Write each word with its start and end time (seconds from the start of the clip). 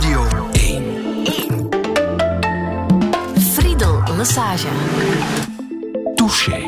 Radio 0.00 0.48
1. 0.52 1.68
Friedel 3.38 4.02
Massage. 4.16 4.66
Touché. 6.14 6.62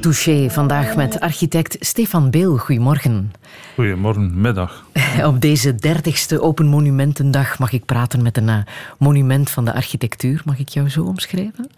Touché, 0.00 0.50
vandaag 0.50 0.96
met 0.96 1.20
architect 1.20 1.76
Stefan 1.80 2.30
Beel. 2.30 2.56
Goedemorgen. 2.56 3.32
Goedemorgen, 3.74 4.40
middag. 4.40 4.84
Op 5.30 5.40
deze 5.40 5.74
dertigste 5.74 6.40
Open 6.40 6.66
Monumentendag 6.66 7.58
mag 7.58 7.72
ik 7.72 7.84
praten 7.84 8.22
met 8.22 8.36
een 8.36 8.48
eh, 8.48 8.58
monument 8.98 9.50
van 9.50 9.64
de 9.64 9.74
architectuur. 9.74 10.42
Mag 10.44 10.58
ik 10.58 10.68
jou 10.68 10.88
zo 10.88 11.02
omschrijven? 11.04 11.70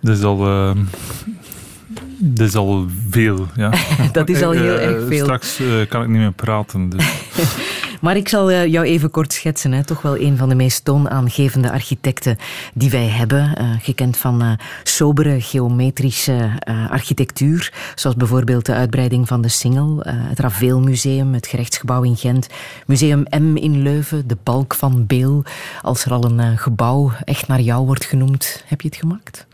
Dat 0.00 0.16
is 0.16 0.22
al, 0.22 0.48
uh, 0.48 0.70
dat 2.18 2.46
is 2.48 2.54
al 2.54 2.86
veel, 3.10 3.46
ja. 3.56 3.72
dat 4.12 4.28
is 4.28 4.42
al 4.42 4.50
heel 4.50 4.76
Eh, 4.76 4.84
erg 4.86 5.06
veel. 5.06 5.24
Straks 5.24 5.60
eh, 5.60 5.66
kan 5.88 6.02
ik 6.02 6.08
niet 6.08 6.18
meer 6.18 6.32
praten. 6.32 6.88
Dus. 6.88 7.04
Maar 8.00 8.16
ik 8.16 8.28
zal 8.28 8.50
eh, 8.50 8.66
jou 8.66 8.86
even 8.86 9.10
kort 9.10 9.32
schetsen. 9.32 9.72
Hè. 9.72 9.84
Toch 9.84 10.02
wel 10.02 10.18
een 10.18 10.36
van 10.36 10.48
de 10.48 10.54
meest 10.54 10.84
toonaangevende 10.84 11.70
architecten 11.70 12.38
die 12.74 12.90
wij 12.90 13.06
hebben. 13.06 13.56
Eh, 13.56 13.70
gekend 13.80 14.16
van 14.16 14.42
eh, 14.42 14.52
sobere 14.82 15.40
geometrische 15.40 16.50
architectuur. 16.90 17.72
Zoals 17.94 18.16
bijvoorbeeld 18.16 18.66
de 18.66 18.74
uitbreiding 18.74 19.28
van 19.28 19.40
de 19.40 19.48
Singel. 19.48 20.00
het 20.04 20.38
Raveelmuseum, 20.38 21.34
het 21.34 21.46
gerechtsgebouw 21.46 22.02
in 22.02 22.16
Gent. 22.16 22.46
Museum 22.86 23.24
M 23.30 23.56
in 23.56 23.82
Leuven, 23.82 24.28
de 24.28 24.36
Balk 24.42 24.74
van 24.74 25.06
Beel. 25.06 25.44
Als 25.82 26.04
er 26.04 26.12
al 26.12 26.24
een 26.24 26.58
gebouw 26.58 27.12
echt 27.24 27.48
naar 27.48 27.60
jou 27.60 27.86
wordt 27.86 28.04
genoemd, 28.04 28.64
heb 28.66 28.80
je 28.80 28.88
het 28.88 28.96
gemaakt? 28.96 29.46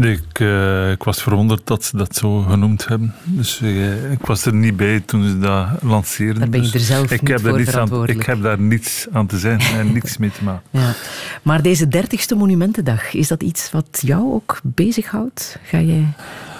Ik, 0.00 0.40
eh, 0.40 0.90
ik 0.90 1.02
was 1.02 1.22
verwonderd 1.22 1.66
dat 1.66 1.84
ze 1.84 1.96
dat 1.96 2.16
zo 2.16 2.40
genoemd 2.40 2.88
hebben. 2.88 3.14
Dus 3.24 3.60
eh, 3.60 4.12
ik 4.12 4.26
was 4.26 4.44
er 4.44 4.54
niet 4.54 4.76
bij 4.76 5.00
toen 5.00 5.28
ze 5.28 5.38
dat 5.38 5.68
lanceerden. 5.82 6.38
Daar 6.38 6.48
ben 6.48 6.62
je 6.62 6.70
Dus 6.70 6.74
er 6.74 6.86
zelf 6.86 7.10
ik 7.10 7.20
niet 7.20 7.30
heb 7.30 7.42
daar 7.42 7.50
voor 7.50 7.58
niets 7.58 7.76
aan. 7.76 8.08
Ik 8.08 8.22
heb 8.22 8.42
daar 8.42 8.60
niets 8.60 9.06
aan 9.12 9.26
te 9.26 9.38
zijn 9.38 9.60
en 9.60 9.92
niks 9.98 10.16
mee 10.16 10.30
te 10.30 10.44
maken. 10.44 10.62
Ja. 10.70 10.92
Maar 11.42 11.62
deze 11.62 11.88
dertigste 11.88 12.34
Monumentendag, 12.34 13.14
is 13.14 13.28
dat 13.28 13.42
iets 13.42 13.70
wat 13.70 13.98
jou 14.06 14.32
ook 14.32 14.60
bezighoudt? 14.62 15.58
Ga 15.62 15.80
jij 15.80 16.06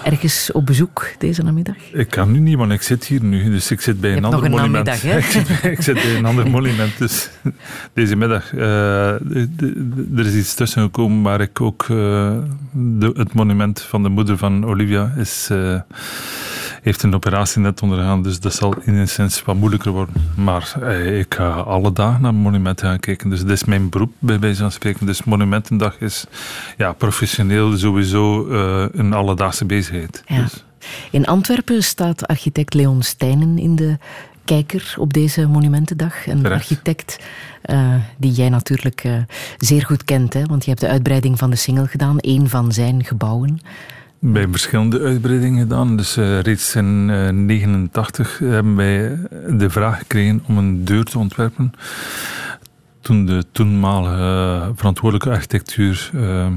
ergens 0.03 0.51
op 0.51 0.65
bezoek 0.65 1.07
deze 1.17 1.43
namiddag? 1.43 1.75
Ik 1.93 2.09
kan 2.09 2.31
nu 2.31 2.39
niet, 2.39 2.57
want 2.57 2.71
ik 2.71 2.81
zit 2.81 3.05
hier 3.05 3.23
nu. 3.23 3.49
Dus 3.49 3.71
ik 3.71 3.81
zit 3.81 3.99
bij 4.01 4.09
Je 4.09 4.15
een 4.17 4.23
ander 4.23 4.39
nog 4.49 4.49
een 4.49 4.55
monument. 4.71 4.85
namiddag, 4.85 5.01
hè? 5.11 5.17
ik, 5.17 5.45
zit, 5.45 5.63
ik 5.71 5.81
zit 5.81 5.93
bij 5.95 6.15
een 6.15 6.25
ander 6.25 6.49
monument. 6.49 6.97
Dus 6.97 7.29
deze 7.93 8.15
middag. 8.15 8.53
eh, 8.53 9.09
er 10.17 10.25
is 10.25 10.33
iets 10.35 10.53
tussen 10.53 10.81
gekomen 10.81 11.21
waar 11.21 11.41
ik 11.41 11.61
ook. 11.61 11.81
eh, 11.83 12.37
de, 12.71 13.11
het 13.15 13.33
monument 13.33 13.81
van 13.81 14.03
de 14.03 14.09
moeder 14.09 14.37
van 14.37 14.65
Olivia 14.65 15.13
is, 15.17 15.47
eh, 15.51 15.79
heeft 16.83 17.03
een 17.03 17.15
operatie 17.15 17.61
net 17.61 17.81
ondergaan. 17.81 18.23
Dus 18.23 18.39
dat 18.39 18.53
zal 18.53 18.75
in 18.81 18.93
een 18.93 19.07
sens 19.07 19.43
wat 19.43 19.55
moeilijker 19.55 19.91
worden. 19.91 20.15
Maar 20.35 20.73
eh, 20.81 21.19
ik 21.19 21.33
ga 21.33 21.49
alle 21.49 21.93
dagen 21.93 22.21
naar 22.21 22.33
monumenten 22.33 22.87
gaan 22.87 22.99
kijken. 22.99 23.29
Dus 23.29 23.41
dat 23.41 23.49
is 23.49 23.63
mijn 23.63 23.89
beroep, 23.89 24.11
bij 24.19 24.39
wijze 24.39 24.61
van 24.61 24.71
spreken. 24.71 25.05
Dus 25.05 25.23
Monumentendag 25.23 25.99
is 25.99 26.25
ja, 26.77 26.93
professioneel 26.93 27.77
sowieso 27.77 28.47
eh, 28.47 28.85
een 28.91 29.13
alledaagse 29.13 29.65
bezigheid. 29.65 30.23
Ja. 30.25 30.41
Dus. 30.41 30.63
In 31.11 31.25
Antwerpen 31.25 31.83
staat 31.83 32.27
architect 32.27 32.73
Leon 32.73 33.03
Stijnen 33.03 33.57
in 33.57 33.75
de 33.75 33.97
kijker 34.45 34.93
op 34.97 35.13
deze 35.13 35.47
Monumentendag. 35.47 36.27
Een 36.27 36.41
Terecht. 36.41 36.61
architect 36.61 37.19
eh, 37.61 37.95
die 38.17 38.31
jij 38.31 38.49
natuurlijk 38.49 39.07
zeer 39.57 39.85
goed 39.85 40.03
kent. 40.03 40.33
Hè? 40.33 40.43
Want 40.43 40.63
je 40.63 40.69
hebt 40.69 40.81
de 40.81 40.89
uitbreiding 40.89 41.39
van 41.39 41.49
de 41.49 41.55
Singel 41.55 41.85
gedaan, 41.85 42.19
één 42.19 42.49
van 42.49 42.71
zijn 42.71 43.03
gebouwen. 43.03 43.59
Bij 44.25 44.47
verschillende 44.51 44.99
uitbreidingen 44.99 45.61
gedaan. 45.61 45.97
Dus 45.97 46.17
eh, 46.17 46.39
reeds 46.39 46.75
in 46.75 47.07
1989 47.07 48.39
hebben 48.39 48.75
wij 48.75 49.19
de 49.57 49.69
vraag 49.69 49.97
gekregen 49.97 50.43
om 50.47 50.57
een 50.57 50.85
deur 50.85 51.03
te 51.03 51.19
ontwerpen. 51.19 51.73
Toen 53.01 53.25
de 53.25 53.45
toenmalige 53.51 54.21
eh, 54.21 54.69
verantwoordelijke 54.75 55.29
architectuur 55.29 56.09
eh, 56.13 56.47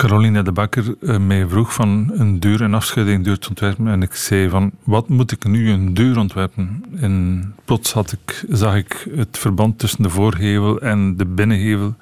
Caroline 0.00 0.42
de 0.42 0.52
Bakker 0.52 0.94
eh, 1.00 1.18
mij 1.18 1.46
vroeg 1.48 1.74
van 1.74 2.10
een 2.14 2.40
deur, 2.40 2.60
een 2.60 2.74
afschuddingdeur 2.74 3.38
te 3.38 3.48
ontwerpen. 3.48 3.88
En 3.88 4.02
ik 4.02 4.14
zei 4.14 4.48
van, 4.48 4.70
wat 4.84 5.08
moet 5.08 5.32
ik 5.32 5.44
nu 5.44 5.70
een 5.70 5.94
deur 5.94 6.18
ontwerpen? 6.18 6.84
En 6.96 7.54
plots 7.64 7.92
had 7.92 8.12
ik, 8.12 8.44
zag 8.48 8.76
ik 8.76 9.08
het 9.14 9.38
verband 9.38 9.78
tussen 9.78 10.02
de 10.02 10.10
voorgevel 10.10 10.80
en 10.80 11.16
de 11.16 11.26
binnengevel. 11.26 11.94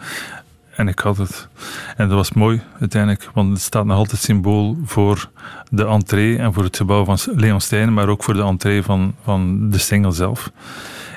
En 0.79 0.89
ik 0.89 0.99
had 0.99 1.17
het. 1.17 1.49
En 1.97 2.09
dat 2.09 2.17
was 2.17 2.33
mooi 2.33 2.63
uiteindelijk, 2.81 3.31
want 3.35 3.51
het 3.51 3.61
staat 3.61 3.85
nog 3.85 3.97
altijd 3.97 4.21
symbool 4.21 4.79
voor 4.85 5.31
de 5.71 5.87
entree 5.87 6.39
en 6.39 6.53
voor 6.53 6.65
het 6.65 6.77
gebouw 6.77 7.05
van 7.05 7.19
Leon 7.35 7.61
Stijn, 7.61 7.95
maar 7.95 8.09
ook 8.09 8.23
voor 8.23 8.35
de 8.35 8.43
entree 8.43 8.83
van, 8.83 9.15
van 9.25 9.71
de 9.71 9.79
single 9.79 10.13
zelf. 10.13 10.51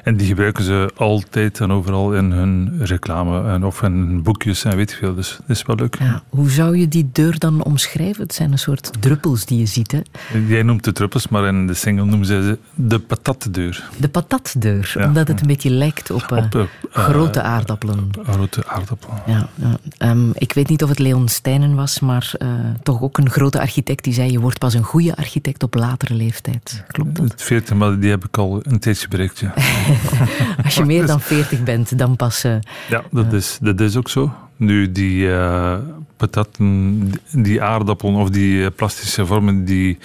En 0.03 0.17
die 0.17 0.27
gebruiken 0.27 0.63
ze 0.63 0.89
altijd 0.95 1.59
en 1.59 1.71
overal 1.71 2.13
in 2.13 2.31
hun 2.31 2.79
reclame 2.85 3.49
en 3.49 3.65
of 3.65 3.81
in 3.81 3.91
hun 3.91 4.23
boekjes 4.23 4.63
en 4.63 4.75
weet 4.75 4.91
ik 4.91 4.97
veel. 4.97 5.15
Dus 5.15 5.37
dat 5.47 5.57
is 5.57 5.63
wel 5.63 5.75
leuk. 5.75 5.95
Ja, 5.99 6.23
hoe 6.29 6.49
zou 6.49 6.77
je 6.77 6.87
die 6.87 7.09
deur 7.11 7.39
dan 7.39 7.63
omschrijven? 7.63 8.23
Het 8.23 8.33
zijn 8.33 8.51
een 8.51 8.59
soort 8.59 8.91
druppels 8.99 9.45
die 9.45 9.59
je 9.59 9.65
ziet. 9.65 9.91
Hè? 9.91 9.99
Jij 10.47 10.63
noemt 10.63 10.85
het 10.85 10.95
druppels, 10.95 11.27
maar 11.27 11.47
in 11.47 11.67
de 11.67 11.73
single 11.73 12.05
noemen 12.05 12.25
ze 12.27 12.41
ze 12.43 12.57
de 12.75 12.99
patatdeur. 12.99 13.89
De 13.97 14.09
patatdeur, 14.09 14.91
Ja. 14.97 15.05
omdat 15.07 15.27
het 15.27 15.41
een 15.41 15.47
beetje 15.47 15.69
lijkt 15.69 16.11
op, 16.11 16.31
eh, 16.31 16.37
Op, 16.37 16.55
eh, 16.55 16.61
grote 17.03 17.41
aardappelen. 17.41 18.09
Grote 18.23 18.67
aardappel. 18.67 19.09
Ja, 19.25 19.47
ja. 19.55 19.77
Ehm, 19.97 20.29
ik 20.33 20.53
weet 20.53 20.67
niet 20.69 20.83
of 20.83 20.89
het 20.89 20.99
Leon 20.99 21.27
Stijnen 21.27 21.75
was, 21.75 21.99
maar 21.99 22.31
eh, 22.37 22.47
toch 22.83 23.01
ook 23.01 23.17
een 23.17 23.29
grote 23.29 23.59
architect 23.59 24.03
die 24.03 24.13
zei: 24.13 24.31
Je 24.31 24.39
wordt 24.39 24.59
pas 24.59 24.73
een 24.73 24.83
goede 24.83 25.15
architect 25.15 25.63
op 25.63 25.73
latere 25.75 26.13
leeftijd. 26.13 26.83
Klopt 26.87 27.15
dat? 27.15 27.31
Het 27.31 27.41
14, 27.43 27.77
maar 27.77 27.99
die 27.99 28.09
heb 28.09 28.25
ik 28.25 28.37
al 28.37 28.59
een 28.63 28.79
tijdje 28.79 29.07
bereikt. 29.07 29.39
Ja, 29.39 29.53
Als 30.63 30.75
je 30.75 30.85
meer 30.85 31.05
dan 31.05 31.21
40 31.21 31.63
bent, 31.63 31.97
dan 31.97 32.15
pas. 32.15 32.43
eh, 32.43 32.55
ja 32.89 33.03
dat, 33.11 33.33
is, 33.33 33.57
dat 33.61 33.79
is 33.79 33.95
ook 33.97 34.09
zo. 34.09 34.31
Nu, 34.55 34.91
die 34.91 35.33
eh, 35.33 35.77
patatten, 36.17 37.11
die 37.31 37.61
aardappelen 37.61 38.15
of 38.15 38.29
die 38.29 38.63
eh, 38.65 38.71
plastische 38.75 39.25
vormen 39.25 39.65
die 39.65 39.97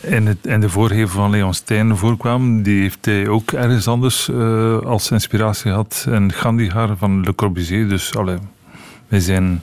in, 0.00 0.26
het, 0.26 0.46
in 0.46 0.60
de 0.60 0.68
voorgevel 0.68 1.08
van 1.08 1.30
Leon 1.30 1.54
Stijn 1.54 1.96
voorkwamen, 1.96 2.62
die 2.62 2.80
heeft 2.80 3.04
hij 3.04 3.28
ook 3.28 3.52
ergens 3.52 3.88
anders 3.88 4.28
eh, 4.28 4.78
als 4.78 5.10
inspiratie 5.10 5.70
gehad. 5.70 6.06
In 6.10 6.32
Gandhar 6.32 6.96
van 6.96 7.20
Le 7.20 7.34
Corbusier. 7.34 7.88
Dus 7.88 8.16
allee, 8.16 8.36
wij 9.08 9.20
zijn. 9.20 9.62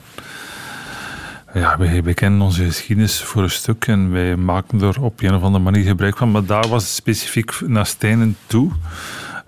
Ja, 1.54 1.78
wij, 1.78 2.02
wij 2.02 2.14
kennen 2.14 2.40
onze 2.40 2.64
geschiedenis 2.64 3.22
voor 3.22 3.42
een 3.42 3.50
stuk 3.50 3.86
en 3.86 4.10
wij 4.10 4.36
maken 4.36 4.80
er 4.82 5.02
op 5.02 5.22
een 5.22 5.34
of 5.34 5.42
andere 5.42 5.64
manier 5.64 5.84
gebruik 5.84 6.16
van. 6.16 6.30
Maar 6.30 6.44
daar 6.44 6.68
was 6.68 6.82
het 6.82 6.92
specifiek 6.92 7.60
naar 7.66 7.86
Stijnen 7.86 8.36
toe. 8.46 8.70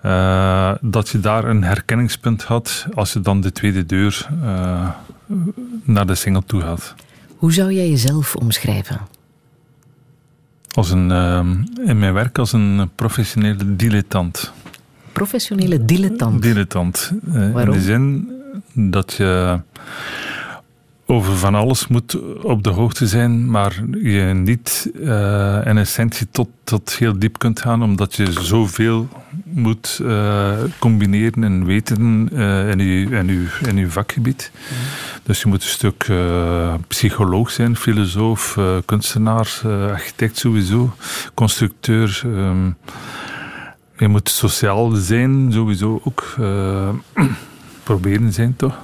Eh, 0.01 0.71
dat 0.81 1.09
je 1.09 1.19
daar 1.19 1.45
een 1.45 1.63
herkenningspunt 1.63 2.43
had 2.43 2.85
als 2.93 3.13
je 3.13 3.19
dan 3.21 3.41
de 3.41 3.51
tweede 3.51 3.85
deur 3.85 4.27
eh, 4.43 4.89
naar 5.83 6.05
de 6.07 6.15
single 6.15 6.43
toe 6.45 6.61
gaat. 6.61 6.95
hoe 7.37 7.53
zou 7.53 7.73
jij 7.73 7.89
jezelf 7.89 8.35
omschrijven? 8.35 8.99
Als 10.73 10.91
een, 10.91 11.11
ehm, 11.11 11.55
in 11.85 11.99
mijn 11.99 12.13
werk 12.13 12.37
als 12.37 12.53
een 12.53 12.89
professionele 12.95 13.75
dilettant. 13.75 14.51
Professionele 15.11 15.85
dilettant. 15.85 16.41
Dilettant. 16.41 17.11
eh, 17.33 17.55
in 17.63 17.71
de 17.71 17.81
zin 17.81 18.29
dat 18.73 19.13
je 19.13 19.59
over 21.09 21.37
van 21.37 21.55
alles 21.55 21.87
moet 21.87 22.41
op 22.41 22.63
de 22.63 22.69
hoogte 22.69 23.07
zijn, 23.07 23.49
maar 23.51 23.81
je 24.03 24.21
niet 24.21 24.91
eh, 25.03 25.61
in 25.65 25.77
essentie 25.77 26.27
tot, 26.31 26.49
tot 26.63 26.95
heel 26.95 27.19
diep 27.19 27.37
kunt 27.39 27.59
gaan, 27.59 27.83
omdat 27.83 28.15
je 28.15 28.31
zoveel 28.31 29.07
moet 29.43 29.99
eh, 30.03 30.51
combineren 30.79 31.43
en 31.43 31.65
weten 31.65 32.29
eh, 32.33 32.69
in, 32.69 32.79
je, 32.79 33.09
in, 33.09 33.27
je, 33.27 33.47
in 33.67 33.77
je 33.77 33.91
vakgebied. 33.91 34.51
Dus 35.23 35.41
je 35.41 35.47
moet 35.47 35.63
een 35.63 35.69
stuk 35.69 36.11
psycholoog 36.87 37.49
zijn, 37.51 37.75
filosoof, 37.75 38.59
kunstenaar, 38.85 39.61
architect 39.91 40.37
sowieso, 40.37 40.93
constructeur. 41.33 42.21
ehm, 42.23 42.69
je 43.97 44.07
moet 44.07 44.29
sociaal 44.29 44.91
zijn, 44.91 45.51
sowieso 45.51 46.01
ook. 46.03 46.35
proberen 47.83 48.33
zijn, 48.33 48.55
toch? 48.55 48.75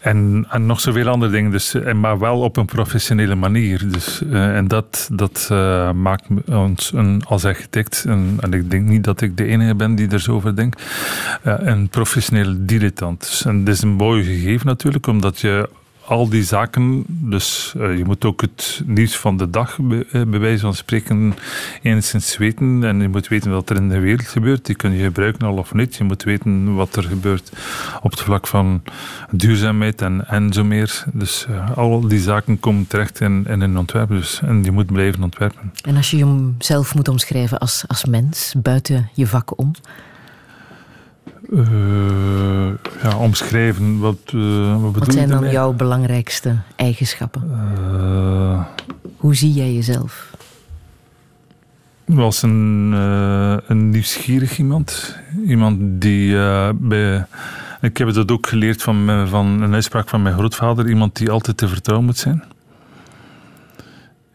En, 0.00 0.46
en 0.50 0.66
nog 0.66 0.80
zoveel 0.80 1.08
andere 1.08 1.32
dingen, 1.32 1.50
dus, 1.50 1.74
eh, 1.74 1.94
maar 1.94 2.18
wel 2.18 2.40
op 2.40 2.56
een 2.56 2.66
professionele 2.66 3.34
manier. 3.34 3.90
Dus, 3.92 4.22
eh, 4.22 4.56
en 4.56 4.68
dat, 4.68 5.08
dat 5.12 5.48
eh, 5.50 5.92
maakt 5.92 6.24
ons 6.46 6.92
een, 6.94 7.22
als 7.26 7.44
architect, 7.44 8.04
en, 8.08 8.36
en 8.40 8.52
ik 8.52 8.70
denk 8.70 8.88
niet 8.88 9.04
dat 9.04 9.20
ik 9.20 9.36
de 9.36 9.44
enige 9.44 9.74
ben 9.74 9.94
die 9.94 10.08
er 10.08 10.20
zo 10.20 10.34
over 10.34 10.56
denkt, 10.56 10.82
een 11.42 11.88
professionele 11.88 12.64
dilettant. 12.64 13.20
Dus, 13.20 13.44
en 13.44 13.64
dat 13.64 13.74
is 13.74 13.82
een 13.82 13.88
mooi 13.88 14.24
gegeven 14.24 14.66
natuurlijk, 14.66 15.06
omdat 15.06 15.40
je 15.40 15.68
al 16.08 16.28
die 16.28 16.42
zaken, 16.42 17.04
dus 17.06 17.72
je 17.76 18.02
moet 18.04 18.24
ook 18.24 18.40
het 18.40 18.82
nieuws 18.86 19.16
van 19.16 19.36
de 19.36 19.50
dag, 19.50 19.78
bij, 19.80 20.04
bij 20.10 20.38
wijze 20.38 20.60
van 20.60 20.74
spreken, 20.74 21.34
enigszins 21.82 22.36
weten. 22.36 22.84
En 22.84 23.00
je 23.00 23.08
moet 23.08 23.28
weten 23.28 23.50
wat 23.50 23.70
er 23.70 23.76
in 23.76 23.88
de 23.88 23.98
wereld 23.98 24.28
gebeurt. 24.28 24.66
Die 24.66 24.74
kun 24.74 24.92
je 24.92 25.02
gebruiken 25.02 25.46
al 25.46 25.56
of 25.56 25.74
niet. 25.74 25.96
Je 25.96 26.04
moet 26.04 26.22
weten 26.22 26.74
wat 26.74 26.96
er 26.96 27.02
gebeurt 27.02 27.52
op 28.02 28.10
het 28.10 28.20
vlak 28.20 28.46
van 28.46 28.82
duurzaamheid 29.30 30.02
en, 30.02 30.28
en 30.28 30.52
zo 30.52 30.64
meer. 30.64 31.04
Dus 31.12 31.46
al 31.74 32.00
die 32.00 32.20
zaken 32.20 32.60
komen 32.60 32.86
terecht 32.86 33.20
in, 33.20 33.44
in 33.48 33.60
een 33.60 33.78
ontwerp. 33.78 34.08
Dus, 34.08 34.40
en 34.42 34.64
je 34.64 34.72
moet 34.72 34.92
blijven 34.92 35.22
ontwerpen. 35.22 35.72
En 35.82 35.96
als 35.96 36.10
je 36.10 36.16
jezelf 36.16 36.94
moet 36.94 37.08
omschrijven 37.08 37.58
als, 37.58 37.84
als 37.86 38.04
mens, 38.04 38.54
buiten 38.62 39.08
je 39.14 39.26
vak 39.26 39.58
om? 39.58 39.72
Uh, 41.52 42.68
ja, 43.02 43.16
omschrijven, 43.18 43.98
wat, 43.98 44.32
uh, 44.34 44.82
wat, 44.82 44.98
wat 44.98 45.12
zijn 45.12 45.28
dan 45.28 45.50
jouw 45.50 45.72
belangrijkste 45.72 46.56
eigenschappen? 46.76 47.50
Uh, 47.52 48.64
Hoe 49.16 49.34
zie 49.34 49.52
jij 49.52 49.72
jezelf? 49.72 50.36
Was 52.04 52.42
een, 52.42 52.92
een 53.66 53.90
nieuwsgierig 53.90 54.58
iemand. 54.58 55.16
Iemand 55.46 56.00
die 56.00 56.36
bij. 56.74 57.26
Ik 57.80 57.96
heb 57.96 58.12
dat 58.12 58.30
ook 58.30 58.46
geleerd 58.46 58.82
van, 58.82 59.26
van 59.28 59.46
een 59.62 59.74
uitspraak 59.74 60.08
van 60.08 60.22
mijn 60.22 60.34
grootvader. 60.34 60.88
Iemand 60.88 61.16
die 61.16 61.30
altijd 61.30 61.56
te 61.56 61.68
vertrouwen 61.68 62.06
moet 62.06 62.18
zijn. 62.18 62.44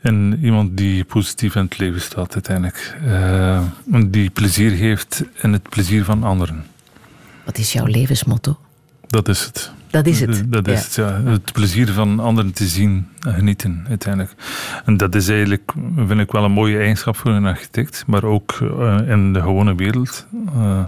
En 0.01 0.39
iemand 0.41 0.77
die 0.77 1.03
positief 1.03 1.55
in 1.55 1.63
het 1.63 1.77
leven 1.77 2.01
staat 2.01 2.33
uiteindelijk. 2.33 2.97
die 4.05 4.29
plezier 4.29 4.71
heeft 4.71 5.23
in 5.41 5.53
het 5.53 5.69
plezier 5.69 6.03
van 6.03 6.23
anderen. 6.23 6.63
Wat 7.45 7.57
is 7.57 7.73
jouw 7.73 7.85
levensmotto? 7.85 8.57
Dat 9.07 9.27
is 9.27 9.45
het. 9.45 9.71
Dat 9.89 10.05
is 10.05 10.19
het. 10.19 10.51
Dat 10.51 10.67
is 10.67 10.83
het, 10.83 10.93
ja. 10.95 11.21
Het 11.23 11.51
plezier 11.51 11.91
van 11.91 12.19
anderen 12.19 12.53
te 12.53 12.67
zien 12.67 13.07
en 13.19 13.33
genieten, 13.33 13.85
uiteindelijk. 13.89 14.33
En 14.85 14.97
dat 14.97 15.15
is 15.15 15.27
eigenlijk, 15.27 15.73
vind 15.95 16.19
ik 16.19 16.31
wel 16.31 16.43
een 16.43 16.51
mooie 16.51 16.77
eigenschap 16.77 17.17
voor 17.17 17.31
een 17.31 17.45
architect, 17.45 18.03
maar 18.07 18.23
ook 18.23 18.59
uh, 18.61 18.97
in 19.07 19.33
de 19.33 19.41
gewone 19.41 19.75
wereld. 19.75 20.27
Uh, 20.55 20.83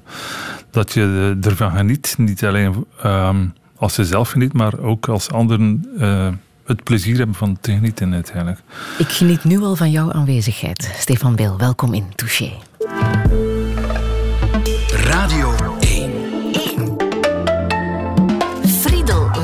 dat 0.71 0.93
je 0.93 1.37
ervan 1.41 1.71
geniet, 1.71 2.15
niet 2.17 2.45
alleen 2.45 2.85
um, 3.05 3.53
als 3.75 3.95
je 3.95 4.05
zelf 4.05 4.29
geniet, 4.29 4.53
maar 4.53 4.79
ook 4.79 5.07
als 5.07 5.31
anderen 5.31 5.85
uh, 5.97 6.27
het 6.65 6.83
plezier 6.83 7.17
hebben 7.17 7.35
van 7.35 7.57
te 7.61 7.71
genieten, 7.71 8.13
uiteindelijk. 8.13 8.59
Ik 8.97 9.09
geniet 9.09 9.43
nu 9.43 9.59
al 9.59 9.75
van 9.75 9.91
jouw 9.91 10.11
aanwezigheid. 10.11 10.91
Stefan 10.97 11.35
Beel, 11.35 11.57
welkom 11.57 11.93
in 11.93 12.05
Touché. 12.15 12.51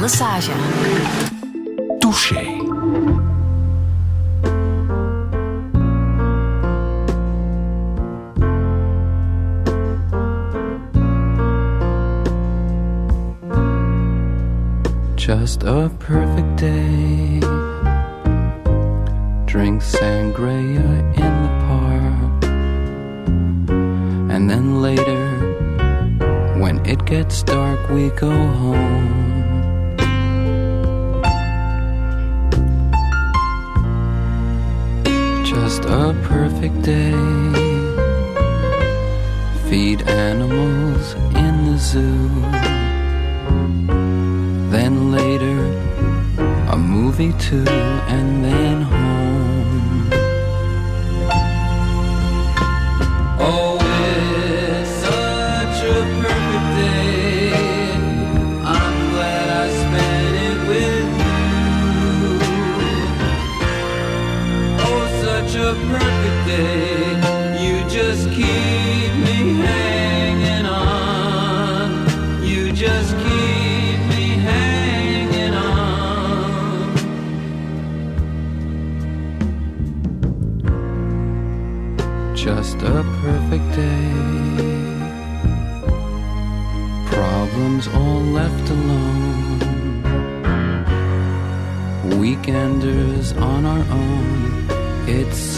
Massage. 0.01 0.49
Touché. 2.01 2.41
Just 15.15 15.61
a 15.61 15.91
perfect 15.99 16.55
day. 16.57 17.39
Drink 19.45 19.83
sangria 19.83 20.89
in 21.13 21.33
the 21.43 21.51
park. 21.67 22.43
And 24.33 24.49
then 24.49 24.81
later, 24.81 25.27
when 26.59 26.83
it 26.87 27.05
gets 27.05 27.43
dark, 27.43 27.87
we 27.91 28.09
go 28.09 28.31
home. 28.31 29.30
Just 35.71 35.85
a 35.85 36.13
perfect 36.23 36.81
day. 36.81 37.11
Feed 39.69 40.01
animals 40.01 41.13
in 41.43 41.53
the 41.67 41.77
zoo. 41.77 42.27
Then 44.69 45.13
later, 45.13 45.59
a 46.75 46.77
movie 46.77 47.31
too, 47.47 47.63
and 48.15 48.43
then 48.43 48.90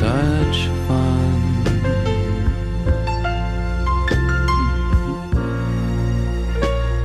such 0.03 0.59
fun. 0.85 1.39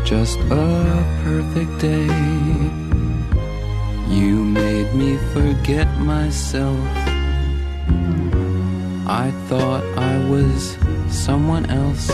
Just 0.05 0.39
a 0.51 0.69
perfect 1.23 1.73
day. 1.79 2.11
You 4.19 4.35
made 4.63 4.91
me 5.01 5.11
forget 5.35 5.89
myself. 6.01 6.81
I 9.25 9.27
thought 9.49 9.85
I 10.11 10.15
was 10.33 10.77
someone 11.09 11.67
else, 11.71 12.11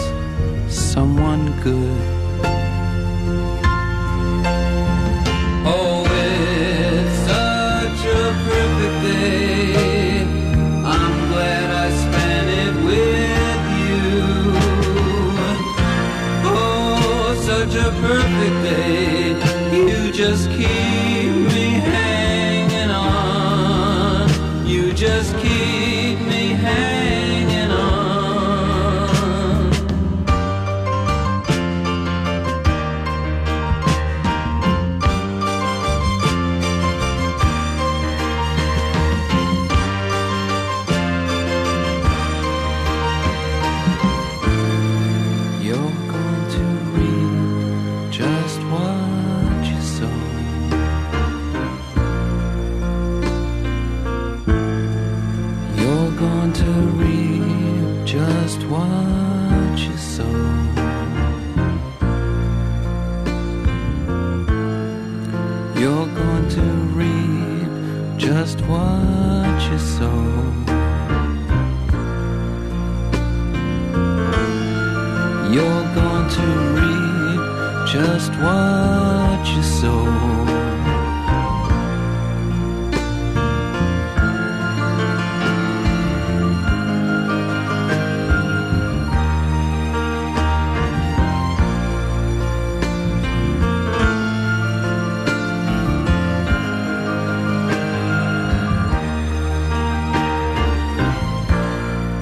someone 0.68 1.44
good. 1.62 2.13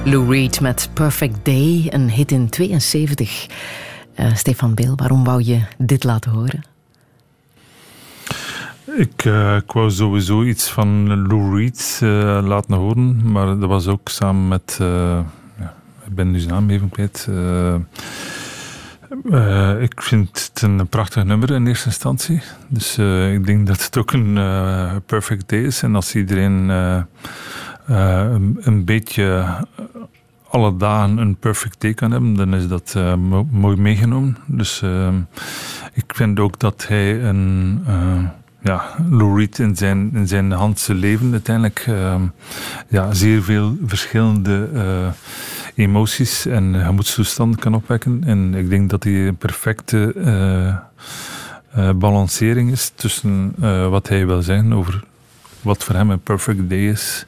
Lou 0.05 0.29
Reed 0.29 0.61
met 0.61 0.89
Perfect 0.93 1.45
Day, 1.45 1.87
een 1.89 2.09
hit 2.09 2.31
in 2.31 2.49
72. 2.49 3.47
Uh, 4.19 4.35
Stefan 4.35 4.73
Beel, 4.73 4.95
waarom 4.95 5.23
wou 5.23 5.43
je 5.43 5.61
dit 5.77 6.03
laten 6.03 6.31
horen? 6.31 6.63
Ik, 8.97 9.25
uh, 9.25 9.57
wou 9.65 9.91
sowieso 9.91 10.43
iets 10.43 10.71
van 10.71 11.07
Lou 11.27 11.57
Reed 11.57 11.99
uh, 12.03 12.39
laten 12.43 12.75
horen, 12.75 13.31
maar 13.31 13.45
dat 13.45 13.69
was 13.69 13.87
ook 13.87 14.09
samen 14.09 14.47
met. 14.47 14.75
Ja, 14.79 15.73
ik 16.05 16.15
ben 16.15 16.31
nu 16.31 16.39
zijn 16.39 16.53
naam 16.53 16.69
even 16.69 16.89
kwijt. 16.89 17.27
ik 19.81 20.01
vind 20.01 20.51
het 20.53 20.61
een 20.61 20.87
prachtig 20.87 21.23
nummer 21.23 21.51
in 21.51 21.67
eerste 21.67 21.87
instantie. 21.87 22.41
Dus 22.67 22.97
ik 23.33 23.45
denk 23.45 23.67
dat 23.67 23.83
het 23.83 23.97
ook 23.97 24.11
een 24.11 24.39
perfect 25.05 25.49
day 25.49 25.63
is. 25.63 25.83
En 25.83 25.95
als 25.95 26.15
iedereen 26.15 26.71
een, 27.85 28.57
een, 28.61 28.85
beetje 28.85 29.45
alle 30.47 30.77
dagen 30.77 31.17
een 31.17 31.35
perfect 31.35 31.81
day 31.81 31.93
kan 31.93 32.11
hebben, 32.11 32.33
dan 32.33 32.55
is 32.55 32.67
dat 32.67 32.93
uh, 32.97 33.13
mooi 33.51 33.77
meegenomen. 33.77 34.37
Dus 34.45 34.81
uh, 34.81 35.07
ik 35.93 36.03
vind 36.15 36.39
ook 36.39 36.59
dat 36.59 36.87
hij 36.87 37.23
een. 37.23 37.83
Uh, 37.87 38.25
ja, 38.61 38.95
Lou 39.09 39.47
in 39.57 39.75
zijn, 39.75 40.11
in 40.13 40.27
zijn 40.27 40.51
handse 40.51 40.93
leven 40.93 41.31
uiteindelijk 41.31 41.85
ja, 42.87 43.13
zeer 43.13 43.43
veel 43.43 43.77
verschillende 43.85 44.69
emoties 45.75 46.45
en 46.45 46.75
gemoedstoestanden 46.85 47.59
kan 47.59 47.75
opwekken. 47.75 48.23
En 48.25 48.53
ik 48.53 48.69
denk 48.69 48.89
dat 48.89 49.03
hij 49.03 49.27
een 49.27 49.35
perfecte 49.35 50.15
balancering 51.95 52.71
is 52.71 52.91
tussen 52.95 53.55
wat 53.89 54.07
hij 54.07 54.25
wil 54.25 54.41
zeggen 54.41 54.73
over 54.73 55.03
wat 55.63 55.83
voor 55.83 55.95
hem 55.95 56.09
een 56.09 56.19
perfect 56.19 56.69
day 56.69 56.89
is. 56.89 57.25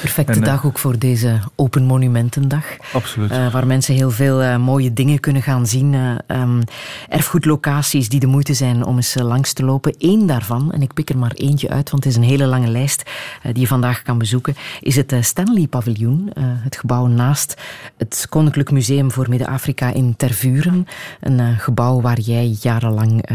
Perfecte 0.00 0.32
eh, 0.32 0.44
dag 0.44 0.66
ook 0.66 0.78
voor 0.78 0.98
deze 0.98 1.38
Open 1.54 1.84
Monumentendag. 1.84 2.64
Absoluut. 2.92 3.30
Uh, 3.30 3.52
waar 3.52 3.66
mensen 3.66 3.94
heel 3.94 4.10
veel 4.10 4.42
uh, 4.42 4.56
mooie 4.56 4.92
dingen 4.92 5.20
kunnen 5.20 5.42
gaan 5.42 5.66
zien. 5.66 5.92
Uh, 5.92 6.14
um, 6.26 6.62
erfgoedlocaties 7.08 8.08
die 8.08 8.20
de 8.20 8.26
moeite 8.26 8.54
zijn 8.54 8.84
om 8.84 8.96
eens 8.96 9.14
langs 9.14 9.52
te 9.52 9.64
lopen. 9.64 9.94
Eén 9.98 10.26
daarvan, 10.26 10.72
en 10.72 10.82
ik 10.82 10.94
pik 10.94 11.10
er 11.10 11.18
maar 11.18 11.32
eentje 11.32 11.68
uit, 11.68 11.90
want 11.90 12.04
het 12.04 12.12
is 12.12 12.18
een 12.18 12.28
hele 12.28 12.46
lange 12.46 12.68
lijst 12.68 13.02
die 13.42 13.60
je 13.60 13.66
vandaag 13.66 14.02
kan 14.02 14.18
bezoeken, 14.18 14.56
is 14.80 14.96
het 14.96 15.14
Stanley 15.20 15.66
Paviljoen. 15.66 16.30
het 16.38 16.76
gebouw 16.76 17.06
naast 17.06 17.54
het 17.96 18.26
Koninklijk 18.28 18.70
Museum 18.70 19.10
voor 19.10 19.28
Midden-Afrika 19.28 19.92
in 19.92 20.16
Tervuren. 20.16 20.86
Een 21.20 21.58
gebouw 21.58 22.00
waar 22.00 22.20
jij 22.20 22.56
jarenlang 22.60 23.28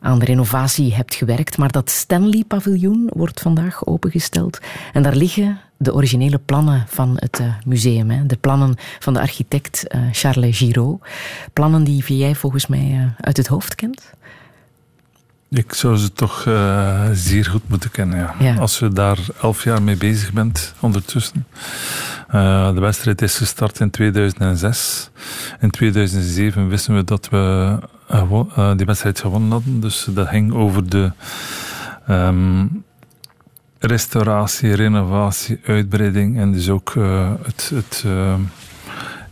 aan 0.00 0.18
de 0.18 0.24
renovatie 0.24 0.94
hebt 0.94 1.14
gewerkt. 1.14 1.58
Maar 1.58 1.70
dat 1.70 1.90
Stanley 1.90 2.44
Paviljoen 2.46 3.10
wordt 3.14 3.40
vandaag 3.40 3.84
opengesteld. 3.90 4.58
En 4.92 5.02
daar 5.02 5.14
liggen 5.14 5.60
de 5.82 5.94
originele 5.94 6.38
plannen 6.38 6.84
van 6.88 7.16
het 7.18 7.40
uh, 7.40 7.46
museum. 7.64 8.10
Hè. 8.10 8.26
De 8.26 8.36
plannen 8.36 8.74
van 8.98 9.12
de 9.12 9.20
architect 9.20 9.84
uh, 9.88 10.00
Charles 10.12 10.58
Giraud. 10.58 11.00
Plannen 11.52 11.84
die 11.84 12.16
jij 12.18 12.34
volgens 12.34 12.66
mij 12.66 12.90
uh, 12.90 13.04
uit 13.20 13.36
het 13.36 13.46
hoofd 13.46 13.74
kent? 13.74 14.12
Ik 15.50 15.72
zou 15.72 15.96
ze 15.96 16.12
toch 16.12 16.42
zeer 17.12 17.44
goed 17.44 17.68
moeten 17.68 17.90
kennen. 17.90 18.18
Ja. 18.18 18.34
ja. 18.38 18.56
Als 18.56 18.78
je 18.78 18.88
daar 18.88 19.18
elf 19.42 19.64
jaar 19.64 19.82
mee 19.82 19.96
bezig 19.96 20.32
bent 20.32 20.74
ondertussen. 20.80 21.46
de 22.30 22.80
wedstrijd 22.80 23.22
is 23.22 23.36
gestart 23.36 23.80
in 23.80 23.90
2006. 23.90 25.10
In 25.60 25.70
2007 25.70 26.68
wisten 26.68 26.94
we 26.94 27.04
dat 27.04 27.28
we 27.28 27.78
die 28.76 28.86
wedstrijd 28.86 29.20
gewonnen 29.20 29.50
hadden. 29.50 29.80
Dus 29.80 30.06
dat 30.10 30.28
ging 30.28 30.52
over 30.52 30.88
de... 30.88 31.12
Um, 32.08 32.84
restauratie, 33.80 34.74
renovatie, 34.74 35.60
uitbreiding 35.64 36.38
en 36.38 36.52
dus 36.52 36.68
ook 36.68 36.94
uh, 36.94 37.32
het, 37.42 37.70
het 37.74 38.02
uh, 38.06 38.34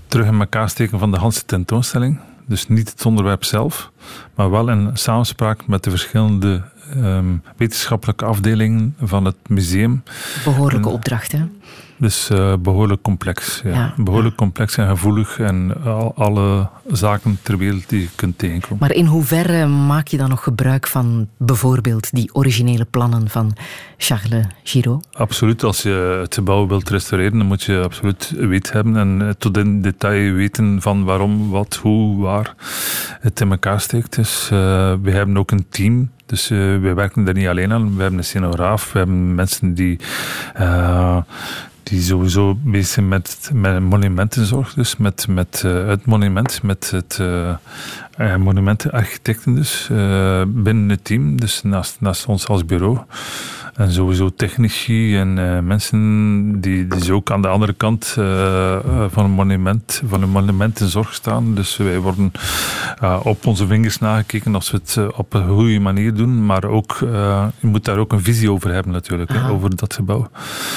terug 0.07 0.27
in 0.27 0.41
elkaar 0.41 0.69
steken 0.69 0.99
van 0.99 1.11
de 1.11 1.19
Hanse 1.19 1.45
tentoonstelling. 1.45 2.19
Dus 2.47 2.69
niet 2.69 2.91
het 2.91 3.07
onderwerp 3.07 3.45
zelf, 3.45 3.91
maar 4.35 4.51
wel 4.51 4.71
in 4.71 4.91
samenspraak 4.93 5.67
met 5.67 5.85
de 5.85 5.91
verschillende 5.91 6.63
um, 6.97 7.43
wetenschappelijke 7.57 8.25
afdelingen 8.25 8.95
van 9.03 9.25
het 9.25 9.37
museum. 9.49 10.03
Behoorlijke 10.45 10.89
opdrachten. 10.89 11.61
Dus 11.99 12.31
uh, 12.31 12.55
behoorlijk 12.61 13.03
complex. 13.03 13.61
Ja. 13.65 13.95
behoorlijk 13.97 14.37
complex 14.37 14.77
en 14.77 14.89
gevoelig 14.89 15.39
en 15.39 15.85
al, 15.85 16.13
alle 16.17 16.69
zaken 16.87 17.39
ter 17.43 17.59
wereld 17.59 17.89
die 17.89 18.01
je 18.01 18.09
kunt 18.15 18.39
tegenkomen. 18.39 18.79
Maar 18.81 18.93
in 18.93 19.07
hoeverre 19.07 19.67
maak 19.67 20.09
je 20.09 20.17
dan 20.17 20.29
nog 20.29 20.43
gebruik 20.43 20.87
van 20.87 21.29
bijvoorbeeld 21.37 22.11
die 22.11 22.35
originele 22.35 22.85
plannen 22.85 23.29
van 23.29 23.57
Charles 23.97 24.47
Giraud? 24.63 25.07
Absoluut. 25.13 25.65
Als 25.65 25.83
je 25.83 26.19
het 26.21 26.35
gebouw 26.35 26.67
wilt 26.67 26.89
restaureren, 26.89 27.39
dan 27.39 27.47
moet 27.47 27.63
je 27.63 27.83
absoluut 27.83 28.35
weet 28.37 28.73
hebben 28.73 28.97
en 28.97 29.23
eh, 29.23 29.29
tot 29.39 29.57
in 29.57 29.83
detail 29.83 30.33
weten 30.33 30.83
van 30.83 31.05
waarom, 31.05 31.51
wat, 31.51 31.75
hoe, 31.75 32.21
waar 32.21 32.55
het 33.21 33.41
in 33.41 33.51
elkaar 33.51 33.81
steekt. 33.81 34.17
Dus 34.17 34.49
uh, 34.53 34.59
we 35.03 35.11
hebben 35.11 35.37
ook 35.37 35.51
een 35.51 35.67
team 35.69 36.11
dus 36.29 36.51
uh, 36.51 36.81
wij 36.81 36.95
werken 36.95 37.29
er 37.29 37.35
niet 37.35 37.47
alleen 37.47 37.73
aan. 37.73 37.95
We 37.95 38.01
hebben 38.01 38.19
een 38.19 38.25
scenograaf, 38.25 38.93
we 38.93 38.99
hebben 38.99 39.35
mensen 39.35 39.75
die, 39.75 39.99
uh, 40.61 41.17
die 41.89 42.03
sowieso 42.03 42.55
bezig 42.55 43.05
met, 43.05 43.51
met 43.53 43.81
monumentenzorg, 43.81 44.75
dus 44.75 44.97
met, 44.97 45.27
met 45.29 45.63
uh, 45.67 45.87
het 45.87 46.07
monument, 46.07 46.63
met 46.63 46.91
het 46.91 47.21
monumentenarchitecten 48.39 49.55
dus, 49.55 49.87
binnen 50.47 50.89
het 50.89 51.05
team, 51.05 51.41
dus 51.41 51.63
naast, 51.63 51.97
naast 52.01 52.27
ons 52.27 52.47
als 52.47 52.65
bureau. 52.65 52.99
En 53.79 53.93
sowieso 53.93 54.31
technici 54.35 55.17
en 55.17 55.37
uh, 55.37 55.59
mensen 55.59 56.61
die, 56.61 56.87
die 56.87 57.13
ook 57.13 57.31
aan 57.31 57.43
de 57.43 57.49
andere 57.49 57.73
kant 57.73 58.15
uh, 58.19 58.79
van 59.09 59.25
een 59.25 59.31
monument, 59.31 60.03
van 60.07 60.23
een 60.23 60.31
monumentenzorg 60.31 61.15
staan. 61.15 61.55
Dus 61.55 61.77
wij 61.77 61.99
worden 61.99 62.33
op 63.23 63.47
onze 63.47 63.67
vingers 63.67 63.99
nagekeken 63.99 64.55
als 64.55 64.71
we 64.71 64.77
het 64.77 65.17
op 65.17 65.35
een 65.35 65.49
goede 65.49 65.79
manier 65.79 66.15
doen. 66.15 66.47
Maar 66.47 66.65
ook, 66.65 66.97
je 67.01 67.67
moet 67.67 67.85
daar 67.85 67.99
ook 67.99 68.13
een 68.13 68.23
visie 68.23 68.51
over 68.51 68.73
hebben 68.73 68.93
natuurlijk, 68.93 69.33
hè, 69.33 69.49
over 69.51 69.77
dat 69.77 69.95
gebouw. 69.95 70.31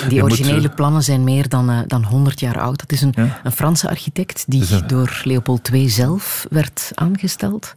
Die 0.10 0.24
originele 0.24 0.70
plannen 0.70 1.04
zijn 1.04 1.24
meer 1.24 1.50
dan, 1.50 1.84
dan 1.88 2.04
100 2.04 2.40
jaar 2.40 2.60
oud. 2.60 2.80
Dat 2.80 2.92
is 2.92 3.02
een, 3.02 3.14
ja? 3.16 3.40
een 3.44 3.52
Franse 3.52 3.90
architect 3.90 4.44
die 4.48 4.86
door 4.86 5.22
Leopold 5.24 5.70
II 5.74 5.90
zelf 5.90 6.46
werd 6.50 6.92
aangesteld 6.94 7.74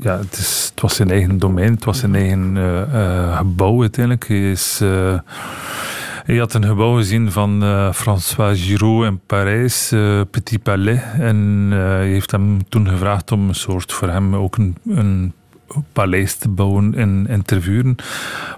ja, 0.00 0.18
het, 0.18 0.38
is, 0.38 0.68
het, 0.70 0.80
was 0.80 0.96
zijn 0.96 1.10
eigen 1.10 1.38
domein, 1.38 1.74
het 1.74 1.84
was 1.84 1.98
zijn 1.98 2.14
eigen 2.14 2.56
uh, 2.56 2.82
uh, 2.92 3.36
gebouw 3.36 3.80
uiteindelijk. 3.80 4.28
Hij, 4.28 4.50
is, 4.50 4.80
uh, 4.82 5.18
hij 6.24 6.36
had 6.36 6.54
een 6.54 6.64
gebouw 6.64 6.96
gezien 6.96 7.32
van 7.32 7.62
François 7.94 8.60
Giraud 8.64 9.04
in 9.04 9.20
Parijs, 9.26 9.88
Petit 10.30 10.62
Palais. 10.62 11.00
En 11.18 11.68
hij 11.70 12.08
heeft 12.08 12.30
hem 12.30 12.68
toen 12.68 12.88
gevraagd 12.88 13.32
om 13.32 13.48
een 13.48 13.54
soort 13.54 13.92
voor 13.92 14.08
hem 14.08 14.34
ook 14.34 14.56
een, 14.56 14.76
een 14.88 15.32
paleis 15.92 16.34
te 16.34 16.48
bouwen 16.48 16.94
in, 16.94 17.26
in 17.28 17.42
Tervuren 17.42 17.96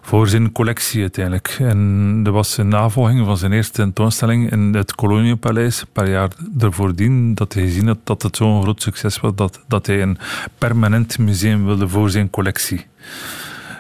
voor 0.03 0.29
zijn 0.29 0.53
collectie 0.53 1.01
uiteindelijk. 1.01 1.57
En 1.61 2.23
dat 2.23 2.33
was 2.33 2.57
een 2.57 2.69
navolging 2.69 3.27
van 3.27 3.37
zijn 3.37 3.53
eerste 3.53 3.73
tentoonstelling 3.73 4.51
in 4.51 4.75
het 4.75 4.95
Koloniepaleis, 4.95 5.81
een 5.81 5.87
paar 5.93 6.09
jaar 6.09 6.31
ervoor 6.59 6.95
dien, 6.95 7.35
dat 7.35 7.53
hij 7.53 7.63
gezien 7.63 7.87
had 7.87 7.99
dat 8.05 8.23
het 8.23 8.37
zo'n 8.37 8.63
groot 8.63 8.83
succes 8.83 9.21
was 9.21 9.33
dat, 9.35 9.61
dat 9.69 9.87
hij 9.87 10.03
een 10.03 10.19
permanent 10.59 11.19
museum 11.19 11.65
wilde 11.65 11.89
voor 11.89 12.11
zijn 12.11 12.31
collectie. 12.31 12.87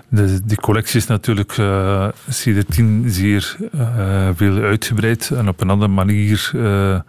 De, 0.08 0.40
die 0.44 0.60
collectie 0.60 1.00
is 1.00 1.06
natuurlijk 1.06 1.56
uh, 1.56 2.08
sindsdien 2.28 3.04
zeer 3.10 3.56
uh, 3.74 4.28
veel 4.34 4.56
uitgebreid 4.56 5.30
en 5.30 5.48
op 5.48 5.60
een 5.60 5.70
andere 5.70 5.90
manier 5.90 6.50
uh, 6.54 7.00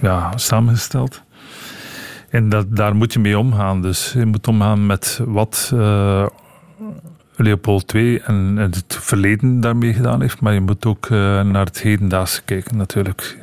ja, 0.00 0.32
samengesteld. 0.36 1.22
En 2.30 2.48
dat, 2.48 2.76
daar 2.76 2.96
moet 2.96 3.12
je 3.12 3.18
mee 3.18 3.38
omgaan. 3.38 3.82
Dus 3.82 4.12
je 4.12 4.26
moet 4.26 4.48
omgaan 4.48 4.86
met 4.86 5.20
wat 5.24 5.70
uh, 5.74 6.26
Leopold 7.36 7.94
II 7.94 8.16
en 8.16 8.56
het 8.56 8.98
verleden 9.00 9.60
daarmee 9.60 9.92
gedaan 9.92 10.20
heeft. 10.20 10.40
Maar 10.40 10.54
je 10.54 10.60
moet 10.60 10.86
ook 10.86 11.08
uh, 11.08 11.18
naar 11.42 11.64
het 11.64 11.80
hedendaagse 11.80 12.42
kijken 12.42 12.76
natuurlijk. 12.76 13.38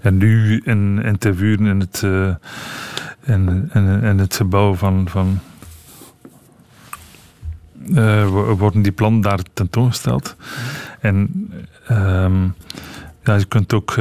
En 0.00 0.16
nu 0.16 0.60
in 0.64 1.02
interviewen 1.02 1.66
in 1.66 1.80
het, 1.80 2.02
uh, 2.04 2.34
in, 3.24 3.70
in, 3.72 4.02
in, 4.02 4.18
het 4.18 4.36
gebouw 4.36 4.74
van... 4.74 5.08
van 5.08 5.38
worden 8.58 8.82
die 8.82 8.92
plannen 8.92 9.20
daar 9.20 9.40
tentoongesteld. 9.52 10.36
En 11.00 11.50
um, 11.90 12.54
ja, 13.24 13.34
je 13.34 13.44
kunt 13.44 13.72
ook 13.72 13.94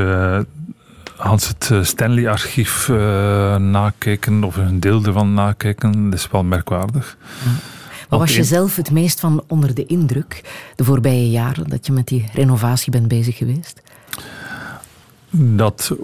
Hans 1.22 1.48
het 1.48 1.70
eh, 1.72 1.84
Stanley-archief 1.84 2.88
uh, 2.88 3.56
nakijken, 3.56 4.44
of 4.44 4.56
een 4.56 4.80
deel 4.80 5.04
ervan 5.04 5.34
nakijken, 5.34 6.10
dat 6.10 6.20
is 6.20 6.28
wel 6.32 6.44
merkwaardig. 6.44 7.18
Wat 8.10 8.20
was 8.20 8.36
je 8.36 8.44
zelf 8.44 8.75
het 8.75 8.92
meest 8.92 9.20
van 9.20 9.44
onder 9.48 9.74
de 9.74 9.86
indruk 9.86 10.42
de 10.75 10.84
voorbije 10.84 11.30
jaren 11.30 11.70
dat 11.70 11.86
je 11.86 11.92
met 11.92 12.08
die 12.08 12.30
renovatie 12.34 12.92
bent 12.92 13.08
bezig 13.08 13.38
geweest? 13.38 13.82
Dat, 15.33 15.95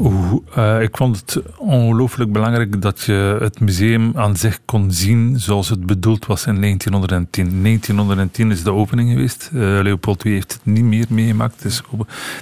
uh, 0.57 0.81
ik 0.81 0.97
vond 0.97 1.17
het 1.19 1.41
ongelooflijk 1.57 2.31
belangrijk 2.31 2.81
dat 2.81 3.01
je 3.01 3.37
het 3.39 3.59
museum 3.59 4.11
aan 4.15 4.35
zich 4.35 4.59
kon 4.65 4.91
zien 4.91 5.39
zoals 5.39 5.69
het 5.69 5.85
bedoeld 5.85 6.25
was 6.25 6.45
in 6.45 6.61
1910. 6.61 7.63
1910 7.63 8.51
is 8.51 8.63
de 8.63 8.71
opening 8.71 9.09
geweest. 9.09 9.49
Uh, 9.53 9.61
Leopold 9.61 10.25
II 10.25 10.33
heeft 10.33 10.53
het 10.53 10.65
niet 10.65 10.83
meer 10.83 11.05
meegemaakt. 11.09 11.55
Het 11.55 11.71
is, 11.71 11.81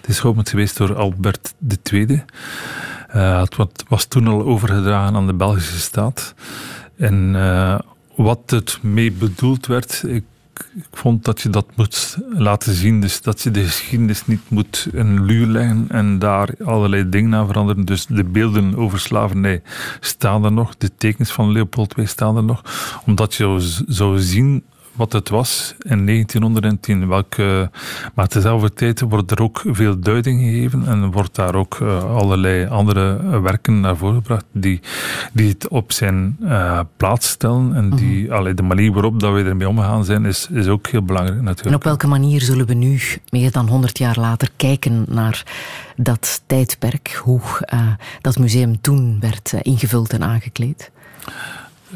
het 0.06 0.20
geopend 0.20 0.50
geweest 0.50 0.78
door 0.78 0.96
Albert 0.96 1.54
II. 1.92 2.24
Uh, 3.16 3.42
het 3.42 3.84
was 3.88 4.06
toen 4.06 4.28
al 4.28 4.44
overgedragen 4.44 5.16
aan 5.16 5.28
de 5.28 5.34
Belgische 5.34 5.80
staat. 5.80 6.34
En 6.98 7.32
wat 8.16 8.40
het 8.46 8.80
mee 8.82 9.12
bedoeld 9.12 9.66
werd, 9.66 10.04
ik, 10.56 10.88
vond 10.92 11.26
dat 11.26 11.42
je 11.42 11.50
dat 11.50 11.66
moet 11.76 12.18
laten 12.34 12.74
zien. 12.74 13.02
Dus 13.02 13.22
dat 13.22 13.42
je 13.42 13.52
de 13.52 13.64
geschiedenis 13.64 14.26
niet 14.26 14.50
moet 14.50 14.88
een 14.94 15.26
luur 15.26 15.48
leggen 15.48 15.86
en 15.90 16.20
daar 16.20 16.50
allerlei 16.64 17.10
dingen 17.10 17.36
aan 17.36 17.48
veranderen. 17.48 17.86
Dus 17.86 18.06
de 18.06 18.24
beelden 18.24 18.76
over 18.76 19.00
slavernij 19.00 19.62
staan 20.00 20.46
er 20.46 20.52
nog. 20.52 20.78
De 20.78 20.92
tekens 20.98 21.32
van 21.32 21.52
Leopold 21.52 21.98
II 21.98 22.08
staan 22.08 22.38
er 22.38 22.44
nog. 22.44 22.62
Omdat 23.06 23.34
je 23.36 23.84
zou 23.88 24.20
zien 24.20 24.64
wat 24.96 25.14
het 25.14 25.30
was 25.30 25.76
in 25.80 26.06
1910. 26.06 27.08
Welke, 27.08 27.70
maar 28.14 28.28
tezelfde 28.28 28.74
tijd 28.74 29.02
wordt 29.02 29.32
er 29.32 29.42
ook 29.42 29.64
veel 29.66 30.00
duiding 30.00 30.42
gegeven 30.42 30.88
en 30.88 31.12
wordt 31.12 31.36
daar 31.36 31.56
ook 31.56 31.78
uh, 31.82 32.16
allerlei 32.16 32.68
andere 32.68 33.40
werken 33.42 33.80
naar 33.80 33.98
voren 33.98 34.16
gebracht 34.16 34.46
die, 34.52 34.80
die 35.34 35.50
het 35.50 35.68
op 35.68 35.92
zijn 35.92 36.38
uh, 36.42 36.80
plaats 36.98 37.30
stellen. 37.30 37.76
En 37.76 37.90
die, 37.90 38.20
mm 38.20 38.26
-hmm. 38.26 38.36
allee, 38.36 38.54
de 38.54 38.64
manier 38.64 38.92
waarop 38.92 39.20
dat 39.20 39.34
we 39.34 39.44
ermee 39.44 39.70
omgegaan 39.70 40.06
zijn, 40.06 40.26
is, 40.26 40.48
is 40.52 40.68
ook 40.68 40.88
heel 40.88 41.04
belangrijk 41.04 41.42
natuurlijk. 41.42 41.68
En 41.68 41.76
op 41.76 41.84
welke 41.84 42.08
manier 42.08 42.42
zullen 42.42 42.66
we 42.66 42.74
nu, 42.74 43.00
meer 43.30 43.52
dan 43.52 43.68
100 43.68 43.98
jaar 43.98 44.20
later, 44.20 44.50
kijken 44.56 45.06
naar 45.08 45.44
dat 45.96 46.44
tijdperk, 46.46 47.20
hoe 47.24 47.42
uh, 47.74 47.88
dat 48.22 48.38
museum 48.38 48.82
toen 48.82 49.18
werd 49.20 49.54
ingevuld 49.62 50.14
en 50.14 50.24
aangekleed? 50.24 50.92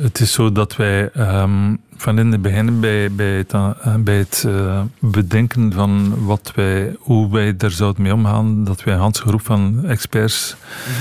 Het 0.02 0.20
is 0.20 0.32
zo 0.32 0.52
dat 0.52 0.76
wij 0.76 1.10
um, 1.18 1.80
van 1.96 2.20
in 2.20 2.32
het 2.32 2.42
begin 2.42 2.80
bij, 2.80 3.12
bij 3.12 3.38
het, 3.38 3.54
uh, 3.54 3.96
bij 4.00 4.18
het 4.18 4.44
uh, 4.48 4.82
bedenken 5.00 5.74
van 5.74 6.26
wat 6.26 6.52
wij, 6.56 6.96
hoe 7.00 7.32
wij 7.32 7.58
daar 7.58 7.72
zouden 7.72 8.02
mee 8.02 8.14
omgaan, 8.14 8.64
dat 8.64 8.84
wij 8.84 8.94
een 8.94 9.00
ganse 9.00 9.22
groep 9.22 9.42
van 9.42 9.86
experts 9.86 10.56
mm 10.88 10.94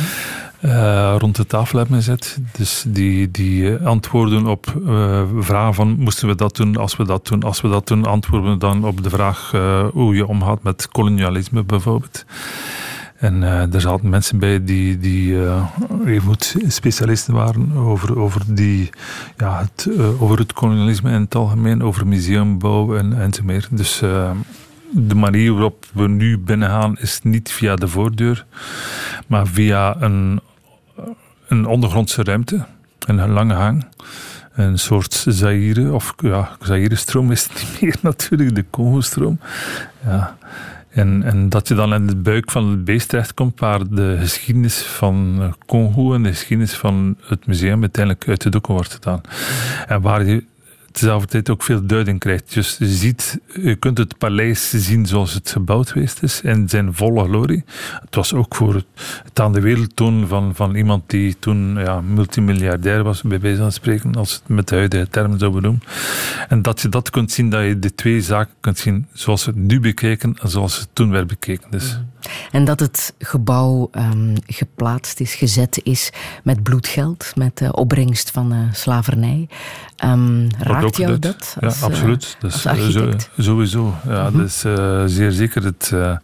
-hmm. 0.61 0.71
uh, 0.71 1.15
rond 1.19 1.37
de 1.37 1.47
tafel 1.47 1.79
hebben 1.79 1.97
gezet. 1.97 2.39
Dus 2.53 2.85
die, 2.87 3.31
die 3.31 3.77
antwoorden 3.77 4.47
op 4.47 4.75
vragen 5.41 5.75
van 5.75 5.97
moesten 5.99 6.29
we 6.29 6.35
dat 6.35 6.57
doen, 6.57 6.77
als 6.77 6.97
we 6.97 7.05
dat 7.05 7.27
doen, 7.27 7.43
als 7.43 7.61
we 7.61 7.69
dat 7.69 7.87
doen, 7.87 8.07
antwoorden 8.07 8.59
dan 8.59 8.85
op 8.85 9.03
de 9.03 9.11
vraag 9.11 9.53
hoe 9.93 10.15
je 10.15 10.27
omgaat 10.27 10.63
met 10.63 10.89
kolonialisme 10.89 11.65
bijvoorbeeld. 11.65 12.25
En 13.19 13.43
uh, 13.43 13.75
er 13.75 13.81
zaten 13.81 14.09
mensen 14.09 14.39
bij 14.39 14.65
die, 14.65 14.99
die 14.99 15.33
uh, 15.33 15.71
even 16.07 16.23
goed 16.23 16.57
specialisten 16.67 17.35
waren 17.35 17.73
over, 17.77 18.19
over, 18.19 18.43
die, 18.47 18.91
ja, 19.37 19.59
het, 19.59 19.87
uh, 19.91 20.23
over 20.23 20.39
het 20.39 20.53
kolonialisme 20.53 21.11
in 21.11 21.21
het 21.21 21.35
algemeen, 21.35 21.83
over 21.83 22.07
museumbouw 22.07 22.97
en, 22.97 23.21
enzovoort. 23.21 23.69
Dus 23.71 23.99
de 24.91 25.15
manier 25.15 25.53
waarop 25.53 25.87
we 25.93 26.09
nu 26.09 26.39
binnengaan 26.39 26.97
is 26.99 27.21
niet 27.23 27.51
via 27.51 27.77
de 27.77 27.89
voordeur, 27.89 28.47
maar 29.27 29.47
via 29.47 29.97
een, 30.01 30.41
een 31.49 31.67
ondergrondse 31.67 32.23
ruimte, 32.23 32.67
een 32.99 33.31
lange 33.31 33.55
hang 33.55 33.85
een 34.59 34.79
soort 34.79 35.25
Zaire, 35.29 35.93
of 35.93 36.15
ja, 36.17 36.49
Zaire-stroom 36.61 37.31
is 37.31 37.43
het 37.43 37.53
niet 37.53 37.81
meer 37.81 37.97
natuurlijk, 38.11 38.55
de 38.55 38.65
Congo-stroom. 38.71 39.41
Ja. 40.05 40.37
En, 40.99 41.23
en, 41.23 41.49
dat 41.49 41.69
je 41.69 41.75
dan 41.75 41.95
in 41.95 42.07
de 42.07 42.17
buik 42.17 42.51
van 42.51 42.71
het 42.71 42.85
beest 42.85 43.09
terechtkomt, 43.09 43.61
waar 43.61 43.89
de 43.91 44.17
geschiedenis 44.21 44.83
van 44.83 45.55
Congo 45.67 46.15
en 46.15 46.23
de 46.23 46.29
geschiedenis 46.29 46.73
van 46.73 47.17
het 47.21 47.47
museum 47.47 47.81
uiteindelijk 47.81 48.29
uit 48.29 48.43
de 48.43 48.51
doeken 48.51 48.75
wordt 48.75 48.93
gedaan. 48.93 49.21
En 49.87 50.01
waar 50.01 50.25
je 50.25 50.45
tezelfde 50.99 51.29
tijd 51.29 51.51
ook 51.51 51.63
veel 51.63 51.87
duiding 51.87 52.19
krijgt. 52.19 52.55
Dus 52.55 52.77
je, 52.79 52.87
ziet, 52.87 53.39
je 53.63 53.75
kunt 53.75 53.99
het 53.99 54.19
paleis 54.19 54.71
zien 54.71 55.07
zoals 55.07 55.35
het 55.35 55.51
gebouwd 55.51 55.91
geweest 55.91 56.23
is, 56.23 56.41
in 56.41 56.69
zijn 56.69 56.95
volle 56.95 57.25
glorie. 57.25 57.65
Het 58.01 58.15
was 58.15 58.35
ook 58.35 58.55
voor 58.55 58.75
het, 58.75 59.41
aan 59.41 59.53
de 59.53 59.61
wereld 59.61 59.97
tonen 59.97 60.29
van, 60.29 60.55
van 60.55 60.75
iemand 60.75 61.11
die 61.11 61.37
toen 61.39 61.75
ja, 61.79 62.01
multimiljardair 62.01 63.03
was, 63.03 63.23
bij 63.23 63.41
wijze 63.41 63.61
van 63.61 63.73
spreken, 63.73 64.15
als 64.15 64.33
het 64.33 64.43
met 64.49 64.69
de 64.69 64.75
huidige 64.75 65.09
termen 65.09 65.39
zou 65.39 65.53
benoemen. 65.53 65.83
En 66.49 66.63
dat 66.63 66.81
je 66.81 66.89
dat 66.89 67.11
kunt 67.11 67.33
zien, 67.33 67.51
dat 67.51 67.65
je 67.65 67.79
de 67.79 67.95
twee 67.95 68.21
zaken 68.21 68.55
kunt 68.61 68.79
zien 68.79 69.07
zoals 69.13 69.47
het 69.47 69.57
nu 69.57 69.81
bekeken 69.81 70.37
en 70.43 70.49
zoals 70.49 70.79
het 70.79 70.89
toen 70.93 71.11
werd 71.11 71.27
bekeken. 71.27 71.71
Dus. 71.71 71.93
Mhm. 71.93 72.18
En 72.51 72.65
dat 72.65 72.81
het 72.81 73.15
gebouw 73.19 73.91
um, 73.93 74.35
geplaatst 74.47 75.21
is, 75.21 75.35
gezet 75.35 75.81
is 75.83 76.11
met 76.43 76.63
bloedgeld, 76.63 77.33
met 77.35 77.59
de 77.59 77.73
opbrengst 77.73 78.31
van 78.31 78.53
uh, 78.53 78.59
slavernij. 78.73 79.49
Um, 80.05 80.49
raakt 80.59 80.97
jou 80.97 81.19
dat? 81.19 81.57
Als, 81.61 81.79
ja, 81.79 81.87
absoluut. 81.87 82.37
Uh, 82.37 82.51
dus, 82.51 82.93
zo, 82.93 83.11
sowieso. 83.39 83.95
Ja, 84.07 84.23
mm 84.23 84.29
-hmm. 84.29 84.39
Dat 84.39 84.47
is 84.47 84.65
uh, 84.65 85.03
zeer 85.07 85.31
zeker. 85.31 85.65
Het, 85.65 85.91
uh, 85.95 86.17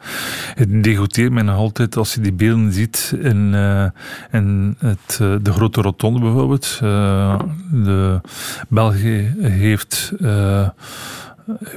het 0.54 0.84
degoteert 0.84 1.32
mij 1.32 1.42
nog 1.42 1.56
altijd 1.56 1.96
als 1.96 2.14
je 2.14 2.20
die 2.20 2.32
beelden 2.32 2.72
ziet 2.72 3.14
in, 3.20 3.54
in 4.30 4.76
het, 4.78 5.16
de 5.16 5.52
grote 5.52 5.80
rotonde 5.80 6.20
bijvoorbeeld. 6.20 6.78
de 7.70 8.20
België 8.68 9.34
heeft 9.40 10.12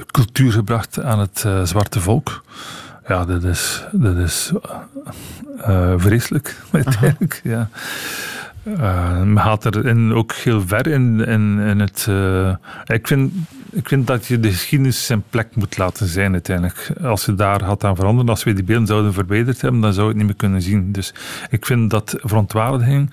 cultuur 0.06 0.52
gebracht 0.52 1.02
aan 1.02 1.18
het 1.18 1.44
zwarte 1.64 2.00
volk. 2.00 2.42
Ja, 3.08 3.24
dat 3.24 3.44
is, 3.44 3.84
dat 3.92 4.16
is 4.16 4.52
uh, 5.58 5.92
vreselijk, 5.96 6.56
uiteindelijk. 6.72 7.40
Ja. 7.44 7.68
Uh, 8.64 9.22
men 9.22 9.40
gaat 9.42 9.76
erin 9.76 10.12
ook 10.12 10.32
heel 10.32 10.66
ver 10.66 10.86
in, 10.86 11.20
in, 11.26 11.58
in 11.58 11.80
het. 11.80 12.06
Uh, 12.08 12.54
ik, 12.86 13.06
vind, 13.06 13.32
ik 13.70 13.88
vind 13.88 14.06
dat 14.06 14.26
je 14.26 14.40
de 14.40 14.50
geschiedenis 14.50 15.06
zijn 15.06 15.22
plek 15.30 15.56
moet 15.56 15.78
laten 15.78 16.06
zijn 16.06 16.32
uiteindelijk. 16.32 16.92
Als 17.02 17.24
je 17.24 17.34
daar 17.34 17.62
had 17.64 17.84
aan 17.84 17.96
veranderen, 17.96 18.30
als 18.30 18.44
we 18.44 18.52
die 18.52 18.64
beelden 18.64 18.86
zouden 18.86 19.12
verwijderd 19.12 19.60
hebben, 19.60 19.80
dan 19.80 19.92
zou 19.92 20.04
je 20.04 20.08
het 20.08 20.18
niet 20.18 20.26
meer 20.26 20.36
kunnen 20.36 20.62
zien. 20.62 20.92
Dus 20.92 21.14
ik 21.50 21.66
vind 21.66 21.90
dat 21.90 22.14
verontwaardiging 22.20 23.10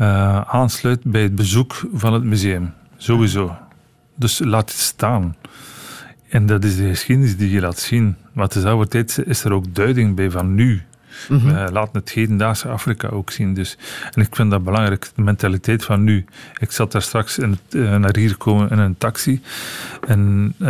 uh, 0.00 0.40
aansluit 0.40 1.00
bij 1.02 1.22
het 1.22 1.34
bezoek 1.34 1.86
van 1.92 2.12
het 2.12 2.24
museum. 2.24 2.72
Sowieso. 2.96 3.56
Dus 4.14 4.38
laat 4.38 4.70
het 4.70 4.78
staan. 4.78 5.36
En 6.28 6.46
dat 6.46 6.64
is 6.64 6.76
de 6.76 6.88
geschiedenis 6.88 7.36
die 7.36 7.50
je 7.50 7.60
laat 7.60 7.78
zien. 7.78 8.16
Maar 8.32 8.48
tezelfde 8.48 8.88
tijd 8.88 9.22
is 9.24 9.44
er 9.44 9.52
ook 9.52 9.74
duiding 9.74 10.16
bij 10.16 10.30
van 10.30 10.54
nu. 10.54 10.82
Mm 11.28 11.38
-hmm. 11.38 11.52
We 11.52 11.72
laten 11.72 11.98
het 11.98 12.10
hedendaagse 12.10 12.68
Afrika 12.68 13.08
ook 13.08 13.30
zien. 13.30 13.54
Dus. 13.54 13.76
En 14.12 14.22
ik 14.22 14.36
vind 14.36 14.50
dat 14.50 14.64
belangrijk, 14.64 15.10
de 15.14 15.22
mentaliteit 15.22 15.84
van 15.84 16.04
nu. 16.04 16.24
Ik 16.58 16.70
zat 16.70 16.92
daar 16.92 17.02
straks 17.02 17.38
in 17.38 17.58
uh, 17.70 17.96
naar 17.96 18.16
hier 18.16 18.30
gekomen 18.30 18.70
in 18.70 18.78
een 18.78 18.98
taxi. 18.98 19.42
En 20.06 20.54
uh, 20.58 20.68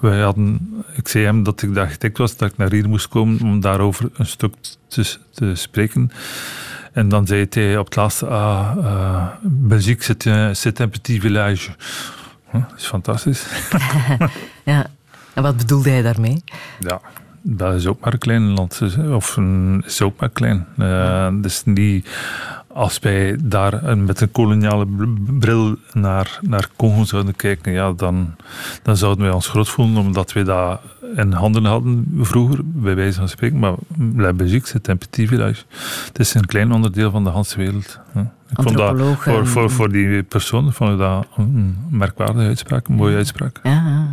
wij 0.00 0.20
hadden, 0.20 0.74
ik 0.94 1.08
zei 1.08 1.24
hem 1.24 1.42
dat 1.42 1.62
ik 1.62 1.74
de 1.74 1.80
architect 1.80 2.18
was, 2.18 2.36
dat 2.36 2.50
ik 2.50 2.56
naar 2.56 2.70
hier 2.70 2.88
moest 2.88 3.08
komen 3.08 3.40
om 3.40 3.60
daarover 3.60 4.10
een 4.14 4.26
stuk 4.26 4.54
te, 4.88 5.16
te 5.32 5.54
spreken. 5.54 6.10
En 6.92 7.08
dan 7.08 7.26
zei 7.26 7.46
hij 7.50 7.78
op 7.78 7.84
het 7.84 7.96
laatste, 7.96 8.26
ah, 8.26 8.76
uh, 8.78 9.26
Belgique, 9.42 10.04
c'est 10.54 10.80
un 10.80 10.90
petit 10.90 11.20
village. 11.20 11.70
Dat 12.60 12.78
is 12.78 12.86
fantastisch. 12.86 13.46
ja, 14.64 14.86
en 15.34 15.42
wat 15.42 15.56
bedoelde 15.56 15.90
hij 15.90 16.02
daarmee? 16.02 16.44
Ja, 16.80 17.00
dat 17.42 17.74
is 17.74 17.86
ook 17.86 18.00
maar 18.00 18.12
een 18.12 18.18
klein 18.18 18.50
land. 18.50 18.80
Of 19.10 19.36
een, 19.36 19.82
is 19.86 20.02
ook 20.02 20.20
maar 20.20 20.28
klein. 20.28 20.66
Uh, 20.78 21.28
dus 21.32 21.62
niet 21.64 22.08
als 22.74 22.98
wij 22.98 23.38
daar 23.42 23.98
met 23.98 24.20
een 24.20 24.32
koloniale 24.32 24.86
bril 25.38 25.76
naar, 25.92 26.38
naar 26.40 26.68
Congo 26.76 27.04
zouden 27.04 27.36
kijken, 27.36 27.72
ja, 27.72 27.92
dan, 27.92 28.34
dan 28.82 28.96
zouden 28.96 29.24
wij 29.24 29.34
ons 29.34 29.48
groot 29.48 29.68
voelen 29.68 29.96
omdat 29.96 30.32
wij 30.32 30.44
dat 30.44 30.80
in 31.16 31.32
handen 31.32 31.64
hadden 31.64 32.08
vroeger, 32.20 32.58
bij 32.62 32.94
wijze 32.94 33.18
van 33.18 33.28
spreken. 33.28 33.58
Maar 33.58 33.74
La 34.16 34.32
Belgique, 34.32 34.66
c'est 34.66 34.88
un 34.88 34.98
petit 34.98 35.28
village. 35.28 35.62
Het 36.06 36.18
is 36.18 36.34
een 36.34 36.46
klein 36.46 36.72
onderdeel 36.72 37.10
van 37.10 37.24
de 37.24 37.30
hele 37.30 37.44
wereld. 37.56 38.00
Ik 38.56 38.62
vond 38.62 38.76
dat 38.76 39.16
voor, 39.18 39.46
voor, 39.46 39.70
voor 39.70 39.92
die 39.92 40.22
persoon 40.22 40.72
vond 40.72 40.90
ik 40.90 40.98
dat 40.98 41.26
een 41.36 41.76
merkwaardige 41.90 42.46
uitspraak, 42.46 42.88
een 42.88 42.94
mooie 42.94 43.16
uitspraak. 43.16 43.60
Ja, 43.62 44.06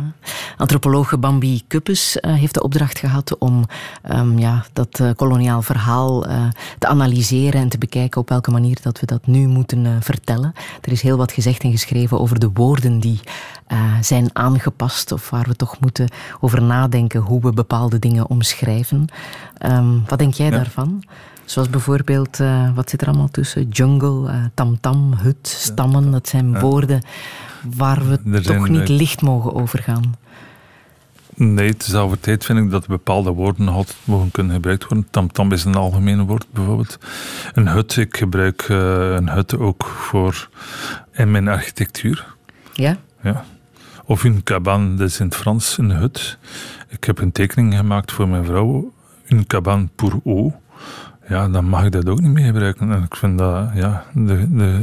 antropoloog 0.56 1.18
Bambi 1.18 1.62
Kuppes 1.66 2.18
uh, 2.20 2.34
heeft 2.34 2.54
de 2.54 2.62
opdracht 2.62 2.98
gehad 2.98 3.38
om 3.38 3.64
um, 4.10 4.38
ja, 4.38 4.64
dat 4.72 4.98
uh, 5.00 5.10
koloniaal 5.16 5.62
verhaal 5.62 6.28
uh, 6.28 6.44
te 6.78 6.86
analyseren 6.86 7.60
en 7.60 7.68
te 7.68 7.78
bekijken 7.78 8.20
op 8.20 8.28
welke 8.28 8.50
manier 8.52 8.78
dat 8.82 9.00
we 9.00 9.06
dat 9.06 9.26
nu 9.26 9.46
moeten 9.46 10.02
vertellen. 10.02 10.52
Er 10.80 10.92
is 10.92 11.02
heel 11.02 11.16
wat 11.16 11.32
gezegd 11.32 11.62
en 11.62 11.70
geschreven 11.70 12.20
over 12.20 12.38
de 12.38 12.50
woorden 12.54 13.00
die 13.00 13.20
zijn 14.00 14.30
aangepast 14.32 15.12
of 15.12 15.30
waar 15.30 15.46
we 15.48 15.56
toch 15.56 15.80
moeten 15.80 16.08
over 16.40 16.62
nadenken 16.62 17.20
hoe 17.20 17.40
we 17.40 17.52
bepaalde 17.52 17.98
dingen 17.98 18.28
omschrijven. 18.28 19.06
Um, 19.66 20.02
wat 20.06 20.18
denk 20.18 20.34
jij 20.34 20.50
ja. 20.50 20.56
daarvan? 20.56 21.02
Zoals 21.44 21.70
bijvoorbeeld, 21.70 22.38
uh, 22.38 22.74
wat 22.74 22.90
zit 22.90 23.00
er 23.00 23.06
allemaal 23.06 23.30
tussen? 23.30 23.68
Jungle, 23.68 24.50
tamtam, 24.54 25.12
hut, 25.14 25.48
stammen. 25.48 26.10
Dat 26.10 26.28
zijn 26.28 26.60
woorden 26.60 27.02
waar 27.76 28.08
we 28.08 28.42
toch 28.42 28.68
niet 28.68 28.88
licht 28.88 29.22
mogen 29.22 29.54
overgaan. 29.54 30.14
Nee, 31.34 31.76
tezelfde 31.76 32.20
tijd 32.20 32.44
vind 32.44 32.58
ik 32.58 32.70
dat 32.70 32.86
bepaalde 32.86 33.30
woorden 33.30 33.68
altijd 33.68 33.96
mogen 34.04 34.30
kunnen 34.30 34.54
gebruikt 34.54 34.84
worden. 34.84 35.06
Tamtam 35.10 35.52
is 35.52 35.64
een 35.64 35.74
algemeen 35.74 36.26
woord, 36.26 36.46
bijvoorbeeld. 36.50 36.98
Een 37.52 37.68
hut, 37.68 37.96
ik 37.96 38.16
gebruik 38.16 38.68
uh, 38.68 38.78
een 39.14 39.28
hut 39.28 39.58
ook 39.58 39.84
voor 39.84 40.48
in 41.12 41.30
mijn 41.30 41.48
architectuur. 41.48 42.34
Ja? 42.72 42.96
Ja. 43.22 43.44
Of 44.04 44.24
een 44.24 44.42
cabane, 44.42 44.94
dat 44.94 45.08
is 45.08 45.20
in 45.20 45.26
het 45.26 45.36
Frans, 45.36 45.78
een 45.78 45.90
hut. 45.90 46.38
Ik 46.88 47.04
heb 47.04 47.18
een 47.18 47.32
tekening 47.32 47.74
gemaakt 47.74 48.12
voor 48.12 48.28
mijn 48.28 48.44
vrouw. 48.44 48.92
Een 49.26 49.46
cabane 49.46 49.88
pour 49.94 50.20
eau 50.24 50.52
ja, 51.28 51.48
dan 51.48 51.64
mag 51.64 51.84
ik 51.84 51.92
dat 51.92 52.08
ook 52.08 52.20
niet 52.20 52.32
meer 52.32 52.44
gebruiken. 52.44 52.92
En 52.92 53.02
ik 53.02 53.16
vind 53.16 53.38
dat, 53.38 53.70
ja, 53.74 54.04
de, 54.14 54.56
de, 54.56 54.80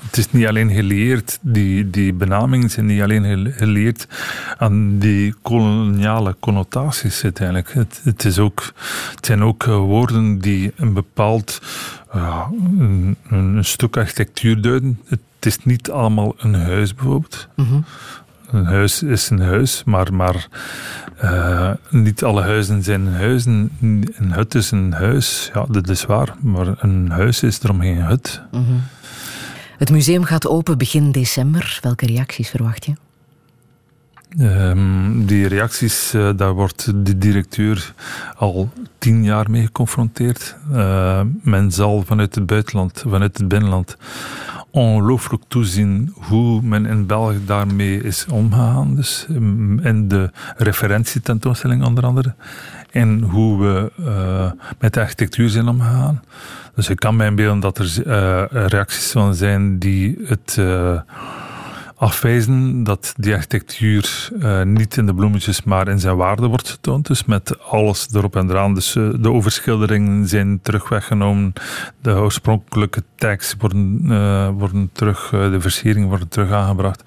het 0.00 0.16
is 0.16 0.30
niet 0.30 0.46
alleen 0.46 0.70
geleerd, 0.70 1.38
die, 1.40 1.90
die 1.90 2.12
benamingen 2.12 2.70
zijn 2.70 2.86
niet 2.86 3.02
alleen 3.02 3.52
geleerd 3.52 4.06
aan 4.58 4.98
die 4.98 5.34
koloniale 5.42 6.36
connotaties 6.40 7.24
uiteindelijk. 7.24 7.72
Het, 7.72 8.00
het, 8.04 8.24
is 8.24 8.38
ook, 8.38 8.72
het 9.14 9.26
zijn 9.26 9.42
ook 9.42 9.66
eh, 9.66 9.76
woorden 9.76 10.38
die 10.38 10.72
een 10.76 10.92
bepaald 10.92 11.60
uh, 12.14 12.46
een, 12.78 13.16
een, 13.28 13.64
stuk 13.64 13.96
architectuur 13.96 14.60
duiden. 14.60 15.00
Het 15.06 15.20
is 15.40 15.64
niet 15.64 15.90
allemaal 15.90 16.34
een 16.38 16.54
huis 16.54 16.94
bijvoorbeeld. 16.94 17.48
Mm 17.56 17.84
een 18.50 18.64
huis 18.64 19.02
is 19.02 19.30
een 19.30 19.40
huis, 19.40 19.82
maar, 19.84 20.14
maar 20.14 20.48
uh, 21.24 21.70
niet 21.90 22.24
alle 22.24 22.42
huizen 22.42 22.82
zijn 22.82 23.06
huizen. 23.08 23.70
Een 23.80 24.32
hut 24.32 24.54
is 24.54 24.70
een 24.70 24.92
huis, 24.92 25.50
ja, 25.54 25.64
dat 25.68 25.88
is 25.88 26.04
waar. 26.04 26.34
Maar 26.40 26.66
een 26.78 27.10
huis 27.10 27.42
is 27.42 27.62
erom 27.62 27.80
geen 27.80 28.02
hut. 28.02 28.42
Mm 28.50 28.64
-hmm. 28.64 28.82
Het 29.78 29.90
museum 29.90 30.24
gaat 30.24 30.46
open 30.46 30.78
begin 30.78 31.12
december. 31.12 31.78
Welke 31.82 32.06
reacties 32.06 32.48
verwacht 32.48 32.84
je? 32.84 32.92
Um, 34.38 35.26
die 35.26 35.46
reacties, 35.46 36.14
uh, 36.14 36.30
daar 36.36 36.52
wordt 36.52 37.06
de 37.06 37.18
directeur 37.18 37.94
al 38.36 38.70
tien 38.98 39.24
jaar 39.24 39.50
mee 39.50 39.64
geconfronteerd. 39.64 40.56
Uh, 40.72 41.20
men 41.42 41.72
zal 41.72 42.02
vanuit 42.06 42.34
het 42.34 42.46
buitenland, 42.46 43.04
vanuit 43.06 43.38
het 43.38 43.48
binnenland, 43.48 43.96
ongelooflijk 44.70 45.42
toezien 45.48 46.12
hoe 46.14 46.62
men 46.62 46.86
in 46.86 47.06
België 47.06 47.40
daarmee 47.46 48.02
is 48.02 48.26
omgegaan. 48.26 48.96
Dus 48.96 49.26
in 49.28 49.80
ehm, 49.82 50.08
de 50.08 50.30
referentietentoonstelling 50.56 51.84
onder 51.84 52.04
andere. 52.04 52.34
En 52.90 53.22
hoe 53.22 53.60
we 53.60 53.92
uh, 54.00 54.50
met 54.78 54.94
de 54.94 55.00
architectuur 55.00 55.48
zijn 55.48 55.68
omgegaan. 55.68 56.22
Dus 56.76 56.88
ik 56.88 56.96
kan 56.96 57.16
mij 57.16 57.26
inbeelden 57.26 57.60
dat 57.60 57.78
er 57.78 58.06
uh, 58.06 58.42
reacties 58.68 59.10
van 59.10 59.34
zijn 59.34 59.78
die 59.78 60.18
het 60.24 60.56
uh, 60.58 61.00
afwijzen 61.96 62.84
dat 62.84 63.14
die 63.16 63.34
architectuur 63.34 64.28
uh, 64.38 64.62
niet 64.62 64.96
in 64.96 65.06
de 65.06 65.14
bloemetjes, 65.14 65.62
maar 65.62 65.88
in 65.88 65.98
zijn 65.98 66.16
waarde 66.16 66.46
wordt 66.46 66.70
getoond. 66.70 67.06
Dus 67.06 67.24
met 67.24 67.62
alles 67.62 68.08
erop 68.12 68.36
en 68.36 68.50
eraan. 68.50 68.74
Dus 68.74 68.92
de 68.92 69.30
overschilderingen 69.32 70.28
zijn 70.28 70.60
terug 70.62 70.88
weggenomen. 70.88 71.52
De 72.02 72.10
oorspronkelijke 72.10 73.02
tags 73.16 73.54
worden, 73.58 74.00
uh, 74.04 74.48
worden 74.48 74.90
terug, 74.92 75.28
de 75.30 75.60
versieringen 75.60 76.08
worden 76.08 76.28
terug 76.28 76.50
aangebracht. 76.50 77.02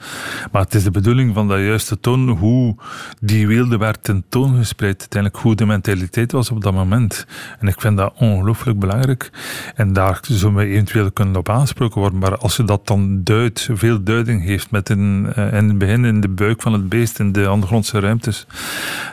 Maar 0.51 0.61
het 0.61 0.73
is 0.73 0.83
de 0.83 0.91
bedoeling 0.91 1.33
van 1.33 1.47
dat 1.47 1.59
juiste 1.59 1.99
toon 1.99 2.29
hoe 2.29 2.75
die 3.19 3.47
weelde 3.47 3.77
werd 3.77 4.03
tentoongespreid. 4.03 4.99
Uiteindelijk 4.99 5.43
hoe 5.43 5.55
de 5.55 5.65
mentaliteit 5.65 6.31
was 6.31 6.51
op 6.51 6.61
dat 6.61 6.73
moment. 6.73 7.25
En 7.59 7.67
ik 7.67 7.81
vind 7.81 7.97
dat 7.97 8.13
ongelooflijk 8.17 8.79
belangrijk. 8.79 9.31
En 9.75 9.93
daar 9.93 10.19
zullen 10.21 10.55
we 10.55 10.65
eventueel 10.65 11.11
kunnen 11.11 11.35
op 11.35 11.49
aansproken 11.49 12.01
worden. 12.01 12.19
Maar 12.19 12.37
als 12.37 12.55
je 12.55 12.63
dat 12.63 12.87
dan 12.87 13.23
duidt, 13.23 13.69
veel 13.71 14.03
duiding 14.03 14.43
heeft 14.43 14.71
met 14.71 14.89
in, 14.89 15.33
uh, 15.37 15.53
in 15.53 15.67
het 15.67 15.77
begin 15.77 16.05
in 16.05 16.21
de 16.21 16.27
buik 16.27 16.61
van 16.61 16.73
het 16.73 16.89
beest, 16.89 17.19
in 17.19 17.31
de 17.31 17.51
ondergrondse 17.51 17.99
ruimtes, 17.99 18.47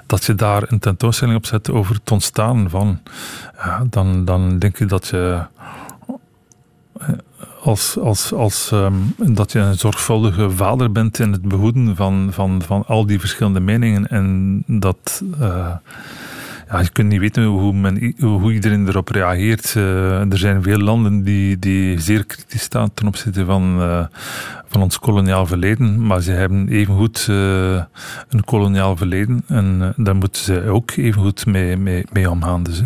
dat 0.06 0.24
je 0.24 0.34
daar 0.34 0.62
een 0.66 0.78
tentoonstelling 0.78 1.36
op 1.36 1.46
zet 1.46 1.70
over 1.70 1.94
het 1.94 2.10
ontstaan 2.10 2.70
van, 2.70 3.00
dan, 3.90 4.24
dan 4.24 4.58
denk 4.58 4.78
ik 4.78 4.88
dat 4.88 5.06
je 5.06 5.16
eh, 5.16 5.64
als, 7.66 7.98
als, 7.98 8.32
als 8.32 8.70
um, 8.72 9.14
dat 9.16 9.52
je 9.52 9.58
een 9.58 9.78
zorgvuldige 9.78 10.50
vader 10.50 10.92
bent 10.92 11.18
in 11.18 11.32
het 11.32 11.42
behoeden 11.42 11.96
van, 11.96 12.28
van, 12.32 12.62
van 12.62 12.84
al 12.86 13.06
die 13.06 13.20
verschillende 13.20 13.60
meningen 13.60 14.06
en 14.06 14.62
dat 14.66 15.22
uh, 15.40 15.74
ja, 16.70 16.80
je 16.80 16.90
kunt 16.92 17.08
niet 17.08 17.20
weten 17.20 17.44
hoe, 17.44 17.92
hoe 18.18 18.52
iedereen 18.52 18.88
erop 18.88 19.08
reageert. 19.08 19.74
Uh, 19.76 20.32
er 20.32 20.38
zijn 20.38 20.62
veel 20.62 20.78
landen 20.78 21.22
die, 21.22 21.58
die 21.58 22.00
zeer 22.00 22.24
kritisch 22.24 22.62
staan 22.62 22.94
ten 22.94 23.06
opzichte 23.06 23.44
van, 23.44 23.80
uh, 23.80 24.04
van 24.68 24.82
ons 24.82 24.98
koloniaal 24.98 25.46
verleden. 25.46 26.06
Maar 26.06 26.20
ze 26.20 26.30
hebben 26.30 26.68
evengoed 26.68 27.26
uh, 27.30 27.82
een 28.28 28.44
koloniaal 28.44 28.96
verleden. 28.96 29.42
En 29.46 29.94
daar 29.96 30.16
moeten 30.16 30.42
ze 30.42 30.68
ook 30.68 30.90
evengoed 30.90 31.46
mee, 31.46 31.76
mee, 31.76 32.04
mee 32.12 32.30
omgaan. 32.30 32.62
Dus, 32.62 32.82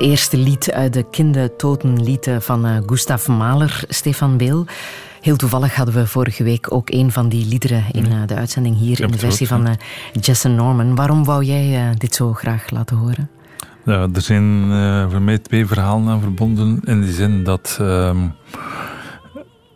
Het 0.00 0.08
eerste 0.08 0.36
lied 0.36 0.72
uit 0.72 0.92
de 0.92 1.06
kindertotenlieden 1.10 2.42
van 2.42 2.66
uh, 2.66 2.76
Gustav 2.86 3.26
Mahler, 3.26 3.84
Stefan 3.88 4.36
Beel. 4.36 4.66
Heel 5.20 5.36
toevallig 5.36 5.74
hadden 5.74 5.94
we 5.94 6.06
vorige 6.06 6.42
week 6.42 6.72
ook 6.72 6.90
een 6.90 7.12
van 7.12 7.28
die 7.28 7.46
liederen 7.46 7.84
in 7.92 8.06
uh, 8.06 8.26
de 8.26 8.34
uitzending 8.34 8.78
hier 8.78 9.00
in 9.00 9.10
de 9.10 9.18
versie 9.18 9.46
van 9.46 9.66
uh, 9.66 9.72
Jason 10.20 10.54
Norman. 10.54 10.94
Waarom 10.94 11.24
wou 11.24 11.44
jij 11.44 11.94
dit 11.98 12.14
zo 12.14 12.32
graag 12.32 12.70
laten 12.70 12.96
horen? 12.96 13.30
Ja, 13.84 14.08
er 14.14 14.20
zijn 14.20 14.70
voor 15.10 15.22
mij 15.22 15.38
twee 15.38 15.66
verhalen 15.66 16.08
aan 16.08 16.20
verbonden. 16.20 16.80
In 16.84 17.00
die 17.00 17.12
zin 17.12 17.44
dat 17.44 17.76
ehm, 17.80 18.28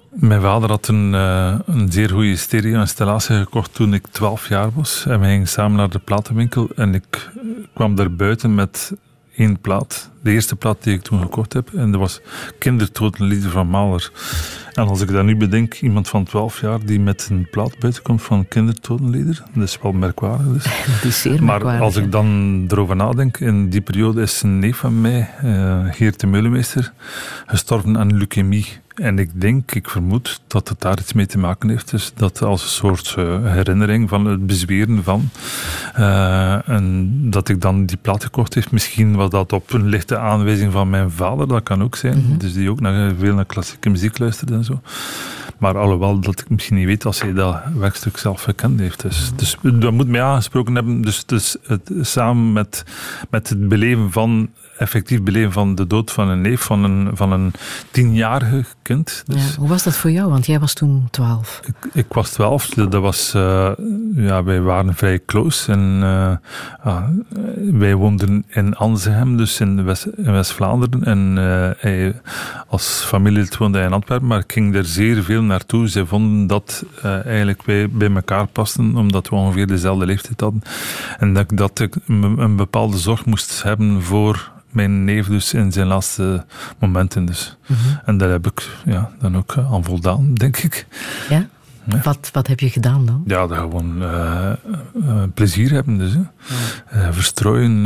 mijn 0.09 0.41
vader 0.41 0.69
had 0.69 0.89
een, 0.89 1.13
een 1.13 1.93
zeer 1.93 2.11
goede 2.11 2.37
stereo-installatie 2.37 3.37
gekocht 3.37 3.75
toen 3.75 3.95
ik 3.95 4.07
12 4.07 4.49
jaar 4.49 4.71
was. 4.75 5.05
En 5.07 5.21
we 5.21 5.27
gingen 5.27 5.49
samen 5.49 5.77
naar 5.77 5.91
de 5.91 5.99
platenwinkel. 5.99 6.69
En 6.77 6.95
ik 6.95 7.31
kwam 7.75 7.95
daar 7.95 8.13
buiten 8.13 8.55
met 8.55 8.93
één 9.37 9.61
plaat. 9.61 10.11
De 10.23 10.31
eerste 10.31 10.57
plaat 10.57 10.83
die 10.83 10.95
ik 10.95 11.03
toen 11.03 11.21
gekocht 11.21 11.53
heb. 11.53 11.75
En 11.75 11.91
dat 11.91 12.01
was 12.01 12.21
Kindertotenlieder 12.59 13.51
van 13.51 13.67
Mahler. 13.67 14.11
En 14.73 14.89
als 14.89 15.01
ik 15.01 15.13
dat 15.13 15.25
nu 15.25 15.37
bedenk, 15.37 15.75
iemand 15.75 16.09
van 16.09 16.25
12 16.25 16.61
jaar 16.61 16.85
die 16.85 17.01
met 17.01 17.29
een 17.31 17.49
plaat 17.51 17.79
buiten 17.79 18.03
komt 18.03 18.23
van 18.23 18.49
Kindertotenlieder, 18.49 19.43
dat 19.55 19.63
is 19.65 19.79
wel 19.83 19.93
merkwaardig. 19.93 20.53
Dus. 20.53 20.65
Dat 20.95 21.05
is 21.05 21.21
zeer 21.21 21.43
maar 21.45 21.81
als 21.81 21.97
ik 21.97 22.13
dan 22.13 22.65
erover 22.69 22.97
nadenk, 22.97 23.39
in 23.39 23.69
die 23.69 23.81
periode 23.81 24.23
is 24.23 24.43
een 24.43 24.59
neef 24.59 24.77
van 24.77 25.01
mij, 25.01 25.31
uh, 25.45 25.85
Geert 25.91 26.21
de 26.21 26.27
Meulemeester, 26.27 26.93
gestorven 27.47 27.99
aan 27.99 28.17
leukemie. 28.17 28.67
En 28.95 29.19
ik 29.19 29.41
denk, 29.41 29.73
ik 29.73 29.91
vermoed 29.91 30.41
dat 30.47 30.69
het 30.69 30.81
daar 30.81 30.99
iets 30.99 31.13
mee 31.13 31.27
te 31.27 31.39
maken 31.39 31.69
heeft. 31.69 31.91
Dus 31.91 32.13
dat 32.17 32.43
als 32.43 32.63
een 32.63 32.69
soort 32.69 33.15
uh, 33.19 33.53
herinnering 33.53 34.09
van 34.09 34.27
het 34.27 34.47
bezweren 34.47 35.05
van. 35.05 35.29
Uh, 35.99 36.69
en 36.69 37.11
dat 37.31 37.49
ik 37.49 37.61
dan 37.61 37.87
die 37.87 37.97
plaat 37.97 38.25
gekocht 38.25 38.55
heb. 38.55 38.71
Misschien 38.71 39.15
was 39.15 39.31
dat 39.31 39.53
op 39.53 39.73
een 39.73 39.87
lichte 39.87 40.19
aanwijzing 40.19 40.73
van 40.73 40.91
mijn 40.91 41.11
vader, 41.11 41.49
dat 41.49 41.63
kan 41.63 41.83
ook 41.83 41.97
zijn. 41.97 42.19
Mm 42.19 42.25
-hmm. 42.25 42.39
Dus 42.39 42.53
die 42.53 42.71
ook 42.71 42.81
naar, 42.81 43.15
veel 43.19 43.35
naar 43.35 43.45
klassieke 43.45 43.91
muziek 43.91 44.19
luisterde 44.19 44.55
en 44.55 44.65
zo. 44.65 44.81
Maar 45.59 45.79
alhoewel 45.79 46.21
dat 46.21 46.41
ik 46.41 46.49
misschien 46.49 46.77
niet 46.77 46.87
weet 46.87 47.05
als 47.05 47.21
hij 47.21 47.33
dat 47.33 47.63
werkstuk 47.77 48.17
zelf 48.17 48.43
gekend 48.43 48.81
heeft. 48.81 49.03
Dus, 49.03 49.33
dus 49.37 49.57
dat 49.63 49.93
moet 49.93 50.09
mij 50.09 50.23
aangesproken 50.23 50.75
hebben. 50.75 51.01
Dus, 51.01 51.27
dus 51.27 51.57
het, 51.67 51.91
samen 52.01 52.53
met, 52.53 52.85
met 53.31 53.49
het 53.49 53.69
beleven 53.69 54.13
van 54.13 54.49
effectief 54.79 55.23
beleven 55.23 55.53
van 55.53 55.75
de 55.75 55.87
dood 55.87 56.13
van 56.13 56.29
een 56.29 56.41
neef, 56.41 56.61
van 56.61 56.85
een, 56.85 57.11
van 57.17 57.33
een 57.33 57.53
tienjarige 57.91 58.65
kind. 58.83 59.23
Dus 59.27 59.55
ja, 59.55 59.59
hoe 59.59 59.69
was 59.69 59.83
dat 59.83 59.97
voor 59.97 60.11
jou? 60.11 60.31
Want 60.31 60.47
jij 60.47 60.61
was 60.61 60.73
toen 60.73 61.09
twaalf. 61.11 61.61
Ik, 61.67 61.75
ik 61.93 62.13
was 62.13 62.31
twaalf. 62.31 62.69
Dat 62.69 62.93
was, 62.93 63.33
uh, 63.37 63.71
ja, 64.15 64.45
wij 64.45 64.61
waren 64.61 64.95
vrij 64.95 65.21
close. 65.27 65.73
En 65.73 66.01
uh, 66.03 66.31
uh, 66.87 67.03
wij 67.73 67.95
woonden 67.95 68.45
in 68.49 68.77
Anzehem, 68.77 69.37
dus 69.37 69.61
in, 69.61 69.85
West, 69.85 70.05
in 70.17 70.33
West-Vlaanderen. 70.33 71.05
En 71.05 71.37
hij, 71.79 72.21
als 72.67 73.05
familie 73.07 73.47
woonde 73.59 73.79
hij 73.79 73.87
in 73.87 73.93
Antwerpen, 73.93 74.27
maar 74.27 74.39
ik 74.39 74.53
ging 74.53 74.75
er 74.75 74.85
zeer 74.85 75.23
veel 75.23 75.43
naartoe. 75.47 75.89
Zij 75.89 76.05
vonden 76.05 76.47
dat 76.47 76.85
eigenlijk 77.03 77.63
wij 77.63 77.89
bij 77.91 78.11
elkaar 78.15 78.47
pasten, 78.47 78.97
omdat 78.97 79.29
we 79.29 79.35
ongeveer 79.35 79.67
dezelfde 79.67 80.07
leeftijd 80.07 80.41
hadden. 80.41 80.63
En 81.19 81.35
dat, 81.35 81.49
dat 81.55 81.81
ik 81.81 81.97
een 82.07 82.57
bepaalde 82.57 82.99
zorg 82.99 83.25
moest 83.25 83.63
hebben 83.63 84.03
voor 84.03 84.53
mijn 84.75 85.05
neef 85.05 85.27
dus 85.27 85.55
in 85.55 85.73
zijn 85.73 85.87
laatste 85.87 86.45
momenten. 86.79 87.25
Dus. 87.25 87.57
Mm 87.67 87.77
-hmm. 87.77 88.01
En 88.05 88.17
daar 88.17 88.31
heb 88.31 88.47
ik 88.47 88.69
ja, 88.85 89.11
dan 89.21 89.37
ook 89.37 89.55
aan 89.57 89.85
voldaan, 89.85 90.35
denk 90.35 90.57
ik. 90.57 90.87
Ja? 91.29 91.47
Ja. 91.87 92.01
Wat, 92.03 92.31
wat 92.33 92.47
heb 92.47 92.61
je 92.61 92.71
gedaan 92.71 93.07
dan? 93.07 93.23
Ja, 93.27 93.47
dat 93.47 93.59
gewoon 93.59 94.03
uh, 94.03 94.51
uh, 94.95 95.23
plezier 95.35 95.71
hebben. 95.71 95.99
Dus, 95.99 96.13
ja. 96.13 96.31
uh, 96.95 97.09
verstrooien, 97.11 97.83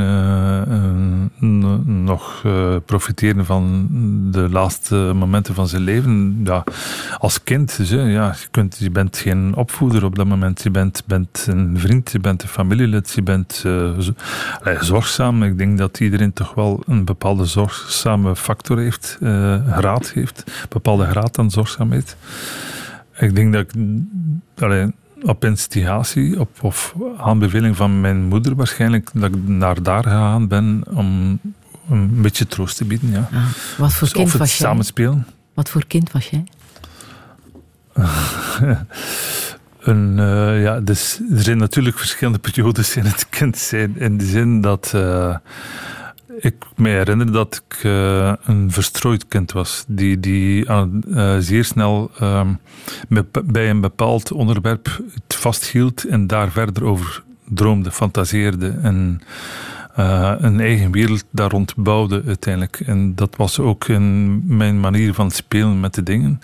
nog 2.05 2.45
profiteren 2.87 3.45
van 3.45 3.89
de 4.31 4.49
laatste 4.51 4.95
momenten 5.15 5.55
van 5.55 5.69
zijn 5.69 5.83
leven. 5.83 6.41
Ja, 6.45 6.65
als 7.19 7.43
kind, 7.43 7.77
dus, 7.77 7.91
ja, 7.91 8.07
je, 8.07 8.49
kunt, 8.51 8.77
je 8.79 8.91
bent 8.91 9.17
geen 9.17 9.55
opvoeder 9.55 10.05
op 10.05 10.17
dat 10.17 10.27
moment. 10.27 10.63
Je 10.63 10.71
bent, 10.71 11.03
bent 11.07 11.47
een 11.49 11.79
vriend, 11.79 12.13
je 12.13 12.21
bent 12.21 12.43
een 12.43 12.49
familielid, 12.49 13.13
je 13.15 13.23
bent 13.23 13.65
zorgzaam. 14.81 15.43
Ik 15.43 15.59
denk 15.59 15.79
dat 15.79 16.01
iedereen 16.01 16.33
toch 16.33 16.55
wel 16.55 16.83
een 16.87 17.05
bepaalde 17.05 17.45
zorgzame 17.45 18.37
factor 18.37 18.79
heeft, 18.79 19.19
graad 19.71 20.11
heeft, 20.11 20.43
een 20.47 20.53
bepaalde 20.69 21.07
graad 21.07 21.39
aan 21.39 21.51
zorgzaamheid. 21.51 22.17
Ik 23.19 23.35
denk 23.35 23.53
dat 23.53 23.63
ik 23.63 23.75
allee, 24.63 24.93
op 25.23 25.45
instigatie, 25.45 26.41
op, 26.41 26.63
of 26.63 26.95
aanbeveling 27.17 27.77
van 27.77 28.01
mijn 28.01 28.25
moeder 28.25 28.55
waarschijnlijk, 28.55 29.11
dat 29.15 29.35
ik 29.35 29.49
naar 29.49 29.83
daar 29.83 30.03
gegaan 30.03 30.49
ben 30.49 30.83
om 30.91 31.39
een 31.91 32.23
beetje 32.23 32.47
troost 32.47 32.77
te 32.77 32.85
bieden. 32.85 33.11
Ja. 33.11 33.29
Ah, 33.33 33.45
wat 33.79 33.93
voor 33.93 34.09
dus 34.09 34.13
kind 34.13 34.27
of 34.27 34.33
het 34.33 34.41
was 34.41 34.57
jij? 34.57 34.67
samenspelen. 34.67 35.27
Wat 35.55 35.69
voor 35.69 35.87
kind 35.87 36.13
was 36.13 36.29
jij? 36.29 36.45
een, 39.81 40.19
uh, 40.19 40.63
ja, 40.63 40.81
dus, 40.81 41.21
er 41.31 41.43
zijn 41.43 41.59
natuurlijk 41.59 41.99
verschillende 41.99 42.39
periodes 42.39 42.97
in 42.97 43.05
het 43.05 43.29
kind 43.29 43.59
zijn. 43.59 43.97
In 43.99 44.19
de 44.19 44.25
zin 44.25 44.61
dat 44.61 44.93
uh, 44.95 45.37
ik 46.39 46.55
me 46.77 46.89
herinner 46.89 47.33
dat 47.33 47.63
ik 47.67 47.85
uh, 47.85 48.33
een 48.45 48.71
verstrooid 48.73 49.29
kind 49.29 49.53
was. 49.53 49.85
Die, 49.89 50.21
die 50.21 50.67
zeer 51.39 51.65
snel 51.65 52.11
bij 53.45 53.71
een 53.71 53.81
bepaald 53.81 54.33
onderwerp 54.33 55.01
het 55.15 55.35
vasthield 55.35 56.05
en 56.05 56.27
daar 56.27 56.51
verder 56.51 56.85
over 56.85 57.23
droomde, 57.49 57.91
fantaseerde. 57.91 58.79
En 58.83 59.21
uh, 59.99 60.33
een 60.39 60.61
eigen 60.61 60.93
wereld 60.93 61.25
daar 61.31 61.51
rond 61.51 61.75
bouwde 61.77 62.23
uiteindelijk. 62.27 62.81
En 62.81 63.15
dat 63.15 63.37
was 63.37 63.59
ook 63.59 63.89
in 63.89 64.43
mijn 64.57 64.81
manier 64.81 65.15
van 65.15 65.31
spelen 65.31 65.81
met 65.81 65.95
de 65.95 66.03
dingen. 66.03 66.41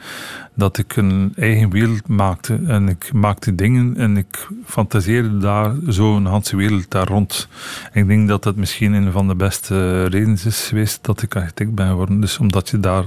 Dat 0.55 0.79
ik 0.79 0.97
een 0.97 1.33
eigen 1.37 1.71
wereld 1.71 2.09
maakte. 2.09 2.61
En 2.67 2.89
ik 2.89 3.13
maakte 3.13 3.55
dingen 3.55 3.97
en 3.97 4.17
ik 4.17 4.49
fantaseerde 4.65 5.39
daar 5.39 5.75
zo 5.89 6.17
een 6.17 6.27
hele 6.27 6.57
wereld 6.57 6.91
daar 6.91 7.07
rond. 7.07 7.49
En 7.93 8.03
ik 8.03 8.09
denk 8.09 8.29
dat 8.29 8.43
dat 8.43 8.57
misschien 8.57 8.93
een 8.93 9.13
van 9.13 9.29
de 9.29 9.35
beste 9.35 10.05
redenen 10.05 10.39
is 10.45 10.67
geweest 10.69 11.05
dat 11.05 11.23
ik 11.23 11.37
architect 11.37 11.75
ben 11.75 11.89
geworden. 11.89 12.21
Dus 12.21 12.39
omdat 12.39 12.69
je 12.69 12.81
daar 12.81 13.05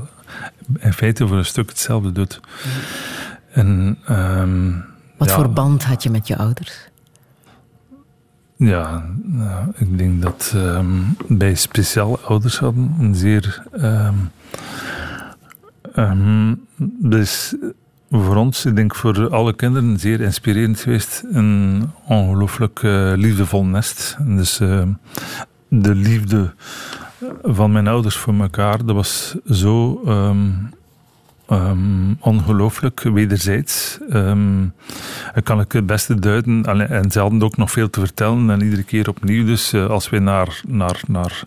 in 0.80 0.94
feite 0.94 1.28
voor 1.28 1.38
een 1.38 1.46
stuk 1.46 1.70
hetzelfde 1.70 2.12
doet. 2.12 2.40
En, 3.52 3.98
um, 4.10 4.86
Wat 5.18 5.28
ja, 5.28 5.36
voor 5.36 5.50
band 5.50 5.84
had 5.84 6.04
je 6.04 6.10
met 6.10 6.28
je 6.28 6.38
ouders? 6.38 6.87
Ja, 8.58 9.06
nou, 9.24 9.72
ik 9.76 9.98
denk 9.98 10.22
dat 10.22 10.54
um, 10.56 11.16
wij 11.28 11.56
speciaal 11.56 12.20
ouders 12.20 12.60
hadden 12.60 12.96
een 13.00 13.16
zeer. 13.16 13.64
Um, 13.82 14.32
um, 15.96 16.66
dus 17.00 17.56
voor 18.12 18.36
ons, 18.36 18.66
ik 18.66 18.76
denk 18.76 18.96
voor 18.96 19.30
alle 19.30 19.54
kinderen, 19.54 20.00
zeer 20.00 20.22
inspirerend 20.22 20.80
geweest. 20.80 21.24
Een 21.32 21.84
ongelooflijk 22.06 22.82
uh, 22.84 23.14
liefdevol 23.16 23.66
nest. 23.66 24.18
Dus 24.20 24.58
de 25.68 25.96
liefde 25.96 26.54
van 27.44 27.72
mijn 27.72 27.88
ouders 27.88 28.16
voor 28.18 28.34
elkaar, 28.34 28.86
dat 28.86 28.96
was 28.96 29.36
zo. 29.50 30.02
Ongelooflijk, 32.20 33.02
wederzijds. 33.02 33.98
Um, 34.14 34.74
kan 35.44 35.60
ik 35.60 35.72
het 35.72 35.86
beste 35.86 36.20
duiden. 36.20 36.90
En 36.90 37.12
ze 37.12 37.20
hadden 37.20 37.44
ook 37.44 37.58
nog 37.58 37.72
veel 37.72 37.90
te 37.90 38.00
vertellen. 38.00 38.50
En 38.50 38.62
iedere 38.62 38.84
keer 38.84 39.10
opnieuw. 39.10 39.46
Dus 39.46 39.74
uh, 39.74 39.86
als 39.86 40.10
we 40.10 40.20
naar, 40.20 40.62
naar, 40.68 41.02
naar, 41.08 41.44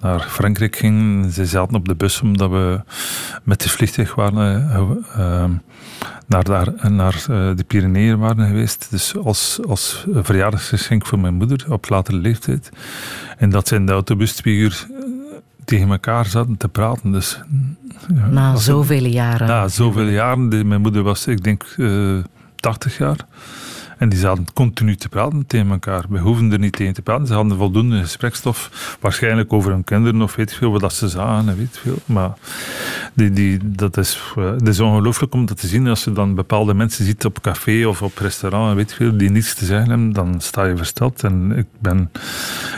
naar 0.00 0.20
Frankrijk 0.20 0.76
gingen, 0.76 1.30
ze 1.30 1.46
zaten 1.46 1.74
op 1.74 1.88
de 1.88 1.94
bus 1.94 2.20
omdat 2.20 2.50
we 2.50 2.80
met 3.42 3.60
de 3.62 3.68
vliegtuig 3.68 4.14
waren. 4.14 4.70
Uh, 5.16 5.44
naar, 6.26 6.44
daar, 6.44 6.90
naar 6.90 7.24
uh, 7.30 7.50
de 7.56 7.64
Pyreneeën 7.66 8.18
waren 8.18 8.46
geweest. 8.46 8.86
Dus 8.90 9.16
als, 9.16 9.60
als 9.68 10.06
verjaardagsgeschenk 10.12 11.06
voor 11.06 11.18
mijn 11.18 11.34
moeder 11.34 11.64
op 11.68 11.88
latere 11.88 12.16
leeftijd. 12.16 12.70
En 13.36 13.50
dat 13.50 13.68
ze 13.68 13.74
in 13.74 13.86
de 13.86 13.92
autobus 13.92 14.32
twee 14.32 14.54
uur 14.54 14.86
tegen 15.70 15.90
elkaar 15.90 16.26
zaten 16.26 16.56
te 16.56 16.68
praten. 16.68 17.12
Dus, 17.12 17.40
ja, 18.14 18.26
Na 18.26 18.56
zoveel 18.56 19.04
jaren. 19.04 19.46
Na 19.46 19.68
zoveel 19.68 20.08
jaren. 20.08 20.68
Mijn 20.68 20.80
moeder 20.80 21.02
was, 21.02 21.26
ik 21.26 21.44
denk, 21.44 21.74
uh, 21.76 22.18
80 22.56 22.98
jaar. 22.98 23.16
En 24.00 24.08
die 24.08 24.18
zaten 24.18 24.46
continu 24.52 24.96
te 24.96 25.08
praten 25.08 25.46
tegen 25.46 25.70
elkaar. 25.70 26.04
We 26.08 26.18
hoefden 26.18 26.52
er 26.52 26.58
niet 26.58 26.72
tegen 26.72 26.94
te 26.94 27.02
praten. 27.02 27.26
Ze 27.26 27.34
hadden 27.34 27.56
voldoende 27.56 28.00
gesprekstof. 28.00 28.96
Waarschijnlijk 29.00 29.52
over 29.52 29.70
hun 29.70 29.84
kinderen 29.84 30.22
of 30.22 30.34
weet 30.34 30.54
veel 30.54 30.78
wat 30.78 30.92
ze 30.92 31.08
zagen 31.08 31.48
en 31.48 31.56
weet 31.56 31.78
veel. 31.82 31.98
Maar 32.04 32.32
die, 33.14 33.30
die, 33.30 33.58
dat 33.62 33.96
is, 33.96 34.34
uh, 34.38 34.44
dat 34.44 34.68
is 34.68 34.80
ongelooflijk 34.80 35.34
om 35.34 35.46
dat 35.46 35.60
te 35.60 35.66
zien. 35.66 35.86
Als 35.86 36.04
je 36.04 36.12
dan 36.12 36.34
bepaalde 36.34 36.74
mensen 36.74 37.04
ziet 37.04 37.24
op 37.24 37.40
café 37.40 37.86
of 37.86 38.02
op 38.02 38.18
restaurant, 38.18 38.76
weet 38.76 38.90
je 38.90 38.96
veel, 38.96 39.16
die 39.16 39.30
niets 39.30 39.54
te 39.54 39.64
zeggen 39.64 39.88
hebben, 39.88 40.12
dan 40.12 40.40
sta 40.40 40.64
je 40.64 40.76
versteld. 40.76 41.24
En 41.24 41.52
ik, 41.56 41.66
ben, 41.78 42.10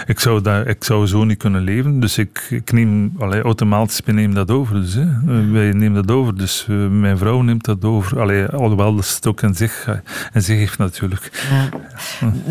ik, 0.07 0.21
zou, 0.21 0.41
daar, 0.41 0.67
ik 0.67 0.85
zou 0.85 1.07
zo 1.07 1.25
niet 1.25 1.39
kunnen 1.39 1.63
leven. 1.63 2.01
Dus 2.01 2.19
ik, 2.19 2.47
ik 2.51 2.73
neem, 2.73 3.13
allee, 3.19 3.43
automatisch 3.43 4.01
neem 4.05 4.35
dat 4.35 4.51
over. 4.51 4.81
Dus, 4.81 4.95
hè. 4.95 5.07
Wij 5.53 5.73
nemen 5.73 6.07
dat 6.07 6.17
over. 6.17 6.37
Dus 6.37 6.67
uh, 6.71 6.89
mijn 6.89 7.19
vrouw 7.19 7.41
neemt 7.41 7.65
dat 7.65 7.85
over. 7.85 8.21
Alhoewel 8.53 8.95
dat 8.95 9.15
het 9.15 9.27
ook 9.27 9.43
in 9.43 9.55
zich, 9.55 9.89
in 10.33 10.43
zich 10.43 10.57
heeft 10.57 10.79
natuurlijk. 10.79 11.12
Ja. 11.51 11.69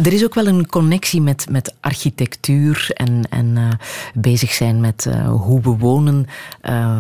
Er 0.04 0.14
is 0.14 0.24
ook 0.24 0.34
wel 0.34 0.48
een 0.48 0.68
connectie 0.68 1.22
met, 1.22 1.46
met 1.50 1.76
architectuur 1.80 2.90
en, 2.94 3.28
en 3.30 3.46
uh, 3.46 3.70
bezig 4.14 4.52
zijn 4.52 4.80
met 4.80 5.10
hoe 5.26 5.62
we 5.62 5.70
wonen. 5.70 6.26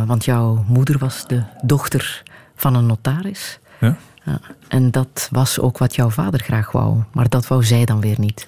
want 0.06 0.26
jouw 0.26 0.65
moeder 0.67 0.97
was 0.97 1.28
de 1.28 1.43
dochter 1.62 2.24
van 2.56 2.76
een 2.76 2.86
notaris. 2.86 3.60
Ja. 3.80 3.97
ja. 4.24 4.39
En 4.67 4.91
dat 4.91 5.28
was 5.32 5.60
ook 5.60 5.78
wat 5.78 5.95
jouw 5.95 6.10
vader 6.10 6.39
graag 6.39 6.71
wou, 6.71 7.04
maar 7.12 7.30
dat 7.30 7.47
wou 7.47 7.63
zij 7.63 7.86
dan 7.86 8.02
weer 8.02 8.19
niet. 8.19 8.45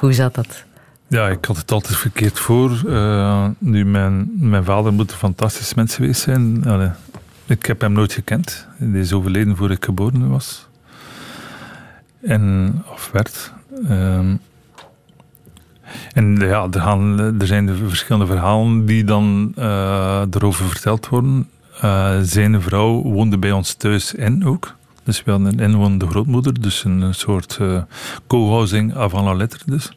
Hoe 0.00 0.12
zat 0.12 0.34
dat? 0.34 0.64
Ja, 1.08 1.28
ik 1.28 1.44
had 1.44 1.56
het 1.56 1.72
altijd 1.72 1.96
verkeerd 1.96 2.38
voor. 2.38 2.70
Nu, 3.58 3.84
mijn, 3.84 4.30
mijn 4.34 4.64
vader 4.64 4.92
moet 4.92 5.10
een 5.10 5.16
fantastisch 5.16 5.74
mens 5.74 5.94
geweest 5.94 6.20
zijn. 6.20 6.66
Allee, 6.66 6.90
ik 7.46 7.66
heb 7.66 7.80
hem 7.80 7.92
nooit 7.92 8.12
gekend. 8.12 8.66
Hij 8.76 9.00
is 9.00 9.12
overleden 9.12 9.56
voor 9.56 9.70
ik 9.70 9.84
geboren 9.84 10.28
was. 10.28 10.67
En, 12.20 12.74
of 12.92 13.10
werd. 13.12 13.52
Uh, 13.82 14.18
en 16.12 16.36
ja, 16.38 16.68
er, 16.70 16.80
gaan, 16.80 17.18
er 17.40 17.46
zijn 17.46 17.66
de 17.66 17.74
verschillende 17.74 18.26
verhalen 18.26 18.86
die 18.86 19.04
dan 19.04 19.52
uh, 19.58 20.22
erover 20.30 20.64
verteld 20.64 21.08
worden. 21.08 21.48
Uh, 21.84 22.18
zijn 22.22 22.62
vrouw 22.62 23.02
woonde 23.02 23.38
bij 23.38 23.52
ons 23.52 23.74
thuis 23.74 24.14
in 24.14 24.46
ook. 24.46 24.76
Dus 25.04 25.24
we 25.24 25.30
hadden 25.30 25.48
een 25.48 25.70
inwonende 25.70 26.06
grootmoeder, 26.06 26.60
dus 26.60 26.84
een 26.84 27.14
soort 27.14 27.58
uh, 27.60 27.82
co-housing 28.26 28.96
avant 28.96 29.24
la 29.24 29.34
lettre 29.34 29.62
dus. 29.66 29.92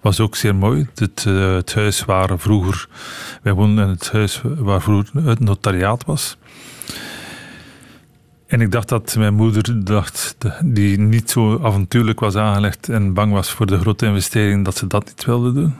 Was 0.00 0.20
ook 0.20 0.36
zeer 0.36 0.54
mooi. 0.54 0.88
Het, 0.94 1.24
het 1.24 1.74
huis 1.74 2.04
waar 2.04 2.38
vroeger, 2.38 2.88
wij 3.42 3.52
woonden 3.52 3.84
in 3.84 3.90
het 3.90 4.12
huis 4.12 4.40
waar 4.44 4.82
vroeger 4.82 5.26
het 5.26 5.40
notariaat 5.40 6.04
was. 6.04 6.36
En 8.46 8.60
ik 8.60 8.70
dacht 8.70 8.88
dat 8.88 9.16
mijn 9.18 9.34
moeder, 9.34 9.84
dacht, 9.84 10.36
die 10.64 10.98
niet 10.98 11.30
zo 11.30 11.60
avontuurlijk 11.62 12.20
was 12.20 12.36
aangelegd 12.36 12.88
en 12.88 13.14
bang 13.14 13.32
was 13.32 13.50
voor 13.50 13.66
de 13.66 13.78
grote 13.78 14.06
investering, 14.06 14.64
dat 14.64 14.76
ze 14.76 14.86
dat 14.86 15.04
niet 15.04 15.24
wilde 15.24 15.52
doen. 15.52 15.74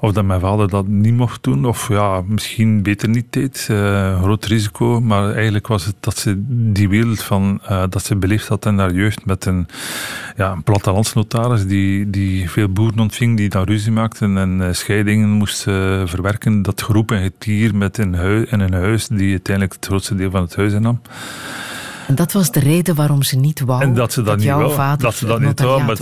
Of 0.00 0.12
dat 0.12 0.24
mijn 0.24 0.40
vader 0.40 0.68
dat 0.68 0.86
niet 0.86 1.14
mocht 1.14 1.42
doen, 1.42 1.64
of 1.64 1.88
ja, 1.88 2.22
misschien 2.26 2.82
beter 2.82 3.08
niet 3.08 3.26
deed. 3.30 3.68
Uh, 3.70 4.22
groot 4.22 4.44
risico, 4.44 5.00
maar 5.00 5.32
eigenlijk 5.32 5.66
was 5.66 5.84
het 5.84 5.94
dat 6.00 6.18
ze 6.18 6.42
die 6.72 6.88
wereld 6.88 7.22
van, 7.22 7.60
uh, 7.70 7.84
dat 7.88 8.04
ze 8.04 8.16
beleefd 8.16 8.48
had 8.48 8.66
in 8.66 8.78
haar 8.78 8.92
jeugd 8.92 9.26
met 9.26 9.44
een, 9.44 9.66
ja, 10.36 10.52
een 10.52 10.62
plattelandsnotaris 10.62 11.66
die, 11.66 12.10
die 12.10 12.50
veel 12.50 12.68
boeren 12.68 12.98
ontving, 12.98 13.36
die 13.36 13.48
dan 13.48 13.64
ruzie 13.64 13.92
maakten 13.92 14.36
en 14.36 14.60
uh, 14.60 14.68
scheidingen 14.72 15.28
moest 15.28 15.62
verwerken. 15.62 16.62
Dat 16.62 16.82
geroep 16.82 17.10
en 17.10 17.22
getier 17.22 17.74
met 17.76 17.98
een, 17.98 18.14
huis, 18.14 18.50
in 18.50 18.60
een 18.60 18.72
huis 18.72 19.08
die 19.08 19.30
uiteindelijk 19.30 19.74
het 19.74 19.86
grootste 19.86 20.14
deel 20.14 20.30
van 20.30 20.42
het 20.42 20.56
huis 20.56 20.72
innam. 20.72 21.00
En 22.08 22.14
dat 22.14 22.32
was 22.32 22.50
de 22.50 22.60
reden 22.60 22.94
waarom 22.94 23.22
ze 23.22 23.36
niet 23.36 23.60
wou 23.60 23.82
en 23.82 23.94
dat, 23.94 24.12
ze 24.12 24.22
dat, 24.22 24.34
dat 24.34 24.44
jouw 24.44 24.58
wou, 24.58 24.72
vader 24.72 25.02
dat 25.02 25.14
ze 25.14 25.26
dat 25.26 25.40
niet 25.40 25.60
wou, 25.60 25.82
maar 25.82 25.96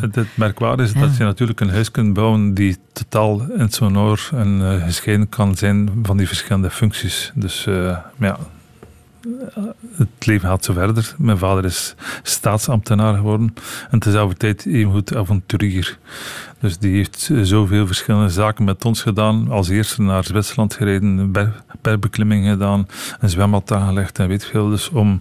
het, 0.00 0.14
het 0.14 0.26
merkwaardige 0.34 0.88
is 0.88 0.94
ja. 0.94 1.00
dat 1.00 1.16
je 1.16 1.24
natuurlijk 1.24 1.60
een 1.60 1.70
huis 1.70 1.90
kunt 1.90 2.12
bouwen 2.12 2.54
die 2.54 2.76
totaal 2.92 3.42
in 3.56 3.68
sonor 3.70 4.28
en 4.34 4.60
uh, 4.60 4.84
gescheiden 4.84 5.28
kan 5.28 5.54
zijn 5.56 5.90
van 6.02 6.16
die 6.16 6.26
verschillende 6.26 6.70
functies. 6.70 7.32
Dus 7.34 7.66
uh, 7.66 7.96
ja, 8.18 8.38
het 9.96 10.26
leven 10.26 10.48
gaat 10.48 10.64
zo 10.64 10.72
verder. 10.72 11.14
Mijn 11.18 11.38
vader 11.38 11.64
is 11.64 11.94
staatsambtenaar 12.22 13.14
geworden 13.14 13.54
en 13.90 13.98
tezelfde 13.98 14.36
tijd 14.36 14.66
evengoed 14.66 15.16
avonturier. 15.16 15.98
Dus 16.60 16.78
die 16.78 16.96
heeft 16.96 17.30
zoveel 17.42 17.86
verschillende 17.86 18.28
zaken 18.28 18.64
met 18.64 18.84
ons 18.84 19.02
gedaan. 19.02 19.50
Als 19.50 19.68
eerste 19.68 20.02
naar 20.02 20.24
Zwitserland 20.24 20.74
gereden, 20.74 21.18
een 21.18 21.52
bergbeklimming 21.80 22.48
gedaan, 22.48 22.86
een 23.20 23.28
zwembad 23.28 23.72
aangelegd 23.72 24.18
en 24.18 24.28
weet 24.28 24.44
veel. 24.44 24.68
Dus 24.68 24.90
om 24.90 25.20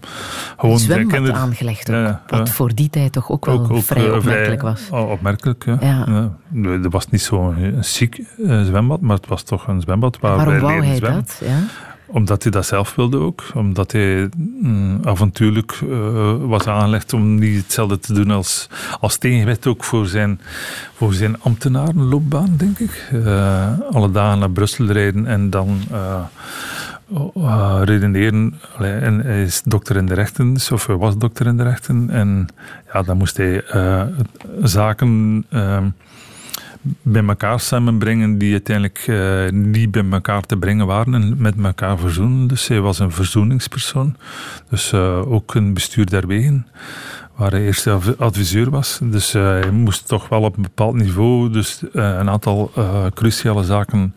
gewoon... 0.58 0.74
Een 0.74 0.80
zwembad 0.80 1.30
aangelegd 1.30 1.90
ook, 1.90 1.96
ja, 1.96 2.22
wat 2.28 2.48
ja. 2.48 2.54
voor 2.54 2.76
die 2.76 2.90
tijd 2.90 3.12
toch 3.12 3.30
ook 3.30 3.46
wel 3.46 3.60
ook, 3.60 3.72
ook, 3.72 3.84
vrij 3.84 4.12
opmerkelijk 4.12 4.62
was. 4.62 4.82
Vrij, 4.82 5.02
opmerkelijk, 5.02 5.66
ja. 5.66 5.78
ja. 5.82 6.32
ja. 6.52 6.90
was 6.90 7.10
niet 7.10 7.22
zo'n 7.22 7.78
ziek 7.80 8.24
uh, 8.38 8.64
zwembad, 8.64 9.02
maar 9.02 9.16
het 9.16 9.28
was 9.28 9.44
toch 9.44 9.68
een 9.68 9.82
zwembad 9.82 10.20
waar 10.20 10.36
Waarom 10.36 10.54
wij 10.54 10.62
wou 10.62 10.86
hij 10.86 10.96
zwemmen. 10.96 11.26
dat? 11.26 11.42
Ja? 11.48 11.60
Omdat 12.12 12.43
hij 12.43 12.52
dat 12.52 12.65
zelf 12.65 12.95
wilde 12.95 13.17
ook. 13.17 13.43
Omdat 13.54 13.91
hij 13.91 14.30
mm, 14.36 15.00
avontuurlijk 15.04 15.80
uh, 15.84 16.36
was 16.39 16.67
aangelegd 16.67 17.13
om 17.13 17.36
niet 17.36 17.62
hetzelfde 17.62 18.00
te 18.00 18.13
doen 18.13 18.32
als, 18.32 18.69
als 19.00 19.17
tegenwicht 19.17 19.67
ook 19.67 19.84
voor 19.84 20.08
zijn, 20.08 20.41
voor 20.95 21.13
zijn 21.13 21.41
ambtenarenloopbaan, 21.41 22.54
denk 22.58 22.80
ik. 22.80 23.10
Uh, 23.13 23.80
alle 23.91 24.12
dagen 24.12 24.39
naar 24.39 24.52
Brussel 24.52 24.86
rijden 24.86 25.26
en 25.26 25.50
dan 25.50 25.80
uh, 25.91 27.82
redeneren. 27.84 28.60
Allee, 28.78 28.93
en 28.93 29.19
hij 29.19 29.43
is 29.43 29.62
dokter 29.65 29.95
in 29.95 30.06
de 30.06 30.13
rechten, 30.13 30.56
of 30.71 30.88
hij 30.88 30.95
was 30.95 31.17
dokter 31.17 31.47
in 31.47 31.58
de 31.58 31.63
rechten. 31.63 32.10
En 32.10 32.47
ja, 32.93 33.02
dan 33.02 33.17
moest 33.17 33.38
hij 33.38 33.63
zaken 34.63 35.45
bij 37.02 37.26
elkaar 37.26 37.60
samenbrengen 37.60 38.38
die 38.38 38.52
uiteindelijk 38.52 39.08
uh, 39.08 39.50
niet 39.50 39.91
bij 39.91 40.06
elkaar 40.12 40.41
te 40.41 40.58
brengen 40.58 40.86
waren 40.86 41.13
en 41.13 41.36
met 41.38 41.54
elkaar 41.63 41.98
verzoenen. 41.98 42.48
Dus 42.48 42.67
hij 42.67 42.82
was 42.82 43.00
een 43.00 43.12
verzoeningspersoon. 43.12 44.15
Dus 44.70 44.94
uh, 44.94 45.32
ook 45.32 45.56
een 45.56 45.74
bestuur 45.74 46.10
der 46.10 46.28
wegen, 46.28 46.67
waar 47.36 47.52
hij 47.52 47.65
eerst 47.65 47.88
adviseur 48.17 48.70
was. 48.70 49.00
Dus 49.04 49.36
uh, 49.36 49.41
hij 49.44 49.72
moest 49.72 50.08
toch 50.08 50.30
wel 50.30 50.41
op 50.41 50.56
een 50.56 50.62
bepaald 50.62 50.96
niveau 50.96 51.50
dus, 51.50 51.82
een 51.91 52.30
aantal 52.30 52.72
cruciale 53.13 53.63
zaken 53.63 54.15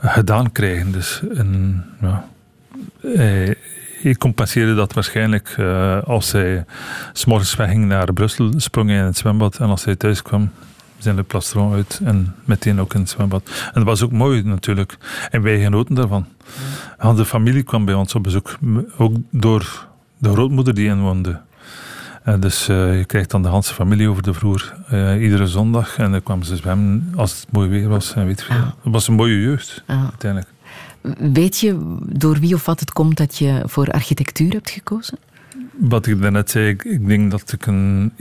gedaan 0.00 0.52
krijgen. 0.52 0.92
Dus, 0.92 1.22
en, 1.34 1.84
ja, 2.00 2.28
hij, 3.02 3.56
compenseerde 4.18 4.74
dat 4.74 4.92
waarschijnlijk 4.92 5.56
als 6.04 6.32
hij 6.32 6.64
s'morgens 7.12 7.54
wegging 7.54 7.84
naar 7.84 8.12
Brussel, 8.12 8.52
sprong 8.56 8.90
in 8.90 8.96
het 8.96 9.16
zwembad 9.16 9.58
en 9.58 9.68
als 9.68 9.84
hij 9.84 9.96
thuis 9.96 10.22
kwam, 10.22 10.50
zijn 10.98 11.16
de 11.16 11.22
plastron 11.22 11.72
uit 11.72 12.00
en 12.04 12.34
meteen 12.44 12.80
ook 12.80 12.94
in 12.94 13.00
het 13.00 13.10
zwembad. 13.10 13.42
En 13.64 13.72
dat 13.74 13.84
was 13.84 14.02
ook 14.02 14.12
mooi 14.12 14.42
natuurlijk. 14.42 14.98
En 15.30 15.42
wij 15.42 15.60
genoten 15.60 15.94
daarvan. 15.94 16.26
Ja. 17.00 17.12
De 17.12 17.24
familie 17.24 17.62
kwam 17.62 17.84
bij 17.84 17.94
ons 17.94 18.14
op 18.14 18.22
bezoek, 18.22 18.58
ook 18.96 19.16
door 19.30 19.86
de 20.18 20.32
grootmoeder 20.32 20.74
die 20.74 20.88
inwoonde. 20.88 21.40
En 22.22 22.40
dus 22.40 22.68
uh, 22.68 22.98
je 22.98 23.04
krijgt 23.04 23.30
dan 23.30 23.42
de 23.42 23.48
hele 23.48 23.62
familie 23.62 24.08
over 24.08 24.22
de 24.22 24.34
vloer 24.34 24.74
uh, 24.92 25.22
iedere 25.22 25.46
zondag. 25.46 25.98
En 25.98 26.10
dan 26.10 26.22
kwamen 26.22 26.46
ze 26.46 26.56
zwemmen 26.56 27.12
als 27.16 27.40
het 27.40 27.52
mooi 27.52 27.68
weer 27.68 27.88
was. 27.88 28.14
En 28.14 28.26
weet 28.26 28.42
veel. 28.42 28.56
Het 28.56 28.74
was 28.82 29.08
een 29.08 29.14
mooie 29.14 29.40
jeugd, 29.40 29.82
ja. 29.86 30.00
uiteindelijk. 30.00 30.52
Weet 31.34 31.58
je 31.58 31.96
door 32.06 32.38
wie 32.38 32.54
of 32.54 32.66
wat 32.66 32.80
het 32.80 32.92
komt 32.92 33.16
dat 33.16 33.38
je 33.38 33.62
voor 33.66 33.86
architectuur 33.90 34.52
hebt 34.52 34.70
gekozen? 34.70 35.18
Wat 35.78 36.06
ik 36.06 36.20
daarnet 36.20 36.50
zei, 36.50 36.68
ik, 36.68 36.84
ik 36.84 37.06
denk 37.06 37.30
dat 37.30 37.52
ik 37.52 37.66
een, 37.66 38.12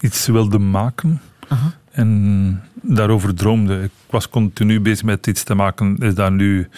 iets 0.00 0.26
wilde 0.26 0.58
maken. 0.58 1.20
Aha. 1.48 1.72
En 1.96 2.62
daarover 2.82 3.34
droomde. 3.34 3.82
Ik 3.82 3.90
was 4.10 4.28
continu 4.28 4.80
bezig 4.80 5.04
met 5.04 5.26
iets 5.26 5.42
te 5.42 5.54
maken. 5.54 5.96
Is 5.98 6.14
daar 6.14 6.32
nu 6.32 6.68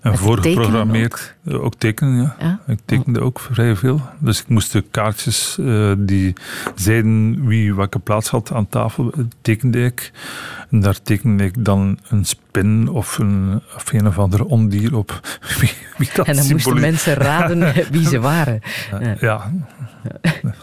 een 0.00 0.16
voorgeprogrammeerd? 0.16 1.34
Ook? 1.48 1.62
ook? 1.62 1.74
tekenen, 1.74 2.16
ja. 2.16 2.36
ja. 2.38 2.60
Ik 2.66 2.78
tekende 2.84 3.20
ook 3.20 3.40
vrij 3.40 3.76
veel. 3.76 4.00
Dus 4.18 4.40
ik 4.40 4.48
moest 4.48 4.72
de 4.72 4.84
kaartjes 4.90 5.56
uh, 5.60 5.92
die 5.98 6.32
zeiden 6.74 7.46
wie 7.46 7.74
welke 7.74 7.98
plaats 7.98 8.28
had 8.28 8.52
aan 8.52 8.68
tafel, 8.68 9.12
tekende 9.42 9.84
ik. 9.84 10.12
En 10.70 10.80
daar 10.80 11.02
tekende 11.02 11.44
ik 11.44 11.64
dan 11.64 11.98
een 12.08 12.24
spin 12.24 12.88
of 12.88 13.18
een 13.18 13.62
of, 13.76 13.92
een, 13.92 14.06
of 14.06 14.18
andere 14.18 14.44
ondier 14.44 14.96
op. 14.96 15.20
Wie, 15.60 15.72
wie 15.96 16.10
dat 16.14 16.26
en 16.26 16.36
dan 16.36 16.48
moesten 16.50 16.80
mensen 16.80 17.14
raden 17.14 17.74
wie 17.92 18.06
ze 18.06 18.20
waren. 18.20 18.60
ja. 19.20 19.50
ja. 20.02 20.54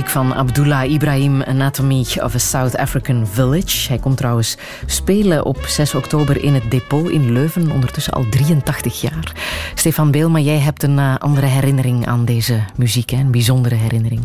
Muziek 0.00 0.18
van 0.18 0.34
Abdullah 0.34 0.90
Ibrahim, 0.90 1.42
Anatomy 1.42 2.04
of 2.22 2.34
a 2.34 2.38
South 2.38 2.76
African 2.76 3.26
Village. 3.26 3.88
Hij 3.88 3.98
komt 3.98 4.16
trouwens 4.16 4.56
spelen 4.86 5.44
op 5.44 5.64
6 5.66 5.94
oktober 5.94 6.44
in 6.44 6.54
het 6.54 6.70
depot 6.70 7.10
in 7.10 7.32
Leuven, 7.32 7.70
ondertussen 7.70 8.12
al 8.12 8.26
83 8.30 9.00
jaar. 9.00 9.32
Stefan 9.74 10.10
Beelma, 10.10 10.38
jij 10.38 10.58
hebt 10.58 10.82
een 10.82 10.98
uh, 10.98 11.16
andere 11.16 11.46
herinnering 11.46 12.06
aan 12.06 12.24
deze 12.24 12.60
muziek, 12.76 13.10
een 13.10 13.30
bijzondere 13.30 13.74
herinnering. 13.74 14.20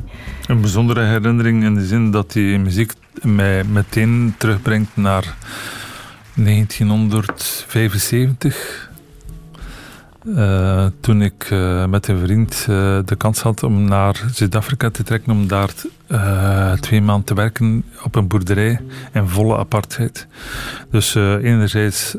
Een 0.47 0.61
bijzondere 0.61 1.03
herinnering 1.03 1.63
in 1.63 1.75
de 1.75 1.85
zin 1.85 2.11
dat 2.11 2.31
die 2.31 2.57
muziek 2.57 2.93
mij 3.21 3.63
meteen 3.63 4.35
terugbrengt 4.37 4.89
naar 4.93 5.35
1975 6.35 8.84
uh, 10.25 10.85
toen 10.99 11.21
ik 11.21 11.49
uh, 11.51 11.85
met 11.85 12.07
een 12.07 12.19
vriend 12.19 12.65
uh, 12.69 12.99
de 13.05 13.15
kans 13.17 13.41
had 13.41 13.63
om 13.63 13.83
naar 13.83 14.23
Zuid-Afrika 14.31 14.89
te 14.89 15.03
trekken, 15.03 15.31
om 15.31 15.47
daar 15.47 15.69
twee 16.79 17.01
maanden 17.01 17.25
te 17.25 17.33
werken 17.33 17.83
op 18.03 18.15
een 18.15 18.27
boerderij 18.27 18.79
in 19.13 19.27
volle 19.27 19.57
apartheid. 19.57 20.27
Dus 20.91 21.15
enerzijds 21.15 22.15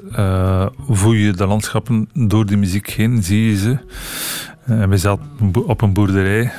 voel 0.89 1.13
je 1.13 1.33
de 1.33 1.47
landschappen 1.47 2.09
door 2.13 2.47
die 2.47 2.57
muziek 2.57 2.91
heen, 2.91 3.23
zie 3.23 3.51
je 3.51 3.57
ze. 3.57 3.79
En 4.65 4.89
we 4.89 4.97
zaten 4.97 5.25
op 5.67 5.83
een 5.83 5.93
boerderij 5.93 6.53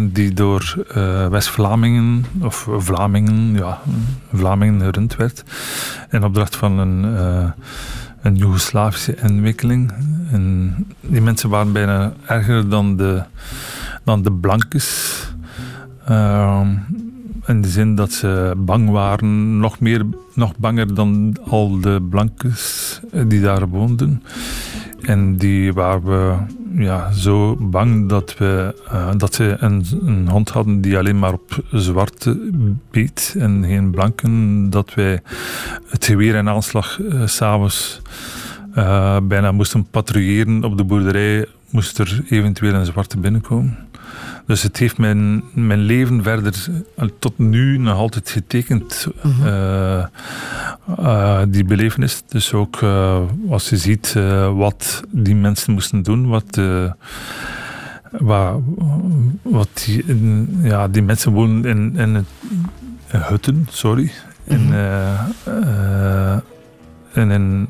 die 0.00 0.32
door 0.32 0.84
West-Vlamingen, 1.30 2.24
of 2.40 2.68
Vlamingen, 2.76 3.54
ja, 3.54 3.80
Vlamingen 4.32 4.80
gerund 4.80 5.16
werd. 5.16 5.42
In 6.10 6.24
opdracht 6.24 6.56
van 6.56 6.78
een 6.78 7.52
een 8.26 8.36
Joegoslavische 8.36 9.14
inwikkeling. 9.22 9.92
En 10.32 10.74
die 11.00 11.20
mensen 11.20 11.48
waren 11.48 11.72
bijna 11.72 12.12
erger 12.26 12.68
dan 12.68 12.96
de, 12.96 13.22
dan 14.04 14.22
de 14.22 14.32
blankes. 14.32 15.14
Uh, 16.10 16.68
in 17.46 17.60
de 17.62 17.68
zin 17.68 17.94
dat 17.94 18.12
ze 18.12 18.54
bang 18.56 18.90
waren, 18.90 19.58
nog, 19.58 19.80
meer, 19.80 20.06
nog 20.34 20.56
banger 20.56 20.94
dan 20.94 21.36
al 21.48 21.80
de 21.80 22.06
blankes 22.10 23.00
die 23.26 23.40
daar 23.40 23.68
woonden. 23.68 24.22
En 25.00 25.36
die 25.36 25.72
waren 25.72 26.04
we 26.04 26.34
ja, 26.78 27.12
zo 27.12 27.56
bang 27.60 28.08
dat, 28.08 28.34
we, 28.38 28.74
uh, 28.92 29.10
dat 29.16 29.34
ze 29.34 29.56
een, 29.58 29.84
een, 30.04 30.28
hond 30.28 30.48
hadden 30.48 30.80
die 30.80 30.98
alleen 30.98 31.18
maar 31.18 31.32
op 31.32 31.62
zwarte 31.70 32.50
beet 32.90 33.34
en 33.38 33.64
geen 33.64 33.90
blanken. 33.90 34.70
Dat 34.70 34.94
wij 34.94 35.20
het 35.88 36.04
geweer 36.04 36.34
en 36.34 36.48
aanslag 36.48 36.98
uh, 36.98 37.26
s'avonds 37.26 38.00
uh, 38.76 39.16
bijna 39.22 39.52
moesten 39.52 39.86
patrouilleren 39.90 40.64
op 40.64 40.76
de 40.76 40.84
boerderij. 40.84 41.46
Moest 41.70 41.98
er 41.98 42.22
eventueel 42.28 42.74
een 42.74 42.86
zwarte 42.86 43.18
binnenkomen. 43.18 43.85
Dus 44.46 44.62
het 44.62 44.76
heeft 44.76 44.98
mijn, 44.98 45.42
mijn 45.52 45.80
leven 45.80 46.22
verder 46.22 46.66
tot 47.18 47.38
nu 47.38 47.78
nog 47.78 47.96
altijd 47.96 48.30
getekend, 48.30 49.06
mm 49.22 50.08
die 51.48 51.64
belevenis. 51.64 52.22
Dus 52.28 52.52
ook 52.52 52.80
uh, 52.80 53.20
als 53.48 53.68
je 53.68 53.76
ziet 53.76 54.14
wat 54.54 55.02
die 55.10 55.34
mensen 55.34 55.72
moesten 55.72 56.02
doen, 56.02 56.28
wat, 56.28 56.60
wat, 58.10 58.60
wat 59.42 59.68
die, 59.84 60.04
ja, 60.62 60.88
die 60.88 61.02
mensen 61.02 61.32
wonen 61.32 61.64
in, 61.64 61.96
in, 61.96 62.16
in 62.16 62.26
hutten, 63.10 63.66
sorry. 63.70 64.12
In, 64.44 64.60
mm 64.60 66.42
in 67.12 67.30
een 67.30 67.68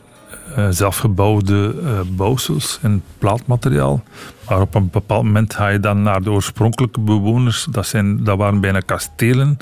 zelfgebouwde 0.70 1.74
bouwsels 2.16 2.78
en 2.82 3.02
plaatmateriaal. 3.18 4.02
Maar 4.48 4.60
op 4.60 4.74
een 4.74 4.90
bepaald 4.90 5.24
moment 5.24 5.54
ga 5.54 5.68
je 5.68 5.80
dan 5.80 6.02
naar 6.02 6.22
de 6.22 6.30
oorspronkelijke 6.30 7.00
bewoners. 7.00 7.66
Dat, 7.70 7.86
zijn, 7.86 8.24
dat 8.24 8.38
waren 8.38 8.60
bijna 8.60 8.80
kastelen, 8.80 9.56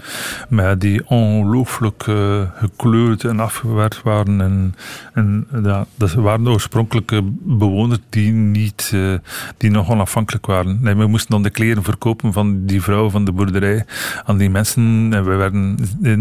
maar 0.49 0.78
die 0.78 1.09
ongelooflijk 1.09 2.07
uh, 2.07 2.41
gekleurd 2.55 3.24
en 3.24 3.41
afgewerkt 3.41 4.03
waren. 4.03 4.41
En, 4.41 4.74
en 5.12 5.47
ja, 5.62 5.87
dat 5.95 6.12
waren 6.12 6.45
de 6.45 6.51
oorspronkelijke 6.51 7.20
bewoners 7.43 7.99
die, 8.09 8.32
niet, 8.32 8.91
uh, 8.95 9.14
die 9.57 9.70
nog 9.70 9.91
onafhankelijk 9.91 10.47
waren. 10.47 10.78
Nee, 10.80 10.95
we 10.95 11.07
moesten 11.07 11.30
dan 11.30 11.43
de 11.43 11.51
kleren 11.51 11.82
verkopen 11.82 12.32
van 12.32 12.66
die 12.66 12.82
vrouw 12.82 13.11
van 13.11 13.24
de 13.24 13.32
boerderij 13.32 13.85
aan 14.24 14.37
die 14.37 14.51
mensen. 14.51 15.09
En 15.12 15.24
we 15.24 15.35
werden, 15.35 15.78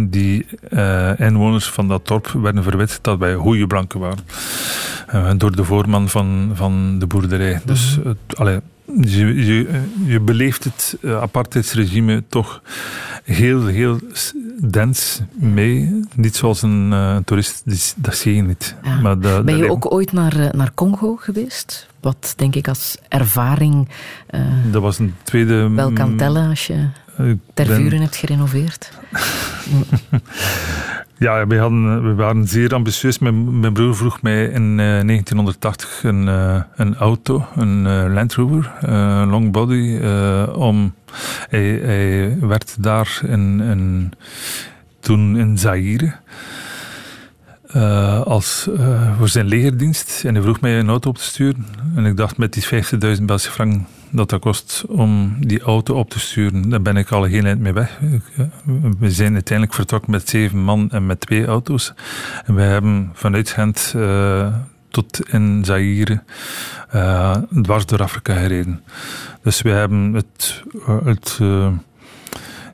die 0.09 0.45
uh, 0.69 1.19
inwoners 1.19 1.69
van 1.69 1.87
dat 1.87 2.07
dorp 2.07 2.27
werden 2.27 2.63
verwit 2.63 2.99
dat 3.01 3.17
wij 3.17 3.35
goede 3.35 3.67
blanken 3.67 3.99
waren. 3.99 5.37
door 5.37 5.55
de 5.55 5.63
voorman 5.63 6.09
van, 6.09 6.51
van 6.53 6.99
de 6.99 7.07
boerderij. 7.07 7.61
Dus, 7.65 7.97
mm 8.03 8.52
je, 8.85 9.45
je, 9.45 9.81
je 10.05 10.19
beleeft 10.19 10.63
het 10.63 10.97
uh, 11.01 11.21
apartheidsregime 11.21 12.23
toch 12.27 12.61
heel, 13.23 13.65
heel 13.65 13.99
dens 14.63 15.21
mee. 15.33 15.99
Niet 16.15 16.35
zoals 16.35 16.61
een 16.61 16.91
uh, 16.91 17.17
toerist, 17.25 17.63
dat 17.95 18.15
zie 18.15 18.35
je 18.35 18.41
niet. 18.41 18.75
Maar 19.01 19.17
ben 19.17 19.57
je 19.57 19.69
ook 19.69 19.93
ooit 19.93 20.11
naar, 20.11 20.39
uh, 20.39 20.49
naar 20.51 20.73
Congo 20.73 21.15
geweest? 21.15 21.87
Wat 21.99 22.33
denk 22.37 22.55
ik 22.55 22.67
als 22.67 22.97
ervaring 23.07 23.89
dat 24.71 24.81
was 24.81 24.99
een 24.99 25.15
tweede, 25.23 25.69
wel 25.69 25.91
kan 25.91 26.17
tellen 26.17 26.49
als 26.49 26.67
je 26.67 26.87
ter 27.53 27.65
vuren 27.65 28.01
hebt 28.01 28.15
gerenoveerd? 28.15 28.91
Ja, 31.17 31.47
we, 31.47 31.57
hadden, 31.57 32.15
waren 32.15 32.47
zeer 32.47 32.73
ambitieus. 32.73 33.19
Mijn, 33.19 33.59
mijn 33.59 33.73
broer 33.73 33.95
vroeg 33.95 34.21
mij 34.21 34.45
in 34.45 34.77
1980 34.77 36.03
eh, 36.03 36.09
een, 36.09 36.27
uh, 36.27 36.61
een 36.75 36.95
auto, 36.95 37.45
een 37.55 37.85
uh, 37.85 38.13
Land 38.13 38.33
Rover, 38.33 38.71
long 39.27 39.51
body, 39.51 39.99
om... 40.53 40.93
Hij, 41.49 42.37
werd 42.39 42.83
daar 42.83 43.21
in, 43.27 44.13
toen 44.99 45.37
in 45.37 45.57
Zaire. 45.57 46.13
als, 48.25 48.69
voor 49.17 49.29
zijn 49.29 49.45
legerdienst. 49.45 50.23
En 50.25 50.33
hij 50.33 50.43
vroeg 50.43 50.61
mij 50.61 50.79
een 50.79 50.89
auto 50.89 51.09
op 51.09 51.17
te 51.17 51.23
sturen. 51.23 51.65
En 51.95 52.05
ik 52.05 52.17
dacht, 52.17 52.37
met 52.37 52.53
die 52.53 52.63
50.000 52.63 52.99
Belgische 52.99 53.51
frank 53.51 53.81
dat 54.13 54.29
dat 54.29 54.39
kost 54.39 54.83
om 54.87 55.35
die 55.39 55.61
auto 55.61 55.95
op 55.95 56.09
te 56.09 56.19
sturen. 56.19 56.69
Daar 56.69 56.81
ben 56.81 56.97
ik 56.97 57.11
al 57.11 57.23
heel 57.23 57.43
eind 57.43 57.59
mee 57.59 57.73
weg. 57.73 57.99
We 58.99 59.11
zijn 59.11 59.33
uiteindelijk 59.33 59.77
vertrokken 59.77 60.11
met 60.11 60.29
zeven 60.29 60.59
man 60.59 60.91
en 60.91 61.05
met 61.05 61.19
twee 61.19 61.45
auto's. 61.45 61.93
En 62.45 62.55
we 62.55 62.61
hebben 62.61 63.09
vanuit 63.13 63.49
Gent 63.49 63.93
uh, 63.95 64.55
tot 64.89 65.29
in 65.29 65.65
Zaire 65.65 66.23
uh, 66.95 67.35
dwars 67.61 67.85
door 67.85 68.01
Afrika 68.01 68.35
gereden. 68.35 68.83
Dus 69.43 69.61
we 69.61 69.69
hebben 69.69 70.13
het, 70.13 70.63
het, 71.03 71.39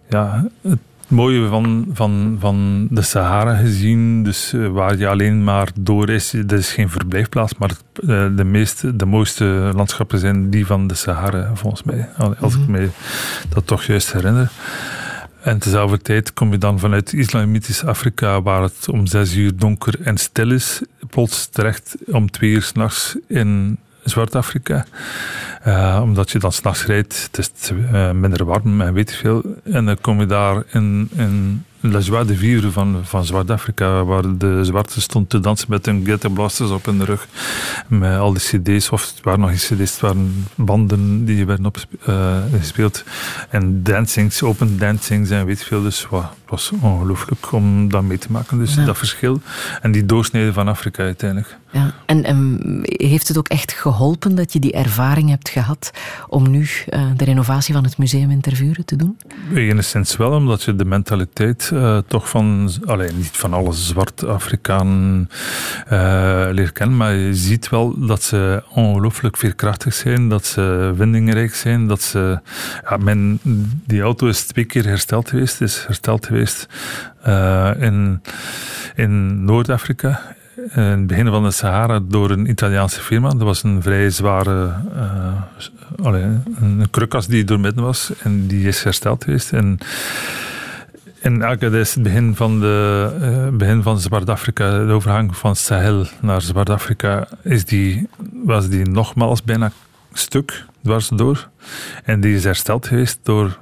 ja, 0.10 0.48
het 0.62 0.80
het 1.10 1.18
mooie 1.18 1.48
van, 1.48 1.86
van, 1.94 2.38
van 2.40 2.88
de 2.92 3.02
Sahara 3.02 3.56
gezien, 3.56 4.24
dus 4.24 4.54
eh, 4.54 4.68
waar 4.68 4.98
je 4.98 5.08
alleen 5.08 5.44
maar 5.44 5.70
door 5.80 6.10
is, 6.10 6.34
dat 6.46 6.60
is 6.60 6.72
geen 6.72 6.90
verblijfplaats, 6.90 7.56
maar 7.58 7.72
eh, 7.94 8.28
de, 8.36 8.44
meeste, 8.44 8.96
de 8.96 9.06
mooiste 9.06 9.72
landschappen 9.76 10.20
zijn 10.20 10.50
die 10.50 10.66
van 10.66 10.88
de 10.88 10.96
Sahara, 10.96 11.52
volgens 11.56 11.84
mij. 11.84 12.10
Als 12.40 12.54
ik 12.54 12.60
mhm. 12.60 12.72
me 12.72 12.90
dat 13.50 13.68
toch 13.68 13.84
juist 13.84 14.14
herinner. 14.14 14.52
En 15.42 15.60
tezelfde 15.60 15.98
tijd 15.98 16.34
kom 16.34 16.52
je 16.52 16.58
dan 16.58 16.80
vanuit 16.80 17.14
islamitisch 17.14 17.86
Afrika, 17.86 18.42
waar 18.42 18.62
het 18.62 18.90
om 18.90 19.08
zes 19.08 19.36
uur 19.36 19.56
donker 19.56 20.02
en 20.02 20.18
stil 20.18 20.52
is, 20.52 20.82
plots 21.10 21.48
terecht 21.48 21.96
om 22.06 22.32
twee 22.32 22.50
uur 22.50 22.62
s'nachts 22.62 23.18
in 23.28 23.80
Zwart-Afrika. 24.04 24.86
Uh, 25.68 26.00
omdat 26.04 26.32
je 26.32 26.40
dan 26.40 26.52
s'nachts 26.52 26.86
rijdt, 26.86 27.28
het 27.32 27.38
is 27.38 27.72
uh, 27.72 28.12
minder 28.12 28.46
warm 28.46 28.82
en 28.82 28.94
weet 28.94 29.16
veel. 29.16 29.56
En 29.64 29.86
dan 29.86 30.02
kom 30.02 30.20
je 30.20 30.26
daar 30.26 30.64
in, 30.72 31.10
in 31.16 31.64
La 31.82 32.24
de 32.24 32.36
Vivre 32.36 32.72
van, 32.72 33.00
van 33.04 33.26
Zwart-Afrika, 33.26 34.04
waar 34.04 34.38
de 34.38 34.64
zwarte 34.64 35.02
stond 35.02 35.30
te 35.30 35.40
dansen 35.40 35.68
met 35.70 35.86
hun 35.86 36.06
ghetto-blasters 36.06 36.70
op 36.70 36.86
hun 36.86 37.06
rug. 37.06 37.28
Met 37.88 38.18
al 38.18 38.34
die 38.34 38.42
cd's, 38.42 38.92
of 38.92 39.10
het 39.10 39.24
waren 39.24 39.40
nog 39.40 39.50
geen 39.50 39.78
cd's, 39.78 39.92
het 39.92 40.00
waren 40.00 40.48
banden 40.56 41.26
die 41.26 41.46
werden 41.46 41.66
opgespeeld. 41.66 43.04
Uh, 43.06 43.60
en 43.60 43.84
dancings, 43.84 44.44
open 44.44 44.78
dancings 44.78 45.30
en 45.30 45.46
weet 45.46 45.64
veel. 45.64 45.82
Dus 45.82 46.08
wat, 46.10 46.34
was 46.50 46.72
ongelooflijk 46.82 47.52
om 47.52 47.90
dat 47.90 48.04
mee 48.04 48.18
te 48.18 48.32
maken. 48.32 48.58
Dus 48.58 48.76
dat 48.76 48.98
verschil 48.98 49.42
en 49.82 49.92
die 49.92 50.06
doorsnede 50.06 50.54
van 50.54 50.68
Afrika 50.68 51.04
uiteindelijk. 51.04 51.58
Ja. 51.72 51.94
En, 52.06 52.24
en, 52.24 52.60
heeft 52.84 53.28
het 53.28 53.38
ook 53.38 53.48
echt 53.48 53.72
geholpen 53.72 54.36
dat 54.36 54.54
je 54.54 54.60
die 54.60 54.72
ervaring 54.72 55.30
hebt 55.30 55.50
gehad 55.50 55.92
om 56.28 56.50
nu 56.50 56.60
uh, 56.60 57.02
de 57.16 57.26
renovatie 57.26 57.74
van 57.74 57.84
het 57.84 57.98
museum 57.98 58.32
in 58.32 58.42
Tervuren 58.42 58.86
te 58.86 58.96
doen? 58.96 59.18
Enigszins 59.54 60.18
wel, 60.18 60.32
omdat 60.32 60.64
je 60.64 60.76
de 60.76 60.86
mentaliteit 60.86 61.70
uh, 61.74 61.98
toch 62.08 62.30
van, 62.30 62.72
alleen 62.86 63.18
niet 63.18 63.38
van 63.38 63.54
alle 63.54 63.74
zwart-Afrikaan 63.74 65.28
uh, 65.92 66.48
leert 66.52 66.72
kennen, 66.72 66.98
maar 66.98 67.14
je 67.16 67.36
ziet 67.36 67.70
wel 67.70 68.06
dat 68.06 68.24
ze 68.24 68.64
ongelooflijk 68.70 69.38
veerkrachtig 69.38 69.94
zijn, 69.94 70.30
dat 70.30 70.46
ze 70.46 70.94
vindingrijk 70.96 71.56
zijn, 71.56 71.88
dat 71.88 72.02
ze... 72.02 72.40
Ja, 72.90 72.98
mijn, 72.98 73.40
die 73.86 74.02
auto 74.02 74.28
is 74.28 74.46
twee 74.46 74.66
keer 74.66 74.86
hersteld 74.86 75.30
geweest, 75.30 75.62
is 75.62 75.84
hersteld 75.86 76.26
geweest 76.26 76.39
uh, 77.28 77.72
in, 77.80 78.22
in 78.96 79.44
Noord-Afrika 79.46 80.38
in 80.76 80.82
het 80.82 81.08
begin 81.08 81.28
van 81.28 81.44
de 81.44 81.52
Sahara 81.52 82.00
door 82.04 82.30
een 82.32 82.50
Italiaanse 82.50 83.02
firma. 83.02 83.30
Dat 83.30 83.42
was 83.42 83.64
een 83.64 83.82
vrij 83.82 84.10
zware 84.10 84.74
uh, 84.96 86.06
allee, 86.06 86.24
een 86.60 86.88
krukas 86.92 87.28
die 87.28 87.44
doormidden 87.44 87.84
was 87.84 88.12
en 88.24 88.48
die 88.48 88.68
is 88.68 88.84
hersteld 88.84 89.24
geweest. 89.24 89.54
En 89.54 89.78
in 91.22 91.42
het 91.42 91.96
begin 92.00 92.36
van, 92.36 92.60
de, 92.60 93.10
uh, 93.22 93.58
begin 93.58 93.84
van 93.84 94.00
Zwart-Afrika, 94.00 94.86
de 94.86 94.92
overgang 94.92 95.38
van 95.38 95.56
Sahel 95.56 96.06
naar 96.22 96.42
Zwart-Afrika, 96.42 97.28
was 98.44 98.70
die 98.70 98.90
nogmaals 98.90 99.44
bijna 99.44 99.72
stuk 100.14 100.66
dwars 100.84 101.08
door. 101.08 101.50
En 102.04 102.20
die 102.20 102.36
is 102.36 102.44
hersteld 102.44 102.88
geweest 102.88 103.20
door 103.24 103.58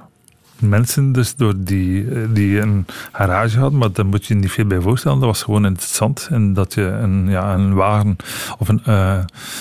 mensen 0.60 1.12
dus 1.12 1.34
door 1.34 1.54
die, 1.56 2.10
eh, 2.10 2.22
die 2.30 2.60
een 2.60 2.86
garage 3.12 3.58
hadden, 3.58 3.78
maar 3.78 3.92
daar 3.92 4.06
moet 4.06 4.26
je 4.26 4.34
niet 4.34 4.50
veel 4.50 4.64
bij 4.64 4.80
voorstellen. 4.80 5.18
Dat 5.18 5.28
was 5.28 5.42
gewoon 5.42 5.66
in 5.66 5.72
het 5.72 5.82
zand 5.82 6.28
en 6.30 6.52
dat 6.52 6.74
je 6.74 6.82
een, 6.82 7.28
ja, 7.28 7.54
een 7.54 7.74
wagen 7.74 8.16
of 8.58 8.68
een, 8.68 8.82
uh, 8.88 9.18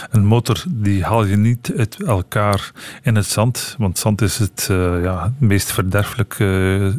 een 0.09 0.25
motor, 0.25 0.63
die 0.67 1.03
haal 1.03 1.25
je 1.25 1.35
niet 1.35 1.73
uit 1.77 2.03
elkaar 2.03 2.71
in 3.03 3.15
het 3.15 3.25
zand, 3.25 3.75
want 3.77 3.99
zand 3.99 4.21
is 4.21 4.37
het 4.37 4.67
uh, 4.71 5.03
ja, 5.03 5.33
meest 5.37 5.71
verderfelijk 5.71 6.39
uh, 6.39 6.93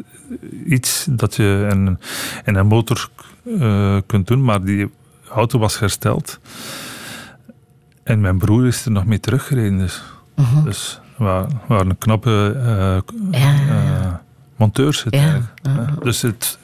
iets 0.67 1.07
dat 1.11 1.35
je 1.35 1.67
in, 1.71 1.99
in 2.45 2.55
een 2.55 2.67
motor 2.67 3.09
kunt 4.07 4.27
doen, 4.27 4.45
maar 4.45 4.65
die 4.65 4.91
auto 5.31 5.59
was 5.59 5.79
hersteld. 5.79 6.41
En 8.03 8.21
mijn 8.21 8.39
broer 8.39 8.67
is 8.67 8.85
er 8.85 8.91
nog 8.91 9.05
mee 9.05 9.21
teruggereden. 9.21 9.79
Dus, 9.79 10.03
-huh. 10.35 10.65
dus 10.65 11.01
waar, 11.19 11.47
waar 11.67 11.81
een 11.81 11.99
knappe 11.99 12.55
uh, 12.57 13.41
ja, 13.41 13.55
uh, 13.69 14.13
monteurs 14.57 14.99
zitten. 14.99 15.21
Ja, 15.21 15.95
dus 16.03 16.23
het, 16.23 16.59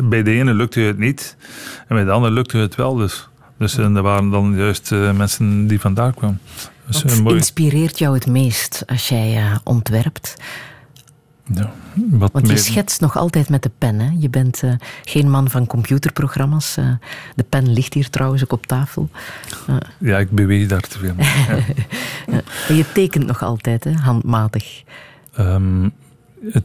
bij 0.00 0.22
de 0.22 0.30
ene 0.30 0.54
lukte 0.54 0.80
het 0.80 0.98
niet 0.98 1.36
en 1.88 1.96
bij 1.96 2.04
de 2.04 2.10
andere 2.10 2.32
lukte 2.32 2.58
het 2.58 2.74
wel. 2.74 2.94
Dus, 2.94 3.28
dus 3.58 3.78
en 3.78 3.96
er 3.96 4.02
waren 4.02 4.30
dan 4.30 4.56
juist 4.56 4.90
uh, 4.90 5.12
mensen 5.12 5.66
die 5.66 5.80
vandaar 5.80 6.12
kwamen. 6.12 6.40
Dus, 6.86 7.02
Wat 7.02 7.20
mooi. 7.20 7.36
inspireert 7.36 7.98
jou 7.98 8.14
het 8.14 8.26
meest 8.26 8.82
als 8.86 9.08
jij 9.08 9.58
ontwerpt? 9.64 10.36
Ja, 11.44 11.72
Want 12.32 12.48
je 12.48 12.56
schetst 12.56 13.00
nog 13.00 13.16
altijd 13.16 13.48
met 13.48 13.62
de 13.62 13.70
pen. 13.78 14.00
Hè? 14.00 14.10
Je 14.18 14.30
bent 14.30 14.62
uh, 14.62 14.72
geen 15.02 15.30
man 15.30 15.50
van 15.50 15.66
computerprogramma's. 15.66 16.76
Uh, 16.78 16.94
de 17.34 17.42
pen 17.42 17.72
ligt 17.72 17.94
hier 17.94 18.10
trouwens 18.10 18.42
ook 18.42 18.52
op 18.52 18.66
tafel. 18.66 19.08
Uh. 19.70 19.76
Ja, 19.98 20.18
ik 20.18 20.30
beweeg 20.30 20.68
daar 20.68 20.80
te 20.80 20.98
veel. 20.98 21.14
ja. 22.34 22.74
je 22.74 22.84
tekent 22.94 23.26
nog 23.26 23.42
altijd, 23.42 23.84
hè? 23.84 23.92
handmatig. 23.92 24.82
Um, 25.38 25.92
het 26.50 26.64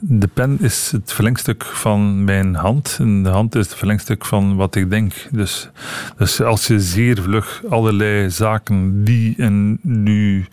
de 0.00 0.26
pen 0.26 0.58
is 0.60 0.90
het 0.90 1.12
verlengstuk 1.12 1.64
van 1.64 2.24
mijn 2.24 2.54
hand. 2.54 2.96
En 3.00 3.22
de 3.22 3.28
hand 3.28 3.54
is 3.54 3.66
het 3.66 3.76
verlengstuk 3.76 4.24
van 4.24 4.56
wat 4.56 4.74
ik 4.74 4.90
denk. 4.90 5.28
Dus, 5.30 5.68
dus 6.16 6.42
als 6.42 6.66
je 6.66 6.80
zeer 6.80 7.22
vlug 7.22 7.62
allerlei 7.68 8.30
zaken 8.30 9.04
die 9.04 9.34
in, 9.36 9.78
nu 9.82 10.46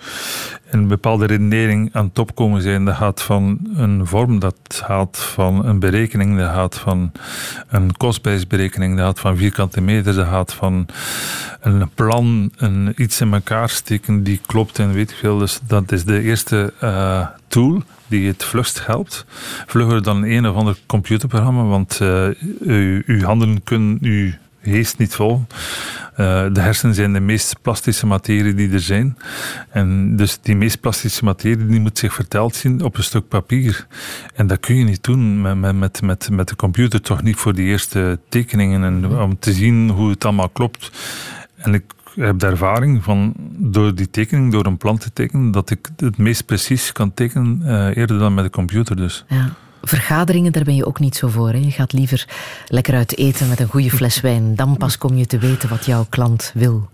in 0.72 0.80
een 0.80 0.88
bepaalde 0.88 1.26
redenering 1.26 1.89
aan 1.93 2.11
top 2.11 2.36
komen 2.36 2.61
zijn, 2.61 2.86
dat 2.86 2.95
gaat 2.95 3.22
van 3.22 3.59
een 3.76 4.07
vorm, 4.07 4.39
dat 4.39 4.55
gaat 4.68 5.18
van 5.18 5.66
een 5.66 5.80
berekening, 5.80 6.38
dat 6.38 6.49
gaat 6.49 6.78
van 6.78 7.11
een 7.70 7.97
kostprijsberekening, 7.97 8.97
dat 8.97 9.05
gaat 9.05 9.20
van 9.20 9.38
vierkante 9.38 9.82
meter, 9.82 10.16
dat 10.16 10.28
gaat 10.28 10.53
van 10.53 10.88
een 11.61 11.89
plan, 11.93 12.51
een 12.57 12.93
iets 12.95 13.22
in 13.22 13.34
elkaar 13.34 13.70
steken 13.70 14.24
die 14.24 14.41
klopt 14.45 14.80
en 14.80 14.93
weet 14.93 15.11
ik 15.11 15.18
veel. 15.18 15.38
Dus 15.38 15.59
dat 15.68 15.91
is 15.91 16.03
de 16.03 16.22
eerste 16.22 16.74
uh, 16.84 17.28
tool 17.47 17.84
die 18.14 18.28
het 18.28 18.43
vlugst 18.43 18.86
helpt. 18.86 19.26
Vlugger 19.68 20.03
dan 20.03 20.24
een 20.24 20.47
of 20.47 20.55
ander 20.55 20.78
computerprogramma, 20.86 21.64
want 21.64 21.99
uh, 22.01 22.28
uw 23.05 23.22
handen 23.22 23.64
kunnen 23.64 23.97
uw 24.01 24.32
geest 24.64 24.97
niet 24.97 25.16
vol. 25.16 25.45
Uh, 26.11 26.45
de 26.51 26.59
hersenen 26.59 26.95
zijn 26.95 27.14
de 27.14 27.20
meest 27.20 27.55
plastische 27.61 28.05
materie 28.05 28.53
die 28.53 28.72
er 28.72 28.80
zijn. 28.80 29.18
En 29.70 30.16
dus 30.16 30.39
die 30.41 30.55
meest 30.55 30.80
plastische 30.80 31.24
materie 31.24 31.66
die 31.66 31.80
moet 31.80 31.97
zich 31.97 32.14
verteld 32.14 32.55
zien 32.55 32.84
op 32.84 32.97
een 32.97 33.03
stuk 33.03 33.28
papier. 33.28 33.88
En 34.36 34.47
dat 34.47 34.59
kun 34.59 34.76
je 34.76 34.84
niet 34.84 35.03
doen 35.03 35.41
met, 35.59 35.76
met, 35.76 36.01
met, 36.01 36.30
met 36.32 36.47
de 36.47 36.55
computer, 36.55 37.01
toch 37.01 37.24
niet 37.24 37.36
voor 37.36 37.53
die 37.53 37.66
eerste 37.66 38.20
tekeningen. 38.30 38.84
En 38.84 39.20
om 39.20 39.39
te 39.39 39.53
zien 39.53 39.89
hoe 39.89 40.09
het 40.09 40.26
allemaal 40.26 40.49
klopt. 40.49 40.91
En 41.55 41.74
ik 41.74 41.84
heb 42.16 42.39
de 42.39 42.45
ervaring 42.45 43.03
van 43.03 43.34
door 43.57 43.95
die 43.95 44.09
tekening, 44.09 44.51
door 44.51 44.66
een 44.66 44.78
plan 44.78 44.97
te 44.97 45.14
tekenen, 45.14 45.51
dat 45.51 45.70
ik 45.70 45.89
het 45.95 46.18
meest 46.18 46.45
precies 46.45 46.91
kan 46.91 47.14
tekenen 47.14 47.61
uh, 47.64 47.97
eerder 47.97 48.20
dan 48.20 48.34
met 48.34 48.43
de 48.43 48.49
computer. 48.49 48.95
Dus. 48.95 49.26
Ja. 49.28 49.49
Vergaderingen, 49.82 50.51
daar 50.51 50.64
ben 50.64 50.76
je 50.76 50.86
ook 50.86 50.99
niet 50.99 51.16
zo 51.16 51.28
voor. 51.28 51.49
Hè? 51.49 51.57
Je 51.57 51.72
gaat 51.72 51.93
liever 51.93 52.28
lekker 52.68 52.93
uit 52.93 53.18
eten 53.18 53.49
met 53.49 53.59
een 53.59 53.68
goede 53.68 53.89
fles 53.89 54.22
wijn. 54.22 54.55
Dan 54.55 54.78
pas 54.78 54.97
kom 54.97 55.16
je 55.16 55.26
te 55.26 55.38
weten 55.38 55.70
wat 55.70 55.86
jouw 55.86 56.05
klant 56.09 56.51
wil. 56.53 56.89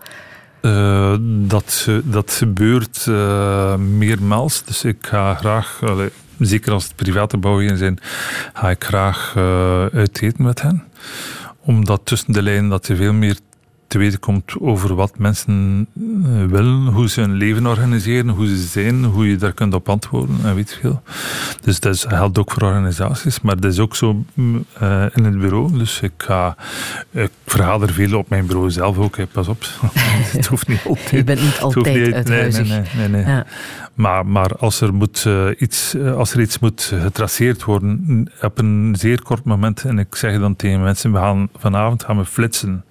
Uh, 0.61 1.15
dat, 1.21 1.89
dat 2.03 2.31
gebeurt 2.31 3.05
uh, 3.09 3.75
meermaals. 3.75 4.63
Dus 4.63 4.83
ik 4.83 4.97
ga 5.01 5.35
graag, 5.35 5.79
allee, 5.83 6.09
zeker 6.39 6.71
als 6.71 6.83
het 6.83 6.95
private 6.95 7.37
bouwingen 7.37 7.77
zijn, 7.77 7.99
ga 8.53 8.69
ik 8.69 8.83
graag 8.83 9.33
uh, 9.37 9.85
uit 9.85 10.21
eten 10.21 10.43
met 10.43 10.61
hen 10.61 10.83
omdat 11.69 12.01
tussen 12.03 12.33
de 12.33 12.41
lijnen 12.41 12.69
dat 12.69 12.87
je 12.87 12.95
veel 12.95 13.13
meer 13.13 13.37
weten 13.97 14.19
komt 14.19 14.59
over 14.59 14.95
wat 14.95 15.17
mensen 15.17 15.87
eh, 15.95 16.45
willen, 16.45 16.87
hoe 16.87 17.09
ze 17.09 17.21
hun 17.21 17.33
leven 17.33 17.67
organiseren, 17.67 18.29
hoe 18.29 18.47
ze 18.47 18.57
zijn, 18.57 19.03
hoe 19.03 19.29
je 19.29 19.35
daar 19.35 19.53
kunt 19.53 19.73
op 19.73 19.89
antwoorden 19.89 20.37
en 20.43 20.55
weet 20.55 20.77
veel. 20.81 21.01
Dus 21.61 21.79
dat 21.79 22.05
geldt 22.07 22.37
ook 22.37 22.51
voor 22.51 22.63
organisaties, 22.63 23.41
maar 23.41 23.59
dat 23.59 23.71
is 23.71 23.79
ook 23.79 23.95
zo 23.95 24.23
mm, 24.33 24.65
uh, 24.81 25.05
in 25.13 25.23
het 25.23 25.39
bureau. 25.39 25.77
Dus 25.77 25.99
ik, 26.01 26.11
ga, 26.17 26.55
ik 27.11 27.31
vergader 27.45 27.93
veel 27.93 28.17
op 28.17 28.29
mijn 28.29 28.45
bureau 28.45 28.71
zelf 28.71 28.97
ook, 28.97 29.17
hè. 29.17 29.27
pas 29.27 29.47
op. 29.47 29.65
het 30.37 30.45
hoeft 30.45 30.67
niet 30.67 30.81
altijd. 30.85 31.09
Je 31.09 31.23
bent 31.23 31.41
niet 31.41 31.59
altijd. 31.59 32.27
Nee, 32.27 32.51
nee, 32.51 32.81
nee. 32.95 33.07
nee. 33.07 33.25
Ja. 33.25 33.45
Maar, 33.99 34.25
maar 34.25 34.55
als, 34.55 34.81
er 34.81 34.93
moet, 34.93 35.23
uh, 35.27 35.47
iets, 35.57 35.95
uh, 35.95 36.15
als 36.15 36.33
er 36.33 36.39
iets 36.39 36.59
moet 36.59 36.93
getraceerd 37.01 37.63
worden 37.63 38.27
op 38.41 38.57
een 38.57 38.95
zeer 38.99 39.21
kort 39.21 39.43
moment, 39.43 39.83
en 39.83 39.99
ik 39.99 40.15
zeg 40.15 40.39
dan 40.39 40.55
tegen 40.55 40.81
mensen, 40.81 41.11
we 41.11 41.17
gaan 41.17 41.49
vanavond 41.57 42.03
gaan 42.03 42.17
we 42.17 42.25
flitsen. 42.25 42.83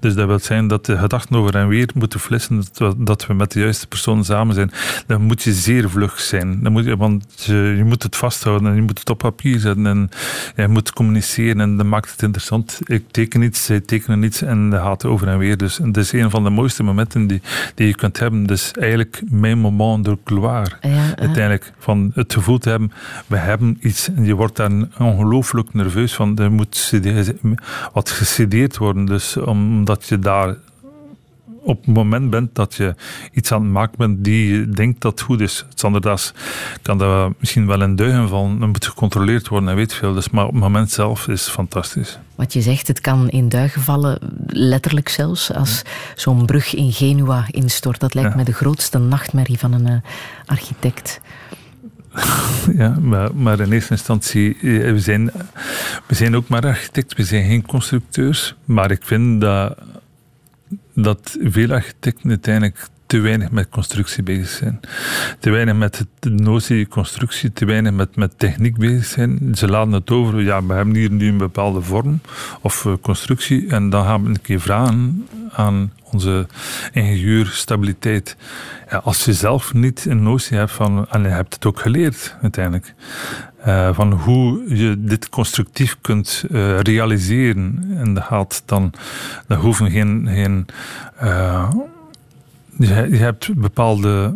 Dus 0.00 0.14
dat 0.14 0.26
wil 0.26 0.38
zijn 0.38 0.68
dat 0.68 0.86
de 0.86 0.98
gedachten 0.98 1.36
over 1.36 1.56
en 1.56 1.68
weer 1.68 1.88
moeten 1.94 2.20
flitsen, 2.20 2.62
dat 2.96 3.26
we, 3.26 3.34
met 3.34 3.52
de 3.52 3.60
juiste 3.60 3.86
persoon 3.86 4.24
samen 4.24 4.54
zijn. 4.54 4.70
Dan 5.06 5.22
moet 5.22 5.42
je 5.42 5.52
zeer 5.52 5.90
vlug 5.90 6.20
zijn. 6.20 6.62
Dan 6.62 6.72
moet 6.72 6.84
je, 6.84 6.96
want 6.96 7.44
je, 7.44 7.82
moet 7.84 8.02
het 8.02 8.16
vasthouden 8.16 8.68
en 8.68 8.74
je 8.74 8.82
moet 8.82 8.98
het 8.98 9.10
op 9.10 9.18
papier 9.18 9.58
zetten 9.58 9.86
en 9.86 10.10
je 10.56 10.68
moet 10.68 10.92
communiceren 10.92 11.60
en 11.60 11.76
dat 11.76 11.86
maakt 11.86 12.10
het 12.10 12.22
interessant. 12.22 12.78
Ik 12.84 13.04
teken 13.10 13.42
iets, 13.42 13.64
zij 13.64 13.80
tekenen 13.80 14.22
iets 14.22 14.42
en 14.42 14.70
dat 14.70 14.80
gaat 14.80 15.04
over 15.04 15.28
en 15.28 15.38
weer. 15.38 15.56
Dus 15.56 15.76
dat 15.76 15.96
is 15.96 16.12
een 16.12 16.30
van 16.30 16.44
de 16.44 16.50
mooiste 16.50 16.82
momenten 16.82 17.26
die, 17.26 17.42
die 17.74 17.86
je 17.86 17.94
kunt 17.94 18.18
hebben. 18.18 18.46
Dus 18.46 18.72
eigenlijk 18.72 19.22
mijn 19.30 19.58
moment 19.58 20.04
de 20.04 20.18
gloire 20.24 20.53
ja, 20.80 21.16
uiteindelijk. 21.16 21.72
Van 21.78 22.10
het 22.14 22.32
gevoel 22.32 22.58
te 22.58 22.68
hebben, 22.68 22.92
we 23.26 23.36
hebben 23.36 23.78
iets. 23.80 24.08
En 24.08 24.24
je 24.24 24.34
wordt 24.34 24.56
daar 24.56 24.70
ongelooflijk 24.98 25.74
nerveus 25.74 26.14
van. 26.14 26.38
Er 26.38 26.52
moet 26.52 26.76
wat 27.92 28.10
gestudeerd 28.10 28.76
worden. 28.76 29.04
Dus 29.04 29.36
omdat 29.36 30.08
je 30.08 30.18
daar 30.18 30.56
op 31.64 31.84
het 31.84 31.94
moment 31.94 32.30
bent 32.30 32.54
dat 32.54 32.74
je 32.74 32.94
iets 33.32 33.52
aan 33.52 33.62
het 33.62 33.70
maken 33.70 33.98
bent 33.98 34.24
die 34.24 34.52
je 34.52 34.68
denkt 34.68 35.00
dat 35.00 35.20
goed 35.20 35.40
is. 35.40 35.64
Anders 35.80 36.32
kan 36.82 36.98
dat 36.98 37.32
misschien 37.38 37.66
wel 37.66 37.80
een 37.80 37.96
duigen 37.96 38.28
van, 38.28 38.60
dan 38.60 38.68
moet 38.68 38.86
gecontroleerd 38.86 39.48
worden 39.48 39.68
en 39.68 39.76
weet 39.76 39.94
veel. 39.94 40.14
Dus, 40.14 40.30
maar 40.30 40.46
op 40.46 40.52
het 40.52 40.60
moment 40.60 40.90
zelf 40.90 41.28
is 41.28 41.44
het 41.44 41.50
fantastisch. 41.50 42.18
Wat 42.34 42.52
je 42.52 42.60
zegt, 42.60 42.88
het 42.88 43.00
kan 43.00 43.28
in 43.28 43.48
duigen 43.48 43.82
vallen, 43.82 44.18
letterlijk 44.46 45.08
zelfs, 45.08 45.52
als 45.52 45.82
zo'n 46.14 46.46
brug 46.46 46.74
in 46.74 46.92
Genua 46.92 47.44
instort. 47.50 48.00
Dat 48.00 48.14
lijkt 48.14 48.30
ja. 48.30 48.36
me 48.36 48.44
de 48.44 48.52
grootste 48.52 48.98
nachtmerrie 48.98 49.58
van 49.58 49.72
een 49.72 49.86
uh, 49.86 49.96
architect. 50.46 51.20
Ja, 52.76 52.96
maar, 53.00 53.34
maar, 53.34 53.60
in 53.60 53.72
eerste 53.72 53.92
instantie, 53.92 54.54
eh, 54.54 54.90
we 54.92 55.00
zijn, 55.00 55.30
we 56.06 56.14
zijn 56.14 56.36
ook 56.36 56.48
maar 56.48 56.66
architecten, 56.66 57.16
we 57.16 57.24
zijn 57.24 57.44
geen 57.44 57.66
constructeurs. 57.66 58.54
Maar 58.64 58.90
ik 58.90 59.02
vind 59.02 59.40
dat 59.40 59.78
dat 60.94 61.36
veel 61.40 61.70
architecten 61.70 62.28
uiteindelijk 62.28 62.88
te 63.06 63.20
weinig 63.20 63.50
met 63.50 63.68
constructie 63.68 64.22
bezig 64.22 64.48
zijn. 64.48 64.80
Te 65.38 65.50
weinig 65.50 65.74
met 65.74 66.06
de 66.18 66.30
notie 66.30 66.88
constructie, 66.88 67.52
te 67.52 67.64
weinig 67.64 67.92
met, 67.92 68.16
met 68.16 68.38
techniek 68.38 68.76
bezig 68.76 69.04
zijn. 69.04 69.54
Ze 69.54 69.68
laten 69.68 69.92
het 69.92 70.10
over, 70.10 70.42
ja, 70.42 70.66
we 70.66 70.72
hebben 70.72 70.94
hier 70.94 71.10
nu 71.10 71.28
een 71.28 71.38
bepaalde 71.38 71.82
vorm 71.82 72.20
of 72.60 72.84
uh, 72.84 72.92
constructie 73.00 73.68
en 73.68 73.90
dan 73.90 74.04
gaan 74.04 74.22
we 74.22 74.28
een 74.28 74.40
keer 74.40 74.60
vragen 74.60 75.26
aan 75.52 75.92
onze 76.02 76.46
ingenieur 76.92 77.46
stabiliteit. 77.46 78.36
Ja, 78.90 78.96
als 78.96 79.24
je 79.24 79.32
zelf 79.32 79.74
niet 79.74 80.04
een 80.04 80.22
notie 80.22 80.56
hebt 80.56 80.72
van, 80.72 81.06
en 81.10 81.22
je 81.22 81.28
hebt 81.28 81.54
het 81.54 81.66
ook 81.66 81.80
geleerd 81.80 82.36
uiteindelijk, 82.42 82.94
uh, 83.66 83.94
van 83.94 84.12
hoe 84.12 84.76
je 84.76 84.96
dit 84.98 85.28
constructief 85.28 85.96
kunt 86.00 86.44
uh, 86.50 86.80
realiseren. 86.80 87.84
En 87.96 88.14
dat 88.14 88.24
gaat 88.24 88.62
dan, 88.64 88.92
dat 89.46 89.58
hoeven 89.58 89.90
geen, 89.90 90.28
geen 90.28 90.66
uh, 91.22 91.70
je, 92.78 93.16
hebt 93.16 93.54
bepaalde 93.54 94.34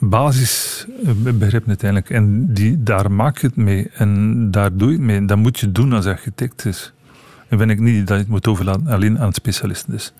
basisbegrippen 0.00 1.68
uiteindelijk. 1.68 2.10
En 2.10 2.52
die, 2.52 2.82
daar 2.82 3.12
maak 3.12 3.38
je 3.38 3.46
het 3.46 3.56
mee. 3.56 3.90
En 3.94 4.50
daar 4.50 4.76
doe 4.76 4.88
je 4.88 4.96
het 4.96 5.06
mee. 5.06 5.24
Dat 5.24 5.38
moet 5.38 5.58
je 5.58 5.72
doen 5.72 5.92
als 5.92 6.06
architect. 6.06 6.64
Is. 6.64 6.92
En 7.48 7.58
vind 7.58 7.70
ik 7.70 7.80
niet 7.80 8.06
dat 8.06 8.16
je 8.16 8.22
het 8.22 8.32
moet 8.32 8.46
overlaten 8.46 8.86
alleen 8.86 9.18
aan 9.18 9.32
specialisten. 9.32 9.92
Dus. 9.92 10.12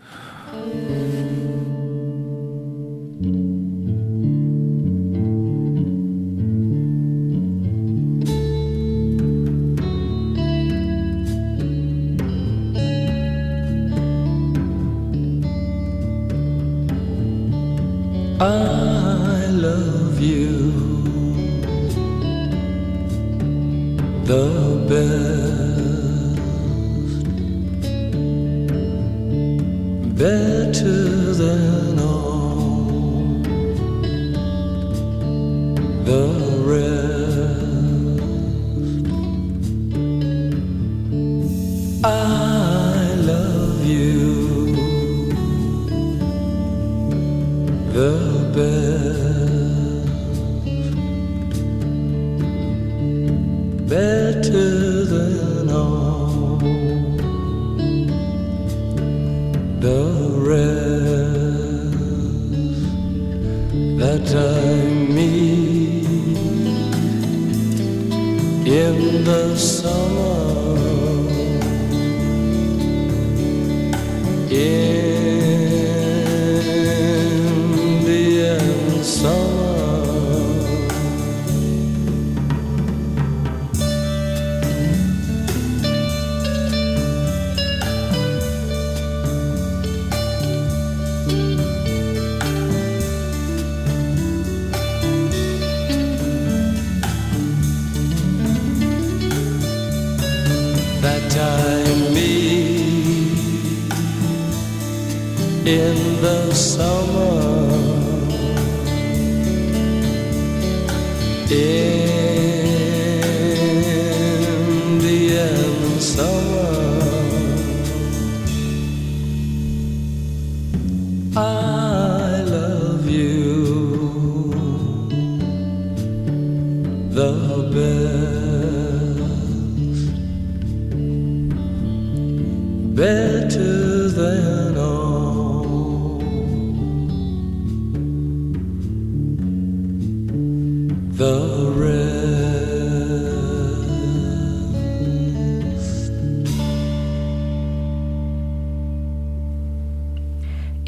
I 18.43 19.49
love 19.49 20.19
you. 20.19 20.73
The 24.25 24.47
best, 24.89 26.41
better 30.17 31.35
than 31.35 31.99
all. 31.99 33.43
The 36.07 36.40
better 53.91 55.05
than 55.05 55.69
all 55.69 56.57
the 59.81 60.05
rest 60.53 60.71
that 63.99 64.27
I 64.33 64.85
meet 65.17 66.07
in 68.65 69.25
the 69.25 69.57
summer. 69.57 70.51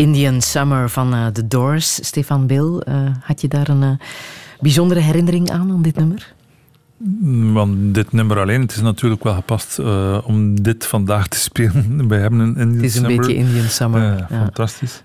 Indian 0.03 0.41
Summer 0.43 0.91
van 0.91 1.15
eh, 1.15 1.27
The 1.27 1.49
Doors. 1.49 1.95
Stefan 1.95 2.47
Bill, 2.47 2.79
eh, 2.79 2.95
had 3.21 3.41
je 3.41 3.49
daar 3.49 3.69
een 3.69 3.83
eh, 3.83 3.91
bijzondere 4.61 5.01
herinnering 5.01 5.51
aan, 5.51 5.71
aan 5.71 5.83
dit 5.83 5.97
nummer? 5.97 6.35
Want 7.53 7.95
dit 7.95 8.13
nummer 8.13 8.39
alleen, 8.39 8.61
het 8.61 8.71
is 8.71 8.81
natuurlijk 8.81 9.23
wel 9.23 9.35
gepast 9.35 9.79
eh, 9.79 10.19
om 10.25 10.63
dit 10.63 10.87
vandaag 10.87 11.29
te 11.29 11.39
spelen. 11.39 11.95
Wij 12.09 12.19
hebben 12.19 12.39
een 12.39 12.57
Indian 12.57 12.75
Het 12.75 12.85
is 12.85 12.95
een 12.95 13.01
Summer. 13.01 13.17
beetje 13.17 13.35
Indian 13.35 13.69
Summer. 13.69 14.03
Ja, 14.03 14.17
ja. 14.17 14.27
Fantastisch. 14.29 15.03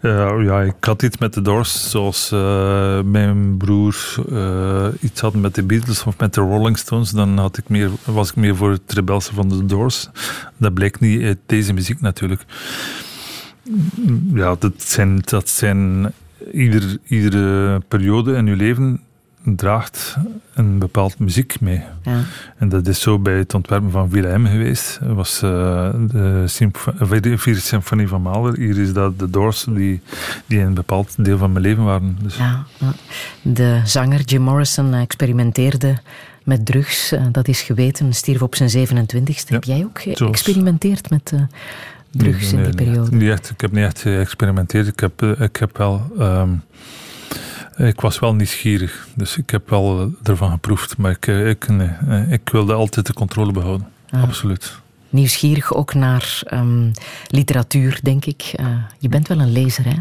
Eh, 0.00 0.34
ja, 0.44 0.60
ik 0.60 0.74
had 0.80 1.02
iets 1.02 1.18
met 1.18 1.34
de 1.34 1.42
Doors, 1.42 1.90
zoals 1.90 2.32
eh, 2.32 3.00
mijn 3.02 3.56
broer 3.56 3.96
iets 5.00 5.20
had 5.20 5.34
met 5.34 5.54
de 5.54 5.62
Beatles 5.62 6.04
of 6.04 6.18
met 6.18 6.34
de 6.34 6.40
Rolling 6.40 6.78
Stones. 6.78 7.10
Dan 7.10 7.38
had 7.38 7.58
ik 7.58 7.68
meer, 7.68 7.90
was 8.04 8.30
ik 8.30 8.36
meer 8.36 8.56
voor 8.56 8.70
het 8.70 8.92
rebelse 8.92 9.34
van 9.34 9.48
de 9.48 9.66
Doors. 9.66 10.08
Dat 10.56 10.74
blijkt 10.74 11.00
niet 11.00 11.22
uit 11.22 11.38
deze 11.46 11.72
muziek 11.72 12.00
natuurlijk. 12.00 12.44
Ja, 14.34 14.56
dat 14.58 14.72
zijn, 14.76 15.18
dat 15.24 15.48
zijn 15.48 16.12
ieder, 16.52 16.98
iedere 17.06 17.80
periode 17.88 18.34
in 18.34 18.46
je 18.46 18.56
leven 18.56 19.00
draagt 19.44 20.16
een 20.54 20.78
bepaald 20.78 21.18
muziek 21.18 21.60
mee. 21.60 21.82
Ja. 22.02 22.20
En 22.58 22.68
dat 22.68 22.86
is 22.86 23.00
zo 23.00 23.18
bij 23.18 23.34
het 23.38 23.54
ontwerpen 23.54 23.90
van 23.90 24.10
Villa 24.10 24.38
M 24.38 24.46
geweest. 24.46 24.98
Dat 25.02 25.14
was 25.16 25.42
eh, 25.42 25.90
de, 26.10 26.44
vierde 27.36 27.60
symfonie 27.60 28.08
van 28.08 28.22
Mahler. 28.22 28.56
Hier 28.58 28.78
is 28.78 28.92
dat 28.92 29.18
de 29.18 29.30
Doors 29.30 29.64
die, 29.68 30.00
die 30.46 30.60
een 30.60 30.74
bepaald 30.74 31.14
deel 31.24 31.38
van 31.38 31.52
mijn 31.52 31.64
leven 31.64 31.84
waren. 31.84 32.18
Dus 32.22 32.36
Ja. 32.36 32.64
De 33.42 33.80
zanger 33.84 34.20
Jim 34.20 34.42
Morrison 34.42 34.94
experimenteerde 34.94 35.98
met 36.44 36.66
drugs. 36.66 37.12
eh, 37.12 37.22
Dat 37.32 37.48
is 37.48 37.60
geweten, 37.62 38.12
stierf 38.14 38.42
op 38.42 38.54
zijn 38.54 38.70
27ste. 38.88 39.46
Heb 39.48 39.64
jij 39.64 39.84
ook 39.84 40.00
geëxperimenteerd 40.02 41.10
met 41.10 41.30
eh, 41.34 41.40
drugs 42.10 42.52
Nee, 42.52 42.64
in 42.64 42.70
die 42.70 42.84
periode? 42.84 43.16
Niet 43.16 43.30
echt, 43.30 43.50
ik 43.50 43.60
heb 43.60 43.72
niet 43.72 43.84
echt 43.84 44.00
geëxperimenteerd. 44.00 44.86
Ik 44.86 45.00
heb, 45.00 45.22
eh, 45.22 45.40
ik 45.40 45.56
heb 45.56 45.76
wel... 45.78 46.10
ehm, 46.18 46.48
ik 47.76 48.00
was 48.00 48.18
wel 48.18 48.34
nieuwsgierig, 48.34 49.08
dus 49.14 49.36
ik 49.36 49.50
heb 49.50 49.70
wel 49.70 50.00
eh, 50.00 50.28
ervan 50.30 50.50
geproefd. 50.50 50.96
Maar 50.96 51.10
ik, 51.10 51.26
eh, 51.26 51.48
ik, 51.48 51.68
nee, 51.68 51.90
eh, 52.08 52.32
ik 52.32 52.48
wilde 52.52 52.72
altijd 52.72 53.06
de 53.06 53.12
controle 53.12 53.52
behouden. 53.52 53.88
Ah. 54.10 54.22
Absoluut. 54.22 54.80
Nieuwsgierig 55.08 55.74
ook 55.74 55.94
naar 55.94 56.40
ehm, 56.44 56.90
literatuur, 57.26 57.98
denk 58.02 58.24
ik. 58.24 58.42
Je 58.98 59.08
bent 59.08 59.28
wel 59.28 59.40
een 59.40 59.52
lezer, 59.52 59.84
hè? 59.84 59.96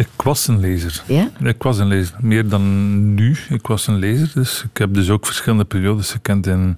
Ik 0.00 0.22
was 0.22 0.48
een 0.48 0.60
lezer. 0.60 1.02
Ja? 1.06 1.28
Ik 1.42 1.62
was 1.62 1.78
een 1.78 1.86
lezer, 1.86 2.14
meer 2.20 2.48
dan 2.48 3.14
nu. 3.14 3.36
Ik 3.48 3.66
was 3.66 3.86
een 3.86 3.98
lezer, 3.98 4.30
dus 4.34 4.64
ik 4.72 4.78
heb 4.78 4.94
dus 4.94 5.10
ook 5.10 5.26
verschillende 5.26 5.64
periodes 5.64 6.10
gekend 6.10 6.46
in, 6.46 6.76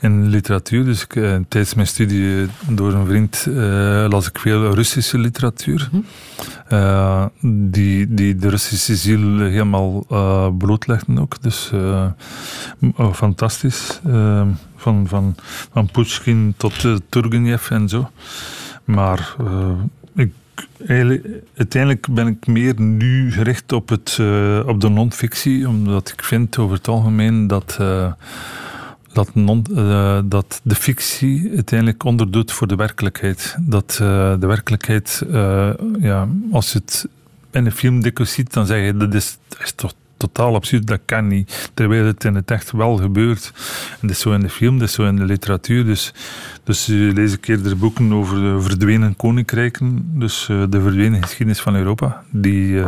in 0.00 0.28
literatuur. 0.28 0.84
Dus 0.84 1.02
ik, 1.02 1.16
eh, 1.16 1.36
tijdens 1.48 1.74
mijn 1.74 1.86
studie 1.86 2.42
eh, 2.42 2.48
door 2.68 2.92
een 2.92 3.06
vriend 3.06 3.46
eh, 3.48 4.06
las 4.08 4.28
ik 4.28 4.38
veel 4.38 4.74
Russische 4.74 5.18
literatuur. 5.18 5.90
Eh, 6.68 7.24
die, 7.50 8.14
die 8.14 8.36
de 8.36 8.48
Russische 8.48 8.96
ziel 8.96 9.38
helemaal 9.38 10.04
eh 10.08 10.48
blootlegden 10.58 11.18
ook. 11.18 11.42
Dus 11.42 11.70
oh, 12.96 13.12
fantastisch. 13.12 14.00
Van, 14.76 15.06
van, 15.08 15.34
van 15.72 15.90
Pushkin 15.92 16.54
tot 16.56 16.86
Turgenev 17.08 17.70
en 17.70 17.88
zo. 17.88 18.10
Maar 18.84 19.34
eh, 19.38 19.70
ik, 20.14 20.32
uiteindelijk 21.54 22.06
ben 22.10 22.26
ik 22.26 22.46
meer 22.46 22.80
nu 22.80 23.32
gericht 23.32 23.72
op, 23.72 23.88
het, 23.88 24.16
eh, 24.20 24.62
op 24.66 24.80
de 24.80 24.88
non-fictie, 24.88 25.68
omdat 25.68 26.08
ik 26.08 26.24
vind 26.24 26.58
over 26.58 26.76
het 26.76 26.88
algemeen 26.88 27.46
dat, 27.46 27.76
eh, 27.80 28.12
dat, 29.12 29.34
non, 29.34 29.64
eh, 29.74 30.20
dat 30.24 30.60
de 30.62 30.74
fictie 30.74 31.50
uiteindelijk 31.54 32.04
onderdoet 32.04 32.52
voor 32.52 32.66
de 32.66 32.76
werkelijkheid. 32.76 33.56
Dat 33.60 33.90
de 34.40 34.46
werkelijkheid, 34.46 35.22
ja, 36.00 36.28
als 36.52 36.72
je 36.72 36.78
het 36.78 37.08
in 37.50 37.66
een 37.66 37.72
film 37.72 38.00
dikwijls 38.00 38.32
ziet, 38.32 38.52
dan 38.52 38.66
zeg 38.66 38.84
je 38.86 38.96
dat 38.96 39.14
is, 39.14 39.38
dat 39.48 39.60
is 39.62 39.72
toch 39.72 39.92
totaal 40.20 40.54
absurd, 40.54 40.86
dat 40.86 41.00
kan 41.04 41.26
niet. 41.26 41.70
Terwijl 41.74 42.04
het 42.04 42.24
in 42.24 42.34
het 42.34 42.50
echt 42.50 42.70
wel 42.70 42.96
gebeurt. 42.96 43.52
En 44.00 44.06
dat 44.06 44.10
is 44.10 44.20
zo 44.20 44.32
in 44.32 44.40
de 44.40 44.48
film, 44.48 44.78
dat 44.78 44.88
is 44.88 44.94
zo 44.94 45.06
in 45.06 45.16
de 45.16 45.24
literatuur. 45.24 45.84
Dus, 45.84 46.12
dus 46.64 46.88
uh, 46.88 47.12
lees 47.12 47.32
ik 47.32 47.48
eerder 47.48 47.76
boeken 47.76 48.12
over 48.12 48.36
de 48.36 48.60
verdwenen 48.60 49.16
koninkrijken. 49.16 50.10
Dus 50.14 50.48
uh, 50.50 50.64
de 50.68 50.80
verdwenen 50.80 51.22
geschiedenis 51.22 51.60
van 51.60 51.74
Europa. 51.74 52.22
Die 52.30 52.72
uh, 52.72 52.86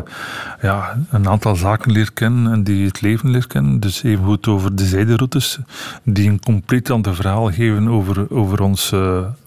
ja, 0.63 0.99
een 1.11 1.29
aantal 1.29 1.57
zaken 1.57 1.93
leert 1.93 2.13
kennen 2.13 2.53
en 2.53 2.63
die 2.63 2.87
het 2.87 3.01
leven 3.01 3.31
leert 3.31 3.47
kennen. 3.47 3.81
Dus 3.81 4.03
even 4.03 4.25
goed 4.25 4.49
over 4.49 4.75
de 4.75 4.85
zijderoutes. 4.85 5.59
Die 6.05 6.29
een 6.29 6.41
compleet 6.41 6.91
ander 6.91 7.15
verhaal 7.15 7.51
geven 7.53 7.89
over, 7.89 8.31
over 8.31 8.63
ons 8.63 8.93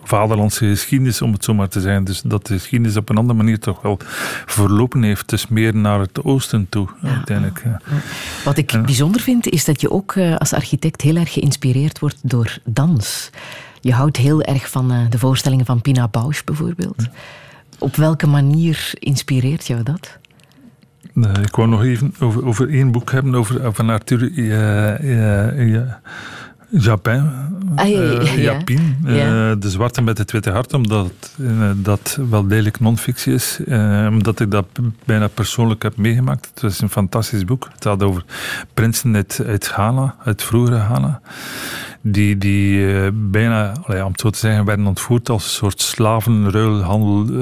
vaderlandse 0.07 0.65
geschiedenis, 0.65 1.21
om 1.21 1.31
het 1.31 1.43
zo 1.43 1.53
maar 1.53 1.67
te 1.67 1.81
zeggen. 1.81 2.03
Dus 2.03 2.21
dat 2.21 2.47
de 2.47 2.53
geschiedenis 2.53 2.97
op 2.97 3.09
een 3.09 3.17
andere 3.17 3.37
manier 3.37 3.59
toch 3.59 3.81
wel 3.81 3.99
verlopen 4.45 5.03
heeft. 5.03 5.29
Dus 5.29 5.47
meer 5.47 5.75
naar 5.75 5.99
het 5.99 6.23
oosten 6.23 6.69
toe, 6.69 6.87
uiteindelijk. 7.03 7.61
Ja. 7.65 7.81
Wat 8.43 8.57
ik 8.57 8.81
bijzonder 8.85 9.21
vind, 9.21 9.47
is 9.47 9.65
dat 9.65 9.81
je 9.81 9.91
ook 9.91 10.15
uh, 10.15 10.35
als 10.35 10.53
architect 10.53 11.01
heel 11.01 11.15
erg 11.15 11.33
geïnspireerd 11.33 11.99
wordt 11.99 12.17
door 12.21 12.57
dans. 12.63 13.29
Je 13.81 13.93
houdt 13.93 14.17
heel 14.17 14.41
erg 14.41 14.69
van 14.69 14.91
uh, 14.91 14.99
de 15.09 15.19
voorstellingen 15.19 15.65
van 15.65 15.81
Pina 15.81 16.07
Bausch 16.07 16.43
bijvoorbeeld. 16.43 17.07
Op 17.79 17.95
welke 17.95 18.27
manier 18.27 18.89
inspireert 18.93 19.67
jou 19.67 19.83
dat? 19.83 20.17
Ik 21.41 21.55
wou 21.55 21.67
nog 21.67 21.83
even 21.83 22.13
over, 22.19 22.45
over 22.45 22.69
één 22.69 22.91
boek 22.91 23.11
hebben, 23.11 23.35
over, 23.35 23.73
van 23.73 23.89
Arthur 23.89 24.41
ja, 24.41 26.01
Japin, 26.77 27.31
ah, 27.75 27.89
ja, 27.89 28.01
ja, 28.01 28.21
uh, 28.21 28.43
Japin, 28.43 28.97
uh, 29.05 29.15
De 29.59 29.69
Zwarte 29.69 30.01
met 30.01 30.17
het 30.17 30.31
Witte 30.31 30.51
Hart, 30.51 30.73
omdat 30.73 31.33
uh, 31.37 31.71
dat 31.75 32.19
wel 32.29 32.47
degelijk 32.47 32.79
non-fictie 32.79 33.33
is. 33.33 33.59
omdat 34.09 34.39
ik 34.39 34.51
dat 34.51 34.65
bijna 35.05 35.27
persoonlijk 35.27 35.83
heb 35.83 35.97
meegemaakt. 35.97 36.51
Het 36.53 36.63
is 36.71 36.81
een 36.81 36.89
fantastisch 36.89 37.45
boek. 37.45 37.67
Het 37.73 37.83
gaat 37.83 38.03
over 38.03 38.23
prinsen 38.73 39.15
uit, 39.15 39.41
uit 39.47 39.67
Ghana, 39.67 40.15
uit 40.23 40.43
vroegere 40.43 40.79
Ghana 40.79 41.21
die, 42.07 42.37
die 42.37 42.79
uh, 42.79 43.07
bijna, 43.13 43.73
om 43.87 44.11
het 44.11 44.19
zo 44.19 44.29
te 44.29 44.37
zeggen, 44.37 44.65
werden 44.65 44.87
ontvoerd 44.87 45.29
als 45.29 45.43
een 45.43 45.49
soort 45.49 45.81
slavenruilhandel 45.81 47.33
uh, 47.33 47.39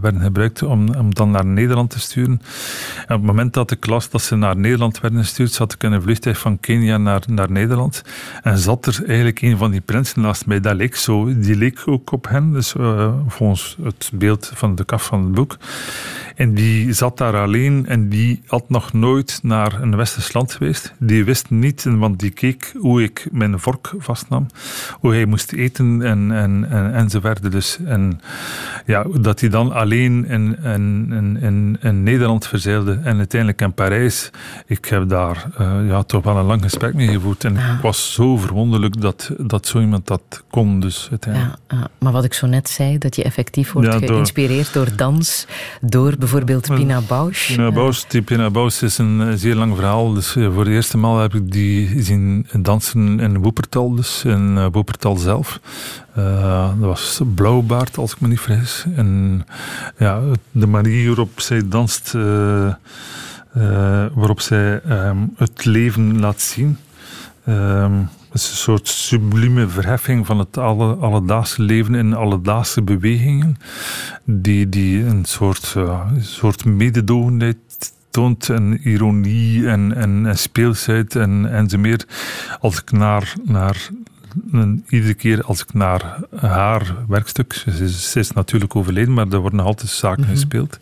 werden 0.00 0.20
gebruikt 0.20 0.62
om, 0.62 0.94
om 0.94 1.14
dan 1.14 1.30
naar 1.30 1.46
Nederland 1.46 1.90
te 1.90 2.00
sturen. 2.00 2.40
En 2.96 3.14
op 3.14 3.20
het 3.20 3.22
moment 3.22 3.52
dat 3.52 3.70
ik 3.70 3.86
las 3.86 4.10
dat 4.10 4.22
ze 4.22 4.36
naar 4.36 4.56
Nederland 4.56 5.00
werden 5.00 5.20
gestuurd, 5.20 5.52
zat 5.52 5.72
ik 5.72 5.82
in 5.82 5.92
een 5.92 6.02
vliegtuig 6.02 6.38
van 6.38 6.60
Kenia 6.60 6.96
naar, 6.96 7.22
naar 7.26 7.50
Nederland. 7.50 8.02
En 8.42 8.58
zat 8.58 8.86
er 8.86 9.02
eigenlijk 9.06 9.40
een 9.40 9.56
van 9.56 9.70
die 9.70 9.80
prinsen 9.80 10.20
naast 10.20 10.46
mij. 10.46 10.60
Dat 10.60 10.76
leek 10.76 10.96
zo, 10.96 11.38
die 11.38 11.56
leek 11.56 11.82
ook 11.86 12.12
op 12.12 12.28
hen, 12.28 12.52
dus 12.52 12.74
volgens 13.26 13.76
het 13.82 14.10
beeld 14.14 14.52
van 14.54 14.74
de 14.74 14.84
kaf 14.84 15.04
van 15.04 15.22
het 15.22 15.32
boek. 15.32 15.56
En 16.36 16.54
die 16.54 16.92
zat 16.92 17.18
daar 17.18 17.36
alleen 17.36 17.86
en 17.86 18.08
die 18.08 18.42
had 18.46 18.68
nog 18.68 18.92
nooit 18.92 19.38
naar 19.42 19.82
een 19.82 19.96
westers 19.96 20.32
land 20.32 20.52
geweest. 20.52 20.94
Die 20.98 21.24
wist 21.24 21.50
niet, 21.50 21.84
want 21.88 22.18
die 22.18 22.30
keek 22.30 22.72
hoe 22.78 23.02
ik 23.02 23.28
mijn 23.32 23.53
vork 23.58 23.92
vastnam, 23.98 24.46
hoe 25.00 25.12
hij 25.12 25.26
moest 25.26 25.52
eten 25.52 26.02
en, 26.02 26.32
en, 26.32 26.66
en, 26.70 26.94
enzovoort. 26.94 27.52
Dus, 27.52 27.78
en 27.84 28.20
ja, 28.86 29.06
dat 29.20 29.40
hij 29.40 29.48
dan 29.48 29.72
alleen 29.72 30.26
in, 30.26 30.58
in, 30.62 31.38
in, 31.40 31.78
in 31.80 32.02
Nederland 32.02 32.46
verzeilde 32.46 33.00
en 33.02 33.16
uiteindelijk 33.16 33.60
in 33.60 33.72
Parijs. 33.74 34.30
Ik 34.66 34.84
heb 34.84 35.08
daar 35.08 35.46
uh, 35.60 35.88
ja, 35.88 36.02
toch 36.02 36.24
wel 36.24 36.36
een 36.36 36.44
lang 36.44 36.62
gesprek 36.62 36.94
mee 36.94 37.08
gevoerd. 37.08 37.44
En 37.44 37.54
ja. 37.54 37.74
ik 37.74 37.80
was 37.80 38.12
zo 38.12 38.36
verwonderlijk 38.36 39.00
dat, 39.00 39.30
dat 39.38 39.66
zo 39.66 39.80
iemand 39.80 40.06
dat 40.06 40.44
kon. 40.50 40.80
Dus 40.80 41.08
uiteindelijk. 41.10 41.54
Ja, 41.68 41.76
ja. 41.76 41.88
Maar 41.98 42.12
wat 42.12 42.24
ik 42.24 42.34
zo 42.34 42.46
net 42.46 42.68
zei, 42.68 42.98
dat 42.98 43.16
je 43.16 43.22
effectief 43.22 43.72
wordt 43.72 43.90
door, 43.90 44.08
geïnspireerd 44.08 44.72
door 44.72 44.96
dans, 44.96 45.46
door 45.80 46.14
bijvoorbeeld 46.18 46.74
Pina 46.74 47.00
Bausch. 47.00 47.46
Pina 47.46 47.70
Bausch, 47.70 48.04
die 48.08 48.22
Pina 48.22 48.50
Bausch 48.50 48.82
is 48.82 48.98
een 48.98 49.38
zeer 49.38 49.54
lang 49.54 49.74
verhaal. 49.74 50.12
Dus 50.12 50.36
voor 50.52 50.64
de 50.64 50.70
eerste 50.70 50.96
maal 50.96 51.18
heb 51.18 51.34
ik 51.34 51.52
die 51.52 52.02
zien 52.02 52.46
dansen 52.52 53.20
in 53.20 53.40
Woepertal, 53.44 53.94
dus 53.94 54.24
in 54.24 54.54
uh, 54.56 54.66
Woepertal 54.72 55.16
zelf. 55.16 55.60
Uh, 56.18 56.68
dat 56.68 56.88
was 56.88 57.20
Blauwbaard, 57.34 57.98
als 57.98 58.12
ik 58.12 58.20
me 58.20 58.28
niet 58.28 58.40
vergis. 58.40 58.84
En 58.96 59.42
ja, 59.98 60.20
de 60.50 60.66
manier 60.66 61.06
waarop 61.06 61.40
zij 61.40 61.68
danst, 61.68 62.14
uh, 62.14 62.74
waarop 64.14 64.40
zij 64.40 64.80
um, 64.84 65.34
het 65.36 65.64
leven 65.64 66.20
laat 66.20 66.40
zien. 66.40 66.78
Het 67.44 68.42
is 68.42 68.50
een 68.50 68.56
soort 68.56 68.88
sublieme 68.88 69.68
verheffing 69.68 70.26
van 70.26 70.38
het 70.38 70.58
alle, 70.58 70.94
alledaagse 70.94 71.62
leven 71.62 71.94
in 71.94 72.14
alledaagse 72.14 72.82
bewegingen, 72.82 73.56
die, 74.24 74.68
die 74.68 75.04
een 75.04 75.24
soort, 75.24 75.74
uh, 75.76 76.00
soort 76.20 76.64
mededogenheid 76.64 77.56
toont 78.14 78.48
en 78.48 78.80
ironie 78.82 79.68
en, 79.68 79.94
en, 79.94 80.26
en 80.26 80.38
speelsheid 80.38 81.16
en, 81.16 81.50
en 81.50 81.68
zo 81.68 81.78
meer. 81.78 82.06
Als 82.60 82.78
ik 82.78 82.90
naar, 82.90 83.34
naar 83.44 83.88
iedere 84.88 85.14
keer 85.14 85.42
als 85.42 85.60
ik 85.60 85.74
naar 85.74 86.18
haar 86.36 86.94
werkstuk, 87.08 87.52
ze 87.52 87.84
is, 87.84 88.10
ze 88.10 88.18
is 88.18 88.32
natuurlijk 88.32 88.76
overleden, 88.76 89.14
maar 89.14 89.28
er 89.28 89.38
worden 89.38 89.58
nog 89.58 89.66
altijd 89.66 89.90
zaken 89.90 90.20
mm 90.20 90.26
-hmm. 90.26 90.34
gespeeld, 90.34 90.78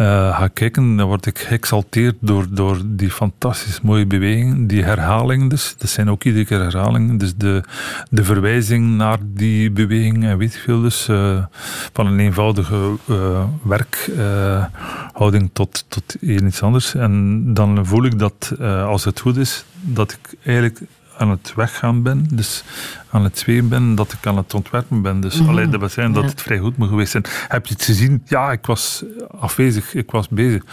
uh, 0.00 0.38
ga 0.38 0.48
kijken, 0.48 0.96
dan 0.96 1.06
word 1.06 1.26
ik 1.26 1.38
geëxalteerd 1.38 2.16
door, 2.20 2.46
door 2.50 2.80
die 2.84 3.10
fantastisch 3.10 3.80
mooie 3.80 4.06
bewegingen, 4.06 4.66
die 4.66 4.82
herhalingen 4.82 5.48
dus. 5.48 5.74
Dat 5.78 5.90
zijn 5.90 6.10
ook 6.10 6.24
iedere 6.24 6.44
keer 6.44 6.60
herhalingen. 6.60 7.18
Dus 7.18 7.34
de, 7.36 7.62
de 8.10 8.24
verwijzing 8.24 8.96
naar 8.96 9.18
die 9.22 9.70
beweging 9.70 10.24
en 10.24 10.38
weet 10.38 10.54
ik 10.54 10.60
veel 10.60 10.80
dus, 10.80 11.08
uh, 11.08 11.44
van 11.92 12.06
een 12.06 12.18
eenvoudige 12.18 12.96
uh, 13.06 13.44
werkhouding 13.62 15.50
tot, 15.52 15.84
tot 15.88 16.14
iets 16.20 16.62
anders. 16.62 16.94
En 16.94 17.44
dan 17.54 17.86
voel 17.86 18.04
ik 18.04 18.18
dat, 18.18 18.52
als 18.60 19.04
het 19.04 19.20
goed 19.20 19.36
is, 19.36 19.64
dat 19.80 20.12
ik 20.12 20.34
eigenlijk 20.44 20.80
aan 21.20 21.30
het 21.30 21.52
weggaan 21.56 22.02
ben, 22.02 22.26
dus 22.30 22.64
aan 23.10 23.24
het 23.24 23.38
zweeën 23.38 23.68
ben, 23.68 23.94
dat 23.94 24.12
ik 24.12 24.26
aan 24.26 24.36
het 24.36 24.54
ontwerpen 24.54 25.02
ben. 25.02 25.20
Dus 25.20 25.34
mm 25.34 25.40
-hmm. 25.40 25.48
alleen 25.48 25.70
dat 25.70 25.80
wil 25.80 25.88
zijn 25.88 26.12
dat 26.12 26.22
ja. 26.22 26.28
het 26.28 26.42
vrij 26.42 26.58
goed 26.58 26.76
moet 26.76 26.88
geweest 26.88 27.10
zijn. 27.10 27.24
Heb 27.48 27.66
je 27.66 27.74
het 27.74 27.84
gezien? 27.84 28.22
Ja, 28.24 28.52
ik 28.52 28.66
was 28.66 29.04
afwezig, 29.40 29.94
ik 29.94 30.10
was 30.10 30.28
bezig. 30.28 30.64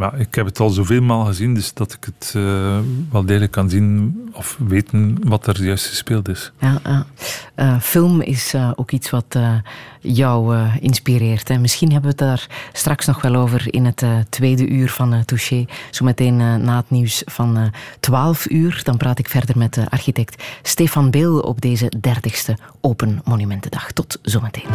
Maar 0.00 0.20
ik 0.20 0.34
heb 0.34 0.46
het 0.46 0.60
al 0.60 0.70
zoveel 0.70 1.02
maal 1.02 1.24
gezien, 1.24 1.54
dus 1.54 1.74
dat 1.74 1.92
ik 1.92 2.04
het 2.04 2.32
uh, 2.36 2.78
wel 3.10 3.24
degelijk 3.24 3.52
kan 3.52 3.70
zien 3.70 4.14
of 4.32 4.56
weten 4.66 5.18
wat 5.24 5.46
er 5.46 5.64
juist 5.64 5.86
gespeeld 5.86 6.28
is. 6.28 6.52
Ja, 6.58 6.80
uh, 6.86 7.00
uh, 7.56 7.80
film 7.80 8.20
is 8.20 8.54
ook 8.74 8.90
iets 8.90 9.10
wat 9.10 9.38
jou 10.00 10.56
inspireert. 10.80 11.48
Hè? 11.48 11.58
Misschien 11.58 11.92
hebben 11.92 12.10
we 12.16 12.24
het 12.24 12.28
daar 12.28 12.70
straks 12.72 13.06
nog 13.06 13.22
wel 13.22 13.34
over 13.34 13.74
in 13.74 13.84
het 13.84 14.04
tweede 14.28 14.68
uur 14.68 14.90
van 14.90 15.24
Touché. 15.24 15.64
Zometeen 15.90 16.36
na 16.36 16.76
het 16.76 16.90
nieuws 16.90 17.22
van 17.26 17.72
12 18.00 18.50
uur. 18.50 18.80
Dan 18.84 18.96
praat 18.96 19.18
ik 19.18 19.28
verder 19.28 19.58
met 19.58 19.78
architect 19.88 20.42
Stefan 20.62 21.10
Beel 21.10 21.38
op 21.38 21.60
deze 21.60 21.92
30ste 22.08 22.54
Open 22.80 23.20
Monumentendag. 23.24 23.92
Tot 23.92 24.18
zometeen. 24.22 24.68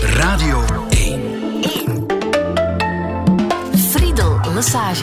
Radio 0.00 0.90
1. 4.62 4.64
Massage. 4.64 5.02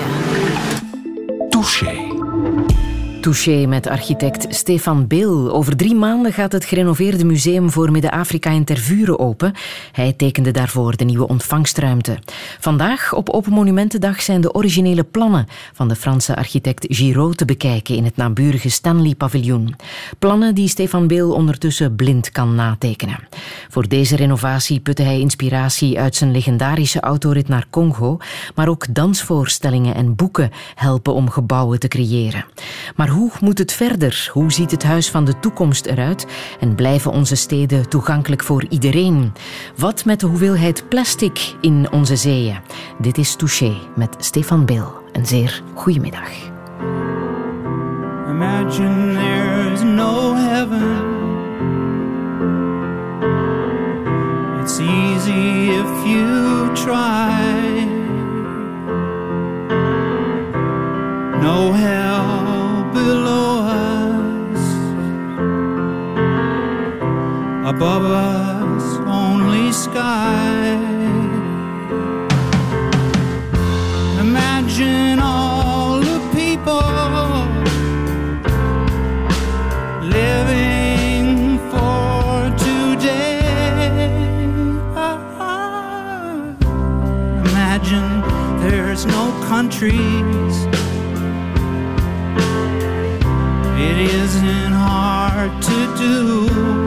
Touché. 3.22 3.66
Met 3.66 3.88
architect 3.88 4.56
Stefan 4.56 5.08
Bil. 5.08 5.52
Over 5.52 5.76
drie 5.76 5.96
maanden 5.96 6.34
gaat 6.34 6.52
het 6.52 6.66
gerenoveerde 6.66 7.26
museum 7.26 7.70
voor 7.72 7.92
Midden-Afrika 7.92 8.50
in 8.50 8.64
Tervuren 8.64 9.20
open. 9.20 9.54
Hij 9.92 10.14
tekende 10.14 10.52
daarvoor 10.52 10.96
de 10.96 11.04
nieuwe 11.04 11.28
ontvangstruimte. 11.28 12.20
Vandaag, 12.60 13.14
op 13.14 13.30
Open 13.30 13.52
Monumentendag, 13.52 14.22
zijn 14.22 14.42
de 14.42 14.54
originele 14.54 15.04
plannen 15.04 15.48
van 15.74 15.88
de 15.88 15.96
Franse 15.96 16.36
architect 16.36 16.86
Giraud 16.90 17.38
te 17.38 17.46
bekijken 17.46 17.96
in 17.96 18.04
het 18.04 18.16
naburige 18.16 18.70
Stanley-paviljoen. 18.70 19.76
Plannen 20.20 20.56
die 20.56 20.68
Stefan 20.68 21.08
Bil 21.08 21.34
ondertussen 21.34 21.96
blind 21.96 22.32
kan 22.32 22.56
natekenen. 22.56 23.28
Voor 23.70 23.88
deze 23.88 24.16
renovatie 24.16 24.80
putte 24.80 25.04
hij 25.04 25.20
inspiratie 25.20 26.00
uit 26.00 26.16
zijn 26.16 26.32
legendarische 26.32 27.00
autorit 27.00 27.48
naar 27.48 27.66
Congo, 27.70 28.18
maar 28.56 28.68
ook 28.68 28.94
dansvoorstellingen 28.94 29.96
en 29.96 30.16
boeken 30.16 30.52
helpen 30.76 31.14
om 31.14 31.30
gebouwen 31.30 31.80
te 31.80 31.88
creëren. 31.88 32.46
Maar 32.96 33.08
hoe 33.10 33.32
moet 33.42 33.58
het 33.58 33.74
verder? 33.74 34.30
Hoe 34.34 34.52
ziet 34.52 34.72
het 34.72 34.84
huis 34.84 35.10
van 35.10 35.26
de 35.26 35.40
toekomst 35.40 35.86
eruit? 35.86 36.28
En 36.60 36.76
blijven 36.76 37.12
onze 37.12 37.36
steden 37.36 37.90
toegankelijk 37.90 38.44
voor 38.44 38.66
iedereen? 38.70 39.34
Wat 39.76 40.06
met 40.06 40.20
de 40.20 40.26
hoeveelheid 40.26 40.90
plastic 40.90 41.56
in 41.62 41.92
onze 41.92 42.16
zeeën? 42.16 42.58
Dit 42.98 43.18
is 43.18 43.36
Touché 43.36 43.74
met 43.96 44.16
Stefan 44.20 44.66
Bil. 44.66 44.94
Een 45.12 45.26
zeer 45.26 45.64
goede 45.74 46.00
middag. 46.00 46.30
Imagine 48.30 49.14
there's 49.14 49.82
no 49.82 50.36
heaven. 50.36 51.18
It's 54.62 54.80
easy 54.80 55.70
if 55.70 56.06
you 56.06 56.74
try. 56.74 57.88
No 61.42 61.74
above 67.70 68.04
us 68.04 68.84
only 69.06 69.72
sky. 69.72 70.74
Imagine 74.20 75.20
all 75.20 76.00
the 76.00 76.20
people 76.34 76.82
living 80.18 81.60
for 81.70 82.50
today. 82.58 83.40
Imagine 87.50 88.10
there's 88.64 89.06
no 89.06 89.26
countries. 89.48 90.56
It 93.88 93.98
isn't 94.24 94.74
hard 94.74 95.52
to 95.62 95.98
do. 95.98 96.79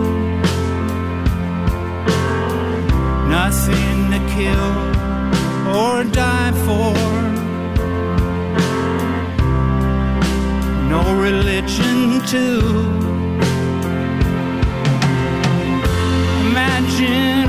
Nothing 3.33 4.11
to 4.13 4.21
kill 4.37 4.73
or 5.75 6.05
die 6.05 6.53
for. 6.67 6.93
No 10.93 11.03
religion, 11.19 12.21
too. 12.27 12.61
Imagine 16.47 17.42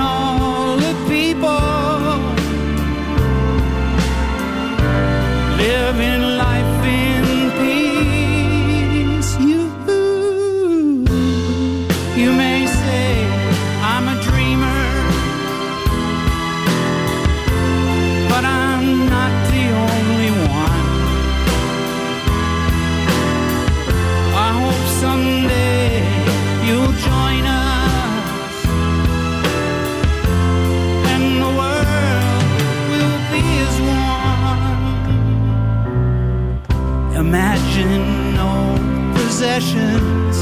possessions. 39.44 40.38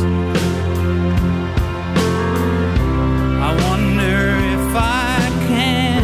I 3.41 3.49
wonder 3.67 4.19
if 4.55 4.75
I 4.75 5.17
can. 5.47 6.03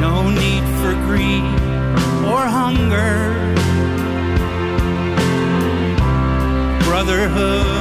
No 0.00 0.30
need 0.30 0.64
for 0.80 0.94
greed 1.06 1.44
or 2.32 2.46
hunger. 2.60 3.16
Brotherhood 6.86 7.75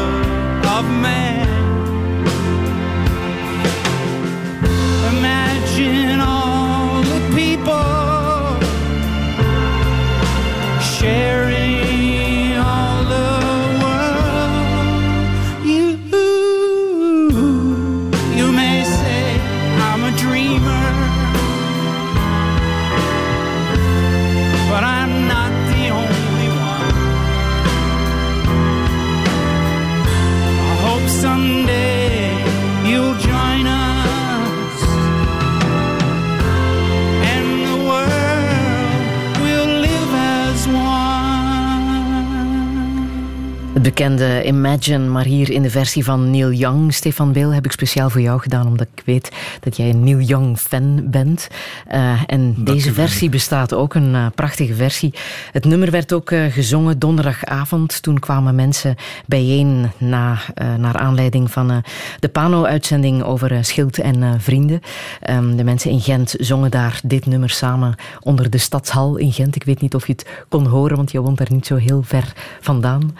bekende 43.85 44.43
Imagine, 44.45 45.07
maar 45.07 45.23
hier 45.25 45.51
in 45.51 45.61
de 45.61 45.69
versie 45.69 46.03
van 46.03 46.31
Neil 46.31 46.51
Young. 46.51 46.93
Stefan 46.93 47.31
Beel 47.31 47.53
heb 47.53 47.65
ik 47.65 47.71
speciaal 47.71 48.09
voor 48.09 48.21
jou 48.21 48.39
gedaan, 48.39 48.67
omdat 48.67 48.87
ik 48.95 49.03
weet 49.05 49.31
dat 49.59 49.77
jij 49.77 49.89
een 49.89 50.03
Neil 50.03 50.19
Young-fan 50.19 51.09
bent. 51.09 51.47
Eh, 51.87 52.21
en 52.25 52.55
deze 52.57 52.93
versie 52.93 53.29
bestaat 53.29 53.73
ook, 53.73 53.93
een 53.93 54.15
eh, 54.15 54.25
prachtige 54.35 54.75
versie. 54.75 55.13
Het 55.51 55.65
nummer 55.65 55.91
werd 55.91 56.13
ook 56.13 56.31
eh, 56.31 56.45
gezongen 56.45 56.99
donderdagavond. 56.99 58.01
Toen 58.01 58.19
kwamen 58.19 58.55
mensen 58.55 58.95
bijeen 59.25 59.91
na, 59.97 60.37
naar 60.77 60.97
aanleiding 60.97 61.51
van 61.51 61.83
de 62.19 62.27
Pano-uitzending 62.27 63.23
over 63.23 63.65
Schild 63.65 63.99
en 63.99 64.41
Vrienden. 64.41 64.81
Ehm, 65.21 65.55
de 65.55 65.63
mensen 65.63 65.91
in 65.91 66.01
Gent 66.01 66.35
zongen 66.37 66.71
daar 66.71 66.99
dit 67.03 67.25
nummer 67.25 67.49
samen 67.49 67.95
onder 68.19 68.49
de 68.49 68.57
stadshal 68.57 69.17
in 69.17 69.33
Gent. 69.33 69.55
Ik 69.55 69.63
weet 69.63 69.81
niet 69.81 69.95
of 69.95 70.07
je 70.07 70.13
het 70.13 70.27
kon 70.49 70.65
horen, 70.65 70.95
want 70.95 71.11
je 71.11 71.21
woont 71.21 71.37
daar 71.37 71.51
niet 71.51 71.65
zo 71.65 71.75
heel 71.75 72.01
ver 72.03 72.33
vandaan. 72.61 73.13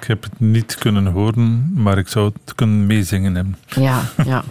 Ik 0.00 0.06
heb 0.06 0.22
het 0.22 0.40
niet 0.40 0.74
kunnen 0.74 1.06
horen, 1.06 1.72
maar 1.74 1.98
ik 1.98 2.08
zou 2.08 2.32
het 2.44 2.54
kunnen 2.54 2.86
meezingen 2.86 3.34
hebben. 3.34 3.56
Ja, 3.66 4.02
ja. 4.24 4.44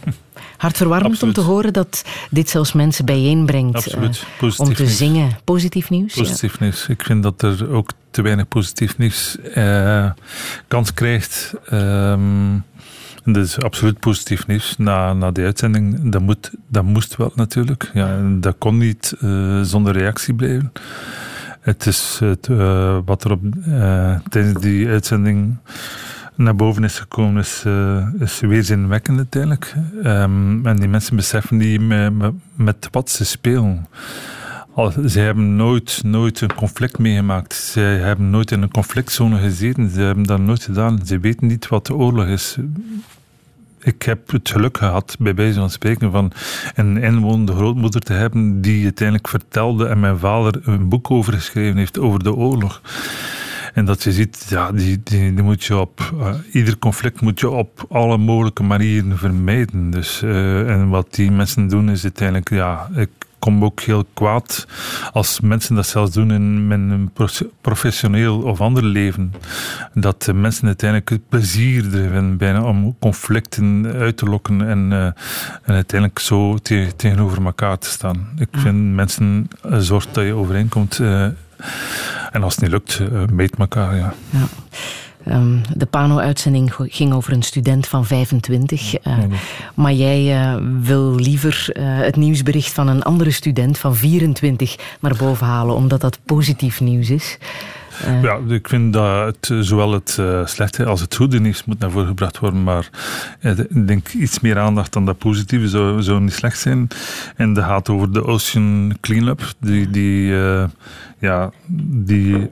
Hartverwarmend 0.57 1.11
Absoluut. 1.13 1.37
om 1.37 1.43
te 1.43 1.49
horen 1.49 1.73
dat 1.73 2.03
dit 2.29 2.49
zelfs 2.49 2.73
mensen 2.73 3.05
bijeenbrengt 3.05 3.75
Absoluut. 3.75 4.17
eh, 4.17 4.39
Positief 4.39 4.67
om 4.67 4.73
te 4.73 4.81
nieuws. 4.81 4.97
zingen. 4.97 5.37
Positief 5.43 5.89
nieuws? 5.89 6.13
ja. 6.13 6.21
Positief 6.21 6.59
nieuws. 6.59 6.87
Ik 6.87 7.03
vind 7.03 7.23
dat 7.23 7.41
er 7.41 7.69
ook 7.71 7.91
te 8.11 8.21
weinig 8.21 8.47
positief 8.47 8.97
nieuws 8.97 9.37
eh, 9.53 10.11
kans 10.67 10.93
krijgt. 10.93 11.53
En 11.65 12.63
dat 13.23 13.45
is 13.45 13.59
absoluut 13.59 13.99
positief 13.99 14.47
nieuws. 14.47 14.75
Na, 14.77 15.13
na 15.13 15.31
die 15.31 15.45
uitzending, 15.45 16.11
dat, 16.11 16.21
moet, 16.21 16.51
dat 16.67 16.83
moest 16.83 17.15
wel 17.15 17.31
natuurlijk. 17.35 17.91
Ja, 17.93 18.19
dat 18.39 18.55
kon 18.57 18.77
niet 18.77 19.15
eh, 19.21 19.61
zonder 19.61 19.93
reactie 19.93 20.33
blijven. 20.33 20.71
Het 21.59 21.85
is 21.85 22.19
eh, 22.21 22.97
wat 23.05 23.23
er 23.23 23.31
op, 23.31 23.41
eh, 23.65 24.15
tijdens 24.29 24.61
die 24.61 24.87
uitzending 24.87 25.57
naar 26.35 26.55
boven 26.55 26.83
is 26.83 26.99
gekomen, 26.99 27.41
is, 27.41 27.63
eh, 27.65 28.07
is 28.19 28.39
weerzinwekkend 28.39 29.17
uiteindelijk. 29.17 29.75
Ehm, 30.03 30.65
en 30.65 30.75
die 30.75 30.87
mensen 30.87 31.15
beseffen 31.15 31.57
niet 31.57 31.81
met, 32.55 32.87
wat 32.91 33.09
ze 33.09 33.25
spelen. 33.25 33.87
Ze 35.07 35.19
hebben 35.19 35.55
nooit, 35.55 36.01
nooit 36.03 36.41
een 36.41 36.53
conflict 36.53 36.97
meegemaakt. 36.97 37.53
Ze 37.53 37.79
hebben 37.79 38.29
nooit 38.29 38.51
in 38.51 38.61
een 38.61 38.71
conflictzone 38.71 39.39
gezeten. 39.39 39.89
Ze 39.89 40.01
hebben 40.01 40.23
dat 40.23 40.39
nooit 40.39 40.63
gedaan. 40.63 40.99
Ze 41.05 41.19
weten 41.19 41.47
niet 41.47 41.67
wat 41.67 41.85
de 41.85 41.95
oorlog 41.95 42.25
is. 42.25 42.57
Ik 43.81 44.01
heb 44.01 44.31
het 44.31 44.49
geluk 44.49 44.77
gehad, 44.77 45.15
bij 45.19 45.35
wijze 45.35 45.59
van 45.59 45.69
spreken, 45.69 46.11
van 46.11 46.31
een 46.75 46.97
inwonende 46.97 47.53
grootmoeder 47.53 48.01
te 48.01 48.13
hebben 48.13 48.61
die 48.61 48.83
uiteindelijk 48.83 49.27
vertelde 49.27 49.87
en 49.87 49.99
mijn 49.99 50.17
vader 50.17 50.61
een 50.63 50.89
boek 50.89 51.11
over 51.11 51.33
geschreven 51.33 51.77
heeft 51.77 51.99
over 51.99 52.23
de 52.23 52.33
oorlog. 52.33 52.81
En 53.73 53.85
dat 53.85 54.03
je 54.03 54.11
ziet, 54.11 54.45
ja, 54.49 54.71
die, 54.71 55.01
die, 55.03 55.31
moet 55.31 55.63
je 55.63 55.77
op, 55.77 56.13
eh, 56.19 56.33
ieder 56.51 56.77
conflict 56.77 57.21
moet 57.21 57.39
je 57.39 57.49
op 57.49 57.85
alle 57.89 58.17
mogelijke 58.17 58.63
manieren 58.63 59.17
vermijden. 59.17 59.89
Dus, 59.89 60.21
eh, 60.21 60.69
en 60.69 60.89
wat 60.89 61.15
die 61.15 61.31
mensen 61.31 61.67
doen 61.67 61.89
is 61.89 62.03
uiteindelijk, 62.03 62.49
ja, 62.49 62.89
ik 62.95 63.09
kom 63.39 63.63
ook 63.63 63.81
heel 63.81 64.05
kwaad 64.13 64.67
als 65.11 65.39
mensen 65.39 65.75
dat 65.75 65.87
zelfs 65.87 66.11
doen 66.11 66.31
in 66.31 66.67
mijn 66.67 67.11
professioneel 67.61 68.41
of 68.41 68.61
ander 68.61 68.83
leven. 68.83 69.33
Dat 69.93 70.31
mensen 70.35 70.65
uiteindelijk 70.67 71.09
het 71.09 71.29
plezier 71.29 71.83
er 71.83 71.91
vinden 72.09 72.37
bijna 72.37 72.63
om 72.63 72.95
conflicten 72.99 73.85
uit 73.95 74.17
te 74.17 74.25
lokken 74.25 74.67
en, 74.69 74.91
eh, 74.91 75.05
en 75.63 75.73
uiteindelijk 75.73 76.19
zo 76.19 76.57
te- 76.57 76.91
tegenover 76.95 77.45
elkaar 77.45 77.77
te 77.77 77.87
staan. 77.89 78.27
Ik 78.37 78.49
vind 78.51 78.93
mensen, 78.95 79.47
eh, 79.63 79.77
zorg 79.77 80.07
dat 80.11 80.25
je 80.25 80.33
overeenkomt. 80.33 80.99
eh, 80.99 81.23
en 82.31 82.43
als 82.43 82.53
het 82.55 82.61
niet 82.63 82.71
lukt, 82.71 82.99
eh, 82.99 83.07
meet 83.31 83.55
elkaar. 83.57 83.95
Ja. 83.95 84.13
Ja. 84.29 84.45
Ehm, 85.29 85.57
de 85.75 85.85
Pano-uitzending 85.85 86.73
ging 86.77 87.13
over 87.13 87.33
een 87.33 87.43
student 87.43 87.87
van 87.87 88.05
25. 88.05 88.95
eh, 88.95 89.17
maar 89.73 89.93
jij 89.93 90.33
eh, 90.33 90.55
wil 90.81 91.15
liever 91.15 91.69
eh, 91.73 91.83
het 91.83 92.15
nieuwsbericht 92.15 92.73
van 92.73 92.87
een 92.87 93.03
andere 93.03 93.31
student 93.31 93.77
van 93.77 93.95
24 93.95 94.75
naar 94.99 95.15
boven 95.17 95.47
halen, 95.47 95.75
omdat 95.75 96.01
dat 96.01 96.19
positief 96.25 96.81
nieuws 96.81 97.09
is. 97.09 97.37
Ja, 98.21 98.39
ik 98.47 98.67
vind 98.67 98.93
dat 98.93 99.25
het, 99.25 99.65
zowel 99.65 99.91
het 99.91 100.21
slechte 100.45 100.85
als 100.85 101.01
het 101.01 101.15
goede 101.15 101.39
nieuws 101.39 101.65
moet 101.65 101.79
naar 101.79 101.91
voren 101.91 102.07
gebracht 102.07 102.39
worden. 102.39 102.63
Maar 102.63 102.89
ik 103.69 103.87
denk 103.87 104.07
iets 104.07 104.39
meer 104.39 104.59
aandacht 104.59 104.93
dan 104.93 105.05
dat 105.05 105.17
positieve 105.17 105.67
zou, 105.67 106.01
zou 106.01 106.21
niet 106.21 106.33
slecht 106.33 106.59
zijn. 106.59 106.87
En 107.35 107.53
dat 107.53 107.63
gaat 107.63 107.89
over 107.89 108.13
de 108.13 108.25
Ocean 108.25 108.97
Cleanup. 109.01 109.53
Die, 109.59 109.89
die, 109.89 110.33
ja, 111.19 111.51
die 111.87 112.49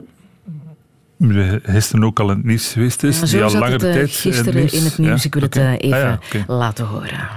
gisteren 1.62 2.04
ook 2.04 2.20
al 2.20 2.30
in 2.30 2.36
het 2.36 2.44
nieuws 2.44 2.72
geweest 2.72 3.02
is. 3.02 3.14
Ja, 3.14 3.20
die 3.20 3.30
zo 3.30 3.42
al 3.42 3.50
zat 3.50 3.60
langere 3.60 3.86
het 3.86 3.88
eh, 3.88 3.92
tijd 3.92 4.10
gisteren 4.10 4.72
in 4.72 4.84
het 4.84 4.98
nieuws. 4.98 5.22
Ja, 5.22 5.26
Ik 5.26 5.34
wil 5.34 5.42
het 5.42 5.56
eh, 5.56 5.72
even 5.72 5.92
Ah 5.92 6.02
ja, 6.02 6.18
oké. 6.26 6.44
laten 6.52 6.86
horen. 6.86 7.28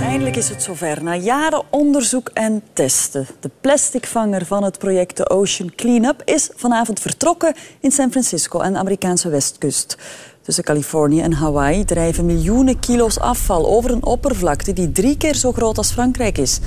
Eindelijk 0.00 0.36
is 0.36 0.48
het 0.48 0.62
zover. 0.62 1.02
Na 1.02 1.14
jaren 1.16 1.62
onderzoek 1.70 2.30
en 2.34 2.62
testen. 2.72 3.26
De 3.40 3.50
plasticvanger 3.60 4.46
van 4.46 4.62
het 4.62 4.78
project 4.78 5.16
de 5.16 5.30
Ocean 5.30 5.72
Cleanup 5.76 6.22
is 6.24 6.50
vanavond 6.56 7.00
vertrokken 7.00 7.54
in 7.80 7.90
San 7.90 8.10
Francisco 8.10 8.60
aan 8.60 8.72
de 8.72 8.78
Amerikaanse 8.78 9.28
westkust. 9.28 9.96
Tussen 10.42 10.64
Californië 10.64 11.20
en 11.20 11.32
Hawaii 11.32 11.84
drijven 11.84 12.26
miljoenen 12.26 12.78
kilo's 12.80 13.18
afval 13.18 13.66
over 13.66 13.90
een 13.90 14.04
oppervlakte 14.04 14.72
die 14.72 14.92
drie 14.92 15.16
keer 15.16 15.34
zo 15.34 15.52
groot 15.52 15.78
als 15.78 15.92
Frankrijk 15.92 16.38
is. 16.38 16.58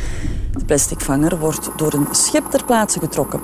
De 0.57 0.65
plasticvanger 0.65 1.37
wordt 1.39 1.69
door 1.77 1.93
een 1.93 2.07
schip 2.11 2.45
ter 2.45 2.65
plaatse 2.65 2.99
getrokken. 2.99 3.41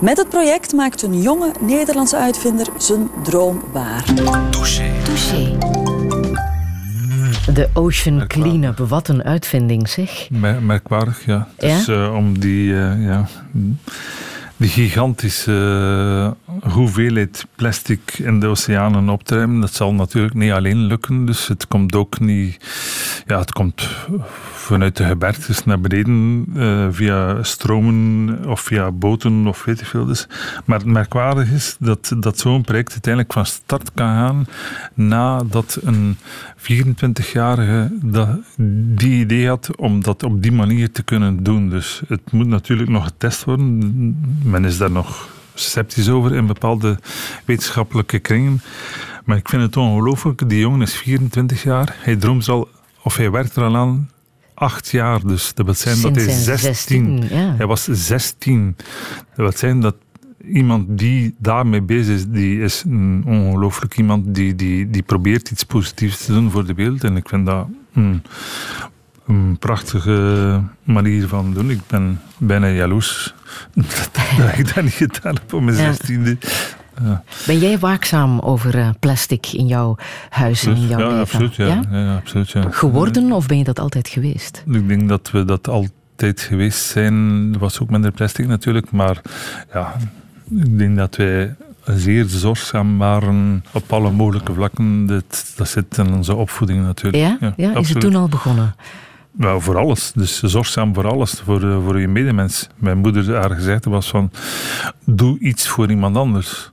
Met 0.00 0.16
het 0.16 0.28
project 0.28 0.72
maakt 0.72 1.02
een 1.02 1.22
jonge 1.22 1.52
Nederlandse 1.60 2.16
uitvinder 2.16 2.66
zijn 2.78 3.10
droom 3.22 3.62
waar. 3.72 4.04
Touché. 4.50 4.92
Touché. 5.04 5.58
De 7.52 7.68
Ocean. 7.72 8.26
Cleanup, 8.26 8.78
wat 8.78 9.08
een 9.08 9.22
uitvinding 9.22 9.88
zeg. 9.88 10.30
Mer- 10.30 10.62
merkwaardig, 10.62 11.24
ja. 11.24 11.48
Ja? 11.58 11.76
Dus 11.76 11.88
eh, 11.88 12.14
om 12.14 12.38
die, 12.38 12.72
eh, 12.74 13.04
ja, 13.04 13.28
die 14.56 14.68
gigantische 14.68 16.32
eh, 16.62 16.72
hoeveelheid 16.72 17.46
plastic 17.54 18.18
in 18.18 18.40
de 18.40 18.46
oceanen 18.46 19.08
op 19.08 19.24
te 19.24 19.34
ruimen, 19.34 19.60
dat 19.60 19.74
zal 19.74 19.94
natuurlijk 19.94 20.34
niet 20.34 20.52
alleen 20.52 20.78
lukken. 20.78 21.26
Dus 21.26 21.48
het 21.48 21.68
komt 21.68 21.94
ook 21.94 22.20
niet... 22.20 22.56
Ja, 23.26 23.38
het 23.38 23.52
komt 23.52 23.88
vanuit 24.66 24.96
de 24.96 25.04
gebergtes 25.04 25.64
naar 25.64 25.80
beneden 25.80 26.46
eh, 26.56 26.86
via 26.90 27.42
stromen 27.42 28.38
of 28.46 28.60
via 28.60 28.92
boten 28.92 29.46
of 29.46 29.64
weet 29.64 29.82
veel. 29.82 30.06
Dus. 30.06 30.28
Maar 30.64 30.78
het 30.78 30.86
merkwaardig 30.86 31.50
is 31.50 31.76
dat, 31.78 32.12
dat 32.18 32.38
zo'n 32.38 32.62
project 32.62 32.90
uiteindelijk 32.90 33.32
van 33.32 33.46
start 33.46 33.90
kan 33.94 34.06
gaan 34.06 34.46
nadat 34.94 35.78
een 35.82 36.16
24-jarige 36.58 37.90
dat, 38.02 38.28
die 38.96 39.20
idee 39.20 39.48
had 39.48 39.76
om 39.76 40.02
dat 40.02 40.22
op 40.22 40.42
die 40.42 40.52
manier 40.52 40.92
te 40.92 41.02
kunnen 41.02 41.42
doen. 41.42 41.68
Dus 41.68 42.02
het 42.08 42.32
moet 42.32 42.46
natuurlijk 42.46 42.88
nog 42.88 43.04
getest 43.04 43.44
worden. 43.44 44.18
Men 44.44 44.64
is 44.64 44.78
daar 44.78 44.90
nog 44.90 45.28
sceptisch 45.54 46.08
over 46.08 46.34
in 46.34 46.46
bepaalde 46.46 46.98
wetenschappelijke 47.44 48.18
kringen. 48.18 48.60
Maar 49.24 49.36
ik 49.36 49.48
vind 49.48 49.62
het 49.62 49.76
ongelooflijk. 49.76 50.48
Die 50.48 50.58
jongen 50.58 50.82
is 50.82 50.94
24 50.94 51.62
jaar. 51.62 51.96
Hij 51.98 52.16
droomt 52.16 52.48
al, 52.48 52.68
of 53.02 53.16
hij 53.16 53.30
werkt 53.30 53.56
er 53.56 53.62
al 53.62 53.76
aan 53.76 54.08
acht 54.56 54.88
jaar. 54.88 55.26
Dus 55.26 55.54
dat 55.54 55.64
wil 55.64 55.74
zijn 55.74 56.00
dat 56.00 56.14
hij 56.14 56.24
Sinds 56.24 56.44
zijn 56.44 56.58
16 56.58 57.20
16, 57.20 57.38
ja. 57.38 57.54
Hij 57.56 57.66
was 57.66 57.84
16. 57.84 58.76
Dat 58.76 59.36
wil 59.36 59.52
zijn 59.52 59.80
dat 59.80 59.96
iemand 60.48 60.98
die 60.98 61.34
daarmee 61.38 61.82
bezig 61.82 62.14
is, 62.14 62.26
die 62.26 62.60
is 62.60 62.82
een 62.86 63.22
ongelooflijk 63.26 63.96
iemand 63.96 64.34
die, 64.34 64.54
die, 64.54 64.90
die 64.90 65.02
probeert 65.02 65.50
iets 65.50 65.64
positiefs 65.64 66.24
te 66.24 66.32
doen 66.32 66.50
voor 66.50 66.66
de 66.66 66.74
wereld. 66.74 67.04
En 67.04 67.16
ik 67.16 67.28
vind 67.28 67.46
dat 67.46 67.66
een, 67.92 68.22
een 69.26 69.56
prachtige 69.58 70.60
manier 70.82 71.28
van 71.28 71.54
doen. 71.54 71.70
Ik 71.70 71.80
ben 71.86 72.20
bijna 72.38 72.68
jaloers 72.68 73.34
dat, 73.74 74.10
ik 74.56 74.74
dat 74.74 74.84
niet 74.84 74.92
gedaan 74.92 75.34
heb 75.34 75.52
op 75.52 75.62
mijn 75.62 75.76
Ja. 75.76 76.36
16e. 77.00 77.04
Ja, 77.04 77.22
Ben 77.46 77.58
jij 77.58 77.78
waakzaam 77.78 78.38
over 78.38 78.78
eh, 78.78 78.88
plastic 79.00 79.46
in 79.46 79.66
jouw 79.66 79.96
huis 80.28 80.66
en 80.66 80.76
in 80.76 80.86
jouw 80.86 80.98
ja 80.98 81.06
leven? 81.06 81.20
absoluut. 81.20 81.54
Ja. 81.54 81.82
Ja, 81.90 82.16
absoluut 82.16 82.50
ja. 82.50 82.64
Geworden 82.70 83.32
of 83.32 83.46
ben 83.46 83.58
je 83.58 83.64
dat 83.64 83.78
altijd 83.80 84.08
geweest? 84.08 84.62
Ik 84.66 84.88
denk 84.88 85.08
dat 85.08 85.30
we 85.30 85.44
dat 85.44 85.68
altijd 85.68 86.40
geweest 86.40 86.86
zijn. 86.86 87.14
Er 87.52 87.58
was 87.58 87.80
ook 87.80 87.90
minder 87.90 88.12
plastic 88.12 88.46
natuurlijk, 88.46 88.90
maar 88.90 89.20
ja, 89.72 89.96
ik 90.50 90.78
denk 90.78 90.96
dat 90.96 91.16
wij 91.16 91.54
zeer 91.84 92.24
zorgzaam 92.28 92.98
waren 92.98 93.64
op 93.72 93.92
alle 93.92 94.10
mogelijke 94.10 94.54
vlakken. 94.54 95.06
Dat, 95.06 95.52
dat 95.56 95.68
zit 95.68 95.98
in 95.98 96.14
onze 96.14 96.34
opvoeding 96.34 96.82
natuurlijk. 96.84 97.36
Ja? 97.40 97.52
ja, 97.56 97.74
is 97.74 97.88
het 97.88 98.00
toen 98.00 98.14
al 98.14 98.28
begonnen? 98.28 98.74
Wel, 99.36 99.60
voor 99.60 99.76
alles. 99.76 100.12
Dus 100.14 100.42
zorgzaam 100.42 100.94
voor 100.94 101.08
alles, 101.08 101.40
voor, 101.44 101.62
eh, 101.62 101.84
voor 101.84 102.00
je 102.00 102.08
medemens. 102.08 102.68
Mijn 102.76 102.98
moeder, 102.98 103.34
haar 103.34 103.50
gezegde 103.50 103.90
was 103.90 104.08
van, 104.08 104.30
doe 105.04 105.38
iets 105.38 105.68
voor 105.68 105.90
iemand 105.90 106.16
anders. 106.16 106.70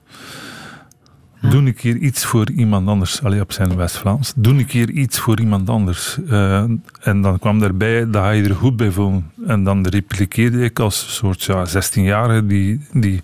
Doe 1.49 1.61
een 1.61 1.73
keer 1.73 1.95
iets 1.95 2.25
voor 2.25 2.49
iemand 2.49 2.87
anders. 2.87 3.23
Allee, 3.23 3.41
op 3.41 3.51
zijn 3.51 3.75
West-Vlaams. 3.75 4.33
Doe 4.35 4.53
een 4.53 4.65
keer 4.65 4.89
iets 4.89 5.19
voor 5.19 5.39
iemand 5.39 5.69
anders. 5.69 6.17
Eh, 6.29 6.63
en 7.01 7.21
dan 7.21 7.39
kwam 7.39 7.59
daarbij, 7.59 8.09
dat 8.09 8.23
ga 8.23 8.29
je 8.29 8.43
er 8.43 8.55
goed 8.55 8.75
bij 8.75 8.91
voelen. 8.91 9.31
En 9.47 9.63
dan 9.63 9.87
repliceerde 9.87 10.63
ik 10.63 10.79
als 10.79 11.15
soort 11.15 11.43
ja, 11.43 11.65
16-jarige 11.67 12.45
die, 12.45 12.81
die 12.91 13.21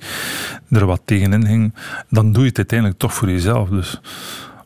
er 0.70 0.86
wat 0.86 1.01
tegenin 1.05 1.45
ging. 1.45 1.74
Dan 2.09 2.32
doe 2.32 2.41
je 2.41 2.47
het 2.47 2.57
uiteindelijk 2.57 2.99
toch 2.99 3.13
voor 3.13 3.30
jezelf. 3.30 3.70
Dus 3.70 4.01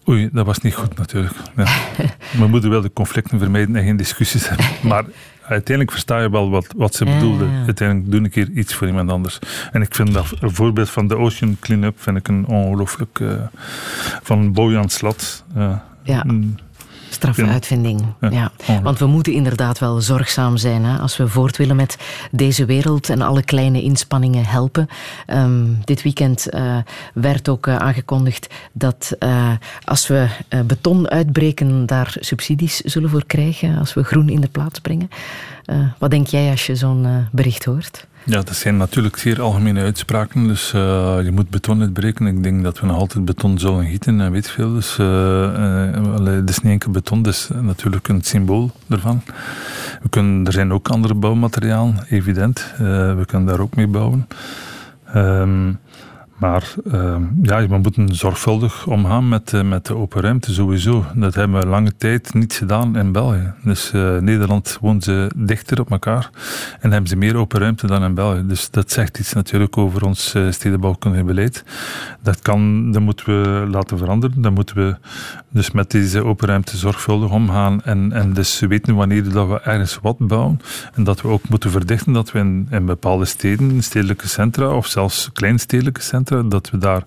oei, 0.10 0.30
dat 0.32 0.46
was 0.46 0.60
niet 0.60 0.76
goed 0.76 0.98
natuurlijk. 0.98 1.36
Ja. 1.56 1.68
Mijn 2.38 2.50
moeder 2.50 2.70
wilde 2.70 2.94
conflicten 2.94 3.40
vermijden 3.40 3.76
en 3.76 3.84
geen 3.84 3.98
discussies 3.98 4.50
hebben. 4.50 4.66
Maar 4.82 5.04
uiteindelijk 5.48 5.92
versta 5.92 6.20
je 6.22 6.30
wel 6.30 6.50
wat, 6.50 6.68
wat 6.78 6.96
ze 6.96 7.06
Ja, 7.06 7.14
bedoelde. 7.14 7.46
ja, 7.46 7.52
ja. 7.52 7.66
Uiteindelijk 7.66 8.12
doe 8.12 8.20
een 8.24 8.30
keer 8.30 8.50
iets 8.50 8.74
voor 8.74 8.88
iemand 8.88 9.10
anders. 9.12 9.40
En 9.72 9.82
ik 9.82 9.96
vind 9.96 10.14
dat 10.14 10.34
een 10.40 10.54
voorbeeld 10.54 10.90
van 10.90 11.08
de 11.08 11.18
Ocean 11.18 11.58
Cleanup 11.60 12.02
vind 12.02 12.18
ik 12.18 12.28
een 12.28 12.46
ongelooflijk 12.46 13.20
eh, 13.20 13.28
van 14.24 14.54
Bojan 14.54 14.90
Slat. 14.90 15.44
eh, 15.56 15.76
Ja. 16.04 16.24
een- 16.28 16.60
Straffe 17.14 17.46
Ja. 17.46 17.52
uitvinding. 17.52 18.06
Ja. 18.20 18.52
Want 18.84 19.00
we 19.00 19.06
moeten 19.06 19.34
inderdaad 19.34 19.80
wel 19.80 20.02
zorgzaam 20.02 20.58
zijn 20.58 20.86
hè, 20.86 20.98
als 20.98 21.18
we 21.18 21.28
voort 21.28 21.58
willen 21.58 21.76
met 21.76 21.98
deze 22.32 22.66
wereld 22.66 23.10
en 23.10 23.22
alle 23.22 23.44
kleine 23.44 23.82
inspanningen 23.82 24.46
helpen. 24.46 24.88
Ehm, 25.26 25.66
dit 25.84 26.02
weekend 26.02 26.50
eh, 26.50 26.78
werd 27.14 27.50
ook 27.50 27.68
eh, 27.68 27.76
aangekondigd 27.76 28.48
dat 28.72 29.16
eh, 29.20 29.52
als 29.84 30.08
we 30.08 30.28
beton 30.66 31.10
uitbreken, 31.10 31.86
daar 31.86 32.16
subsidies 32.20 32.78
zullen 32.78 33.10
voor 33.10 33.26
krijgen 33.26 33.78
als 33.78 33.94
we 33.94 34.04
groen 34.04 34.30
in 34.30 34.42
de 34.42 34.48
plaats 34.48 34.80
brengen. 34.80 35.10
Wat 35.98 36.12
denk 36.12 36.28
jij 36.28 36.50
als 36.52 36.66
je 36.66 36.76
zo'n 36.76 37.28
bericht 37.32 37.66
hoort? 37.66 38.08
Ja, 38.26 38.42
dat 38.42 38.56
zijn 38.56 38.78
natuurlijk 38.78 39.18
zeer 39.18 39.42
algemene 39.42 39.82
uitspraken. 39.82 40.48
Dus 40.48 40.74
eh, 40.74 41.18
je 41.24 41.32
moet 41.32 41.50
beton 41.50 41.82
uitbreken. 41.82 42.28
Ik 42.28 42.44
denk 42.44 42.64
dat 42.64 42.80
we 42.80 42.86
nog 42.86 42.98
altijd 42.98 43.26
beton 43.26 43.60
zullen 43.60 43.86
gieten 43.86 44.22
en 44.22 44.32
weet 44.32 44.50
veel. 44.50 44.74
Dus 44.74 44.98
eh 44.98 45.44
eh, 45.94 46.26
het 46.26 46.50
is 46.50 46.60
niet 46.60 46.72
enkel 46.72 46.92
beton, 46.92 47.18
het 47.18 47.28
is 47.28 47.50
natuurlijk 47.62 48.08
een 48.08 48.22
symbool 48.22 48.72
ervan. 48.90 49.22
We 50.02 50.10
kunnen, 50.10 50.46
er 50.46 50.52
zijn 50.52 50.74
ook 50.74 50.90
andere 50.90 51.14
bouwmaterialen, 51.14 52.06
evident. 52.10 52.72
Eh, 52.74 52.80
we 53.16 53.24
kunnen 53.26 53.48
daar 53.48 53.60
ook 53.60 53.76
mee 53.76 53.88
bouwen. 53.88 54.28
Ehm, 55.14 55.74
maar 56.44 56.74
ehm, 56.92 57.24
ja, 57.42 57.68
we 57.68 57.78
moeten 57.78 58.16
zorgvuldig 58.16 58.88
omgaan 58.88 59.30
met, 59.30 59.54
eh, 59.54 59.62
met 59.62 59.86
de 59.86 59.96
open 59.96 60.22
ruimte 60.22 60.54
sowieso. 60.54 61.06
Dat 61.16 61.36
hebben 61.36 61.60
we 61.60 61.66
lange 61.66 61.96
tijd 61.98 62.34
niet 62.34 62.54
gedaan 62.54 62.98
in 62.98 63.12
België. 63.12 63.54
Dus 63.64 63.92
eh, 63.92 64.18
Nederland 64.18 64.78
woont 64.82 65.04
ze 65.04 65.32
dichter 65.36 65.80
op 65.80 65.92
elkaar 65.92 66.30
en 66.80 66.92
hebben 66.92 67.10
ze 67.10 67.16
meer 67.16 67.36
open 67.36 67.60
ruimte 67.60 67.88
dan 67.88 68.04
in 68.04 68.14
België. 68.14 68.44
Dus 68.48 68.70
dat 68.70 68.92
zegt 68.92 69.20
iets 69.20 69.34
natuurlijk 69.34 69.78
over 69.78 70.06
ons 70.06 70.34
eh, 70.34 70.52
stedenbouwkundig 70.52 71.24
beleid. 71.26 71.64
Dat, 72.22 72.40
kan, 72.42 72.92
dat 72.92 73.02
moeten 73.02 73.26
we 73.26 73.68
laten 73.70 73.98
veranderen. 73.98 74.42
Dan 74.42 74.54
moeten 74.54 74.76
we 74.76 74.96
dus 75.50 75.72
met 75.72 75.92
deze 75.92 76.24
open 76.24 76.48
ruimte 76.48 76.78
zorgvuldig 76.78 77.32
omgaan 77.32 77.82
en, 77.84 78.12
en 78.12 78.34
dus 78.34 78.60
weten 78.60 78.96
wanneer 78.96 79.32
dat 79.32 79.48
we 79.48 79.62
ergens 79.62 80.00
wat 80.02 80.18
bouwen. 80.18 80.60
En 80.94 81.04
dat 81.04 81.22
we 81.22 81.28
ook 81.28 81.50
moeten 81.50 81.72
verdichten 81.72 82.14
dat 82.14 82.32
we 82.32 82.40
in, 82.40 82.68
in 82.72 82.86
bepaalde 82.86 83.26
steden, 83.26 83.84
stedelijke 83.84 84.28
centra 84.28 84.76
of 84.76 84.88
zelfs 84.88 85.30
kleinstedelijke 85.34 86.02
centra, 86.02 86.33
dat 86.42 86.70
we 86.70 86.78
daar 86.78 87.04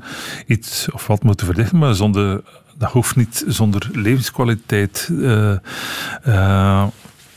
iets 0.47 0.89
of 0.93 1.07
wat 1.07 1.23
moeten 1.23 1.47
verdichten, 1.47 1.79
maar 1.79 1.95
zonder, 1.95 2.43
dat 2.79 2.91
hoeft 2.91 3.17
niet 3.17 3.45
zonder 3.47 3.89
levenskwaliteit 3.93 5.09
eh, 5.21 5.53
eh, 6.23 6.87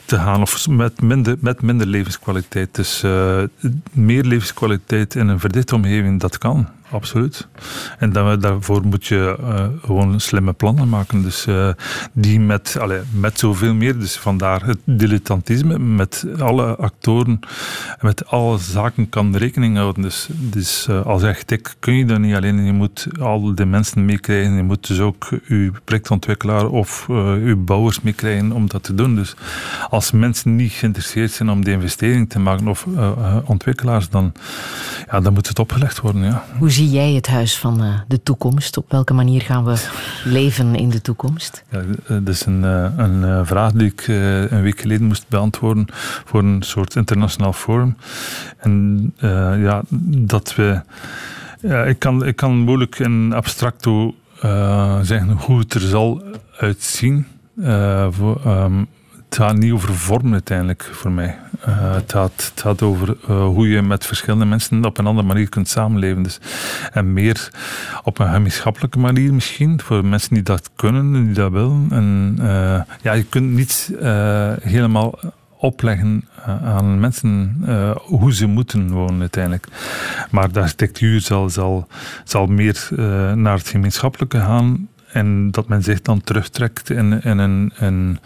te 0.05 0.15
gaan 0.15 0.41
of 0.41 0.67
met 0.67 1.01
minder, 1.01 1.37
met 1.39 1.61
minder 1.61 1.87
levenskwaliteit. 1.87 2.75
Dus 2.75 3.03
eh, 3.03 3.43
meer 3.91 4.23
levenskwaliteit 4.23 5.15
in 5.15 5.27
een 5.27 5.39
verdichte 5.39 5.75
omgeving, 5.75 6.19
dat 6.19 6.37
kan. 6.37 6.67
Absoluut. 6.91 7.47
En 7.99 8.11
dan, 8.11 8.39
daarvoor 8.39 8.85
moet 8.85 9.05
je 9.05 9.37
eh, 9.39 9.65
gewoon 9.81 10.19
slimme 10.19 10.53
plannen 10.53 10.89
maken. 10.89 11.21
Dus 11.21 11.45
eh, 11.45 11.69
die 12.13 12.39
met, 12.39 12.77
allee, 12.79 12.99
met 13.11 13.39
zoveel 13.39 13.73
meer. 13.73 13.99
Dus 13.99 14.17
vandaar 14.17 14.65
het 14.65 14.77
dilettantisme. 14.83 15.79
Met 15.79 16.25
alle 16.39 16.75
actoren, 16.75 17.39
met 18.01 18.25
alle 18.25 18.57
zaken 18.57 19.09
kan 19.09 19.35
rekening 19.35 19.77
houden. 19.77 20.01
Dus, 20.01 20.27
dus 20.31 20.87
eh, 20.87 21.05
als 21.05 21.23
architect 21.23 21.75
kun 21.79 21.93
je 21.93 22.05
dat 22.05 22.19
niet 22.19 22.35
alleen. 22.35 22.65
Je 22.65 22.73
moet 22.73 23.07
al 23.19 23.55
de 23.55 23.65
mensen 23.65 24.05
meekrijgen. 24.05 24.53
Je 24.53 24.63
moet 24.63 24.87
dus 24.87 24.99
ook 24.99 25.29
uw 25.47 25.71
projectontwikkelaar 25.83 26.67
of 26.67 27.05
uw 27.07 27.63
bouwers 27.63 28.01
meekrijgen 28.01 28.51
om 28.51 28.67
dat 28.67 28.83
te 28.83 28.95
doen. 28.95 29.15
Dus 29.15 29.35
als 29.89 30.11
mensen 30.11 30.55
niet 30.55 30.71
geïnteresseerd 30.71 31.31
zijn 31.31 31.49
om 31.49 31.63
die 31.63 31.73
investering 31.73 32.29
te 32.29 32.39
maken 32.39 32.67
of 32.67 32.85
ontwikkelaars, 33.45 34.09
dan, 34.09 34.33
ja, 35.11 35.19
dan 35.19 35.33
moet 35.33 35.47
het 35.47 35.59
opgelegd 35.59 35.99
worden. 35.99 36.23
Ja. 36.23 36.45
Zie 36.79 36.89
jij 36.89 37.13
het 37.13 37.27
huis 37.27 37.57
van 37.57 37.83
eh, 37.83 37.99
de 38.07 38.23
toekomst? 38.23 38.77
Op 38.77 38.91
welke 38.91 39.13
manier 39.13 39.41
gaan 39.41 39.65
we 39.65 39.87
leven 40.25 40.75
in 40.75 40.89
de 40.89 41.01
toekomst? 41.01 41.63
Ja, 41.71 41.79
eh, 41.79 41.85
dat 42.07 42.27
is 42.27 42.45
een, 42.45 42.63
eh, 42.63 43.39
eh, 43.39 43.45
vraag 43.45 43.71
die 43.71 43.87
ik 43.87 44.01
eh, 44.07 44.51
een 44.51 44.61
week 44.61 44.81
geleden 44.81 45.07
moest 45.07 45.27
beantwoorden 45.27 45.85
voor 46.25 46.39
een 46.39 46.61
soort 46.61 46.95
internationaal 46.95 47.53
forum. 47.53 47.97
En 48.57 49.13
eh, 49.17 49.61
ja, 49.61 49.81
dat 50.27 50.55
we. 50.55 50.81
Ik, 51.85 51.99
kan, 51.99 52.25
ik 52.25 52.35
kan 52.35 52.57
moeilijk 52.57 52.99
in 52.99 53.33
abstracto 53.33 54.15
eh, 54.41 54.99
zeggen 55.01 55.29
hoe 55.31 55.59
het 55.59 55.73
er 55.73 55.81
zal 55.81 56.23
uitzien. 56.57 57.27
Eh, 57.63 58.07
voor, 58.11 58.41
ehm, 58.45 58.83
het 59.29 59.37
gaat 59.37 59.57
niet 59.57 59.71
over 59.71 59.95
vorm 59.95 60.33
uiteindelijk 60.33 60.89
voor 60.91 61.11
mij. 61.11 61.37
Uh, 61.67 61.93
het, 61.93 62.11
gaat, 62.11 62.51
het 62.53 62.61
gaat 62.61 62.81
over 62.81 63.17
uh, 63.29 63.45
hoe 63.45 63.69
je 63.69 63.81
met 63.81 64.05
verschillende 64.05 64.45
mensen 64.45 64.85
op 64.85 64.97
een 64.97 65.05
andere 65.05 65.27
manier 65.27 65.49
kunt 65.49 65.67
samenleven. 65.67 66.23
Dus, 66.23 66.39
en 66.91 67.13
meer 67.13 67.49
op 68.03 68.19
een 68.19 68.31
gemeenschappelijke 68.31 68.99
manier 68.99 69.33
misschien, 69.33 69.81
voor 69.81 70.05
mensen 70.05 70.33
die 70.33 70.43
dat 70.43 70.69
kunnen, 70.75 71.25
die 71.25 71.33
dat 71.33 71.51
willen. 71.51 71.87
En 71.89 72.35
uh, 72.39 72.81
ja, 73.01 73.13
je 73.13 73.23
kunt 73.23 73.51
niet 73.51 73.93
helemaal 74.61 75.19
opleggen 75.57 76.27
aan 76.63 76.99
mensen 76.99 77.63
hoe 77.95 78.33
ze 78.33 78.45
moeten 78.45 78.91
wonen 78.91 79.19
uiteindelijk. 79.19 79.67
Maar 80.31 80.51
de 80.51 80.59
architectuur 80.59 81.21
zal, 81.21 81.49
zal, 81.49 81.87
zal 82.23 82.45
meer 82.45 82.87
naar 83.35 83.57
het 83.57 83.67
gemeenschappelijke 83.67 84.37
gaan 84.37 84.87
en 85.11 85.51
dat 85.51 85.67
men 85.67 85.83
zich 85.83 86.01
dan 86.01 86.21
terugtrekt 86.21 86.89
in, 86.89 87.23
in 87.23 87.37
een, 87.37 87.71
een 87.75 88.19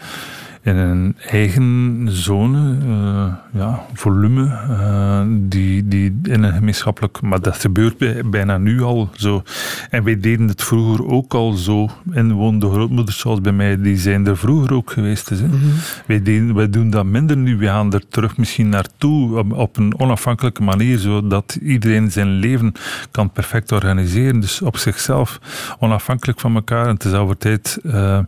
in 0.64 0.76
een 0.76 1.16
eigen 1.30 2.06
zone, 2.10 2.78
uh, 2.88 3.34
ja, 3.62 3.86
volume, 3.94 4.44
uh, 4.44 5.22
die, 5.30 5.88
die 5.88 6.20
in 6.24 6.44
een 6.44 6.54
gemeenschappelijk... 6.54 7.22
Maar 7.22 7.42
dat 7.42 7.58
gebeurt 7.58 8.30
bijna 8.32 8.58
nu 8.58 8.82
al 8.82 9.10
zo. 9.14 9.44
En 9.90 10.04
wij 10.04 10.20
deden 10.20 10.48
het 10.48 10.64
vroeger 10.64 11.06
ook 11.06 11.34
al 11.34 11.52
zo. 11.52 11.90
En 12.12 12.32
woonden 12.32 12.72
grootmoeders 12.72 13.20
zoals 13.20 13.42
bij 13.42 13.52
mij, 13.52 13.82
die 13.82 13.98
zijn 13.98 14.28
er 14.28 14.38
vroeger 14.38 14.74
ook 14.74 14.92
geweest. 14.92 15.30
Dus, 15.30 15.42
mm 15.42 15.50
-hmm. 15.50 15.72
wij, 16.06 16.22
deden, 16.22 16.56
wij 16.56 16.70
doen 16.70 16.90
dat 16.90 17.06
minder 17.06 17.38
nu. 17.38 17.58
We 17.58 17.66
gaan 17.66 17.94
er 17.94 18.08
terug 18.08 18.38
misschien 18.38 18.70
naartoe 18.70 19.38
op, 19.38 19.54
op 19.54 19.78
een 19.78 20.00
onafhankelijke 20.00 20.64
manier, 20.64 20.98
zodat 20.98 21.58
iedereen 21.62 22.12
zijn 22.12 22.32
leven 22.32 22.74
kan 23.12 23.32
perfect 23.32 23.72
organiseren. 23.72 24.40
Dus 24.40 24.62
op 24.62 24.78
zichzelf, 24.78 25.40
onafhankelijk 25.80 26.40
van 26.40 26.56
elkaar. 26.56 26.88
En 26.88 26.98
tezelfde 26.98 27.38
tijd... 27.38 27.80
Uh, 27.84 28.20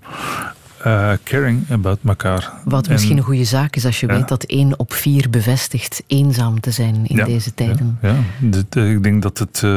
uh, 0.86 1.12
caring 1.24 1.72
about 1.72 2.00
elkaar. 2.06 2.54
Wat 2.64 2.90
misschien 2.90 3.12
en, 3.12 3.18
een 3.18 3.24
goede 3.24 3.44
zaak 3.44 3.76
is 3.76 3.86
als 3.86 4.00
je 4.00 4.08
ja. 4.08 4.14
weet 4.14 4.28
dat 4.28 4.44
één 4.44 4.80
op 4.80 4.94
vier 4.94 5.30
bevestigt 5.30 6.04
eenzaam 6.08 6.60
te 6.60 6.72
zijn 6.72 6.96
in 7.08 7.16
ja, 7.16 7.26
deze 7.26 7.54
tijden. 7.54 7.98
Ja, 8.02 8.16
ja. 8.72 8.82
ik 8.82 9.04
denk 9.04 9.22
dat 9.22 9.38
het 9.38 9.62
uh, 9.66 9.72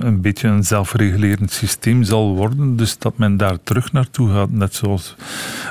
een 0.00 0.20
beetje 0.20 0.48
een 0.48 0.64
zelfregulerend 0.64 1.50
systeem 1.50 2.02
zal 2.02 2.36
worden, 2.36 2.76
dus 2.76 2.98
dat 2.98 3.18
men 3.18 3.36
daar 3.36 3.56
terug 3.62 3.92
naartoe 3.92 4.30
gaat, 4.30 4.50
net 4.50 4.74
zoals 4.74 5.16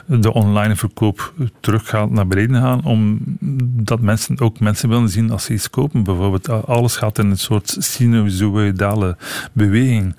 de 0.05 0.33
online 0.33 0.75
verkoop 0.75 1.33
terug 1.59 1.89
gaat 1.89 2.09
naar 2.09 2.27
beneden 2.27 2.61
gaan, 2.61 2.83
omdat 2.83 3.99
mensen 3.99 4.39
ook 4.39 4.59
mensen 4.59 4.89
willen 4.89 5.09
zien 5.09 5.31
als 5.31 5.43
ze 5.43 5.53
iets 5.53 5.69
kopen. 5.69 6.03
Bijvoorbeeld, 6.03 6.49
alles 6.49 6.95
gaat 6.95 7.17
in 7.17 7.29
een 7.29 7.37
soort 7.37 7.75
sinusoïdale 7.79 9.17
beweging. 9.53 10.15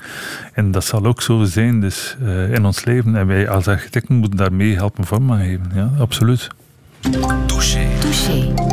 En 0.52 0.70
dat 0.70 0.84
zal 0.84 1.06
ook 1.06 1.22
zo 1.22 1.44
zijn 1.44 1.80
dus, 1.80 2.16
uh, 2.22 2.52
in 2.52 2.64
ons 2.64 2.84
leven. 2.84 3.16
En 3.16 3.26
wij 3.26 3.48
als 3.48 3.68
architecten 3.68 4.14
moeten 4.14 4.38
daar 4.38 4.52
mee 4.62 4.74
helpen 4.74 5.06
vorm 5.06 5.32
aan 5.32 5.38
geven. 5.38 5.70
Ja, 5.74 5.90
absoluut. 5.98 6.48
Touché. 7.46 7.88
Touché. 8.00 8.71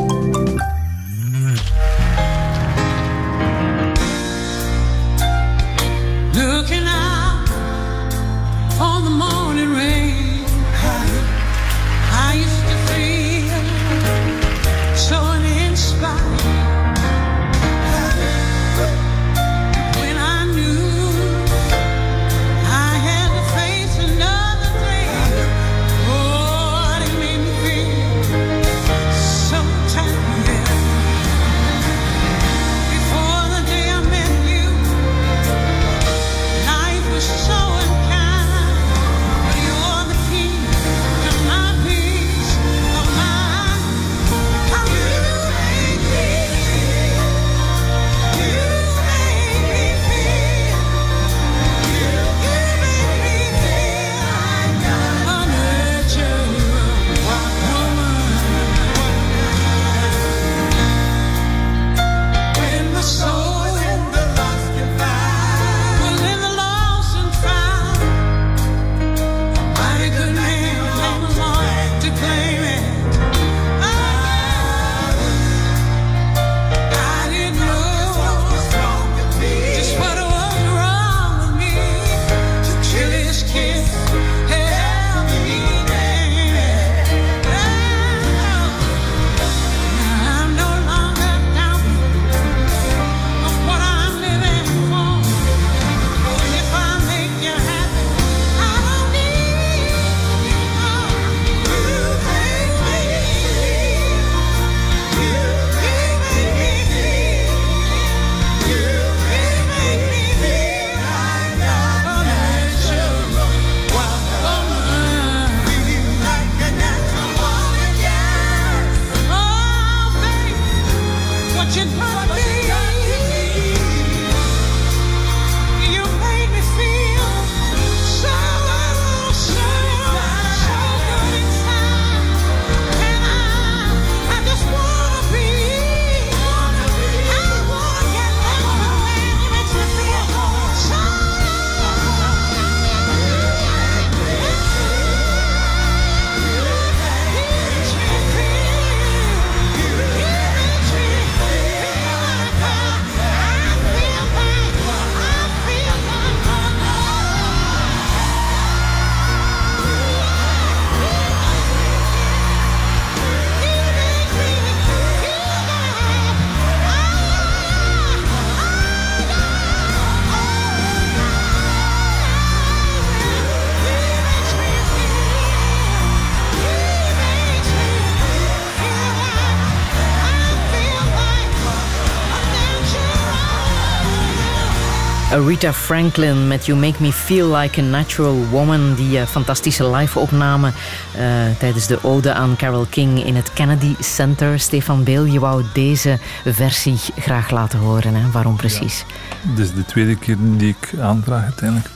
Rita 185.48 185.74
Franklin 185.74 186.48
met 186.48 186.66
You 186.66 186.80
Make 186.80 187.02
Me 187.02 187.12
Feel 187.12 187.56
Like 187.56 187.82
a 187.82 187.84
Natural 187.84 188.46
Woman. 188.52 188.96
Die 188.96 189.20
uh, 189.20 189.26
fantastische 189.26 189.90
live-opname 189.90 190.68
uh, 190.68 191.24
tijdens 191.60 191.88
de 191.88 192.04
ode 192.04 192.34
aan 192.34 192.56
Carole 192.56 192.88
King 192.90 193.26
in 193.26 193.36
het 193.36 193.54
Kennedy 193.54 193.96
Center. 194.00 194.60
Stefan 194.60 195.04
Beel, 195.04 195.26
je 195.26 195.40
wou 195.40 195.64
deze 195.74 196.20
versie 196.46 196.98
graag 197.18 197.50
laten 197.50 197.80
horen. 197.80 198.16
Hè? 198.16 198.32
Waarom 198.32 198.56
precies? 198.56 199.06
Ja, 199.30 199.56
dit 199.56 199.66
is 199.66 199.74
de 199.74 199.86
tweede 199.86 200.16
keer 200.16 200.38
die 200.40 200.76
ik 200.80 201.00
aanvraag 201.00 201.44
uiteindelijk. 201.44 201.90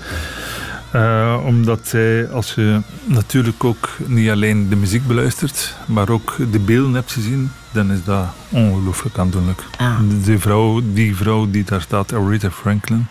Uh, 0.95 1.37
omdat 1.45 1.79
zij, 1.83 2.29
als 2.29 2.53
je 2.53 2.81
natuurlijk 3.03 3.63
ook 3.63 3.89
niet 4.05 4.29
alleen 4.29 4.69
de 4.69 4.75
muziek 4.75 5.07
beluistert, 5.07 5.75
maar 5.85 6.09
ook 6.09 6.35
de 6.51 6.59
beelden 6.59 6.93
hebt 6.93 7.11
gezien, 7.11 7.51
dan 7.73 7.91
is 7.91 8.03
dat 8.03 8.25
ongelooflijk 8.49 9.17
aandoenlijk. 9.17 9.63
Ah. 9.77 9.99
Die, 10.23 10.39
vrouw, 10.39 10.81
die 10.93 11.15
vrouw 11.15 11.49
die 11.49 11.63
daar 11.63 11.81
staat, 11.81 12.13
Aretha 12.13 12.51
Franklin, 12.51 13.05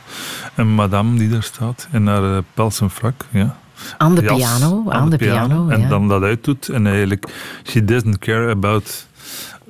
een 0.55 0.75
madame 0.75 1.19
die 1.19 1.29
daar 1.29 1.43
staat, 1.43 1.89
in 1.93 2.07
haar 2.07 2.37
eh, 2.37 2.43
pels 2.55 2.81
en 2.81 2.91
frak, 2.91 3.27
ja. 3.31 3.57
Aan 3.99 4.15
de 4.15 4.23
piano, 4.23 4.91
aan, 4.91 5.11
de 5.11 5.17
piano. 5.17 5.69
En 5.69 5.81
ja. 5.81 5.89
dan 5.89 6.09
dat 6.09 6.23
uitdoet. 6.23 6.69
En 6.69 6.87
eigenlijk, 6.87 7.27
she 7.63 7.85
doesn't 7.85 8.19
care 8.19 8.51
about 8.51 9.07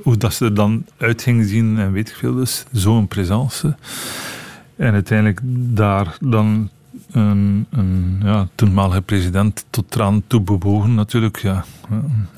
hoe 0.02 0.16
dat 0.16 0.34
ze 0.34 0.44
er 0.44 0.54
dan 0.54 0.84
uit 0.98 1.22
ging 1.22 1.46
zien 1.46 1.78
en 1.78 1.92
weet 1.92 2.08
ik 2.08 2.14
veel. 2.14 2.34
Dus 2.34 2.64
zo'n 2.72 3.08
presence. 3.08 3.76
En 4.76 4.92
uiteindelijk 4.92 5.40
daar 5.74 6.16
dan 6.20 6.70
een, 7.12 7.66
een 7.70 8.20
ja, 8.24 8.48
toenmalige 8.54 9.02
president 9.02 9.64
tot 9.70 9.90
traan 9.90 10.22
toe 10.26 10.40
bewogen 10.40 10.94
natuurlijk. 10.94 11.36
Ja. 11.38 11.64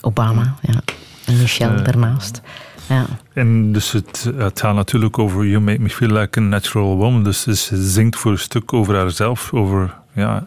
Obama, 0.01 0.55
ja. 0.63 0.83
En 1.27 1.39
Michelle 1.39 1.75
Eh, 1.79 1.85
daarnaast. 1.85 2.41
Ja. 2.89 3.07
En 3.33 3.73
dus 3.73 3.93
het, 3.93 4.31
het 4.37 4.61
gaat 4.61 4.75
natuurlijk 4.75 5.19
over 5.19 5.47
You 5.47 5.63
Make 5.63 5.81
Me 5.81 5.91
Feel 5.91 6.11
Like 6.11 6.41
a 6.41 6.43
Natural 6.43 6.97
Woman. 6.97 7.25
Dus 7.25 7.43
ze 7.43 7.83
zingt 7.83 8.17
voor 8.17 8.33
een 8.33 8.39
stuk 8.39 8.73
over 8.73 8.97
haarzelf. 8.97 9.53
Over, 9.53 9.95
ja, 10.13 10.47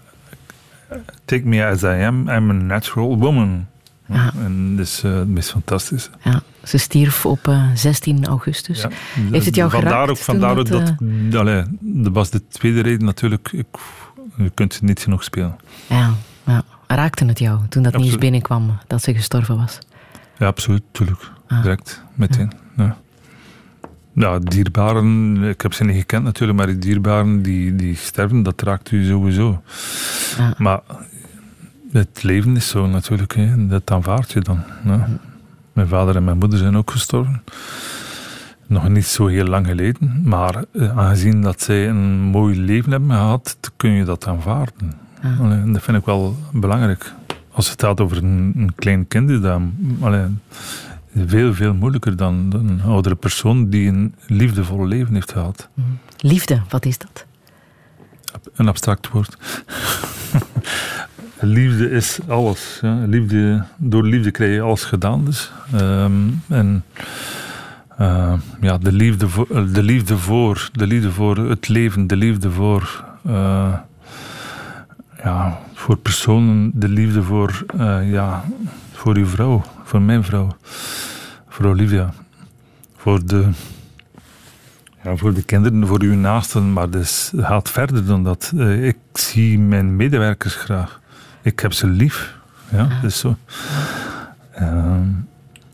Take 1.26 1.46
me 1.46 1.66
as 1.66 1.84
I 1.84 2.04
am, 2.04 2.30
I'm 2.30 2.50
a 2.50 2.54
natural 2.54 3.18
woman. 3.18 3.66
Ja. 4.06 4.32
En 4.44 4.76
dat 4.76 4.86
is 4.86 5.02
eh, 5.04 5.16
het 5.16 5.28
meest 5.28 5.50
fantastische. 5.52 6.10
ja. 6.24 6.42
Ze 6.64 6.78
stierf 6.78 7.26
op 7.26 7.48
eh, 7.48 7.64
16 7.74 8.26
augustus. 8.26 8.82
Ja. 8.82 8.90
Heeft 9.32 9.46
het 9.46 9.56
jou 9.56 9.70
vandaar 9.72 9.92
geraakt 9.92 10.10
ook, 10.10 10.18
vandaar 10.18 10.58
ook 10.58 10.68
dat, 10.70 10.94
dat... 11.00 11.40
allee, 11.40 11.64
dat 11.80 12.14
was 12.14 12.30
de 12.30 12.48
tweede 12.48 12.82
reden 12.82 13.06
natuurlijk. 13.06 13.50
Ik, 13.52 13.66
je 14.38 14.50
kunt 14.54 14.74
het 14.74 14.82
niet 14.82 15.00
genoeg 15.00 15.24
spelen. 15.24 15.56
Ja, 15.88 16.14
ja. 16.46 16.64
Raakte 16.88 17.26
het 17.26 17.40
jou 17.40 17.60
toen 17.70 17.84
dat 17.84 17.98
nieuws 17.98 18.16
binnenkwam 18.18 18.78
dat 18.88 19.04
ze 19.04 19.14
gestorven 19.14 19.58
was? 19.58 19.78
Ja, 20.38 20.48
absoluut, 20.48 20.84
tuurlijk. 20.92 21.32
Ah. 21.48 21.62
Direct, 21.62 22.04
meteen. 22.14 22.52
Ja. 22.78 22.98
Ja, 24.14 24.40
dierbaren, 24.40 25.44
ik 25.44 25.62
heb 25.62 25.74
ze 25.74 25.84
niet 25.84 25.96
gekend 25.96 26.24
natuurlijk, 26.24 26.58
maar 26.58 26.68
die 26.68 26.78
dierbaren 26.78 27.42
die, 27.42 27.76
die 27.76 27.96
sterven, 27.96 28.44
dat 28.44 28.62
raakt 28.62 28.92
u 28.92 29.06
sowieso. 29.06 29.62
Ja. 30.38 30.54
Maar 30.58 30.80
het 31.92 32.24
leven 32.24 32.56
is 32.56 32.68
zo 32.68 32.88
natuurlijk, 32.88 33.36
hè. 33.36 33.68
dat 33.68 33.92
aanvaard 33.92 34.32
je 34.32 34.40
dan. 34.40 34.64
Ja. 34.86 35.08
Mijn 35.74 35.88
vader 35.88 36.16
en 36.16 36.24
mijn 36.24 36.38
moeder 36.38 36.60
zijn 36.60 36.78
ook 36.78 36.92
gestorven. 36.92 37.44
Nog 38.68 38.90
niet 38.90 39.06
zo 39.06 39.28
heel 39.28 39.46
lang 39.46 39.68
geleden, 39.68 40.22
maar 40.24 40.64
eh, 40.74 40.98
aangezien 40.98 41.42
dat 41.42 41.62
zij 41.62 41.90
een 41.90 42.20
mooi 42.20 42.60
leven 42.60 42.92
hebben 42.92 43.10
gehad, 43.10 43.58
kun 43.76 43.92
je 43.92 44.04
dat 44.04 44.28
aanvaarden. 44.28 44.94
Ja. 45.22 45.64
Dat 45.66 45.84
vind 45.84 45.98
ik 45.98 46.06
wel 46.06 46.38
belangrijk. 46.54 47.14
Als 47.58 47.70
het 47.70 47.82
gaat 47.82 48.02
over 48.02 48.18
een, 48.18 48.54
een 48.56 48.76
klein 48.76 49.08
kind, 49.08 49.30
is 49.30 49.42
dat 49.42 49.62
allee, 50.00 50.26
veel, 51.26 51.54
veel 51.54 51.74
moeilijker 51.74 52.16
dan, 52.16 52.50
dan 52.50 52.70
een 52.70 52.82
oudere 52.82 53.16
persoon 53.16 53.70
die 53.70 53.88
een 53.88 54.16
liefdevol 54.28 54.88
leven 54.88 55.14
heeft 55.14 55.32
gehad. 55.32 55.70
Liefde, 56.18 56.62
wat 56.70 56.86
is 56.86 56.98
dat? 56.98 57.26
Een 58.56 58.68
abstract 58.68 59.10
woord. 59.10 59.38
liefde 61.40 61.90
is 61.90 62.20
alles. 62.28 62.80
Ja. 62.82 63.06
Liefde, 63.06 63.66
door 63.78 64.04
liefde 64.04 64.32
krijg 64.32 64.54
je 64.54 64.62
alles 64.62 64.84
gedaan. 64.84 65.26
Dus. 65.26 65.52
Ehm, 65.74 66.14
en 66.48 66.84
eh, 67.98 68.34
ja, 68.62 68.78
de, 68.78 68.92
liefde 68.92 69.30
voor, 69.30 69.48
eh, 69.52 69.64
de, 69.74 69.84
liefde 69.84 70.18
voor, 70.18 70.70
de 70.72 70.88
liefde 70.88 71.12
voor 71.12 71.38
het 71.38 71.68
leven, 71.68 72.08
de 72.08 72.16
liefde 72.16 72.52
voor, 72.52 73.06
eh, 73.26 73.74
ja, 75.24 75.60
voor 75.78 75.98
personen, 75.98 76.72
de 76.74 76.90
liefde 76.90 77.24
voor, 77.24 77.66
eh, 77.78 78.12
ja, 78.12 78.44
voor 78.92 79.16
uw 79.16 79.26
vrouw, 79.26 79.64
voor 79.84 80.02
mijn 80.02 80.24
vrouw, 80.24 80.56
voor 81.48 81.66
Olivia, 81.66 82.14
voor 82.96 83.26
de, 83.26 83.50
ja, 85.04 85.16
voor 85.16 85.34
de 85.34 85.42
kinderen, 85.44 85.88
voor 85.88 86.02
uw 86.02 86.16
naasten, 86.16 86.74
maar 86.74 86.90
dus, 86.90 87.32
het 87.36 87.46
gaat 87.46 87.70
verder 87.70 88.06
dan 88.06 88.24
dat. 88.24 88.52
Eh, 88.58 88.88
ik 88.88 88.98
zie 89.14 89.60
mijn 89.60 89.96
medewerkers 89.96 90.56
graag. 90.56 91.00
Ik 91.42 91.60
heb 91.60 91.74
ze 91.74 91.88
lief. 91.88 92.36
Ja, 92.72 92.88
dus 93.02 93.20
zo. 93.20 93.36
Ehm, 94.52 95.10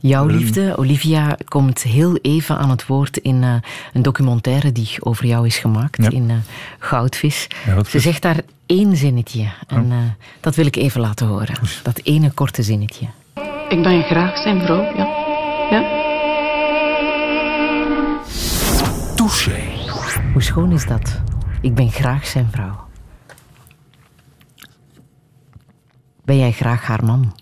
Jouw 0.04 0.26
liefde, 0.26 0.78
Olivia, 0.78 1.38
komt 1.48 1.82
heel 1.84 2.16
even 2.22 2.58
aan 2.58 2.70
het 2.70 2.86
woord 2.86 3.18
in 3.18 3.44
eh, 3.44 3.56
een 3.94 4.02
documentaire 4.02 4.72
die 4.72 4.90
over 5.00 5.26
jou 5.26 5.46
is 5.46 5.58
gemaakt 5.58 6.04
Ja. 6.04 6.10
in 6.10 6.30
eh, 6.30 6.36
Goudvis. 6.80 7.48
Ja, 7.66 7.84
Ze 7.84 8.00
zegt 8.00 8.22
daar 8.22 8.38
één 8.66 8.98
zinnetje 8.98 9.48
en 9.68 9.92
eh, 9.92 9.98
dat 10.40 10.56
wil 10.56 10.66
ik 10.66 10.76
even 10.76 11.02
laten 11.02 11.28
horen. 11.28 11.56
Dat 11.84 12.00
ene 12.04 12.32
korte 12.32 12.64
zinnetje. 12.64 13.08
Ik 13.70 13.84
ben 13.84 14.04
graag 14.04 14.38
zijn 14.38 14.62
vrouw, 14.62 14.82
ja. 14.96 15.06
ja. 15.72 16.02
Touché. 19.16 19.62
Hoe 20.34 20.42
schoon 20.44 20.72
is 20.72 20.86
dat? 20.88 21.22
Ik 21.62 21.76
ben 21.76 21.92
graag 21.92 22.26
zijn 22.28 22.48
vrouw. 22.52 22.80
Ben 26.26 26.38
jij 26.38 26.52
graag 26.52 26.82
haar 26.86 27.06
man? 27.06 27.36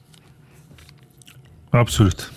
Absoluut. 1.70 2.32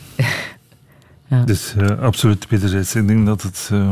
Ja. 1.34 1.44
Dus 1.44 1.74
eh, 1.76 1.98
absoluut 1.98 2.46
wederzijds. 2.48 2.94
Ik 2.94 3.06
denk 3.06 3.26
dat 3.26 3.42
het, 3.42 3.68
eh, 3.72 3.90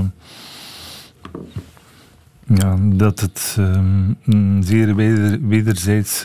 ja, 2.46 2.76
dat 2.80 3.20
het 3.20 3.56
eh, 3.58 3.64
een 4.24 4.62
zeer 4.64 4.94
weder, 4.94 5.38
wederzijds 5.48 6.24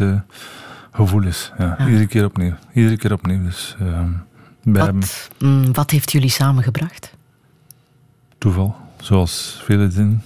gevoel 0.91 1.23
is. 1.23 1.51
Ja. 1.57 1.75
Ja. 1.77 1.85
Iedere 1.85 2.07
keer 2.07 2.25
opnieuw. 2.25 2.53
Iedere 2.73 2.97
keer 2.97 3.13
opnieuw. 3.13 3.43
Dus 3.43 3.75
eh, 3.79 3.85
hem 3.85 4.25
Wat, 4.63 5.29
mm, 5.39 5.73
wat 5.73 5.91
heeft 5.91 6.11
jullie 6.11 6.29
samengebracht? 6.29 7.15
toeval, 8.37 8.75
zoals 9.01 9.61
vele 9.63 9.87
dingen. 9.87 10.23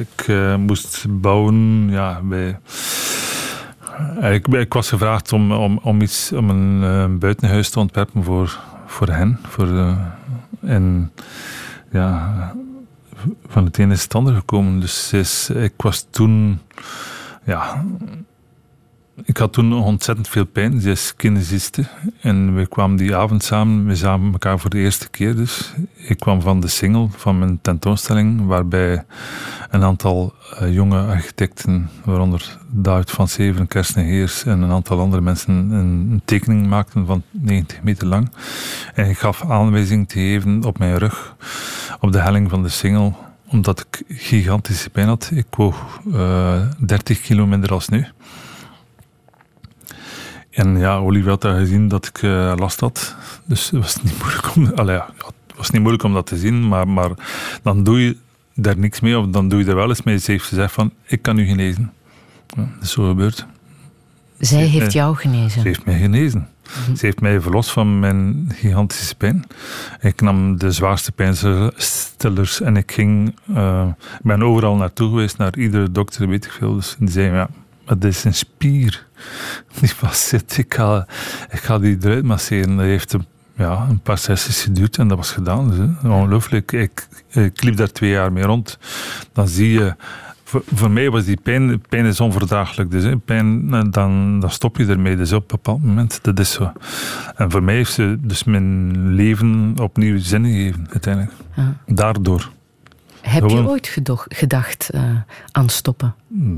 Ik 0.00 0.28
moest 0.58 1.06
bouwen, 1.08 1.88
ja, 1.90 2.20
bij... 2.22 2.58
Ik, 4.20 4.46
ik 4.46 4.72
was 4.72 4.88
gevraagd 4.88 5.32
om, 5.32 5.52
om, 5.52 5.78
om, 5.82 6.00
iets, 6.00 6.32
om 6.32 6.50
een 6.50 7.18
buitenhuis 7.18 7.70
te 7.70 7.80
ontwerpen 7.80 8.24
voor, 8.24 8.58
voor 8.96 9.08
hen. 9.08 9.38
Voor, 9.42 9.66
eh, 9.66 9.96
en 10.60 11.12
ja, 11.90 12.52
van 13.46 13.64
het 13.64 13.78
ene 13.78 13.92
is 13.92 14.02
het 14.02 14.14
andere 14.14 14.36
gekomen. 14.36 14.80
Dus 14.80 15.12
ik 15.50 15.72
was 15.76 16.06
toen, 16.10 16.60
ja, 17.44 17.84
ik 19.24 19.36
had 19.36 19.52
toen 19.52 19.72
ontzettend 19.72 20.28
veel 20.28 20.46
pijn. 20.46 20.80
Ze 20.80 20.90
is 20.90 21.14
kinesiste. 21.16 21.84
En 22.20 22.54
we 22.54 22.66
kwamen 22.66 22.96
die 22.96 23.16
avond 23.16 23.44
samen. 23.44 23.86
We 23.86 23.96
zagen 23.96 24.32
elkaar 24.32 24.58
voor 24.58 24.70
de 24.70 24.78
eerste 24.78 25.08
keer 25.08 25.36
dus. 25.36 25.72
Ik 25.94 26.18
kwam 26.18 26.40
van 26.40 26.60
de 26.60 26.68
single 26.68 27.08
van 27.10 27.38
mijn 27.38 27.58
tentoonstelling, 27.62 28.46
waarbij 28.46 29.04
een 29.70 29.82
aantal 29.82 30.34
eh, 30.58 30.74
jonge 30.74 31.00
architecten, 31.00 31.90
waaronder 32.04 32.58
David 32.70 33.10
van 33.10 33.28
Severen, 33.28 33.68
Kersten 33.68 34.04
Heers 34.04 34.44
en 34.44 34.62
een 34.62 34.70
aantal 34.70 35.00
andere 35.00 35.22
mensen, 35.22 35.54
een, 35.54 36.22
tekening 36.24 36.66
maakten 36.66 37.06
van 37.06 37.22
90 37.30 37.82
meter 37.82 38.06
lang. 38.06 38.30
En 38.94 39.08
ik 39.08 39.18
gaf 39.18 39.44
aanwijzing 39.44 40.08
te 40.08 40.18
geven 40.18 40.64
op 40.64 40.78
mijn 40.78 40.98
rug, 40.98 41.36
op 42.00 42.12
de 42.12 42.20
helling 42.20 42.50
van 42.50 42.62
de 42.62 42.68
single, 42.68 43.12
omdat 43.48 43.80
ik 43.80 44.02
gigantische 44.08 44.90
pijn 44.90 45.08
had. 45.08 45.30
Ik 45.32 45.46
woog 45.50 46.00
eh 46.12 46.60
30 46.78 47.20
kilo 47.20 47.46
minder 47.46 47.72
als 47.72 47.88
nu. 47.88 48.06
En 50.56 50.76
ja, 50.78 50.96
Olivia 50.98 51.28
had 51.30 51.40
daar 51.42 51.58
gezien 51.58 51.88
dat 51.88 52.06
ik 52.06 52.22
eh, 52.22 52.52
last 52.56 52.80
had. 52.80 53.16
Dus 53.44 53.70
het 53.70 53.80
was 53.80 54.02
niet 54.02 54.18
moeilijk 54.18 54.54
om, 54.56 54.66
allee, 54.74 54.96
ja, 54.96 55.08
het 55.46 55.56
was 55.56 55.70
niet 55.70 55.80
moeilijk 55.80 56.04
om 56.04 56.12
dat 56.14 56.26
te 56.26 56.36
zien, 56.36 56.68
maar, 56.68 56.88
maar 56.88 57.10
dan 57.62 57.84
doe 57.84 58.00
je 58.04 58.16
daar 58.54 58.78
niks 58.78 59.00
mee, 59.00 59.18
of 59.18 59.26
dan 59.26 59.48
doe 59.48 59.58
je 59.64 59.66
er 59.70 59.74
wel 59.74 59.88
eens 59.88 60.02
mee. 60.02 60.18
Ze 60.18 60.30
heeft 60.30 60.44
gezegd 60.44 60.72
van, 60.72 60.92
ik 61.06 61.22
kan 61.22 61.38
u 61.38 61.46
genezen. 61.46 61.92
Ja, 62.46 62.62
dat 62.74 62.82
is 62.82 62.90
zo 62.90 63.08
gebeurd. 63.08 63.46
Zij 64.38 64.62
Eh, 64.62 64.70
heeft 64.70 64.92
jou 64.92 65.16
genezen. 65.16 65.60
Ze 65.60 65.66
heeft 65.68 65.84
mij 65.84 65.98
genezen. 65.98 66.48
Ze 66.96 67.06
heeft 67.06 67.20
mij 67.20 67.40
verlost 67.40 67.70
van 67.70 67.98
mijn 68.00 68.48
gigantische 68.54 69.14
pijn. 69.14 69.44
Ik 70.00 70.20
nam 70.20 70.58
de 70.58 70.70
zwaarste 70.70 71.12
pijnstillers 71.12 72.60
en 72.60 72.76
ik 72.76 72.92
ging... 72.92 73.34
eh, 73.54 73.88
ik 74.18 74.24
ben 74.24 74.42
overal 74.42 74.76
naartoe 74.76 75.08
geweest, 75.08 75.38
naar 75.38 75.56
iedere 75.58 75.90
dokter, 75.92 76.28
weet 76.28 76.44
ik 76.44 76.50
veel. 76.50 76.74
Dus 76.74 76.96
die 76.98 77.10
zei, 77.10 77.32
ja, 77.34 77.48
maar 77.86 77.98
dit 77.98 78.12
is 78.12 78.24
een 78.24 78.34
spier 78.34 79.06
die 79.80 79.94
vast 79.94 80.28
zit. 80.28 80.58
Ik 80.58 80.74
ga, 80.74 81.06
ik 81.50 81.58
ga 81.58 81.78
die 81.78 81.96
eruit 82.00 82.24
masseren. 82.24 82.76
Dat 82.76 82.84
heeft 82.84 83.12
een, 83.12 83.24
ja, 83.56 83.86
een 83.88 84.00
paar 84.00 84.18
sessies 84.18 84.62
geduurd 84.62 84.98
en 84.98 85.08
dat 85.08 85.16
was 85.16 85.30
gedaan. 85.30 85.70
Dus. 85.70 86.10
Ongelooflijk. 86.10 86.72
Ik, 86.72 87.08
ik 87.30 87.62
liep 87.62 87.76
daar 87.76 87.92
twee 87.92 88.10
jaar 88.10 88.32
mee 88.32 88.44
rond. 88.44 88.78
Dan 89.32 89.48
zie 89.48 89.70
je... 89.70 89.94
Voor, 90.44 90.62
voor 90.74 90.90
mij 90.90 91.10
was 91.10 91.24
die 91.24 91.40
pijn, 91.42 91.80
pijn 91.88 92.04
is 92.04 92.20
onverdraaglijk. 92.20 92.90
Dus 92.90 93.04
hè. 93.04 93.16
pijn, 93.16 93.74
eh, 93.74 93.82
dan, 93.90 94.40
dan 94.40 94.50
stop 94.50 94.76
je 94.76 94.86
ermee. 94.86 95.16
Dus 95.16 95.32
op 95.32 95.40
een 95.40 95.46
bepaald 95.46 95.82
moment, 95.82 96.18
dat 96.22 96.38
is 96.38 96.50
zo. 96.50 96.72
En 97.36 97.50
voor 97.50 97.62
mij 97.62 97.74
heeft 97.74 97.92
ze 97.92 98.18
dus 98.20 98.44
mijn 98.44 99.14
leven 99.14 99.74
opnieuw 99.80 100.18
zin 100.18 100.44
gegeven, 100.44 100.86
uiteindelijk. 100.90 101.32
Ja. 101.56 101.76
Daardoor. 101.86 102.50
Heb 103.28 103.48
je 103.50 103.66
ooit 103.68 103.96
gedacht 104.28 104.88
eh, 104.90 105.02
aan 105.50 105.68
stoppen? 105.68 106.14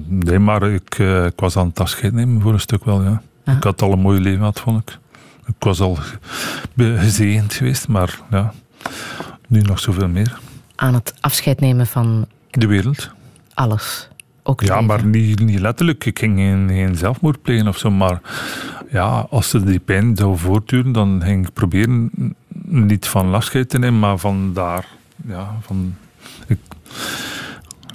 Nee, 0.09 0.39
maar 0.39 0.63
ik, 0.71 0.99
eh, 0.99 1.25
ik 1.25 1.41
was 1.41 1.57
aan 1.57 1.67
het 1.67 1.81
afscheid 1.81 2.13
nemen 2.13 2.41
voor 2.43 2.53
een 2.53 2.61
stuk 2.61 2.85
wel, 2.85 3.03
ja. 3.03 3.23
Ja. 3.45 3.57
Ik 3.57 3.65
had 3.65 3.83
al 3.83 3.93
een 3.93 3.99
mooi 4.01 4.21
leven 4.21 4.39
gehad, 4.39 4.61
vond 4.61 4.83
ik. 4.83 4.99
Ik 5.47 5.55
was 5.59 5.81
al 5.81 5.99
gezegend 6.77 7.53
geweest, 7.55 7.89
maar 7.89 8.21
ja. 8.31 8.53
Nu 9.49 9.61
nog 9.61 9.79
zoveel 9.81 10.09
meer. 10.09 10.39
Aan 10.75 10.95
het 10.95 11.15
afscheid 11.21 11.61
nemen 11.61 11.87
van 11.87 12.27
De 12.51 12.67
wereld. 12.67 13.11
alles. 13.55 14.09
Ook 14.43 14.61
Ja, 14.63 14.73
leven. 14.73 14.87
maar 14.87 15.05
niet, 15.05 15.41
niet 15.41 15.61
letterlijk. 15.61 16.05
Ik 16.05 16.19
ging 16.19 16.37
geen, 16.39 16.69
geen 16.69 16.97
zelfmoord 16.97 17.43
plegen 17.43 17.69
of 17.69 17.79
zo. 17.79 17.91
Maar 17.91 18.21
ja, 18.91 19.27
als 19.31 19.53
er 19.53 19.67
die 19.67 19.79
pijn 19.79 20.17
zou 20.17 20.37
voortduren, 20.39 20.93
dan 20.93 21.23
ging 21.25 21.47
ik 21.47 21.53
proberen 21.53 22.11
niet 22.65 23.07
van 23.07 23.35
afscheid 23.35 23.69
te 23.69 23.79
nemen, 23.79 23.99
maar 24.01 24.19
van 24.19 24.53
daar. 24.55 24.87
Ja, 25.27 25.57
van. 25.61 25.95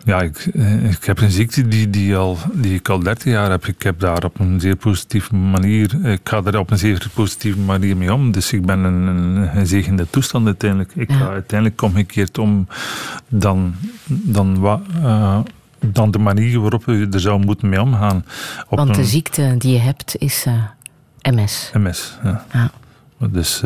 Ja, 0.06 0.22
ik, 0.22 0.38
eh, 0.53 0.90
ik 0.90 1.03
heb 1.03 1.20
een 1.22 1.32
ziekte 1.32 1.68
die, 1.68 1.90
die, 1.90 2.15
al, 2.15 2.38
die 2.53 2.74
ik 2.76 2.90
al 2.90 2.99
30 2.99 3.32
jaar 3.32 3.49
heb. 3.49 3.68
Ik 3.68 3.82
heb 3.84 3.99
daar 3.99 4.24
op 4.24 4.40
een 4.40 4.60
zeer 4.60 4.76
positieve 4.76 5.36
manier. 5.36 6.06
Ik 6.06 6.20
ga 6.24 6.41
er 6.44 6.57
op 6.60 6.72
een 6.72 6.78
zeer 6.78 7.07
positieve 7.14 7.60
manier 7.60 7.98
mee 7.98 8.14
om. 8.14 8.32
Dus 8.32 8.53
ik 8.53 8.65
ben 8.65 8.80
een, 8.80 9.06
een 9.07 9.48
gezegende 9.49 10.07
toestand 10.10 10.45
uiteindelijk. 10.45 10.91
Ik 10.95 11.10
Ja. 11.11 11.18
ga 11.18 11.30
uiteindelijk 11.30 11.82
omgekeerd 11.82 12.38
om 12.38 12.68
dan, 13.28 13.76
dan, 14.07 14.60
wa- 14.60 14.82
eh, 15.03 15.40
dan 15.80 16.11
de 16.11 16.18
manier 16.20 16.60
waarop 16.60 16.84
je 16.86 17.07
er 17.11 17.20
zou 17.20 17.45
moeten 17.45 17.70
mee 17.70 17.82
omgaan. 17.82 18.26
Op 18.70 18.78
Want 18.78 18.94
de 18.94 18.99
een 18.99 19.07
ziekte 19.07 19.56
die 19.57 19.74
je 19.74 19.80
hebt 19.80 20.15
is 20.18 20.45
eh, 20.48 21.32
MS. 21.34 21.70
MS. 21.74 22.18
Ja. 22.24 22.72
Dus 23.30 23.60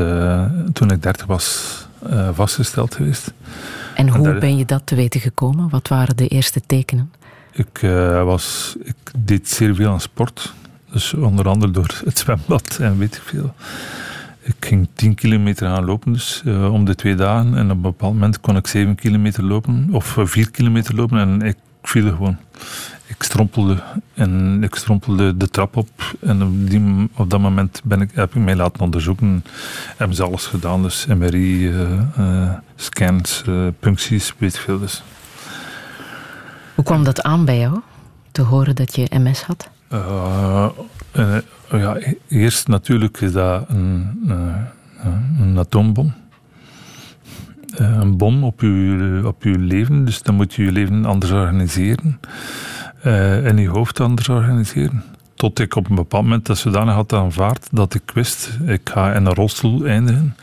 toen 0.74 0.92
ik 0.92 1.02
30 1.04 1.26
was, 1.26 1.87
eh, 2.00 2.30
vastgesteld 2.34 2.96
geweest. 2.96 3.34
En 3.96 4.10
hoe 4.10 4.38
ben 4.38 4.58
je 4.58 4.66
dat 4.66 4.82
te 4.86 4.96
weten 4.96 5.20
gekomen? 5.20 5.70
Wat 5.70 5.88
waren 5.88 6.18
de 6.18 6.28
eerste 6.28 6.62
tekenen? 6.66 7.12
Ik, 7.52 7.82
eh, 7.82 8.24
was, 8.24 8.76
ik 8.84 8.96
deed 9.18 9.50
zeer 9.50 9.76
veel 9.76 9.92
aan 9.92 10.02
sport. 10.02 10.54
Dus 10.92 11.14
onder 11.14 11.48
andere 11.48 11.72
door 11.72 12.02
het 12.06 12.18
zwembad 12.18 12.78
en 12.82 12.98
weet 12.98 13.16
ik 13.16 13.22
veel. 13.26 13.54
Ik 14.42 14.56
ging 14.60 14.88
10 14.94 15.16
kilometer 15.16 15.68
gaan 15.68 15.86
lopen, 15.86 16.14
dus 16.14 16.42
eh, 16.46 16.74
om 16.74 16.86
de 16.86 16.96
twee 16.96 17.16
dagen. 17.16 17.56
En 17.56 17.66
op 17.66 17.76
een 17.76 17.82
bepaald 17.82 18.14
moment 18.14 18.40
kon 18.40 18.56
ik 18.56 18.68
7 18.68 18.96
kilometer 18.96 19.44
lopen, 19.44 19.88
of 19.92 20.18
4 20.20 20.52
kilometer 20.52 20.96
lopen, 20.96 21.20
en 21.20 21.42
ik 21.42 21.58
viel 21.82 22.10
gewoon. 22.10 22.38
Ik 23.08 23.24
strompelde 23.24 23.84
en 24.14 24.64
ik 24.64 24.76
strompelde 24.76 25.38
de 25.38 25.50
trap 25.50 25.76
op. 25.76 25.90
En 26.20 26.44
op, 26.44 26.70
die, 26.70 27.10
op 27.16 27.30
dat 27.30 27.40
moment 27.40 27.82
ben 27.84 28.02
ik, 28.02 28.10
heb 28.14 28.36
ik 28.36 28.42
mij 28.42 28.56
laten 28.56 28.82
onderzoeken. 28.82 29.44
Hebben 29.98 30.16
ze 30.16 30.24
alles 30.24 30.46
gedaan, 30.46 30.82
dus 30.82 31.06
MRI, 31.06 31.68
eh, 31.68 32.00
eh, 32.18 32.54
scans, 32.76 33.44
eh, 33.48 33.68
puncties, 33.80 34.34
weet 34.38 34.54
ik 34.54 34.62
veel. 34.62 34.80
Dus. 34.80 35.04
Hoe 36.76 36.84
kwam 36.84 37.04
dat 37.04 37.22
aan 37.22 37.46
bij 37.46 37.58
jou? 37.60 37.80
Te 38.32 38.42
horen 38.42 38.76
dat 38.76 38.96
je 38.96 39.08
MS 39.10 39.42
had? 39.42 39.70
Ja, 41.72 41.96
e- 41.96 42.14
eerst 42.28 42.68
natuurlijk 42.68 43.22
is 43.22 43.32
dat 43.32 43.66
een, 43.70 44.22
een 45.40 45.58
atoombom. 45.58 46.14
Een 47.76 48.18
bom 48.18 48.44
op 48.44 48.62
uw, 48.62 49.26
op 49.28 49.44
uw 49.44 49.58
leven, 49.58 50.06
dus 50.06 50.22
dan 50.22 50.36
moet 50.36 50.54
je 50.54 50.64
je 50.64 50.72
leven 50.72 51.06
anders 51.06 51.32
organiseren. 51.32 52.20
Eh, 53.08 53.46
en 53.46 53.58
je 53.58 53.70
hoofd 53.70 54.00
anders 54.00 54.30
organiseren. 54.30 55.04
Tot 55.36 55.60
ik 55.60 55.76
op 55.76 55.90
een 55.90 55.96
bepaald 55.96 56.24
moment 56.24 56.46
dat 56.46 56.58
zodanig 56.58 56.94
had 56.94 57.14
aanvaard 57.14 57.68
dat 57.72 57.94
ik 57.94 58.12
wist, 58.14 58.58
ik 58.66 58.82
ga 58.84 59.14
in 59.14 59.26
een 59.26 59.34
rolstoel 59.34 59.86
eindigen. 59.86 60.36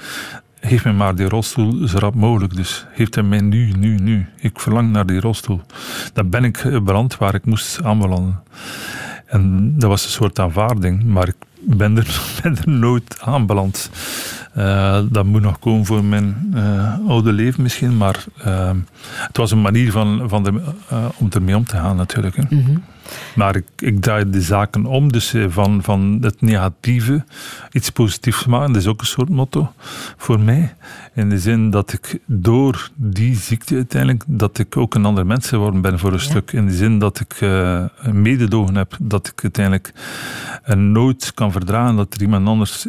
Geef 0.60 0.84
mij 0.84 0.92
maar 0.92 1.14
die 1.14 1.28
rolstoel 1.28 1.88
zo 1.88 1.98
rap 1.98 2.14
mogelijk. 2.14 2.56
Dus 2.56 2.86
geef 2.94 3.14
hem 3.14 3.28
mij 3.28 3.40
nu, 3.40 3.72
nu, 3.78 3.94
nu. 3.94 4.26
Ik 4.36 4.60
verlang 4.60 4.92
naar 4.92 5.06
die 5.06 5.20
rolstoel. 5.20 5.60
Dan 6.12 6.30
ben 6.30 6.44
ik 6.44 6.80
beland 6.84 7.16
waar 7.16 7.34
ik 7.34 7.44
moest 7.44 7.82
aanbelanden. 7.82 8.42
En 9.26 9.72
dat 9.78 9.90
was 9.90 10.04
een 10.04 10.10
soort 10.10 10.38
aanvaarding, 10.38 11.04
maar 11.04 11.28
ik 11.28 11.36
ben 11.66 11.96
er, 11.96 12.20
ben 12.42 12.56
er 12.56 12.68
nooit 12.70 13.20
aanbeland. 13.20 13.90
Eh, 14.52 15.00
dat 15.10 15.24
moet 15.24 15.42
nog 15.42 15.58
komen 15.58 15.84
voor 15.86 16.04
mijn 16.04 16.52
eh, 16.54 17.08
oude 17.08 17.32
leven 17.32 17.62
misschien, 17.62 17.96
maar 17.96 18.24
eh, 18.42 18.70
het 19.16 19.36
was 19.36 19.50
een 19.50 19.60
manier 19.60 19.92
van, 19.92 20.28
van 20.28 20.60
om 21.16 21.28
ermee 21.30 21.56
om 21.56 21.64
te 21.64 21.76
gaan 21.76 21.96
natuurlijk. 21.96 22.36
Hè. 22.36 22.42
Mhm. 22.50 22.76
Maar 23.34 23.56
ik, 23.56 23.66
ik 23.76 24.00
draai 24.00 24.30
de 24.30 24.40
zaken 24.40 24.86
om, 24.86 25.12
dus 25.12 25.34
eh, 25.34 25.44
van, 25.48 25.82
van 25.82 26.18
het 26.20 26.40
negatieve 26.40 27.24
iets 27.72 27.90
positiefs 27.90 28.46
maken. 28.46 28.72
Dat 28.72 28.82
is 28.82 28.88
ook 28.88 29.00
een 29.00 29.06
soort 29.06 29.28
motto 29.28 29.72
voor 30.16 30.40
mij. 30.40 30.74
In 31.14 31.28
de 31.28 31.38
zin 31.38 31.70
dat 31.70 31.92
ik 31.92 32.18
door 32.26 32.90
die 32.94 33.36
ziekte 33.36 33.74
uiteindelijk, 33.74 34.24
dat 34.26 34.58
ik 34.58 34.76
ook 34.76 34.94
een 34.94 35.04
ander 35.04 35.26
mens 35.26 35.48
geworden 35.48 35.80
ben 35.80 35.98
voor 35.98 36.12
een 36.12 36.20
stuk. 36.20 36.52
In 36.52 36.66
de 36.66 36.74
zin 36.74 36.98
dat 36.98 37.20
ik 37.20 37.40
een 37.40 38.22
mededogen 38.22 38.76
heb, 38.76 38.96
dat 39.00 39.26
ik 39.26 39.42
uiteindelijk 39.42 39.92
eh, 40.62 40.76
nooit 40.76 41.32
kan 41.34 41.52
verdragen 41.52 41.96
dat 41.96 42.14
er 42.14 42.20
iemand 42.20 42.46
anders 42.46 42.86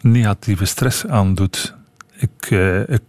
negatieve 0.00 0.64
stress 0.64 1.06
aandoet. 1.06 1.74
Ik, 2.16 2.50
ik 2.86 3.02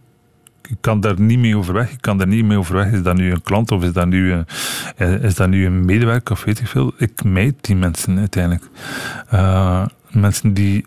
ik 0.69 0.77
kan 0.81 0.99
daar 0.99 1.19
niet 1.19 1.39
mee 1.39 1.57
overweg. 1.57 1.91
Ik 1.91 2.01
kan 2.01 2.17
daar 2.17 2.27
niet 2.27 2.45
mee 2.45 2.57
overweg. 2.57 2.91
Is 2.91 3.03
dat 3.03 3.15
nu 3.15 3.31
een 3.31 3.41
klant 3.41 3.71
of 3.71 3.83
is 3.83 3.93
dat 3.93 4.07
nu 4.07 4.31
een, 4.31 4.45
eh, 4.97 5.23
is 5.23 5.35
dat 5.35 5.49
nu 5.49 5.65
een 5.65 5.85
medewerker 5.85 6.33
of 6.33 6.43
weet 6.43 6.59
ik 6.59 6.67
veel? 6.67 6.93
Ik 6.97 7.23
meet 7.23 7.55
die 7.61 7.75
mensen 7.75 8.17
uiteindelijk. 8.17 8.69
Eh, 9.29 9.85
mensen 10.11 10.53
die 10.53 10.85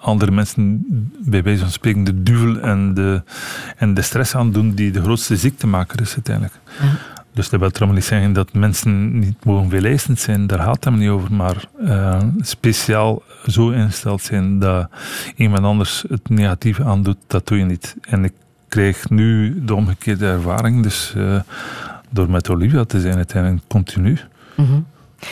andere 0.00 0.30
mensen, 0.30 0.84
bij 1.18 1.42
wijze 1.42 1.60
van 1.60 1.70
spreken, 1.70 2.04
de 2.04 2.22
duvel 2.22 2.60
en 2.60 2.94
de, 2.94 3.22
en 3.76 3.94
de 3.94 4.02
stress 4.02 4.34
aandoen 4.34 4.74
die 4.74 4.90
de 4.90 5.02
grootste 5.02 5.36
ziektemaker 5.36 6.00
is 6.00 6.14
uiteindelijk. 6.14 6.54
Ja. 6.80 7.18
Dus 7.34 7.48
dat 7.48 7.60
wil 7.60 7.70
trouwens 7.70 8.00
niet 8.02 8.10
zeggen 8.10 8.32
dat 8.32 8.52
mensen 8.52 9.18
niet 9.18 9.44
mogen 9.44 9.70
veeleisend 9.70 10.18
zijn, 10.18 10.46
daar 10.46 10.58
gaat 10.58 10.74
het 10.74 10.84
hem 10.84 10.98
niet 10.98 11.08
over, 11.08 11.32
maar 11.32 11.64
eh, 11.84 12.22
speciaal 12.40 13.22
zo 13.46 13.70
ingesteld 13.70 14.22
zijn 14.22 14.58
dat 14.58 14.88
iemand 15.36 15.64
anders 15.64 16.04
het 16.08 16.28
negatieve 16.28 16.84
aandoet, 16.84 17.16
dat 17.26 17.46
doe 17.46 17.58
je 17.58 17.64
niet. 17.64 17.96
En 18.00 18.24
ik 18.24 18.32
krijg 18.70 19.10
nu 19.10 19.60
de 19.64 19.74
omgekeerde 19.74 20.26
ervaring, 20.26 20.82
dus 20.82 21.12
eh, 21.16 21.40
door 22.10 22.30
met 22.30 22.50
Olivia 22.50 22.84
te 22.84 23.00
zijn 23.00 23.16
uiteindelijk 23.16 23.62
continu. 23.68 24.18
Maar 24.56 24.66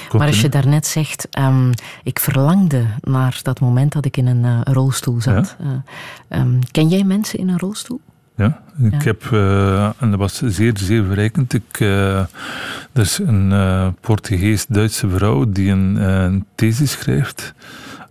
Continu. 0.08 0.30
als 0.30 0.40
je 0.40 0.48
daarnet 0.48 0.86
zegt, 0.86 1.28
ehm, 1.30 1.72
ik 2.02 2.18
verlangde 2.18 2.84
naar 3.00 3.40
dat 3.42 3.60
moment 3.60 3.92
dat 3.92 4.04
ik 4.04 4.16
in 4.16 4.26
een 4.26 4.44
eh, 4.44 4.60
rolstoel 4.74 5.20
zat. 5.20 5.56
Eh, 5.60 5.66
ehm, 6.38 6.58
ken 6.70 6.88
jij 6.88 7.04
mensen 7.04 7.38
in 7.38 7.48
een 7.48 7.58
rolstoel? 7.58 8.00
Ja, 8.36 8.60
ik 8.82 8.92
Ja. 8.92 8.98
heb, 9.04 9.22
en 10.00 10.10
dat 10.10 10.18
was 10.18 10.42
zeer, 10.42 10.72
zeer 10.78 11.04
verrijkend. 11.04 11.52
Ik, 11.54 11.80
er 11.80 12.28
is 12.92 13.18
een 13.18 13.52
Portugees-Duitse 14.00 15.08
vrouw 15.08 15.44
die 15.52 15.70
een, 15.70 15.96
een 15.96 16.44
thesis 16.54 16.90
schrijft, 16.90 17.54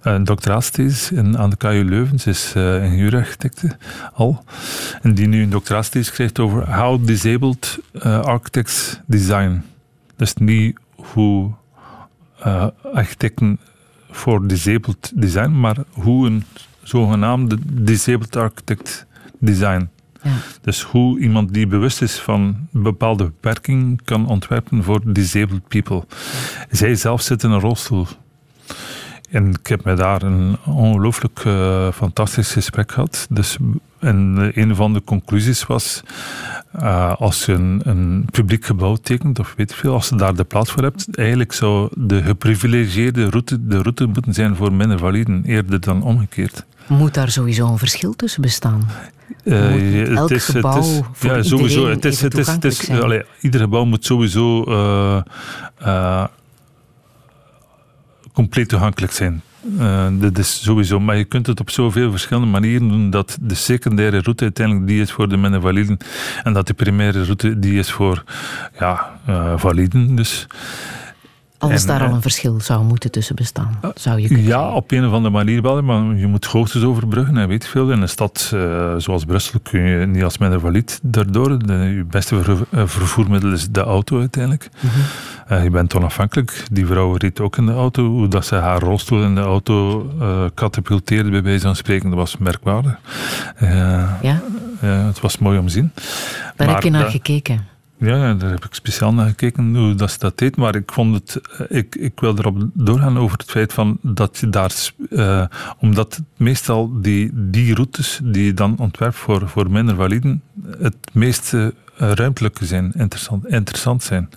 een 0.02 0.24
doctoraatsthesis 0.24 1.12
in, 1.12 1.38
aan 1.38 1.50
de 1.50 1.56
KU 1.56 1.84
Leuven. 1.84 2.20
Ze 2.20 2.30
is 2.30 2.54
eh 2.56 2.84
ingenieurarchitecte 2.84 3.78
al. 4.14 4.44
En 5.02 5.14
die 5.14 5.28
nu 5.28 5.42
een 5.44 5.50
doctoraatsthesis 5.50 6.14
schrijft 6.14 6.40
over 6.40 6.76
how 6.76 7.06
disabled 7.06 7.80
eh, 7.94 8.20
architects 8.20 9.00
design. 9.06 9.64
Dus 10.16 10.34
niet 10.34 10.78
hoe 10.96 11.52
eh, 12.40 12.68
architecten 12.94 13.60
voor 14.10 14.48
disabled 14.48 15.12
design, 15.16 15.60
maar 15.60 15.78
hoe 15.90 16.28
een 16.28 16.44
zogenaamde 16.84 17.58
disabled 17.64 18.36
architect 18.36 19.06
design. 19.40 19.90
Ja. 20.22 20.32
Dus 20.62 20.82
hoe 20.82 21.20
iemand 21.20 21.54
die 21.54 21.68
bewust 21.68 22.02
is 22.02 22.16
van 22.20 22.68
een 22.74 22.84
bepaalde 22.84 23.24
beperking 23.24 24.02
kan 24.04 24.28
ontwerpen 24.28 24.84
voor 24.84 25.14
disabled 25.14 25.68
people. 25.68 26.04
Zij 26.72 26.96
zelf 26.96 27.22
zit 27.22 27.44
in 27.44 27.52
een 27.52 27.60
rolstoel. 27.60 28.08
En 29.30 29.50
ik 29.50 29.68
heb 29.68 29.84
met 29.84 29.98
daar 29.98 30.22
een 30.22 30.58
ongelooflijk 30.66 31.40
eh, 31.46 31.92
fantastisch 31.92 32.52
gesprek 32.52 32.92
gehad. 32.92 33.28
Dus, 33.30 33.58
en 34.00 34.36
eh, 34.38 34.64
een 34.64 34.76
van 34.76 34.94
de 34.94 35.04
conclusies 35.04 35.66
was, 35.66 36.04
eh, 36.72 37.16
als 37.16 37.46
je 37.46 37.54
een, 37.54 37.82
een 37.84 38.26
publiek 38.32 38.66
gebouw 38.66 38.96
tekent, 38.96 39.40
of 39.40 39.54
weet 39.58 39.72
ik 39.72 39.78
veel, 39.78 39.94
als 39.94 40.10
je 40.10 40.16
daar 40.16 40.36
de 40.36 40.44
plaats 40.44 40.72
voor 40.72 40.84
hebt, 40.84 41.18
eigenlijk 41.18 41.52
zou 41.54 41.90
de 41.96 42.24
geprivilegeerde 42.24 43.30
route 43.30 43.68
de 43.68 43.82
route 43.82 44.06
moeten 44.06 44.34
zijn 44.34 44.56
voor 44.56 44.74
minder 44.74 45.00
validen, 45.00 45.44
eerder 45.46 45.80
dan 45.80 46.04
omgekeerd. 46.04 46.66
Moet 46.88 47.14
daar 47.14 47.30
sowieso 47.32 47.68
een 47.68 47.78
verschil 47.78 48.16
tussen 48.16 48.42
bestaan? 48.42 48.88
Eh, 49.44 49.70
Moet 49.70 49.82
niet 49.82 50.08
elk 50.08 50.42
gebouw 50.42 51.06
voor 51.12 51.36
ja, 51.36 51.44
sowieso. 51.44 51.90
Het 51.90 52.06
is, 52.06 52.22
het 52.22 52.38
is, 52.38 52.48
het 52.48 52.64
is, 52.66 52.76
toegankelijk 52.76 52.76
zijn? 52.76 53.02
allee, 53.02 53.24
ieder 53.42 53.60
gebouw 53.62 53.86
moet 53.86 54.06
sowieso 54.06 54.64
compleet 58.38 58.70
toegankelijk 58.70 59.14
zijn. 59.14 59.42
Eh, 59.80 60.08
dat 60.12 60.38
is 60.38 60.64
sowieso. 60.64 61.00
Maar 61.00 61.18
je 61.18 61.24
kunt 61.24 61.48
het 61.48 61.60
op 61.60 61.70
zoveel 61.70 62.12
verschillende 62.12 62.48
manieren 62.48 62.90
doen 62.90 63.10
dat 63.10 63.38
de 63.42 63.56
secundaire 63.56 64.20
route 64.22 64.44
uiteindelijk 64.44 64.88
die 64.88 65.02
is 65.02 65.12
voor 65.12 65.30
de 65.30 65.38
minder 65.38 65.62
validen 65.62 65.98
en 66.44 66.54
dat 66.54 66.68
de 66.68 66.74
primaire 66.74 67.24
route 67.24 67.60
die 67.60 67.80
is 67.80 67.92
voor 67.92 68.24
ja, 68.80 69.20
eh, 69.26 69.54
validen. 69.56 70.16
Dus. 70.16 70.48
Als 71.60 71.82
En, 71.82 71.88
daar 71.88 72.02
al 72.02 72.08
eh, 72.08 72.14
een 72.14 72.22
verschil 72.22 72.60
zou 72.62 72.84
moeten 72.84 73.12
tussen 73.12 73.36
bestaan, 73.36 73.80
zou 73.96 74.20
je 74.22 74.28
kunnen 74.28 74.46
Ja, 74.46 74.72
op 74.72 74.92
een 74.92 75.06
of 75.06 75.14
andere 75.14 75.34
manier 75.34 75.62
wel, 75.62 75.82
maar 75.82 76.16
je 76.16 76.28
moet 76.28 76.46
hoogtes 76.46 76.84
overbruggen 76.84 77.38
en 77.38 77.48
weet 77.48 77.68
veel. 77.68 77.92
In 77.92 78.02
een 78.02 78.10
stad 78.10 78.52
eh, 78.54 78.94
zoals 78.98 79.26
Brussel 79.26 79.60
kun 79.64 79.82
je 79.82 80.06
niet 80.06 80.24
als 80.24 80.38
minder 80.38 80.60
valide 80.60 80.92
daardoor. 81.02 81.66
De, 81.66 81.74
je 81.74 82.04
beste 82.10 82.42
ver- 82.44 82.66
eh, 82.72 82.82
vervoermiddel 82.86 83.52
is 83.52 83.70
de 83.70 83.82
auto 83.82 84.20
uiteindelijk. 84.20 84.70
Eh, 85.48 85.64
je 85.64 85.70
bent 85.70 85.96
onafhankelijk. 85.96 86.64
Die 86.72 86.86
vrouw 86.86 87.14
reed 87.16 87.40
ook 87.40 87.58
in 87.58 87.66
de 87.66 87.72
auto. 87.74 88.06
Hoe 88.08 88.28
dat 88.28 88.46
ze 88.46 88.56
haar 88.56 88.80
rolstoel 88.80 89.24
in 89.24 89.36
de 89.36 89.42
auto 89.42 90.10
eh 90.20 90.44
katapulteerde, 90.54 91.30
bij 91.30 91.44
wijze 91.44 91.62
van 91.66 91.76
spreken, 91.76 92.10
dat 92.10 92.18
was 92.20 92.38
merkwaardig. 92.38 92.98
Eh, 93.56 93.70
Ja, 94.22 94.42
eh, 94.82 95.06
het 95.06 95.20
was 95.20 95.38
mooi 95.38 95.58
om 95.60 95.66
te 95.66 95.72
zien. 95.72 95.92
daar 95.96 96.52
heb 96.58 96.68
Maar 96.68 96.84
je 96.84 96.90
naar 96.90 97.10
gekeken. 97.10 97.68
Ja, 97.98 98.34
daar 98.34 98.50
heb 98.50 98.66
ik 98.66 98.74
speciaal 98.74 99.14
naar 99.14 99.28
gekeken 99.28 99.76
hoe 99.76 99.96
dat 99.96 100.12
ze 100.12 100.20
dat 100.20 100.38
deed. 100.38 100.56
Maar 100.56 100.76
ik 100.76 100.92
vond 100.92 101.16
het, 101.16 101.42
eh, 101.58 101.78
ik, 101.78 101.96
ik 101.96 102.20
wil 102.20 102.38
erop 102.38 102.70
doorgaan 102.74 103.18
over 103.18 103.38
het 103.38 103.50
feit 103.50 103.74
van 103.74 103.98
dat 104.02 104.38
je 104.38 104.50
daar, 104.50 104.92
eh, 105.10 105.46
omdat 105.80 106.22
meestal 106.38 107.02
die, 107.02 107.32
die 107.34 107.74
routes 107.74 108.20
die 108.24 108.46
je 108.46 108.54
dan 108.54 108.78
ontwerpt 108.78 109.16
voor, 109.16 109.50
voor 109.50 109.72
minder 109.72 109.96
validen, 109.96 110.42
het 110.80 110.98
meest 111.14 111.54
eh, 111.54 111.68
ruimtelijke 111.98 112.66
zijn, 112.66 112.92
interessant, 112.96 113.48
interessant 113.48 114.04
zijn. 114.04 114.30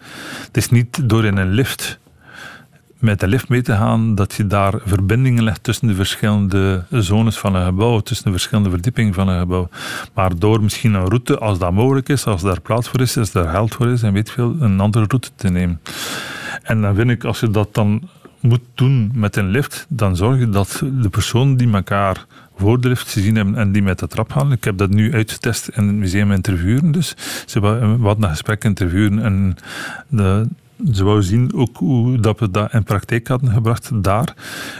Het 0.46 0.56
is 0.56 0.70
niet 0.70 1.08
door 1.08 1.24
in 1.24 1.36
een 1.36 1.50
lift 1.50 1.98
met 3.00 3.20
de 3.20 3.28
lift 3.28 3.48
mee 3.48 3.62
te 3.62 3.72
gaan, 3.72 4.14
dat 4.14 4.34
je 4.34 4.46
daar 4.46 4.74
verbindingen 4.84 5.44
legt 5.44 5.62
tussen 5.62 5.86
de 5.88 5.94
verschillende 5.94 6.84
zones 6.90 7.38
van 7.38 7.54
een 7.54 7.64
gebouw, 7.64 8.00
tussen 8.00 8.24
de 8.24 8.30
verschillende 8.32 8.70
verdiepingen 8.70 9.14
van 9.14 9.28
een 9.28 9.40
gebouw. 9.40 9.68
Maar 10.14 10.38
door 10.38 10.62
misschien 10.62 10.94
een 10.94 11.06
route, 11.08 11.38
als 11.38 11.58
dat 11.58 11.72
mogelijk 11.72 12.08
is, 12.08 12.24
als 12.26 12.42
daar 12.42 12.60
plaats 12.60 12.88
voor 12.88 13.00
is, 13.00 13.16
als 13.16 13.32
daar 13.32 13.48
geld 13.48 13.74
voor 13.74 13.88
is, 13.88 14.02
en 14.02 14.12
weet 14.12 14.30
veel, 14.30 14.56
een 14.60 14.80
andere 14.80 15.04
route 15.08 15.30
te 15.36 15.48
nemen. 15.48 15.80
En 16.62 16.80
dan 16.82 16.94
vind 16.94 17.10
ik, 17.10 17.24
als 17.24 17.40
je 17.40 17.50
dat 17.50 17.74
dan 17.74 18.08
moet 18.40 18.60
doen 18.74 19.10
met 19.14 19.36
een 19.36 19.48
lift, 19.48 19.86
dan 19.88 20.16
zorg 20.16 20.38
je 20.38 20.48
dat 20.48 20.82
de 21.00 21.08
personen 21.08 21.56
die 21.56 21.72
elkaar 21.72 22.24
voor 22.56 22.80
de 22.80 22.88
lift 22.88 23.12
gezien 23.12 23.36
hebben 23.36 23.54
en 23.56 23.72
die 23.72 23.82
met 23.82 23.98
de 23.98 24.06
trap 24.06 24.32
gaan. 24.32 24.52
Ik 24.52 24.64
heb 24.64 24.78
dat 24.78 24.90
nu 24.90 25.14
uitgetest 25.14 25.68
in 25.68 25.86
het 25.86 25.96
museum 25.96 26.32
interviewen. 26.32 26.92
Dus 26.92 27.14
ze 27.46 27.60
wa- 27.60 27.78
we 27.78 28.06
hadden 28.06 28.24
een 28.24 28.30
gesprek 28.30 28.64
interviewen 28.64 29.18
en 29.22 29.56
de, 30.08 30.48
ze 30.92 31.04
wou 31.04 31.22
zien 31.22 31.54
ook 31.54 31.76
hoe 31.76 32.20
dat 32.20 32.40
we 32.40 32.50
dat 32.50 32.72
in 32.72 32.82
praktijk 32.82 33.28
hadden 33.28 33.52
gebracht 33.52 33.90
daar. 34.02 34.34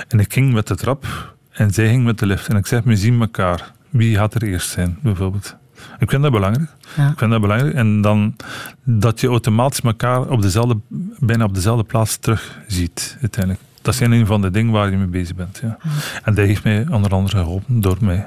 En 0.09 0.21
ik 0.21 0.33
ging 0.33 0.53
met 0.53 0.67
de 0.67 0.75
trap 0.75 1.35
en 1.51 1.71
zij 1.71 1.89
ging 1.89 2.05
met 2.05 2.19
de 2.19 2.27
lift. 2.27 2.49
En 2.49 2.57
ik 2.57 2.67
zeg, 2.67 2.83
we 2.83 2.97
zien 2.97 3.21
elkaar. 3.21 3.73
Wie 3.91 4.17
gaat 4.17 4.35
er 4.35 4.43
eerst 4.43 4.71
zijn, 4.71 4.99
bijvoorbeeld? 5.03 5.57
Ik 5.99 6.11
vind 6.11 6.23
dat 6.23 6.33
belangrijk. 6.33 6.71
Ja. 6.97 7.11
Ik 7.11 7.19
vind 7.19 7.31
dat 7.31 7.41
belangrijk. 7.41 7.75
En 7.75 8.01
dan 8.01 8.37
dat 8.85 9.21
je 9.21 9.27
automatisch 9.27 9.81
elkaar 9.81 10.29
op 10.29 10.43
dezelfde, 10.43 10.79
bijna 11.19 11.45
op 11.45 11.55
dezelfde 11.55 11.85
plaats 11.85 12.17
terug 12.17 12.59
ziet, 12.67 13.17
uiteindelijk. 13.21 13.65
Dat 13.83 13.95
zijn 13.95 14.13
een 14.13 14.27
van 14.27 14.41
de 14.41 14.51
dingen 14.51 14.73
waar 14.73 14.91
je 14.91 14.97
mee 14.97 15.07
bezig 15.07 15.37
bent. 15.37 15.61
Ja. 15.63 15.79
En 16.25 16.35
dat 16.35 16.47
heeft 16.47 16.65
mij 16.65 16.87
onder 16.91 17.11
andere 17.13 17.39
geholpen 17.39 17.81
door 17.81 17.97
mij. 18.01 18.27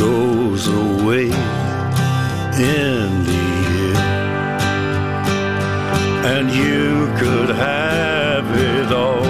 goes 0.00 0.66
away 0.66 1.24
in 1.24 1.30
the 2.56 2.70
end. 2.88 3.26
And 6.32 6.50
you 6.50 7.06
could 7.18 7.50
have 7.54 8.46
it 8.56 8.92
all. 8.92 9.29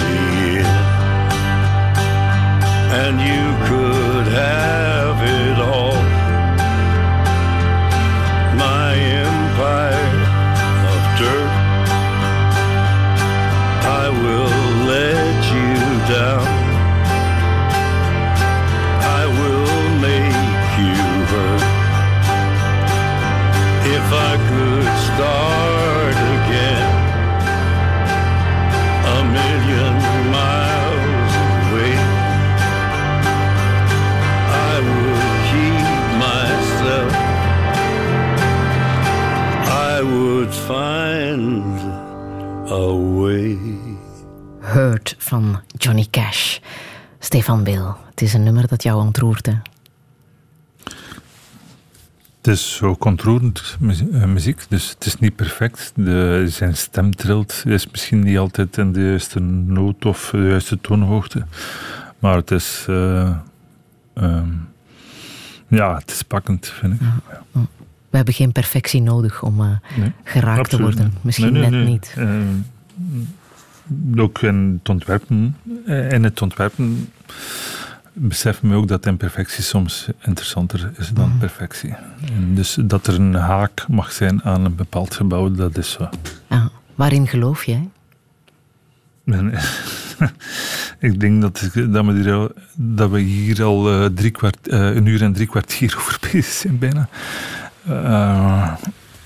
And 2.93 3.21
you 3.21 3.67
could 3.67 4.27
have 4.33 4.90
away. 42.71 43.57
Hurt 44.59 45.15
van 45.17 45.61
Johnny 45.67 46.07
Cash. 46.11 46.59
Stefan 47.19 47.63
Bill, 47.63 47.85
het 48.09 48.21
is 48.21 48.33
een 48.33 48.43
nummer 48.43 48.67
dat 48.67 48.83
jou 48.83 49.01
ontroert. 49.01 49.45
Het 52.37 52.47
is 52.47 52.75
zo 52.75 52.95
ontroerend 52.99 53.77
eh, 53.81 54.25
muziek, 54.25 54.65
dus 54.69 54.89
het 54.89 55.05
is 55.05 55.19
niet 55.19 55.35
perfect. 55.35 55.91
De, 55.95 56.45
zijn 56.47 56.77
stem 56.77 57.15
trilt, 57.15 57.63
is 57.65 57.87
misschien 57.91 58.19
niet 58.19 58.37
altijd 58.37 58.77
in 58.77 58.91
de 58.91 59.01
juiste 59.01 59.39
noot 59.39 60.05
of 60.05 60.29
de 60.31 60.37
juiste 60.37 60.81
toonhoogte. 60.81 61.45
Maar 62.19 62.35
het 62.35 62.51
is... 62.51 62.85
Eh, 62.89 63.37
ehm, 64.13 64.49
ja, 65.67 65.95
het 65.95 66.11
is 66.11 66.21
pakkend, 66.21 66.67
vind 66.67 66.93
ik. 66.93 66.99
Ja. 67.01 67.61
We 68.11 68.17
hebben 68.17 68.33
geen 68.33 68.51
perfectie 68.51 69.01
nodig 69.01 69.43
om 69.43 69.61
eh, 69.61 69.67
Nee, 69.97 70.11
geraakt 70.23 70.69
te 70.69 70.81
worden. 70.81 71.13
Misschien 71.21 71.53
Nee, 71.53 71.61
nee, 71.61 71.71
net 71.71 71.87
niet. 71.87 72.13
Eh, 72.17 74.23
ook 74.23 74.41
in 74.41 74.73
het 74.79 74.89
ontwerpen, 74.89 75.55
eh, 75.85 76.11
in 76.11 76.23
het 76.23 76.41
ontwerpen 76.41 77.09
beseffen 78.13 78.69
we 78.69 78.75
ook 78.75 78.87
dat 78.87 79.05
imperfectie 79.05 79.63
soms 79.63 80.07
interessanter 80.21 80.91
is 80.97 81.09
dan 81.09 81.29
Mhm. 81.29 81.37
perfectie. 81.37 81.93
En 82.35 82.55
dus 82.55 82.77
dat 82.81 83.07
er 83.07 83.13
een 83.15 83.33
haak 83.33 83.85
mag 83.87 84.11
zijn 84.11 84.43
aan 84.43 84.65
een 84.65 84.75
bepaald 84.75 85.15
gebouw, 85.15 85.51
dat 85.51 85.77
is 85.77 85.91
zo. 85.91 86.09
Ah, 86.47 86.65
waarin 86.95 87.27
geloof 87.27 87.63
jij? 87.65 87.89
Ik 90.99 91.19
denk 91.19 91.41
dat, 91.41 91.59
we 91.73 92.11
hier 92.13 92.33
al, 92.33 92.51
dat 92.75 93.09
we 93.09 93.19
hier 93.19 93.63
al 93.63 94.09
drie 94.13 94.31
kwart, 94.31 94.57
een 94.71 95.05
uur 95.05 95.21
en 95.21 95.33
drie 95.33 95.47
kwartier 95.47 95.95
over 95.97 96.17
bezig 96.31 96.45
zijn, 96.53 96.77
bijna. 96.77 97.09
Eh, 97.87 98.73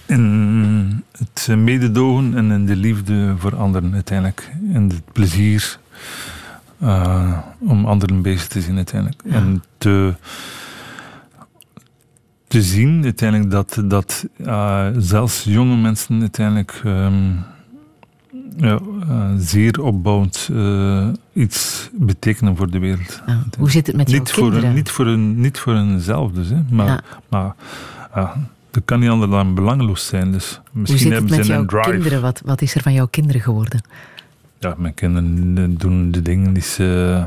in 0.05 1.03
het 1.17 1.47
mededogen 1.57 2.37
en 2.37 2.51
in 2.51 2.65
de 2.65 2.75
liefde 2.75 3.35
voor 3.37 3.55
anderen 3.55 3.93
uiteindelijk. 3.93 4.51
En 4.73 4.89
het 4.89 5.11
plezier 5.11 5.79
eh, 6.79 7.37
om 7.59 7.85
anderen 7.85 8.21
bezig 8.21 8.47
te 8.47 8.61
zien 8.61 8.75
uiteindelijk. 8.75 9.21
Ja. 9.25 9.33
En 9.33 9.63
te, 9.77 10.13
te 12.47 12.61
zien 12.61 13.03
uiteindelijk 13.03 13.51
dat, 13.51 13.81
dat 13.85 14.25
eh, 14.37 14.87
zelfs 14.97 15.43
jonge 15.43 15.75
mensen 15.75 16.21
uiteindelijk 16.21 16.81
ehm, 16.83 17.31
ja, 18.57 18.79
zeer 19.37 19.81
opbouwend 19.81 20.49
iets 21.33 21.89
betekenen 21.93 22.55
voor 22.55 22.71
de 22.71 22.79
wereld. 22.79 23.21
Hoe 23.57 23.71
zit 23.71 23.87
het 23.87 23.95
met 23.95 24.09
jouw 24.09 24.19
Niet 24.19 24.31
voor, 24.31 24.53
hun, 24.53 24.73
niet, 24.73 24.89
voor 24.89 25.05
hun, 25.05 25.39
niet 25.39 25.59
voor 25.59 25.73
hunzelf 25.73 26.31
dus, 26.31 26.49
hè, 26.49 26.61
maar, 26.69 27.03
maar 27.29 27.55
ja, 28.15 28.35
dat 28.71 28.83
kan 28.85 28.99
niet 28.99 29.09
anders 29.09 29.31
dan 29.31 29.55
belangeloos 29.55 30.05
zijn. 30.05 30.31
Dus 30.31 30.61
Hoe 30.71 30.81
misschien 30.81 30.99
zit 30.99 31.11
het 31.11 31.19
hebben 31.19 31.37
met 31.37 31.45
ze 31.45 31.51
jouw 31.51 31.61
een 31.61 31.67
drive. 31.67 31.89
kinderen? 31.89 32.21
Wat, 32.21 32.41
wat 32.45 32.61
is 32.61 32.75
er 32.75 32.81
van 32.81 32.93
jouw 32.93 33.07
kinderen 33.07 33.41
geworden? 33.41 33.81
Ja, 34.59 34.75
mijn 34.77 34.93
kinderen 34.93 35.77
doen 35.77 36.11
de 36.11 36.21
dingen 36.21 36.53
die 36.53 36.63
ze, 36.63 37.23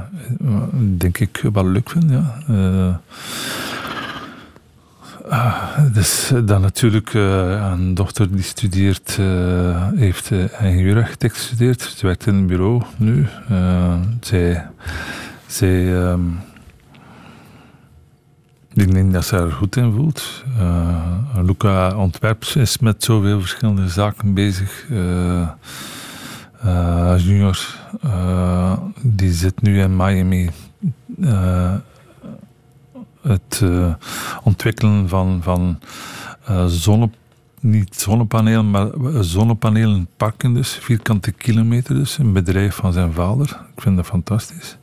denk 0.96 1.18
ik, 1.18 1.44
wel 1.52 1.66
leuk 1.66 1.90
vinden. 1.90 2.32
Ja. 2.46 3.00
Eh, 5.28 5.32
ah, 5.32 5.78
dus 5.92 6.32
dan 6.44 6.60
natuurlijk 6.60 7.14
eh, 7.14 7.70
een 7.72 7.94
dochter 7.94 8.34
die 8.34 8.42
studeert, 8.42 9.16
eh, 9.18 9.88
heeft 9.94 10.30
uh, 10.30 10.42
ingenieurarchitect 10.60 11.34
gestudeerd. 11.34 11.82
Ze 11.96 12.06
werkt 12.06 12.26
in 12.26 12.34
een 12.34 12.46
bureau 12.46 12.82
nu. 12.96 13.26
Zij, 14.20 14.66
zij 15.46 16.02
ehm, 16.02 16.20
ik 18.80 18.92
denk 18.92 19.12
dat 19.12 19.24
ze 19.24 19.36
er 19.36 19.52
goed 19.52 19.76
in 19.76 19.92
voelt. 19.92 20.44
Eh, 20.58 21.38
Luca 21.42 21.96
ontwerpt 21.96 22.56
is 22.56 22.78
met 22.78 23.04
zoveel 23.04 23.40
verschillende 23.40 23.88
zaken 23.88 24.34
bezig. 24.34 24.86
Eh, 24.90 25.40
eh, 26.60 27.14
junior, 27.18 27.58
die 29.02 29.32
zit 29.32 29.62
nu 29.62 29.80
in 29.80 29.96
Miami. 29.96 30.50
Het 33.22 33.62
ontwikkelen 34.42 35.08
van, 35.08 35.40
van 35.42 35.78
zonne, 36.66 37.10
niet 37.60 37.94
zonnepanelen, 37.94 38.70
maar 38.70 38.90
zonnepanelenparken 39.20 40.54
dus, 40.54 40.78
vierkante 40.80 41.32
kilometer 41.32 41.94
dus, 41.94 42.18
een 42.18 42.32
bedrijf 42.32 42.74
van 42.74 42.92
zijn 42.92 43.12
vader. 43.12 43.60
Ik 43.76 43.82
vind 43.82 43.96
dat 43.96 44.06
fantastisch. 44.06 44.78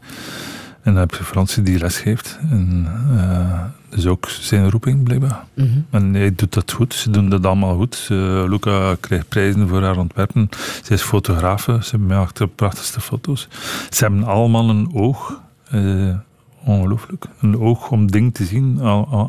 En 0.86 0.92
dan 0.92 1.02
heb 1.02 1.16
je 1.16 1.24
Fransie 1.24 1.64
die 1.64 1.80
les 1.80 1.98
geeft. 1.98 2.40
En, 2.50 2.88
eh, 3.18 3.60
dat 3.90 4.00
is 4.00 4.06
ook 4.06 4.30
zijn 4.30 4.70
roeping, 4.70 5.04
blijkbaar. 5.04 5.44
Mhm. 5.54 5.70
En 5.90 6.14
hij 6.14 6.36
doet 6.36 6.54
dat 6.54 6.72
goed. 6.72 6.94
Ze 6.94 7.10
doen 7.10 7.30
dat 7.30 7.46
allemaal 7.46 7.76
goed. 7.76 8.08
Uh, 8.12 8.18
Luca 8.48 8.96
krijgt 9.00 9.30
prijzen 9.30 9.68
voor 9.68 9.82
haar 9.82 9.98
ontwerpen. 9.98 10.50
Ze 10.84 10.94
is 10.94 11.02
fotografe. 11.02 11.80
Ze 11.84 11.98
maakt 11.98 12.38
de 12.38 12.48
prachtigste 12.48 13.02
foto's. 13.02 13.48
Ze 13.90 14.04
hebben 14.04 14.24
allemaal 14.24 14.70
een 14.70 14.90
oog. 14.94 15.42
Uh, 15.74 16.16
ongelooflijk. 16.64 17.26
Een 17.42 17.60
oog 17.60 17.90
om 17.92 18.12
dingen 18.12 18.32
te 18.32 18.44
zien, 18.44 18.82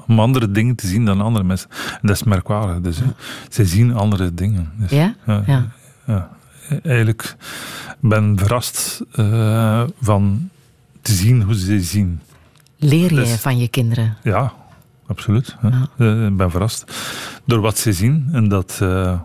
om 0.07 0.21
andere 0.21 0.51
dingen 0.51 0.75
te 0.75 0.87
zien 0.87 1.05
dan 1.05 1.21
andere 1.21 1.45
mensen. 1.45 1.71
En 1.71 2.01
dat 2.03 2.17
is 2.17 2.23
merkwaardig. 2.23 2.81
Dus, 2.81 2.99
ja. 2.99 3.15
Ze 3.49 3.65
zien 3.65 3.95
andere 3.95 4.35
dingen. 4.35 4.73
Dus, 4.77 4.91
ja? 4.91 5.15
Uh, 5.29 5.39
ja? 5.47 5.67
ja. 6.07 6.29
Eigenlijk 6.83 7.37
ben 8.01 8.39
verrast 8.39 9.01
uh, 9.15 9.83
van 10.01 10.51
te 11.07 11.13
zien 11.13 11.43
hoe 11.43 11.55
ze 11.55 11.81
zien. 11.81 12.21
Leer 12.79 13.15
jij 13.15 13.25
dus, 13.25 13.41
van 13.41 13.59
je 13.59 13.69
kinderen? 13.69 14.17
Ja, 14.23 14.53
absoluut. 15.07 15.57
Ja. 15.63 16.27
Ik 16.27 16.37
ben 16.37 16.51
verrast 16.51 16.93
door 17.45 17.61
wat 17.61 17.79
ze 17.79 17.93
zien. 17.93 18.29
En 18.33 18.49
dat, 18.49 18.79
uh, 18.83 19.21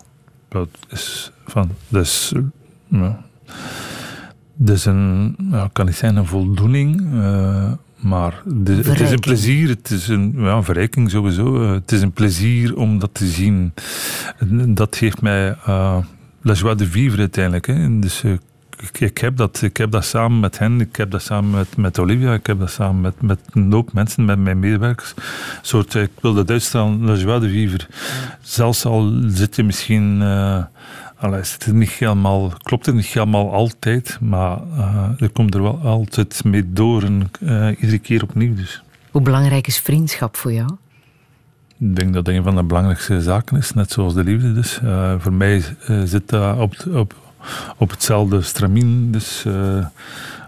dat 0.49 0.70
is 0.90 1.32
van. 1.45 1.70
Is, 1.90 2.34
ja, 2.88 3.20
is 4.66 4.86
een. 4.86 5.36
Ja, 5.52 5.70
kan 5.74 5.86
niet 5.86 5.95
zijn 5.95 6.16
een 6.16 6.26
voldoening. 6.26 7.02
Uh, 7.14 7.72
maar 7.95 8.41
de, 8.45 8.74
het 8.74 8.99
is 8.99 9.12
een 9.12 9.20
plezier, 9.20 9.70
het 9.70 9.91
is 9.91 10.08
een 10.08 10.34
ja, 10.38 10.64
verrijking 10.64 11.10
sowieso. 11.10 11.64
Uh, 11.64 11.72
het 11.72 11.91
is 11.91 12.02
een 12.02 12.12
plezier 12.12 12.76
om 12.76 12.99
dat 12.99 13.14
te 13.14 13.28
zien. 13.28 13.74
En 14.38 14.74
dat 14.74 14.95
geeft 14.95 15.22
mij 15.22 15.56
la 16.41 16.53
joie 16.53 16.76
de 16.76 16.88
vivre 16.88 17.20
uiteindelijk. 17.20 17.68
Hè. 17.68 17.99
Dus 17.99 18.24
ik, 18.82 18.99
ik, 18.99 19.18
heb 19.18 19.38
dat, 19.38 19.62
ik 19.62 19.78
heb 19.78 19.91
dat 19.91 20.06
samen 20.06 20.40
met 20.40 20.58
hen, 20.58 20.82
ik 20.82 20.95
heb 20.95 21.12
dat 21.12 21.22
samen 21.22 21.52
met, 21.52 21.78
met 21.78 21.99
Olivia, 21.99 22.34
ik 22.34 22.45
heb 22.45 22.60
dat 22.60 22.72
samen 22.72 23.02
met, 23.02 23.22
met 23.22 23.40
een 23.52 23.72
hoop 23.72 23.94
mensen, 23.94 24.26
met 24.26 24.40
mijn 24.40 24.60
medewerkers. 24.60 25.14
Een 25.16 25.24
soort, 25.62 25.95
ik 25.95 26.12
wil 26.22 26.34
dat 26.34 26.49
uitstralen, 26.49 27.06
la 27.06 27.16
joie 27.16 27.40
de 27.40 27.49
vivre. 27.49 27.88
Ja. 27.90 28.38
Zelfs 28.41 28.86
al 28.86 29.12
zit 29.28 29.56
je 29.56 29.64
misschien... 29.64 30.22
Uh, 30.22 30.64
Allee, 31.22 31.40
het 31.40 31.70
niet 31.74 31.90
helemaal, 31.90 32.52
klopt 32.58 32.86
het 32.86 32.95
niet 32.95 33.06
helemaal 33.06 33.53
altijd, 33.53 34.18
maar 34.22 34.60
uh, 34.78 35.10
er 35.20 35.30
komt 35.30 35.56
er 35.56 35.62
wel 35.62 35.80
altijd 35.84 36.44
mee 36.44 36.74
door 36.74 37.03
en 37.03 37.32
uh, 37.40 37.68
iedere 37.68 37.99
keer 37.99 38.24
opnieuw. 38.24 38.56
Dus. 38.56 38.84
Hoe 39.12 39.22
belangrijk 39.22 39.68
is 39.68 39.80
vriendschap 39.80 40.38
voor 40.38 40.53
jou? 40.53 40.70
Ik 41.80 41.95
denk 41.95 42.14
dat 42.14 42.26
dat 42.26 42.34
een 42.34 42.44
van 42.44 42.56
de 42.56 42.64
belangrijkste 42.64 43.22
zaken 43.22 43.58
is, 43.58 43.74
net 43.74 43.91
zoals 43.91 44.14
de 44.14 44.24
liefde. 44.24 44.53
Dus. 44.53 44.80
Uh, 44.84 45.14
voor 45.18 45.34
mij 45.34 45.64
zit 46.03 46.30
dat 46.30 46.58
op, 46.58 46.76
op, 46.94 47.16
op 47.77 47.89
hetzelfde 47.89 48.41
stramien, 48.41 49.11
dus 49.11 49.45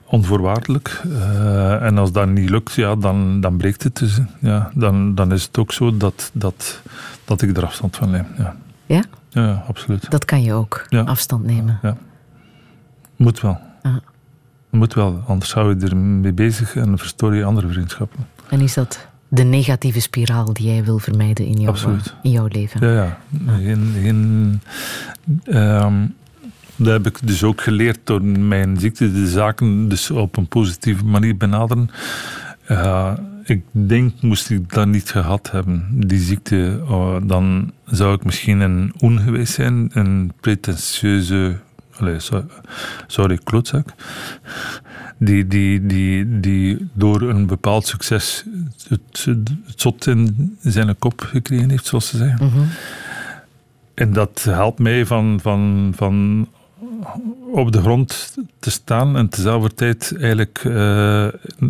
onvoorwaardelijk. 0.06 1.02
en 1.82 1.98
als 1.98 2.12
dat 2.12 2.28
niet 2.28 2.50
lukt, 2.50 2.74
ja, 2.74 2.96
dan, 2.96 3.42
dan 3.42 3.58
breekt 3.58 3.84
het. 3.84 3.98
Dus, 3.98 4.20
ja, 4.40 4.72
dan, 4.74 5.16
dan 5.16 5.32
is 5.32 5.44
het 5.44 5.58
ook 5.58 5.72
zo 5.72 5.98
dat, 5.98 6.30
dat, 6.34 6.82
dat 7.26 7.42
ik 7.42 7.58
er 7.58 7.66
afstand 7.66 7.96
van 7.96 8.10
neem. 8.10 8.26
Ja. 8.38 8.56
Ja? 8.86 9.04
Ja, 9.30 9.64
absoluut. 9.68 10.12
Dat 10.12 10.26
kan 10.26 10.42
je 10.42 10.54
ook, 10.54 10.86
ja. 10.90 11.02
afstand 11.02 11.44
nemen. 11.46 11.80
Ja. 11.82 11.98
Moet 13.16 13.42
wel. 13.42 13.60
Ah. 13.82 13.96
Moet 14.70 14.94
wel, 14.94 15.24
anders 15.28 15.50
zou 15.50 15.76
je 15.76 15.86
er 15.86 15.98
mee 15.98 16.34
bezig 16.34 16.76
en 16.76 16.98
verstoor 16.98 17.36
je 17.36 17.44
andere 17.44 17.68
vriendschappen. 17.68 18.28
En 18.50 18.60
is 18.62 18.74
dat 18.74 19.08
de 19.28 19.44
negatieve 19.44 20.00
spiraal 20.00 20.54
die 20.54 20.66
jij 20.66 20.84
wil 20.84 20.98
vermijden 20.98 21.46
in 21.46 21.60
jouw, 21.60 21.70
absoluut. 21.70 22.16
in 22.22 22.32
jouw 22.32 22.48
leven? 22.48 22.88
Ja, 22.88 22.94
ja. 22.94 23.18
Ah. 23.48 23.56
Geen, 23.56 23.94
geen, 24.02 24.62
um, 25.56 26.16
dat 26.84 26.94
heb 26.94 27.08
ik 27.08 27.28
dus 27.28 27.44
ook 27.44 27.62
geleerd 27.62 28.00
door 28.04 28.24
mijn 28.24 28.80
ziekte, 28.80 29.12
de 29.12 29.28
zaken 29.28 29.90
dus 29.90 30.12
op 30.12 30.38
een 30.38 30.48
positieve 30.48 31.06
manier 31.06 31.38
benaderen. 31.38 31.90
Uh, 32.72 33.14
ik 33.44 33.62
denk, 33.72 34.22
moest 34.22 34.50
ik 34.50 34.74
dat 34.74 34.88
niet 34.88 35.10
gehad 35.10 35.52
hebben, 35.52 35.88
die 36.08 36.20
ziekte, 36.20 36.84
oh, 36.88 37.16
dan 37.24 37.72
zou 37.86 38.16
ik 38.16 38.24
misschien 38.24 38.60
een 38.60 38.94
oen 39.02 39.20
geweest 39.20 39.54
zijn, 39.54 39.90
een 39.94 40.32
pretentieuze, 40.40 41.56
allez, 41.96 42.30
sorry, 43.08 43.38
klootzak, 43.44 43.94
die, 45.18 45.48
die, 45.48 45.86
die, 45.86 46.40
die 46.40 46.90
door 46.94 47.22
een 47.22 47.46
bepaald 47.46 47.88
succes 47.88 48.46
het, 48.88 49.28
het 49.66 49.82
zot 49.82 50.08
in 50.08 50.58
zijn 50.62 50.98
kop 51.00 51.22
gekregen 51.22 51.70
heeft, 51.70 51.86
zoals 51.86 52.08
ze 52.08 52.18
zeggen. 52.18 52.46
Mhm. 52.46 52.56
Mm 52.56 52.62
-hmm. 52.62 52.72
En 53.94 54.14
dat 54.14 54.44
helpt 54.44 54.80
mij 54.80 55.06
van, 55.06 55.40
van, 55.42 55.92
van 55.96 56.48
op 57.52 57.72
de 57.72 57.82
grond 57.82 58.38
te 58.60 58.72
staan 58.72 59.18
en 59.18 59.30
tezelfde 59.30 59.74
tijd 59.74 60.16
eigenlijk 60.20 60.64
uh, 60.64 61.28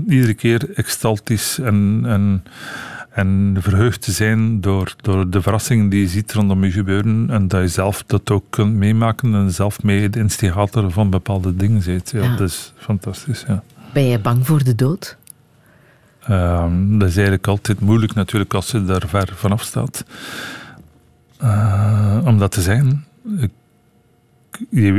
iedere 0.08 0.34
keer 0.34 0.74
extaltisch 0.76 1.60
en, 1.60 2.02
en, 2.06 2.44
En 3.10 3.56
verheugd 3.60 4.02
te 4.02 4.12
zijn 4.12 4.62
door, 4.62 4.96
door 5.02 5.30
de 5.30 5.42
verrassingen 5.42 5.90
die 5.90 6.02
je 6.02 6.08
ziet 6.08 6.34
rondom 6.34 6.64
je 6.64 6.72
gebeuren. 6.72 7.30
En 7.30 7.48
dat 7.48 7.62
je 7.62 7.68
zelf 7.68 8.04
dat 8.04 8.32
ook 8.32 8.44
kunt 8.50 8.74
meemaken 8.74 9.34
en 9.34 9.52
zelf 9.52 9.84
mee 9.84 10.10
de 10.10 10.20
instigator 10.20 10.92
van 10.92 11.10
bepaalde 11.10 11.56
dingen 11.56 11.84
bent. 11.86 12.12
Ja, 12.12 12.24
Ja. 12.24 12.36
Dat 12.36 12.50
is 12.50 12.74
fantastisch, 12.78 13.44
ja. 13.48 13.64
Ben 13.94 14.04
je 14.04 14.20
bang 14.20 14.46
voor 14.46 14.64
de 14.64 14.76
dood? 14.76 15.18
Ehm, 16.28 16.98
dat 16.98 17.10
is 17.10 17.16
eigenlijk 17.16 17.48
altijd 17.48 17.80
moeilijk 17.80 18.14
natuurlijk 18.14 18.54
als 18.54 18.72
je 18.72 18.86
daar 18.86 19.04
ver 19.08 19.30
vanaf 19.36 19.62
staat. 19.62 20.06
Eh, 21.38 22.20
om 22.24 22.38
dat 22.38 22.52
te 22.52 22.62
zijn. 22.62 23.06
Ik, 23.38 23.52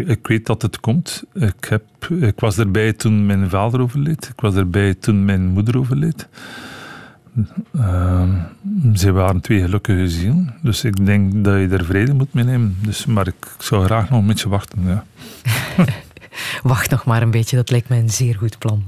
ik 0.06 0.26
weet 0.26 0.46
dat 0.46 0.62
het 0.62 0.80
komt. 0.80 1.24
Ik, 1.32 1.64
heb, 1.68 1.84
ik 2.20 2.40
was 2.40 2.58
erbij 2.58 2.92
toen 2.92 3.26
mijn 3.26 3.50
vader 3.50 3.80
overleed. 3.80 4.28
Ik 4.28 4.40
was 4.40 4.54
erbij 4.54 4.94
toen 4.94 5.24
mijn 5.24 5.46
moeder 5.46 5.78
overleed. 5.78 6.28
Ehm, 7.72 8.30
ze 8.94 9.12
waren 9.12 9.40
twee 9.40 9.60
gelukkige 9.60 10.08
zielen. 10.08 10.54
Dus 10.62 10.84
ik 10.84 11.06
denk 11.06 11.44
dat 11.44 11.54
je 11.54 11.68
er 11.68 11.84
vrede 11.84 12.14
moet 12.14 12.34
mee 12.34 12.44
nemen. 12.44 12.76
Dus, 12.80 13.06
maar 13.06 13.26
ik 13.26 13.54
zou 13.58 13.84
graag 13.84 14.10
nog 14.10 14.20
een 14.20 14.26
beetje 14.26 14.48
wachten. 14.48 14.82
Ja. 14.86 15.04
Wacht 16.62 16.90
nog 16.90 17.04
maar 17.04 17.22
een 17.22 17.30
beetje, 17.30 17.56
dat 17.56 17.70
lijkt 17.70 17.88
mij 17.88 17.98
een 17.98 18.10
zeer 18.10 18.34
goed 18.34 18.58
plan. 18.58 18.84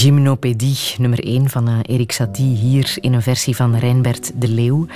Gymnopédie, 0.00 0.94
nummer 0.98 1.24
1 1.24 1.48
van 1.48 1.68
eh, 1.68 1.78
Erik 1.82 2.12
Satie, 2.12 2.56
hier 2.56 2.96
in 3.00 3.12
een 3.12 3.22
versie 3.22 3.56
van 3.56 3.76
Reinbert 3.76 4.32
de 4.34 4.48
Leeuw. 4.48 4.86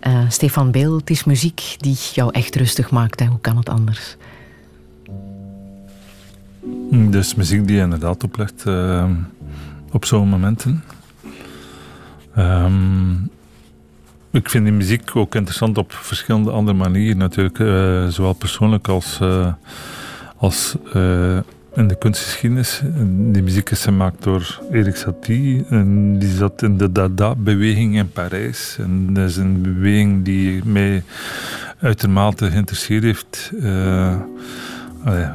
Eh, 0.00 0.20
Stefan 0.28 0.70
Beel, 0.70 0.96
het 0.96 1.10
is 1.10 1.24
muziek 1.24 1.76
die 1.78 1.96
jou 2.12 2.32
echt 2.32 2.56
rustig 2.56 2.90
maakt. 2.90 3.20
Hè? 3.20 3.26
Hoe 3.26 3.40
kan 3.40 3.56
het 3.56 3.68
anders? 3.68 4.16
Dus 6.90 7.34
muziek 7.34 7.66
die 7.66 7.76
je 7.76 7.82
inderdaad 7.82 8.24
oplegt 8.24 8.66
eh, 8.66 9.10
op 9.92 10.04
zo'n 10.04 10.28
momenten. 10.28 10.84
Ehm, 12.34 13.12
ik 14.30 14.50
vind 14.50 14.64
die 14.64 14.74
muziek 14.74 15.16
ook 15.16 15.34
interessant 15.34 15.78
op 15.78 15.92
verschillende 15.92 16.50
andere 16.50 16.76
manieren 16.76 17.18
natuurlijk. 17.18 17.56
zowel 18.12 18.32
persoonlijk 18.32 18.88
als, 18.88 19.20
als 20.36 20.76
in 21.74 21.88
de 21.88 21.98
kunstgeschiedenis. 21.98 22.82
Die 23.32 23.42
muziek 23.42 23.70
is 23.70 23.82
gemaakt 23.82 24.22
door 24.22 24.60
Erik 24.72 24.96
Satie. 24.96 25.64
En 25.70 26.18
die 26.18 26.30
zat 26.36 26.62
in 26.62 26.76
de 26.78 26.92
Dada-beweging 26.92 27.96
in 27.96 28.10
Parijs. 28.10 28.76
En 28.80 29.12
dat 29.14 29.28
is 29.28 29.36
een 29.36 29.62
beweging 29.62 30.24
die 30.24 30.64
mij 30.64 31.02
uitermate 31.80 32.50
geïnteresseerd 32.50 33.02
heeft. 33.02 33.52
eh, 33.62 34.16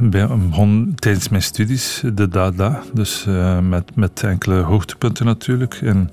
bij- 0.02 0.28
tijdens 0.96 1.30
mijn 1.30 1.42
studies, 1.44 2.02
de 2.14 2.28
Dada, 2.28 2.82
dus 2.94 3.26
eh, 3.28 3.60
met, 3.60 3.96
met 3.96 4.24
enkele 4.24 4.56
hoogtepunten 4.56 5.26
natuurlijk. 5.26 5.80
En 5.82 6.10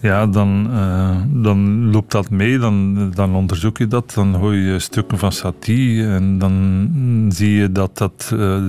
ja, 0.00 0.26
dan, 0.26 0.68
eh, 0.72 1.16
dan 1.26 1.90
loopt 1.90 2.12
dat 2.12 2.30
mee, 2.30 2.58
dan, 2.58 3.10
dan 3.14 3.34
onderzoek 3.34 3.78
je 3.78 3.86
dat, 3.86 4.12
dan 4.14 4.34
hoor 4.34 4.54
je 4.54 4.78
stukken 4.78 5.18
van 5.18 5.32
Satie 5.32 6.06
en 6.06 6.38
dan 6.38 7.26
zie 7.32 7.52
je 7.52 7.72
dat 7.72 7.98
dat, 7.98 8.30
eh, 8.32 8.62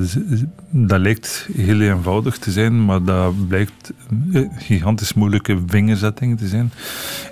dat 0.69 0.99
lijkt 0.99 1.49
heel 1.53 1.81
eenvoudig 1.81 2.38
te 2.38 2.51
zijn, 2.51 2.85
maar 2.85 3.03
dat 3.03 3.47
blijkt 3.47 3.93
een 4.31 4.51
gigantisch 4.57 5.14
moeilijke 5.14 5.57
vingerzetting 5.68 6.38
te 6.38 6.47
zijn. 6.47 6.72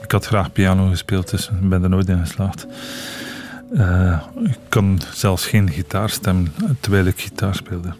Ik 0.03 0.11
had 0.11 0.25
graag 0.25 0.51
piano 0.51 0.89
gespeeld, 0.89 1.29
dus 1.29 1.49
ik 1.61 1.69
ben 1.69 1.83
er 1.83 1.89
nooit 1.89 2.09
in 2.09 2.19
geslaagd. 2.19 2.67
Eh, 3.73 4.21
ik 4.43 4.57
kan 4.69 4.99
zelfs 5.13 5.45
geen 5.45 5.69
gitaar 5.69 6.09
stemmen 6.09 6.53
terwijl 6.79 7.05
ik 7.05 7.19
gitaar 7.19 7.55
speelde. 7.55 7.93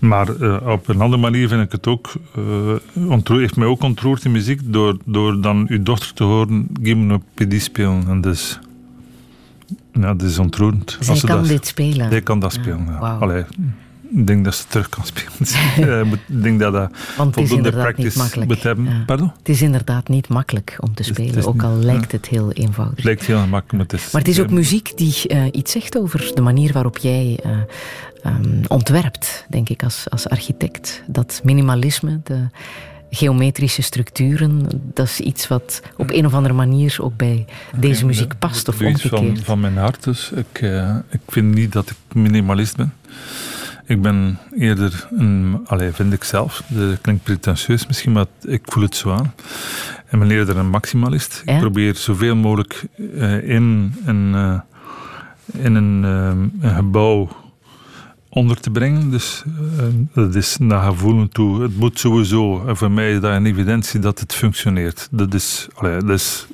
Maar 0.00 0.40
eh, 0.40 0.66
op 0.66 0.88
een 0.88 1.00
andere 1.00 1.22
manier 1.22 1.48
vind 1.48 1.62
ik 1.62 1.72
het 1.72 1.86
ook. 1.86 2.12
eh 2.36 2.42
ontroer- 3.08 3.40
heeft 3.40 3.56
mij 3.56 3.66
ook 3.66 3.82
ontroerd 3.82 4.24
in 4.24 4.30
muziek 4.30 4.60
door, 4.64 4.96
door 5.04 5.40
dan 5.40 5.66
uw 5.68 5.82
dochter 5.82 6.14
te 6.14 6.24
horen 6.24 6.68
gymnopedie 6.82 7.60
spelen. 7.60 8.04
En 8.08 8.20
dus, 8.20 8.58
ja, 9.92 10.14
dat 10.14 10.22
is 10.22 10.38
ontroerend. 10.38 10.96
Zij 11.00 11.16
ze 11.16 11.26
kan 11.26 11.36
dat, 11.36 11.46
dit 11.48 11.66
spelen. 11.66 12.10
Zij 12.10 12.20
kan 12.22 12.38
dat 12.40 12.52
spelen. 12.52 12.86
Ja. 12.88 13.16
Allee, 13.20 13.44
ik 14.14 14.26
denk 14.26 14.44
dat 14.44 14.54
ze 14.54 14.64
terug 14.68 14.88
kan 14.88 15.04
spelen. 15.04 15.32
Ik 16.28 16.42
denk 16.42 16.60
dat 16.60 16.72
dat 16.72 16.90
Want 17.16 17.34
voldoende 17.34 17.70
practice 17.70 18.18
makkelijk. 18.18 18.48
moet 18.50 18.62
hebben. 18.62 18.84
Ja. 18.84 19.02
Pardon? 19.06 19.32
Het 19.38 19.48
is 19.48 19.62
inderdaad 19.62 20.08
niet 20.08 20.28
makkelijk 20.28 20.76
om 20.80 20.94
te 20.94 21.02
spelen, 21.02 21.46
ook 21.46 21.62
al 21.62 21.76
lijkt 21.76 22.12
het 22.12 22.26
heel 22.28 22.52
eenvoudig. 22.52 22.96
Het 22.96 23.04
lijkt 23.04 23.26
heel 23.26 23.38
makkelijk, 23.38 23.72
maar 23.72 23.80
het 23.80 23.92
is... 23.92 24.10
Maar 24.12 24.20
het 24.22 24.30
is 24.30 24.40
ook 24.40 24.50
muziek 24.50 24.92
die 24.96 25.14
eh, 25.28 25.44
iets 25.52 25.72
zegt 25.72 25.98
over 25.98 26.30
de 26.34 26.40
manier 26.42 26.72
waarop 26.72 26.98
jij 26.98 27.40
eh, 28.22 28.32
ehm, 28.32 28.64
ontwerpt, 28.68 29.46
denk 29.48 29.68
ik, 29.68 29.82
als, 29.82 30.10
als 30.10 30.28
architect. 30.28 31.02
Dat 31.06 31.40
minimalisme, 31.44 32.20
de 32.24 32.48
geometrische 33.10 33.82
structuren, 33.82 34.66
dat 34.94 35.06
is 35.06 35.20
iets 35.20 35.48
wat 35.48 35.82
op 35.96 36.10
een 36.10 36.26
of 36.26 36.34
andere 36.34 36.54
manier 36.54 36.96
ook 37.00 37.16
bij 37.16 37.44
deze 37.76 38.06
muziek 38.06 38.38
past 38.38 38.68
of 38.68 38.80
iets 38.80 39.02
van, 39.02 39.18
omgekeerd. 39.18 39.44
van 39.44 39.60
mijn 39.60 39.76
hart. 39.76 40.04
Dus 40.04 40.30
ik, 40.30 40.60
eh, 40.60 40.96
ik 41.10 41.20
vind 41.28 41.54
niet 41.54 41.72
dat 41.72 41.90
ik 41.90 42.14
minimalist 42.14 42.76
ben. 42.76 42.94
Ik 43.86 44.02
ben 44.02 44.38
eerder 44.56 45.08
een, 45.16 45.60
allee, 45.66 45.92
vind 45.92 46.12
ik 46.12 46.24
zelf, 46.24 46.62
dat 46.68 47.00
klinkt 47.00 47.22
pretentieus 47.22 47.86
misschien, 47.86 48.12
maar 48.12 48.26
ik 48.42 48.60
voel 48.64 48.82
het 48.82 48.96
zo 48.96 49.10
aan. 49.12 49.34
Ik 50.10 50.18
ben 50.18 50.30
eerder 50.30 50.56
een 50.56 50.70
maximalist. 50.70 51.42
Ja? 51.44 51.52
Ik 51.52 51.60
probeer 51.60 51.94
zoveel 51.94 52.36
mogelijk 52.36 52.84
eh, 53.16 53.48
in, 53.48 53.94
een, 54.04 54.34
eh, 54.34 54.60
in 55.64 55.74
een, 55.74 56.02
een 56.60 56.74
gebouw 56.74 57.28
onder 58.30 58.60
te 58.60 58.70
brengen. 58.70 59.10
Dus 59.10 59.42
eh, 59.78 59.84
dat 60.12 60.34
is 60.34 60.56
naar 60.58 60.82
gevoelen 60.90 61.28
toe. 61.28 61.62
Het 61.62 61.76
moet 61.76 61.98
sowieso, 61.98 62.66
en 62.66 62.76
voor 62.76 62.90
mij 62.90 63.12
is 63.12 63.20
dat 63.20 63.32
een 63.32 63.46
evidentie 63.46 64.00
dat 64.00 64.20
het 64.20 64.34
functioneert. 64.34 65.08
Dat 65.10 65.34
is, 65.34 65.68
dat 65.80 66.10
is 66.10 66.46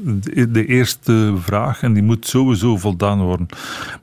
de 0.49 0.67
eerste 0.67 1.35
vraag 1.41 1.83
en 1.83 1.93
die 1.93 2.03
moet 2.03 2.27
sowieso 2.27 2.77
voldaan 2.77 3.21
worden. 3.21 3.47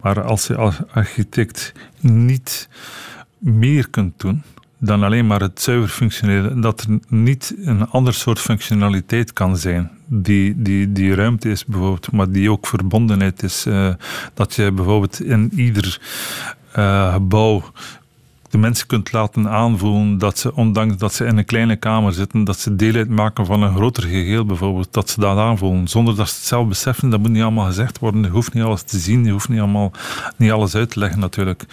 Maar 0.01 0.23
als 0.23 0.47
je 0.47 0.55
als 0.55 0.75
architect 0.93 1.73
niet 1.99 2.69
meer 3.37 3.89
kunt 3.89 4.19
doen 4.19 4.43
dan 4.85 5.03
alleen 5.03 5.27
maar 5.27 5.41
het 5.41 5.61
zuiver 5.61 5.89
functioneren, 5.89 6.61
dat 6.61 6.81
er 6.81 6.99
niet 7.07 7.55
een 7.63 7.87
ander 7.87 8.13
soort 8.13 8.39
functionaliteit 8.39 9.33
kan 9.33 9.57
zijn. 9.57 9.91
Die, 10.05 10.61
die, 10.61 10.91
die 10.91 11.15
ruimte 11.15 11.49
is 11.49 11.65
bijvoorbeeld, 11.65 12.11
maar 12.11 12.31
die 12.31 12.51
ook 12.51 12.67
verbondenheid 12.67 13.43
is. 13.43 13.65
eh, 13.65 13.93
dat 14.33 14.55
je 14.55 14.71
bijvoorbeeld 14.71 15.21
in 15.21 15.51
ieder 15.55 15.99
gebouw 17.11 17.63
de 18.53 18.59
mensen 18.59 18.87
kunt 18.87 19.11
laten 19.11 19.49
aanvoelen 19.49 20.17
dat 20.17 20.37
ze, 20.37 20.55
ondanks 20.55 20.97
dat 20.97 21.13
ze 21.13 21.25
in 21.25 21.37
een 21.37 21.45
kleine 21.45 21.75
kamer 21.75 22.13
zitten, 22.13 22.43
dat 22.43 22.59
ze 22.59 22.75
deel 22.75 22.95
uitmaken 22.95 23.45
van 23.45 23.61
een 23.61 23.75
groter 23.75 24.03
geheel 24.03 24.45
bijvoorbeeld, 24.45 24.87
dat 24.91 25.09
ze 25.09 25.19
dat 25.19 25.37
aanvoelen, 25.37 25.87
zonder 25.87 26.15
dat 26.15 26.29
ze 26.29 26.35
het 26.35 26.45
zelf 26.45 26.67
beseffen. 26.67 27.09
Dat 27.09 27.19
moet 27.19 27.29
niet 27.29 27.41
allemaal 27.41 27.65
gezegd 27.65 27.99
worden. 27.99 28.21
Je 28.21 28.29
hoeft 28.29 28.53
niet 28.53 28.63
alles 28.63 28.81
te 28.81 28.97
zien, 28.97 29.25
je 29.25 29.31
hoeft 29.31 29.49
niet, 29.49 29.59
allemaal, 29.59 29.91
niet 30.37 30.51
alles 30.51 30.75
uit 30.75 30.89
te 30.89 30.99
leggen 30.99 31.19
natuurlijk. 31.19 31.65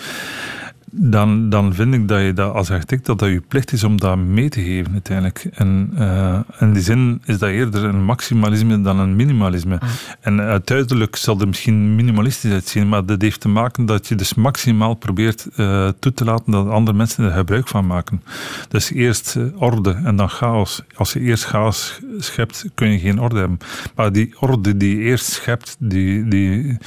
Dan, 0.92 1.48
dan 1.48 1.74
vind 1.74 1.94
ik 1.94 2.08
dat 2.08 2.20
je 2.20 2.32
dat 2.32 2.54
als 2.54 2.70
architect 2.70 3.06
dat 3.06 3.18
dat 3.18 3.28
je 3.28 3.42
plicht 3.48 3.72
is 3.72 3.84
om 3.84 4.00
dat 4.00 4.16
mee 4.16 4.48
te 4.48 4.62
geven 4.62 4.92
uiteindelijk. 4.92 5.46
En 5.54 5.90
eh, 5.96 6.38
in 6.58 6.72
die 6.72 6.82
zin 6.82 7.22
is 7.24 7.38
dat 7.38 7.48
eerder 7.48 7.84
een 7.84 8.04
maximalisme 8.04 8.80
dan 8.80 8.98
een 8.98 9.16
minimalisme. 9.16 9.78
En 10.20 10.40
uiteindelijk 10.40 11.16
zal 11.16 11.40
er 11.40 11.48
misschien 11.48 11.94
minimalistisch 11.94 12.52
uitzien, 12.52 12.88
maar 12.88 13.06
dat 13.06 13.22
heeft 13.22 13.40
te 13.40 13.48
maken 13.48 13.86
dat 13.86 14.08
je 14.08 14.14
dus 14.14 14.34
maximaal 14.34 14.94
probeert 14.94 15.46
eh, 15.56 15.88
toe 15.98 16.12
te 16.12 16.24
laten 16.24 16.52
dat 16.52 16.68
andere 16.68 16.96
mensen 16.96 17.24
er 17.24 17.30
gebruik 17.30 17.68
van 17.68 17.86
maken. 17.86 18.22
Dus 18.68 18.92
eerst 18.92 19.36
eh, 19.36 19.62
orde 19.62 20.00
en 20.04 20.16
dan 20.16 20.30
chaos. 20.30 20.82
Als 20.94 21.12
je 21.12 21.20
eerst 21.20 21.44
chaos 21.44 22.00
schept, 22.18 22.64
kun 22.74 22.90
je 22.90 22.98
geen 22.98 23.20
orde 23.20 23.38
hebben. 23.38 23.58
Maar 23.94 24.12
die 24.12 24.34
orde 24.40 24.76
die 24.76 24.96
je 24.96 25.02
eerst 25.02 25.26
schept, 25.26 25.76
die, 25.78 26.28
die, 26.28 26.78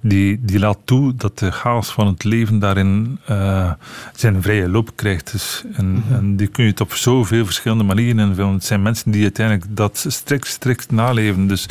die, 0.00 0.40
die 0.42 0.58
laat 0.58 0.78
toe 0.84 1.14
dat 1.14 1.38
de 1.38 1.50
chaos 1.50 1.92
van 1.92 2.06
het 2.06 2.24
leven 2.24 2.58
daarin 2.58 3.18
eh, 3.52 3.72
zijn 4.14 4.42
vrije 4.42 4.68
loop 4.68 4.90
krijgt. 4.94 5.32
Dus, 5.32 5.64
en, 5.72 6.04
en 6.10 6.36
die 6.36 6.46
kun 6.46 6.64
je 6.64 6.70
het 6.70 6.80
op 6.80 6.94
zoveel 6.94 7.44
verschillende 7.44 7.84
manieren 7.84 8.28
invullen. 8.28 8.52
Het 8.52 8.64
zijn 8.64 8.82
mensen 8.82 9.10
die 9.10 9.22
uiteindelijk 9.22 9.76
dat 9.76 10.04
strikt, 10.08 10.46
strikt 10.46 10.90
naleven. 10.90 11.46
Dus 11.46 11.68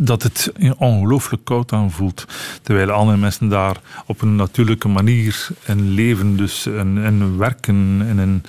dat 0.00 0.22
het 0.22 0.52
ongelooflijk 0.76 1.44
koud 1.44 1.72
aanvoelt. 1.72 2.24
Terwijl 2.62 2.90
andere 2.90 3.18
mensen 3.18 3.48
daar 3.48 3.76
op 4.06 4.22
een 4.22 4.36
natuurlijke 4.36 4.88
manier 4.88 5.48
in 5.66 5.90
leven, 5.90 6.36
dus 6.36 6.66
en, 6.66 7.04
en 7.04 7.38
werken. 7.38 8.04
En 8.08 8.18
in, 8.18 8.42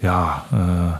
ja, 0.00 0.44
eh, 0.52 0.96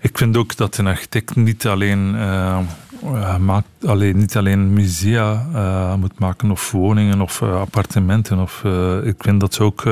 ik 0.00 0.18
vind 0.18 0.36
ook 0.36 0.56
dat 0.56 0.76
een 0.76 0.86
architect 0.86 1.36
niet 1.36 1.66
alleen, 1.66 2.14
eh, 2.16 2.58
eh, 3.02 3.36
maakt, 3.36 3.66
alleen, 3.86 4.16
niet 4.16 4.36
alleen 4.36 4.72
musea 4.72 5.46
eh, 5.54 5.94
moet 5.94 6.18
maken, 6.18 6.50
of 6.50 6.70
woningen, 6.70 7.20
of 7.20 7.42
eh, 7.42 7.60
appartementen. 7.60 8.38
Of, 8.38 8.64
ik 9.04 9.14
vind 9.18 9.40
dat 9.40 9.54
ze 9.54 9.62
ook 9.62 9.82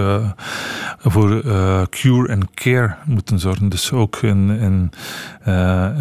voor 0.99 1.43
cure 1.91 2.33
and 2.33 2.45
care 2.55 2.95
moeten 3.05 3.39
zorgen. 3.39 3.69
Dus 3.69 3.93
ook 3.93 4.17
in, 4.17 4.51
in, 4.51 4.91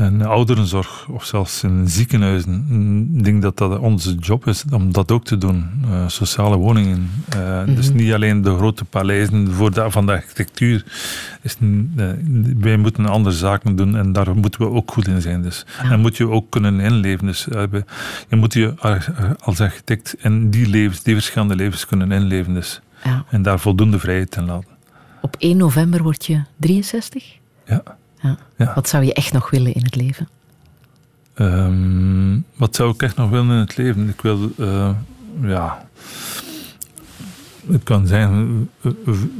in 0.05 0.25
ouderenzorg, 0.25 1.07
of 1.07 1.25
zelfs 1.25 1.63
in 1.63 1.87
ziekenhuizen. 1.87 2.65
Ik 3.13 3.23
denk 3.23 3.41
dat 3.41 3.57
dat 3.57 3.79
onze 3.79 4.15
job 4.15 4.47
is 4.47 4.63
om 4.71 4.91
dat 4.91 5.11
ook 5.11 5.23
te 5.23 5.37
doen. 5.37 5.69
Sociale 6.07 6.55
woningen. 6.55 7.09
Eh, 7.29 7.75
Dus 7.75 7.91
niet 7.91 8.13
alleen 8.13 8.41
de 8.41 8.55
grote 8.55 8.85
paleizen 8.85 9.51
voor 9.51 9.73
de, 9.73 9.91
van 9.91 10.05
de 10.05 10.11
architectuur. 10.11 10.83
Is, 11.41 11.57
wij 12.59 12.77
moeten 12.77 13.05
andere 13.05 13.35
zaken 13.35 13.75
doen 13.75 13.95
en 13.95 14.11
daar 14.11 14.35
moeten 14.35 14.61
we 14.61 14.69
ook 14.69 14.91
goed 14.91 15.07
in 15.07 15.21
zijn. 15.21 15.41
Dus. 15.41 15.65
En 15.89 15.99
moet 15.99 16.17
je 16.17 16.29
ook 16.29 16.49
kunnen 16.49 16.79
inleven. 16.99 17.25
Dus, 17.25 17.47
je 18.29 18.35
moet 18.35 18.53
je 18.53 18.73
als 19.39 19.59
architect 19.59 20.15
in 20.19 20.49
die 20.49 20.67
levens, 20.67 21.03
die 21.03 21.13
verschillende 21.13 21.55
levens 21.55 21.85
kunnen 21.85 22.11
inleven. 22.11 22.53
Dus. 22.53 22.81
Ja. 23.03 23.25
En 23.29 23.41
daar 23.41 23.59
voldoende 23.59 23.99
vrijheid 23.99 24.35
in 24.35 24.45
laten. 24.45 24.77
Op 25.21 25.35
1 25.39 25.57
november 25.57 26.03
word 26.03 26.25
je 26.25 26.41
63? 26.57 27.37
Ja. 27.65 27.83
Ja. 28.21 28.37
Ja. 28.57 28.71
Wat 28.75 28.89
zou 28.89 29.03
je 29.03 29.13
echt 29.13 29.33
nog 29.33 29.49
willen 29.49 29.73
in 29.73 29.83
het 29.83 29.95
leven? 29.95 30.27
Ehm, 31.33 32.39
wat 32.55 32.75
zou 32.75 32.93
ik 32.93 33.01
echt 33.01 33.15
nog 33.15 33.29
willen 33.29 33.49
in 33.49 33.59
het 33.59 33.77
leven? 33.77 34.09
Ik 34.09 34.21
wil, 34.21 34.51
eh, 34.57 34.89
ja. 35.41 35.87
Het 37.71 37.83
kan 37.83 38.07
zijn, 38.07 38.69
eh, 38.81 38.91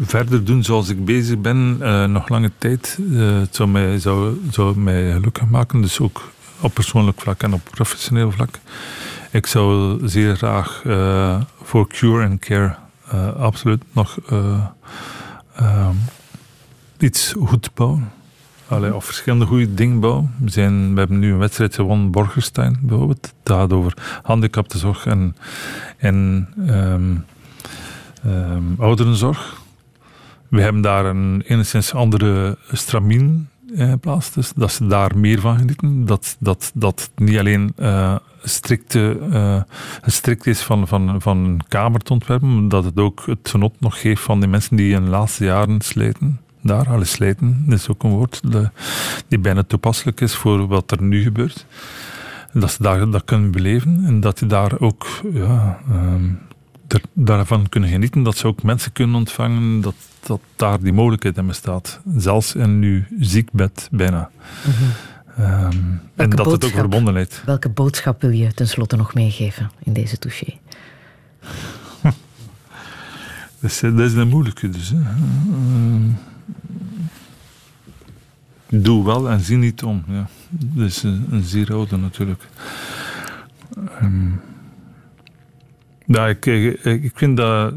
verder 0.01 0.45
doen 0.45 0.63
zoals 0.63 0.89
ik 0.89 1.05
bezig 1.05 1.41
ben, 1.41 1.77
eh, 1.79 2.05
nog 2.05 2.29
lange 2.29 2.51
tijd. 2.57 2.99
Eh, 3.13 3.39
het 3.39 3.55
zou 3.55 3.69
mij, 3.69 3.99
zou, 3.99 4.39
zou 4.51 4.77
mij 4.77 5.11
gelukkig 5.11 5.49
maken, 5.49 5.81
dus 5.81 5.99
ook 5.99 6.31
op 6.61 6.73
persoonlijk 6.73 7.21
vlak 7.21 7.43
en 7.43 7.53
op 7.53 7.61
professioneel 7.71 8.31
vlak. 8.31 8.59
Ik 9.31 9.45
zou 9.45 9.99
zeer 10.07 10.35
graag 10.35 10.81
eh, 10.85 11.41
voor 11.61 11.87
Cure 11.87 12.25
and 12.25 12.39
Care 12.39 12.75
eh, 13.07 13.35
absoluut 13.35 13.83
nog 13.91 14.17
eh, 14.29 14.65
ehm, 15.55 15.95
iets 16.97 17.33
goed 17.43 17.73
bouwen. 17.73 18.11
Allee, 18.67 18.95
of 18.95 19.05
verschillende 19.05 19.45
goede 19.45 19.73
dingen 19.73 19.99
bouwen. 19.99 20.35
We, 20.39 20.49
zijn, 20.49 20.93
we 20.93 20.99
hebben 20.99 21.19
nu 21.19 21.31
een 21.31 21.37
wedstrijd 21.37 21.75
gewonnen, 21.75 22.11
Borgerstein 22.11 22.79
bijvoorbeeld. 22.81 23.33
Dat 23.43 23.57
gaat 23.57 23.73
over 23.73 23.93
handicaptenzorg 24.23 25.05
en, 25.05 25.35
en 25.97 26.47
ehm, 26.67 27.15
ouderenzorg. 28.77 29.57
We 30.47 30.61
hebben 30.61 30.81
daar 30.81 31.05
een 31.05 31.41
enigszins 31.45 31.93
andere 31.93 32.57
stramien 32.71 33.49
in 33.73 33.89
geplaatst. 33.89 34.33
Dus 34.33 34.51
dat 34.55 34.71
ze 34.71 34.87
daar 34.87 35.17
meer 35.17 35.39
van 35.39 35.57
genieten. 35.57 36.05
Dat, 36.05 36.35
dat, 36.39 36.71
dat 36.73 37.09
niet 37.15 37.37
alleen 37.37 37.73
eh, 37.75 38.15
strikte, 38.43 39.17
eh, 39.31 39.61
het 40.01 40.13
strikt 40.13 40.47
is 40.47 40.61
van, 40.61 40.87
van, 40.87 41.21
van 41.21 41.37
een 41.37 41.61
kamer 41.67 41.99
te 41.99 42.13
ontwerpen, 42.13 42.59
maar 42.59 42.69
dat 42.69 42.83
het 42.83 42.97
ook 42.99 43.23
het 43.25 43.49
genot 43.49 43.73
nog 43.79 44.01
geeft 44.01 44.21
van 44.21 44.39
die 44.39 44.49
mensen 44.49 44.75
die 44.75 44.93
in 44.95 45.03
de 45.03 45.09
laatste 45.09 45.43
jaren 45.45 45.81
slijten. 45.81 46.39
Daar, 46.61 46.89
alle 46.89 47.05
slijten, 47.05 47.65
is 47.67 47.87
ook 47.89 48.03
een 48.03 48.09
woord 48.09 48.51
de- 48.51 48.69
die 49.27 49.39
bijna 49.39 49.63
toepasselijk 49.63 50.21
is 50.21 50.33
voor 50.35 50.67
wat 50.67 50.91
er 50.91 51.01
nu 51.03 51.21
gebeurt. 51.21 51.65
Dat 52.53 52.71
ze 52.71 52.83
daar, 52.83 53.09
dat 53.09 53.23
kunnen 53.25 53.51
beleven 53.51 54.03
en 54.05 54.19
dat 54.19 54.39
je 54.39 54.45
daar 54.45 54.79
ook 54.79 55.07
ja, 55.33 55.79
ehm, 55.89 56.23
er- 56.93 57.01
daarvan 57.13 57.69
kunnen 57.69 57.89
genieten. 57.89 58.23
Dat 58.23 58.37
ze 58.37 58.47
ook 58.47 58.63
mensen 58.63 58.91
kunnen 58.91 59.15
ontvangen, 59.15 59.81
dat, 59.81 59.95
dat 60.25 60.39
daar 60.55 60.79
die 60.81 60.93
mogelijkheid 60.93 61.37
in 61.37 61.47
bestaat. 61.47 61.99
Zelfs 62.17 62.55
in 62.55 62.69
uw 62.81 63.03
ziekbed 63.19 63.87
bijna. 63.91 64.29
Ehm, 65.37 65.71
en 66.15 66.29
dat 66.29 66.31
het 66.31 66.39
ook 66.39 66.45
boodschap? 66.45 66.71
verbondenheid. 66.79 67.41
Welke 67.45 67.69
boodschap 67.69 68.21
wil 68.21 68.31
je 68.31 68.53
tenslotte 68.53 68.95
nog 68.95 69.13
meegeven 69.13 69.71
in 69.83 69.93
deze 69.93 70.17
touché? 70.17 70.57
Dat 73.61 73.71
is, 73.71 73.79
dat 73.79 73.99
is 73.99 74.13
een 74.13 74.27
moeilijke 74.27 74.69
dus. 74.69 74.89
Hè. 74.89 74.95
Ehm, 74.95 76.09
doe 78.83 79.05
wel 79.05 79.29
en 79.29 79.39
zie 79.39 79.57
niet 79.57 79.83
om. 79.83 80.03
Ja. 80.07 80.27
Dat 80.49 80.87
is 80.87 81.03
een, 81.03 81.25
een 81.31 81.43
zeer 81.43 81.73
oude 81.73 81.97
natuurlijk. 81.97 82.43
Ehm, 83.99 84.29
ja, 86.17 86.27
ik, 86.27 86.45
ik, 86.45 86.83
ik 86.83 87.11
vind 87.15 87.37
dat, 87.37 87.73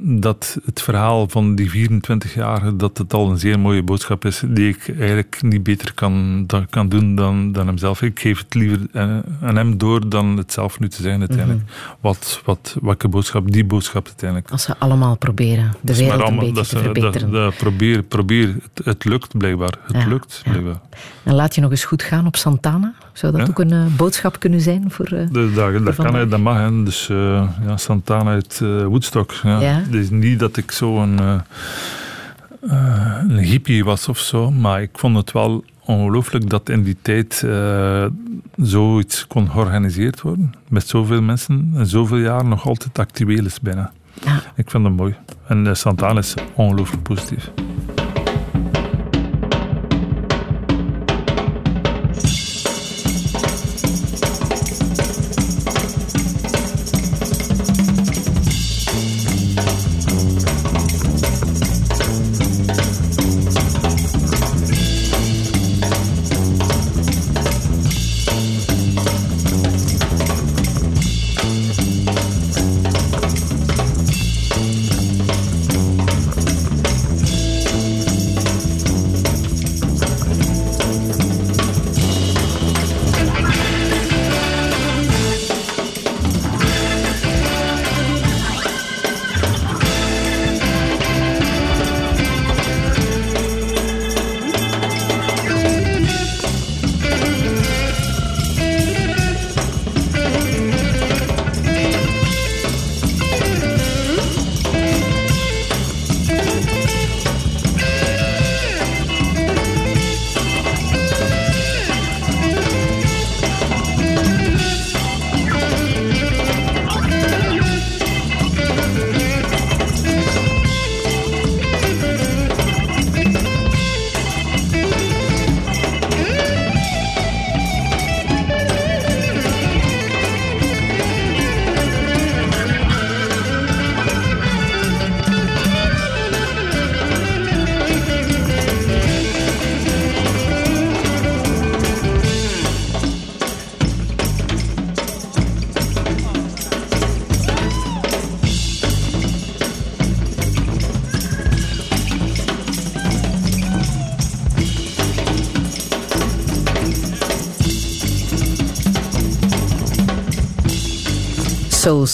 dat 0.00 0.58
het 0.64 0.82
verhaal 0.82 1.28
van 1.28 1.54
die 1.54 1.88
24-jarige, 1.90 2.76
dat 2.76 2.98
het 2.98 3.12
al 3.12 3.30
een 3.30 3.38
zeer 3.38 3.58
mooie 3.60 3.82
boodschap 3.82 4.24
is, 4.24 4.42
die 4.46 4.68
ik 4.68 4.94
eigenlijk 4.98 5.38
niet 5.42 5.62
beter 5.62 5.94
kan, 5.94 6.44
dan, 6.46 6.66
kan 6.70 6.88
doen 6.88 7.14
dan, 7.14 7.52
dan 7.52 7.66
hemzelf. 7.66 8.02
Ik 8.02 8.20
geef 8.20 8.38
het 8.38 8.54
liever 8.54 8.80
eh, 8.92 9.18
aan 9.42 9.56
hem 9.56 9.78
door 9.78 10.08
dan 10.08 10.36
het 10.36 10.52
zelf 10.52 10.78
nu 10.80 10.88
te 10.88 11.02
zeggen 11.02 11.20
uiteindelijk. 11.20 11.70
Wat, 12.00 12.42
wat, 12.44 12.76
welke 12.82 13.08
boodschap, 13.08 13.50
die 13.52 13.64
boodschap 13.64 14.06
uiteindelijk. 14.06 14.50
Als 14.50 14.62
ze 14.62 14.76
allemaal 14.78 15.16
proberen 15.16 15.72
de 15.80 15.96
wereld 15.96 16.12
een 16.14 16.20
allemaal- 16.20 16.38
beetje 16.38 16.54
dat 16.54 16.68
te 16.68 16.74
dat- 16.74 16.82
verbeteren. 16.84 17.30
dat 17.30 17.56
probeer, 17.56 18.02
probeer. 18.02 18.54
Het, 18.74 18.84
het 18.84 19.04
lukt 19.04 19.38
blijkbaar. 19.38 19.74
Het 19.86 19.96
Ja, 20.02 20.08
lukt 20.08 20.40
ja. 20.44 20.50
blijkbaar. 20.50 20.80
En 21.22 21.34
laat 21.34 21.54
je 21.54 21.60
nog 21.60 21.70
eens 21.70 21.84
goed 21.84 22.02
gaan 22.02 22.26
op 22.26 22.36
Santana. 22.36 22.94
Zou 23.16 23.32
dat 23.32 23.40
Ja. 23.40 23.46
ook 23.48 23.58
een 23.58 23.72
eh, 23.72 23.86
boodschap 23.96 24.38
kunnen 24.40 24.60
zijn 24.60 24.84
voor... 24.90 25.06
eh, 25.06 25.26
Dus 25.30 25.54
dat, 25.54 25.84
dat 25.84 25.94
kan, 25.94 26.14
hè, 26.14 26.28
dat 26.28 26.40
mag. 26.40 26.56
Hè. 26.58 26.82
Dus 26.84 27.08
eh, 27.08 27.48
ja, 27.66 27.76
Santana 27.76 28.30
uit 28.30 28.58
Woodstock. 28.60 29.32
Ja. 29.42 29.60
Ja. 29.60 29.72
Het 29.84 29.94
is 29.94 30.10
niet 30.10 30.38
dat 30.38 30.56
ik 30.56 30.70
zo 30.70 31.02
een, 31.02 31.40
hippie 33.38 33.84
was 33.84 34.08
of 34.08 34.18
zo, 34.18 34.50
maar 34.50 34.82
ik 34.82 34.90
vond 34.92 35.16
het 35.16 35.32
wel 35.32 35.64
ongelooflijk 35.84 36.50
dat 36.50 36.68
in 36.68 36.82
die 36.82 36.96
tijd 37.02 37.42
eh, 37.46 38.06
zoiets 38.56 39.26
kon 39.26 39.50
georganiseerd 39.50 40.20
worden. 40.20 40.52
Met 40.68 40.88
zoveel 40.88 41.22
mensen 41.22 41.70
en 41.74 41.86
zoveel 41.86 42.18
jaar 42.18 42.44
nog 42.44 42.66
altijd 42.66 42.98
actueel 42.98 43.44
is 43.44 43.60
bijna. 43.60 43.92
Ja. 44.24 44.42
Ik 44.54 44.70
vind 44.70 44.82
dat 44.84 44.92
mooi. 44.92 45.14
En 45.48 45.66
eh, 45.66 45.74
Santana 45.74 46.18
is 46.18 46.34
ongelooflijk 46.54 47.02
positief. 47.02 47.50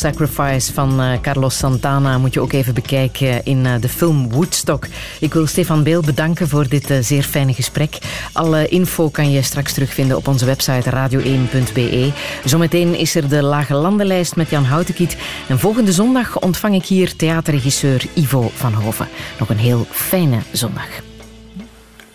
Sacrifice 0.02 0.72
van 0.72 1.00
eh, 1.00 1.20
Carlos 1.20 1.56
Santana 1.56 2.18
moet 2.18 2.34
je 2.34 2.40
ook 2.40 2.52
even 2.52 2.74
bekijken 2.74 3.44
in 3.44 3.66
eh, 3.66 3.72
de 3.80 3.88
film 3.88 4.30
Woodstock. 4.30 4.86
Ik 5.20 5.32
wil 5.32 5.46
Stefan 5.46 5.82
Beel 5.82 6.00
bedanken 6.00 6.48
voor 6.48 6.68
dit 6.68 6.90
eh, 6.90 6.96
zeer 7.00 7.22
fijne 7.22 7.52
gesprek. 7.54 7.98
Alle 8.32 8.68
info 8.68 9.08
kan 9.08 9.30
je 9.30 9.42
straks 9.42 9.72
terugvinden 9.72 10.16
op 10.16 10.28
onze 10.28 10.44
website 10.44 10.90
radio1.be. 10.90 12.12
Zometeen 12.44 12.98
is 12.98 13.14
er 13.14 13.28
de 13.28 13.42
Lage 13.42 13.74
Landenlijst 13.74 14.36
met 14.36 14.50
Jan 14.50 14.64
Houtekiet. 14.64 15.16
En 15.48 15.58
volgende 15.58 15.92
zondag 15.92 16.38
ontvang 16.38 16.74
ik 16.74 16.84
hier 16.84 17.16
theaterregisseur 17.16 18.04
Ivo 18.14 18.50
van 18.54 18.72
Hoven. 18.72 19.08
Nog 19.38 19.48
een 19.48 19.58
heel 19.58 19.86
fijne 19.90 20.38
zondag. 20.52 20.88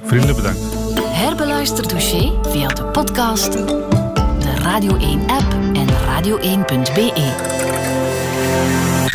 Vriendelijk 0.03 0.37
bedankt. 0.37 0.59
Herbeluister 1.03 1.87
Douché 1.87 2.31
via 2.49 2.67
de 2.67 2.85
podcast, 2.85 3.51
de 3.51 4.55
Radio 4.59 4.97
1 4.97 5.19
app 5.27 5.55
en 5.73 5.87
radio1.be. 5.87 7.56
Yeah. 8.57 9.06